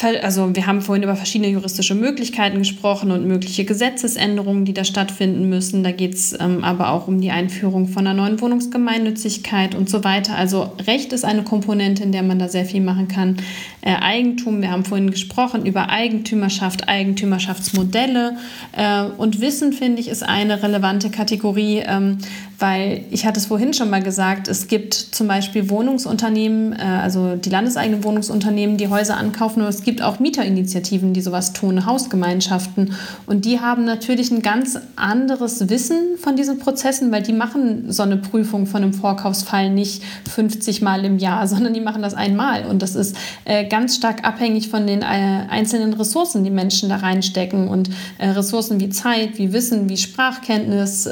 also 0.02 0.54
wir 0.54 0.66
haben 0.66 0.80
vorhin 0.80 1.04
über 1.04 1.14
verschiedene 1.14 1.50
juristische 1.50 1.94
Möglichkeiten 1.94 2.58
gesprochen 2.58 3.12
und 3.12 3.26
mögliche 3.26 3.64
Gesetzesänderungen, 3.64 4.64
die 4.64 4.74
da 4.74 4.84
stattfinden 4.84 5.48
müssen. 5.48 5.84
Da 5.84 5.92
geht 5.92 6.14
es 6.14 6.36
ähm, 6.38 6.64
aber 6.64 6.90
auch 6.90 7.06
um 7.06 7.20
die 7.20 7.30
Einführung 7.30 7.86
von 7.86 8.06
einer 8.06 8.20
neuen 8.20 8.40
Wohnungsgemeinnützigkeit 8.40 9.74
und 9.74 9.88
so 9.88 10.02
weiter. 10.02 10.36
Also 10.36 10.72
Recht 10.86 11.12
ist 11.12 11.24
eine 11.24 11.44
Komponente, 11.44 12.02
in 12.02 12.10
der 12.10 12.24
man 12.24 12.38
da 12.38 12.48
sehr 12.48 12.64
viel 12.64 12.80
machen 12.80 13.06
kann. 13.06 13.36
Äh, 13.82 13.94
Eigentum, 13.94 14.62
wir 14.62 14.70
haben 14.70 14.84
vorhin 14.84 15.10
gesprochen 15.10 15.64
über 15.64 15.88
Eigentümerschaft, 15.90 16.88
Eigentümerschaftsmodelle 16.88 18.36
äh, 18.72 19.04
und 19.16 19.40
Wissen, 19.40 19.72
finde 19.72 20.00
ich, 20.00 20.08
ist 20.08 20.24
eine 20.24 20.62
relevante 20.62 21.10
Kategorie, 21.10 21.82
ähm, 21.86 22.18
weil 22.58 23.04
ich 23.10 23.26
hatte 23.26 23.40
es 23.40 23.46
vorhin 23.46 23.74
schon 23.74 23.90
mal 23.90 24.02
gesagt, 24.02 24.48
es 24.48 24.68
gibt 24.68 24.94
zum 24.94 25.26
Beispiel 25.26 25.70
Wohnungsunternehmen, 25.70 26.72
äh, 26.72 26.82
also 26.82 27.36
die 27.36 27.50
landeseigenen 27.50 28.04
Wohnungsunternehmen, 28.04 28.76
die 28.76 28.88
Häuser 28.88 29.16
ankaufen, 29.16 29.60
aber 29.60 29.70
es 29.70 29.82
gibt 29.82 30.02
auch 30.02 30.20
Mieterinitiativen, 30.20 31.12
die 31.12 31.20
sowas 31.20 31.52
tun, 31.52 31.84
Hausgemeinschaften. 31.84 32.94
Und 33.26 33.44
die 33.44 33.60
haben 33.60 33.84
natürlich 33.84 34.30
ein 34.30 34.42
ganz 34.42 34.78
anderes 34.96 35.68
Wissen 35.68 36.16
von 36.18 36.36
diesen 36.36 36.58
Prozessen, 36.58 37.10
weil 37.10 37.22
die 37.22 37.32
machen 37.32 37.90
so 37.90 38.02
eine 38.02 38.16
Prüfung 38.16 38.66
von 38.66 38.82
einem 38.82 38.92
Vorkaufsfall 38.92 39.70
nicht 39.70 40.02
50 40.30 40.80
Mal 40.82 41.04
im 41.04 41.18
Jahr, 41.18 41.46
sondern 41.48 41.74
die 41.74 41.80
machen 41.80 42.02
das 42.02 42.14
einmal. 42.14 42.66
Und 42.66 42.82
das 42.82 42.94
ist 42.94 43.16
äh, 43.44 43.66
ganz 43.66 43.96
stark 43.96 44.24
abhängig 44.24 44.68
von 44.68 44.86
den 44.86 45.02
äh, 45.02 45.04
einzelnen 45.04 45.92
Ressourcen, 45.94 46.44
die 46.44 46.50
Menschen 46.50 46.88
da 46.88 46.96
reinstecken 46.96 47.68
und 47.68 47.90
Ressourcen 48.20 48.80
wie 48.80 48.88
Zeit, 48.88 49.38
wie 49.38 49.52
Wissen, 49.52 49.88
wie 49.88 49.96
Sprachkenntnis. 49.96 51.08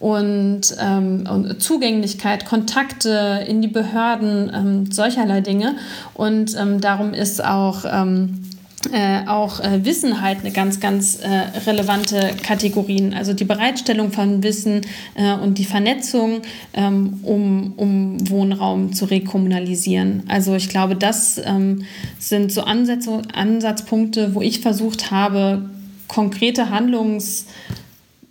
Und, 0.00 0.76
ähm, 0.80 1.24
und, 1.28 1.60
Zugänglichkeit, 1.60 2.44
Kontakte 2.44 3.44
in 3.48 3.62
die 3.62 3.68
Behörden, 3.68 4.50
ähm, 4.54 4.92
solcherlei 4.92 5.40
Dinge. 5.40 5.76
Und 6.14 6.56
ähm, 6.56 6.80
darum 6.80 7.14
ist 7.14 7.44
auch, 7.44 7.84
ähm, 7.90 8.42
äh, 8.92 9.26
auch 9.26 9.58
äh, 9.58 9.84
Wissen 9.84 10.20
halt 10.20 10.40
eine 10.40 10.52
ganz, 10.52 10.78
ganz 10.78 11.16
äh, 11.16 11.28
relevante 11.66 12.30
Kategorie. 12.42 13.12
Also 13.16 13.32
die 13.32 13.44
Bereitstellung 13.44 14.12
von 14.12 14.42
Wissen 14.44 14.82
äh, 15.14 15.32
und 15.34 15.58
die 15.58 15.64
Vernetzung, 15.64 16.42
ähm, 16.74 17.18
um, 17.24 17.72
um 17.76 18.30
Wohnraum 18.30 18.92
zu 18.92 19.06
rekommunalisieren. 19.06 20.22
Also 20.28 20.54
ich 20.54 20.68
glaube, 20.68 20.94
das 20.94 21.40
ähm, 21.44 21.84
sind 22.20 22.52
so 22.52 22.62
Ansätze, 22.62 23.22
Ansatzpunkte, 23.32 24.34
wo 24.36 24.42
ich 24.42 24.60
versucht 24.60 25.10
habe, 25.10 25.68
konkrete 26.06 26.70
Handlungs- 26.70 27.46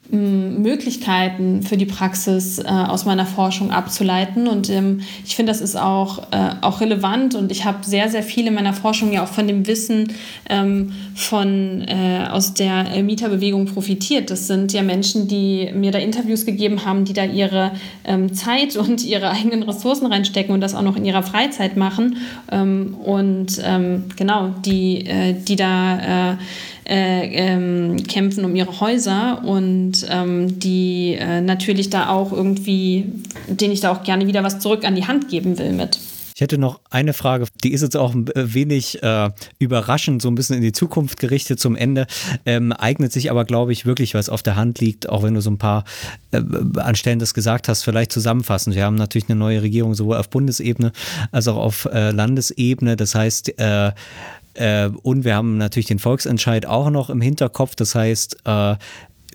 Möglichkeiten 0.09 1.63
für 1.63 1.75
die 1.75 1.85
Praxis 1.85 2.59
äh, 2.59 2.63
aus 2.65 3.05
meiner 3.05 3.25
Forschung 3.25 3.71
abzuleiten. 3.71 4.47
Und 4.47 4.69
ähm, 4.69 5.01
ich 5.25 5.35
finde, 5.35 5.51
das 5.51 5.59
ist 5.59 5.75
auch, 5.75 6.31
äh, 6.31 6.51
auch 6.61 6.79
relevant. 6.79 7.35
Und 7.35 7.51
ich 7.51 7.65
habe 7.65 7.79
sehr, 7.83 8.09
sehr 8.09 8.23
viel 8.23 8.47
in 8.47 8.53
meiner 8.53 8.73
Forschung 8.73 9.11
ja 9.11 9.23
auch 9.23 9.27
von 9.27 9.47
dem 9.47 9.67
Wissen 9.67 10.13
ähm, 10.49 10.93
von, 11.15 11.81
äh, 11.87 12.25
aus 12.29 12.53
der 12.53 13.03
Mieterbewegung 13.03 13.65
profitiert. 13.65 14.31
Das 14.31 14.47
sind 14.47 14.71
ja 14.71 14.81
Menschen, 14.81 15.27
die 15.27 15.71
mir 15.73 15.91
da 15.91 15.99
Interviews 15.99 16.45
gegeben 16.45 16.85
haben, 16.85 17.03
die 17.03 17.13
da 17.13 17.25
ihre 17.25 17.71
ähm, 18.05 18.33
Zeit 18.33 18.77
und 18.77 19.03
ihre 19.03 19.31
eigenen 19.31 19.63
Ressourcen 19.63 20.05
reinstecken 20.05 20.53
und 20.53 20.61
das 20.61 20.73
auch 20.73 20.83
noch 20.83 20.95
in 20.95 21.03
ihrer 21.03 21.23
Freizeit 21.23 21.75
machen. 21.75 22.17
Ähm, 22.51 22.95
und 23.03 23.61
ähm, 23.63 24.05
genau, 24.15 24.53
die, 24.65 25.05
äh, 25.05 25.33
die 25.33 25.57
da 25.57 26.37
äh, 26.87 27.07
äh, 27.07 27.29
ähm, 27.33 27.97
kämpfen 28.07 28.45
um 28.45 28.55
ihre 28.55 28.79
Häuser 28.79 29.43
und 29.43 30.05
ähm, 30.09 30.59
die 30.59 31.15
äh, 31.19 31.41
natürlich 31.41 31.89
da 31.89 32.09
auch 32.09 32.31
irgendwie, 32.31 33.05
denen 33.47 33.73
ich 33.73 33.81
da 33.81 33.91
auch 33.91 34.03
gerne 34.03 34.27
wieder 34.27 34.43
was 34.43 34.59
zurück 34.59 34.85
an 34.85 34.95
die 34.95 35.05
Hand 35.05 35.29
geben 35.29 35.57
will 35.57 35.73
mit. 35.73 35.99
Ich 36.35 36.41
hätte 36.41 36.59
noch 36.59 36.79
eine 36.91 37.13
Frage, 37.13 37.47
die 37.63 37.73
ist 37.73 37.81
jetzt 37.81 37.97
auch 37.97 38.13
ein 38.13 38.29
wenig 38.35 39.01
äh, 39.01 39.31
überraschend, 39.57 40.21
so 40.21 40.29
ein 40.29 40.35
bisschen 40.35 40.57
in 40.57 40.61
die 40.61 40.71
Zukunft 40.71 41.19
gerichtet 41.19 41.59
zum 41.59 41.75
Ende, 41.75 42.05
ähm, 42.45 42.71
eignet 42.71 43.11
sich 43.11 43.31
aber, 43.31 43.43
glaube 43.43 43.73
ich, 43.73 43.87
wirklich, 43.87 44.13
was 44.13 44.29
auf 44.29 44.43
der 44.43 44.55
Hand 44.55 44.79
liegt, 44.79 45.09
auch 45.09 45.23
wenn 45.23 45.33
du 45.33 45.41
so 45.41 45.49
ein 45.49 45.57
paar 45.57 45.83
äh, 46.31 46.41
an 46.77 46.95
Stellen 46.95 47.17
das 47.17 47.33
gesagt 47.33 47.67
hast, 47.67 47.83
vielleicht 47.83 48.11
zusammenfassen. 48.11 48.75
Wir 48.75 48.85
haben 48.85 48.95
natürlich 48.95 49.29
eine 49.29 49.39
neue 49.39 49.63
Regierung 49.63 49.95
sowohl 49.95 50.17
auf 50.17 50.29
Bundesebene 50.29 50.91
als 51.31 51.47
auch 51.47 51.57
auf 51.57 51.85
äh, 51.91 52.11
Landesebene. 52.11 52.95
Das 52.95 53.15
heißt, 53.15 53.53
äh, 54.57 54.67
äh, 54.67 54.89
und 55.03 55.23
wir 55.23 55.35
haben 55.35 55.57
natürlich 55.57 55.87
den 55.87 55.99
Volksentscheid 55.99 56.65
auch 56.65 56.89
noch 56.89 57.09
im 57.09 57.21
Hinterkopf. 57.21 57.75
Das 57.75 57.95
heißt, 57.95 58.37
äh, 58.45 58.75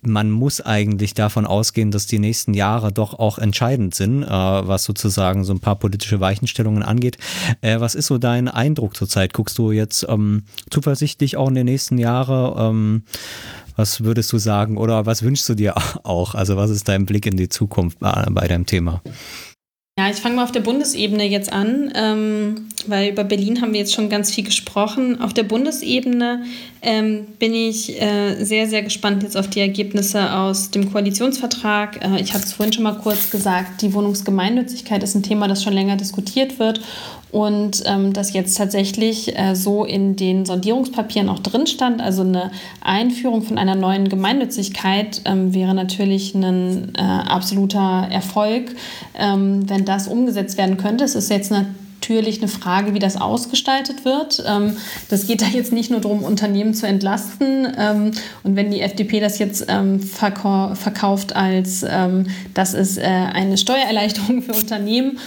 man 0.05 0.31
muss 0.33 0.61
eigentlich 0.61 1.15
davon 1.15 1.47
ausgehen, 1.47 1.93
dass 1.93 2.09
die 2.09 2.19
nächsten 2.19 2.55
Jahre 2.55 2.93
doch 2.93 3.15
auch 3.21 3.39
entscheidend 3.39 3.95
sind, 3.95 4.25
äh, 4.25 4.29
was 4.29 4.85
sozusagen 4.85 5.45
so 5.45 5.53
ein 5.53 5.61
paar 5.61 5.77
politische 5.77 6.19
Weichenstellungen 6.21 6.83
angeht. 6.83 7.19
Äh, 7.61 7.79
was 7.79 7.95
ist 7.95 8.09
so 8.09 8.19
dein 8.19 8.49
Eindruck 8.49 8.97
zurzeit? 8.97 9.33
Guckst 9.33 9.59
du 9.59 9.71
jetzt 9.71 10.05
ähm, 10.09 10.43
zuversichtlich 10.71 11.37
auch 11.37 11.49
in 11.49 11.55
den 11.55 11.67
nächsten 11.67 11.99
Jahren? 11.99 12.55
Ähm, 12.59 13.03
was 13.77 14.05
würdest 14.05 14.31
du 14.33 14.39
sagen 14.39 14.77
oder 14.77 15.07
was 15.07 15.23
wünschst 15.23 15.49
du 15.49 15.55
dir 15.55 15.75
auch? 16.03 16.35
Also 16.35 16.57
was 16.57 16.71
ist 16.71 16.89
dein 16.89 17.07
Blick 17.07 17.27
in 17.27 17.37
die 17.37 17.49
Zukunft 17.49 18.01
bei 18.01 18.49
deinem 18.49 18.67
Thema? 18.67 19.03
Ja, 19.99 20.09
ich 20.09 20.17
fange 20.17 20.37
mal 20.37 20.45
auf 20.45 20.53
der 20.53 20.61
Bundesebene 20.61 21.25
jetzt 21.25 21.53
an, 21.53 21.93
ähm, 21.95 22.69
weil 22.87 23.11
über 23.11 23.25
Berlin 23.25 23.61
haben 23.61 23.75
wir 23.75 23.81
jetzt 23.81 23.93
schon 23.93 24.09
ganz 24.09 24.35
viel 24.35 24.43
gesprochen. 24.43 25.21
Auf 25.21 25.35
der 25.35 25.43
Bundesebene 25.43 26.45
ähm, 26.81 27.27
bin 27.39 27.53
ich 27.53 28.01
äh, 28.01 28.43
sehr, 28.43 28.67
sehr 28.69 28.83
gespannt 28.83 29.23
jetzt 29.23 29.37
auf 29.37 29.51
die 29.51 29.61
Ergebnisse 29.61 30.33
aus 30.33 30.71
dem 30.71 30.91
Koalitionsvertrag. 30.91 32.03
Äh, 32.03 32.23
ich 32.23 32.33
hatte 32.33 32.45
es 32.45 32.55
vorhin 32.55 32.73
schon 32.73 32.85
mal 32.85 32.97
kurz 33.03 33.29
gesagt, 33.29 33.83
die 33.83 33.93
Wohnungsgemeinnützigkeit 33.93 35.03
ist 35.03 35.15
ein 35.15 35.23
Thema, 35.23 35.47
das 35.47 35.63
schon 35.63 35.75
länger 35.75 35.97
diskutiert 35.99 36.59
wird 36.59 36.81
und 37.33 37.83
ähm, 37.87 38.13
das 38.13 38.35
jetzt 38.35 38.57
tatsächlich 38.59 39.37
äh, 39.37 39.57
so 39.57 39.85
in 39.85 40.17
den 40.17 40.45
Sondierungspapieren 40.45 41.31
auch 41.31 41.39
drin 41.39 41.67
stand. 41.67 42.03
Also 42.03 42.21
eine 42.21 42.51
Einführung 42.83 43.43
von 43.43 43.57
einer 43.57 43.75
neuen 43.75 44.11
Gemeinnützigkeit 44.11 45.23
ähm, 45.25 45.55
wäre 45.55 45.75
natürlich 45.75 46.35
ein 46.35 46.93
äh, 46.95 47.01
absoluter 47.01 48.07
Erfolg, 48.11 48.77
ähm, 49.19 49.69
wenn 49.69 49.87
das 49.87 50.09
umgesetzt 50.09 50.59
werden 50.59 50.77
könnte. 50.77 51.05
Es 51.05 51.15
ist 51.15 51.31
jetzt 51.31 51.51
natürlich 51.51 52.39
eine 52.39 52.49
Frage, 52.49 52.93
wie 52.93 52.99
das 52.99 53.19
ausgestaltet 53.19 54.05
wird. 54.05 54.45
Ähm, 54.47 54.77
das 55.09 55.27
geht 55.27 55.41
da 55.41 55.47
jetzt 55.47 55.73
nicht 55.73 55.91
nur 55.91 56.01
darum, 56.01 56.25
Unternehmen 56.25 56.75
zu 56.75 56.87
entlasten. 56.87 57.67
Ähm, 57.79 58.11
und 58.43 58.57
wenn 58.57 58.71
die 58.71 58.83
FDP 58.83 59.21
das 59.21 59.39
jetzt 59.39 59.65
ähm, 59.69 60.01
verkauft 60.01 61.35
als, 61.35 61.81
das 62.53 62.75
ist 62.75 62.99
äh, 62.99 63.03
eine 63.03 63.57
Steuererleichterung 63.57 64.43
für 64.43 64.53
Unternehmen, 64.53 65.19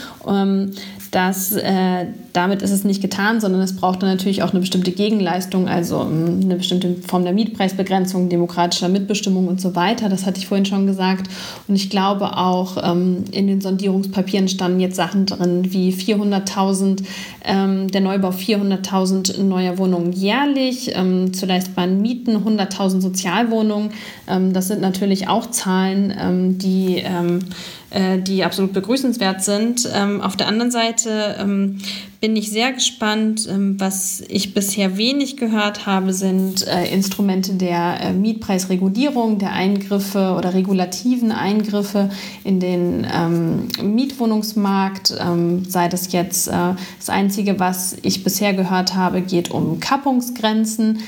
dass 1.16 1.54
äh, 1.54 2.08
damit 2.34 2.62
ist 2.62 2.72
es 2.72 2.84
nicht 2.84 3.02
getan, 3.02 3.40
sondern 3.40 3.62
es 3.62 3.78
braucht 3.78 4.04
dann 4.04 4.10
natürlich 4.10 4.44
auch 4.44 4.52
eine 4.52 4.60
bestimmte 4.60 4.92
Gegenleistung, 4.92 5.70
also 5.70 6.02
ähm, 6.02 6.42
eine 6.44 6.58
bestimmte 6.58 6.94
Form 7.08 7.24
der 7.24 7.32
Mietpreisbegrenzung, 7.32 8.28
demokratischer 8.28 8.90
Mitbestimmung 8.90 9.48
und 9.48 9.62
so 9.62 9.78
weiter. 9.78 10.10
Das 10.10 10.26
hatte 10.26 10.40
ich 10.40 10.48
vorhin 10.48 10.66
schon 10.66 10.86
gesagt. 10.86 11.30
Und 11.70 11.76
ich 11.76 11.90
glaube 11.90 12.36
auch, 12.36 12.76
ähm, 12.84 13.24
in 13.32 13.48
den 13.48 13.62
Sondierungspapieren 13.62 14.50
standen 14.50 14.82
jetzt 14.82 14.98
Sachen 14.98 15.26
drin 15.26 15.72
wie 15.72 15.94
400.000, 15.94 17.04
ähm, 17.46 17.90
der 17.90 18.02
Neubau 18.02 18.32
400.000 18.32 19.42
neuer 19.42 19.78
Wohnungen 19.78 20.12
jährlich, 20.12 20.92
ähm, 20.98 21.32
zu 21.32 21.46
leistbaren 21.46 22.02
Mieten 22.02 22.36
100.000 22.44 23.00
Sozialwohnungen. 23.00 23.92
Ähm, 24.28 24.52
das 24.52 24.68
sind 24.68 24.82
natürlich 24.82 25.30
auch 25.30 25.50
Zahlen, 25.50 26.14
ähm, 26.20 26.58
die 26.58 27.02
die 28.20 28.44
absolut 28.44 28.74
begrüßenswert 28.74 29.44
sind. 29.44 29.90
Ähm, 29.94 30.22
auf 30.22 30.36
der 30.36 30.48
anderen 30.48 30.72
Seite 30.72 31.38
ähm, 31.40 31.80
bin 32.26 32.36
ich 32.38 32.50
sehr 32.50 32.72
gespannt. 32.72 33.48
Ähm, 33.48 33.80
was 33.80 34.24
ich 34.30 34.56
bisher 34.56 34.98
wenig 34.98 35.38
gehört 35.38 35.86
habe, 35.86 36.12
sind 36.12 36.68
äh, 36.68 36.88
Instrumente 36.92 37.54
der 37.54 38.02
äh, 38.02 38.14
Mietpreisregulierung, 38.14 39.38
der 39.38 39.52
Eingriffe 39.52 40.34
oder 40.36 40.56
regulativen 40.56 41.32
Eingriffe 41.32 42.10
in 42.44 42.60
den 42.60 43.06
ähm, 43.14 43.68
Mietwohnungsmarkt. 43.80 45.14
Ähm, 45.20 45.66
sei 45.66 45.88
das 45.88 46.12
jetzt 46.14 46.48
äh, 46.48 46.74
das 46.98 47.10
Einzige, 47.10 47.60
was 47.60 47.96
ich 48.02 48.24
bisher 48.24 48.56
gehört 48.56 48.96
habe, 48.96 49.22
geht 49.22 49.52
um 49.52 49.80
Kappungsgrenzen, 49.80 51.00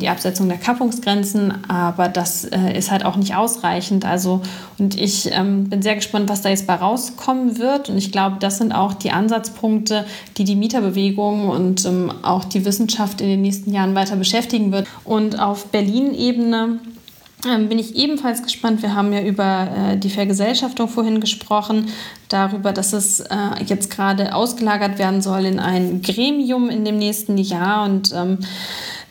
die 0.00 0.08
Absetzung 0.08 0.48
der 0.48 0.58
Kappungsgrenzen, 0.58 1.68
aber 1.68 2.08
das 2.08 2.44
ist 2.44 2.90
halt 2.90 3.04
auch 3.04 3.16
nicht 3.16 3.34
ausreichend. 3.34 4.04
Also, 4.04 4.42
und 4.78 4.98
ich 4.98 5.24
bin 5.24 5.82
sehr 5.82 5.94
gespannt, 5.94 6.28
was 6.28 6.42
da 6.42 6.48
jetzt 6.48 6.66
bei 6.66 6.74
rauskommen 6.74 7.58
wird. 7.58 7.88
Und 7.88 7.98
ich 7.98 8.12
glaube, 8.12 8.36
das 8.40 8.58
sind 8.58 8.72
auch 8.72 8.94
die 8.94 9.10
Ansatzpunkte, 9.10 10.04
die 10.36 10.44
die 10.44 10.54
Mieterbewegung 10.62 11.48
und 11.48 11.84
ähm, 11.84 12.12
auch 12.22 12.44
die 12.44 12.64
Wissenschaft 12.64 13.20
in 13.20 13.26
den 13.26 13.42
nächsten 13.42 13.72
Jahren 13.72 13.96
weiter 13.96 14.14
beschäftigen 14.14 14.70
wird. 14.70 14.86
Und 15.04 15.40
auf 15.40 15.66
Berlin-Ebene 15.66 16.78
ähm, 17.48 17.68
bin 17.68 17.80
ich 17.80 17.96
ebenfalls 17.96 18.44
gespannt. 18.44 18.82
Wir 18.82 18.94
haben 18.94 19.12
ja 19.12 19.20
über 19.22 19.68
äh, 19.76 19.96
die 19.96 20.10
Vergesellschaftung 20.10 20.88
vorhin 20.88 21.20
gesprochen, 21.20 21.88
darüber, 22.28 22.72
dass 22.72 22.92
es 22.92 23.18
äh, 23.18 23.26
jetzt 23.66 23.90
gerade 23.90 24.34
ausgelagert 24.34 24.98
werden 24.98 25.20
soll 25.20 25.46
in 25.46 25.58
ein 25.58 26.02
Gremium 26.02 26.70
in 26.70 26.84
dem 26.84 26.98
nächsten 26.98 27.38
Jahr 27.38 27.84
und 27.84 28.12
ähm, 28.14 28.38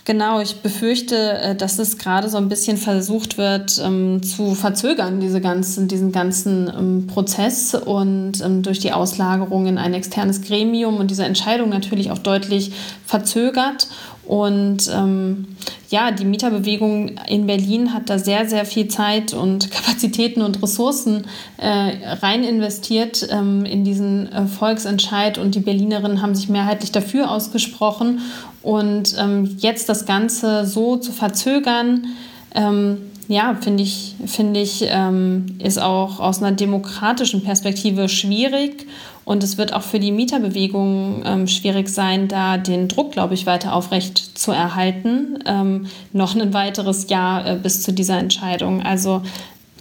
Genau, 0.04 0.40
ich 0.40 0.62
befürchte, 0.62 1.16
äh, 1.16 1.56
dass 1.56 1.78
es 1.78 1.98
gerade 1.98 2.28
so 2.28 2.38
ein 2.38 2.50
bisschen 2.50 2.78
versucht 2.78 3.38
wird 3.38 3.80
ähm, 3.84 4.24
zu 4.24 4.56
verzögern, 4.56 5.20
diese 5.20 5.42
ganzen, 5.42 5.88
diesen 5.88 6.12
ganzen 6.12 6.68
ähm, 6.68 7.08
Prozess 7.08 7.76
und 7.76 8.42
ähm, 8.44 8.64
durch 8.64 8.80
die 8.80 8.94
Auslagerung 8.94 9.68
in 9.68 9.78
ein 9.78 9.94
externes 9.94 10.42
Gremium 10.42 10.98
und 10.98 11.12
diese 11.12 11.24
Entscheidung 11.24 11.70
natürlich 11.70 12.10
auch 12.10 12.18
deutlich 12.18 12.72
verzögert. 13.06 13.88
Und 14.24 14.90
ähm, 14.94 15.58
ja, 15.90 16.12
die 16.12 16.26
Mieterbewegung 16.26 17.18
in 17.28 17.48
Berlin 17.48 17.94
hat 17.94 18.10
da 18.10 18.18
sehr, 18.18 18.48
sehr 18.48 18.66
viel 18.66 18.88
Zeit 18.88 19.34
und 19.34 19.70
Kapazitäten 19.72 20.42
und 20.42 20.64
Ressourcen 20.64 21.28
äh, 21.58 21.92
rein 22.22 22.44
investiert 22.44 23.28
ähm, 23.30 23.66
in 23.66 23.84
diesen 23.84 24.32
äh, 24.32 24.48
Volksentscheid 24.48 25.38
und 25.38 25.54
die 25.54 25.60
Berlinerinnen 25.60 26.22
haben 26.22 26.34
sich 26.34 26.50
mehrheitlich 26.50 26.92
dafür 26.92 27.30
ausgesprochen. 27.30 28.22
Und 28.62 29.16
ähm, 29.18 29.58
jetzt 29.60 29.90
das 29.90 30.06
Ganze 30.06 30.66
so 30.66 30.98
zu 30.98 31.12
verzögern, 31.12 32.08
ähm, 32.54 32.98
ja, 33.28 33.58
finde 33.60 33.84
ich, 33.84 34.16
find 34.26 34.58
ich 34.58 34.84
ähm, 34.88 35.58
ist 35.60 35.80
auch 35.80 36.20
aus 36.20 36.44
einer 36.44 36.52
demokratischen 36.52 37.44
Perspektive 37.44 38.10
schwierig. 38.10 38.88
Und 39.24 39.44
es 39.44 39.58
wird 39.58 39.72
auch 39.72 39.84
für 39.84 40.00
die 40.00 40.12
Mieterbewegung 40.12 41.24
ähm, 41.26 41.48
schwierig 41.48 41.88
sein, 41.88 42.28
da 42.28 42.58
den 42.58 42.88
Druck, 42.88 43.14
glaube 43.14 43.34
ich, 43.34 43.46
weiter 43.46 43.74
aufrecht 43.74 44.38
zu 44.38 44.52
erhalten. 44.52 45.40
Ähm, 45.46 45.88
noch 46.12 46.36
ein 46.36 46.54
weiteres 46.54 47.10
Jahr 47.10 47.46
äh, 47.48 47.56
bis 47.56 47.84
zu 47.84 47.94
dieser 47.94 48.18
Entscheidung. 48.18 48.82
Also 48.82 49.22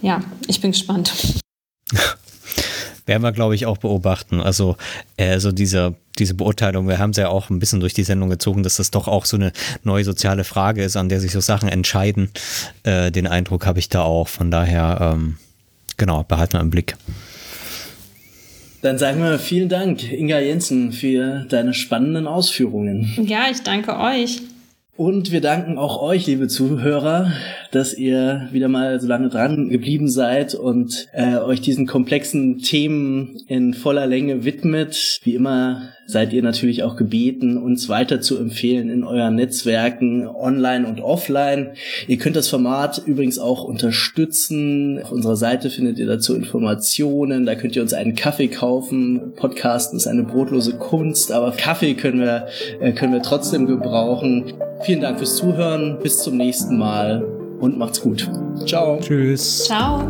ja, 0.01 0.21
ich 0.47 0.61
bin 0.61 0.71
gespannt. 0.71 1.11
werden 3.05 3.23
wir, 3.23 3.31
glaube 3.31 3.55
ich, 3.55 3.65
auch 3.65 3.77
beobachten. 3.77 4.41
Also, 4.41 4.77
äh, 5.17 5.39
so 5.39 5.51
diese, 5.51 5.95
diese 6.19 6.33
Beurteilung, 6.33 6.87
wir 6.87 6.99
haben 6.99 7.11
es 7.11 7.17
ja 7.17 7.29
auch 7.29 7.49
ein 7.49 7.59
bisschen 7.59 7.79
durch 7.79 7.93
die 7.93 8.03
Sendung 8.03 8.29
gezogen, 8.29 8.63
dass 8.63 8.77
das 8.77 8.91
doch 8.91 9.07
auch 9.07 9.25
so 9.25 9.37
eine 9.37 9.51
neue 9.83 10.03
soziale 10.03 10.43
Frage 10.43 10.83
ist, 10.83 10.95
an 10.97 11.09
der 11.09 11.19
sich 11.19 11.31
so 11.31 11.39
Sachen 11.39 11.69
entscheiden. 11.69 12.29
Äh, 12.83 13.11
den 13.11 13.27
Eindruck 13.27 13.65
habe 13.65 13.79
ich 13.79 13.89
da 13.89 14.03
auch. 14.03 14.27
Von 14.27 14.51
daher, 14.51 15.13
ähm, 15.13 15.37
genau, 15.97 16.23
behalten 16.23 16.53
wir 16.53 16.61
im 16.61 16.69
Blick. 16.69 16.95
Dann 18.81 18.97
sagen 18.97 19.21
wir 19.21 19.37
vielen 19.37 19.69
Dank, 19.69 20.11
Inga 20.11 20.39
Jensen, 20.39 20.91
für 20.91 21.45
deine 21.49 21.73
spannenden 21.73 22.25
Ausführungen. 22.25 23.13
Ja, 23.23 23.45
ich 23.51 23.61
danke 23.61 23.97
euch. 23.97 24.41
Und 25.01 25.31
wir 25.31 25.41
danken 25.41 25.79
auch 25.79 25.99
euch, 25.99 26.27
liebe 26.27 26.47
Zuhörer, 26.47 27.31
dass 27.71 27.95
ihr 27.95 28.47
wieder 28.51 28.67
mal 28.67 29.01
so 29.01 29.07
lange 29.07 29.29
dran 29.29 29.69
geblieben 29.69 30.07
seid 30.07 30.53
und 30.53 31.07
äh, 31.11 31.37
euch 31.37 31.59
diesen 31.59 31.87
komplexen 31.87 32.59
Themen 32.59 33.41
in 33.47 33.73
voller 33.73 34.05
Länge 34.05 34.45
widmet. 34.45 35.19
Wie 35.23 35.33
immer 35.33 35.89
seid 36.11 36.33
ihr 36.33 36.43
natürlich 36.43 36.83
auch 36.83 36.95
gebeten, 36.95 37.57
uns 37.57 37.89
weiter 37.89 38.21
zu 38.21 38.37
empfehlen 38.37 38.89
in 38.89 39.03
euren 39.03 39.35
Netzwerken, 39.35 40.27
online 40.27 40.87
und 40.87 41.01
offline. 41.01 41.71
Ihr 42.07 42.17
könnt 42.17 42.35
das 42.35 42.47
Format 42.47 43.01
übrigens 43.05 43.39
auch 43.39 43.63
unterstützen. 43.63 44.99
Auf 45.01 45.11
unserer 45.11 45.35
Seite 45.35 45.69
findet 45.69 45.97
ihr 45.99 46.07
dazu 46.07 46.35
Informationen. 46.35 47.45
Da 47.45 47.55
könnt 47.55 47.75
ihr 47.75 47.81
uns 47.81 47.93
einen 47.93 48.15
Kaffee 48.15 48.47
kaufen. 48.47 49.33
Podcasten 49.35 49.97
ist 49.97 50.07
eine 50.07 50.23
brotlose 50.23 50.73
Kunst, 50.73 51.31
aber 51.31 51.51
Kaffee 51.51 51.93
können 51.93 52.19
wir, 52.19 52.47
äh, 52.79 52.91
können 52.91 53.13
wir 53.13 53.21
trotzdem 53.21 53.65
gebrauchen. 53.65 54.53
Vielen 54.81 55.01
Dank 55.01 55.17
fürs 55.17 55.35
Zuhören. 55.35 55.99
Bis 56.01 56.19
zum 56.19 56.37
nächsten 56.37 56.77
Mal 56.77 57.23
und 57.59 57.77
macht's 57.77 58.01
gut. 58.01 58.29
Ciao. 58.65 58.99
Tschüss. 58.99 59.65
Ciao. 59.65 60.03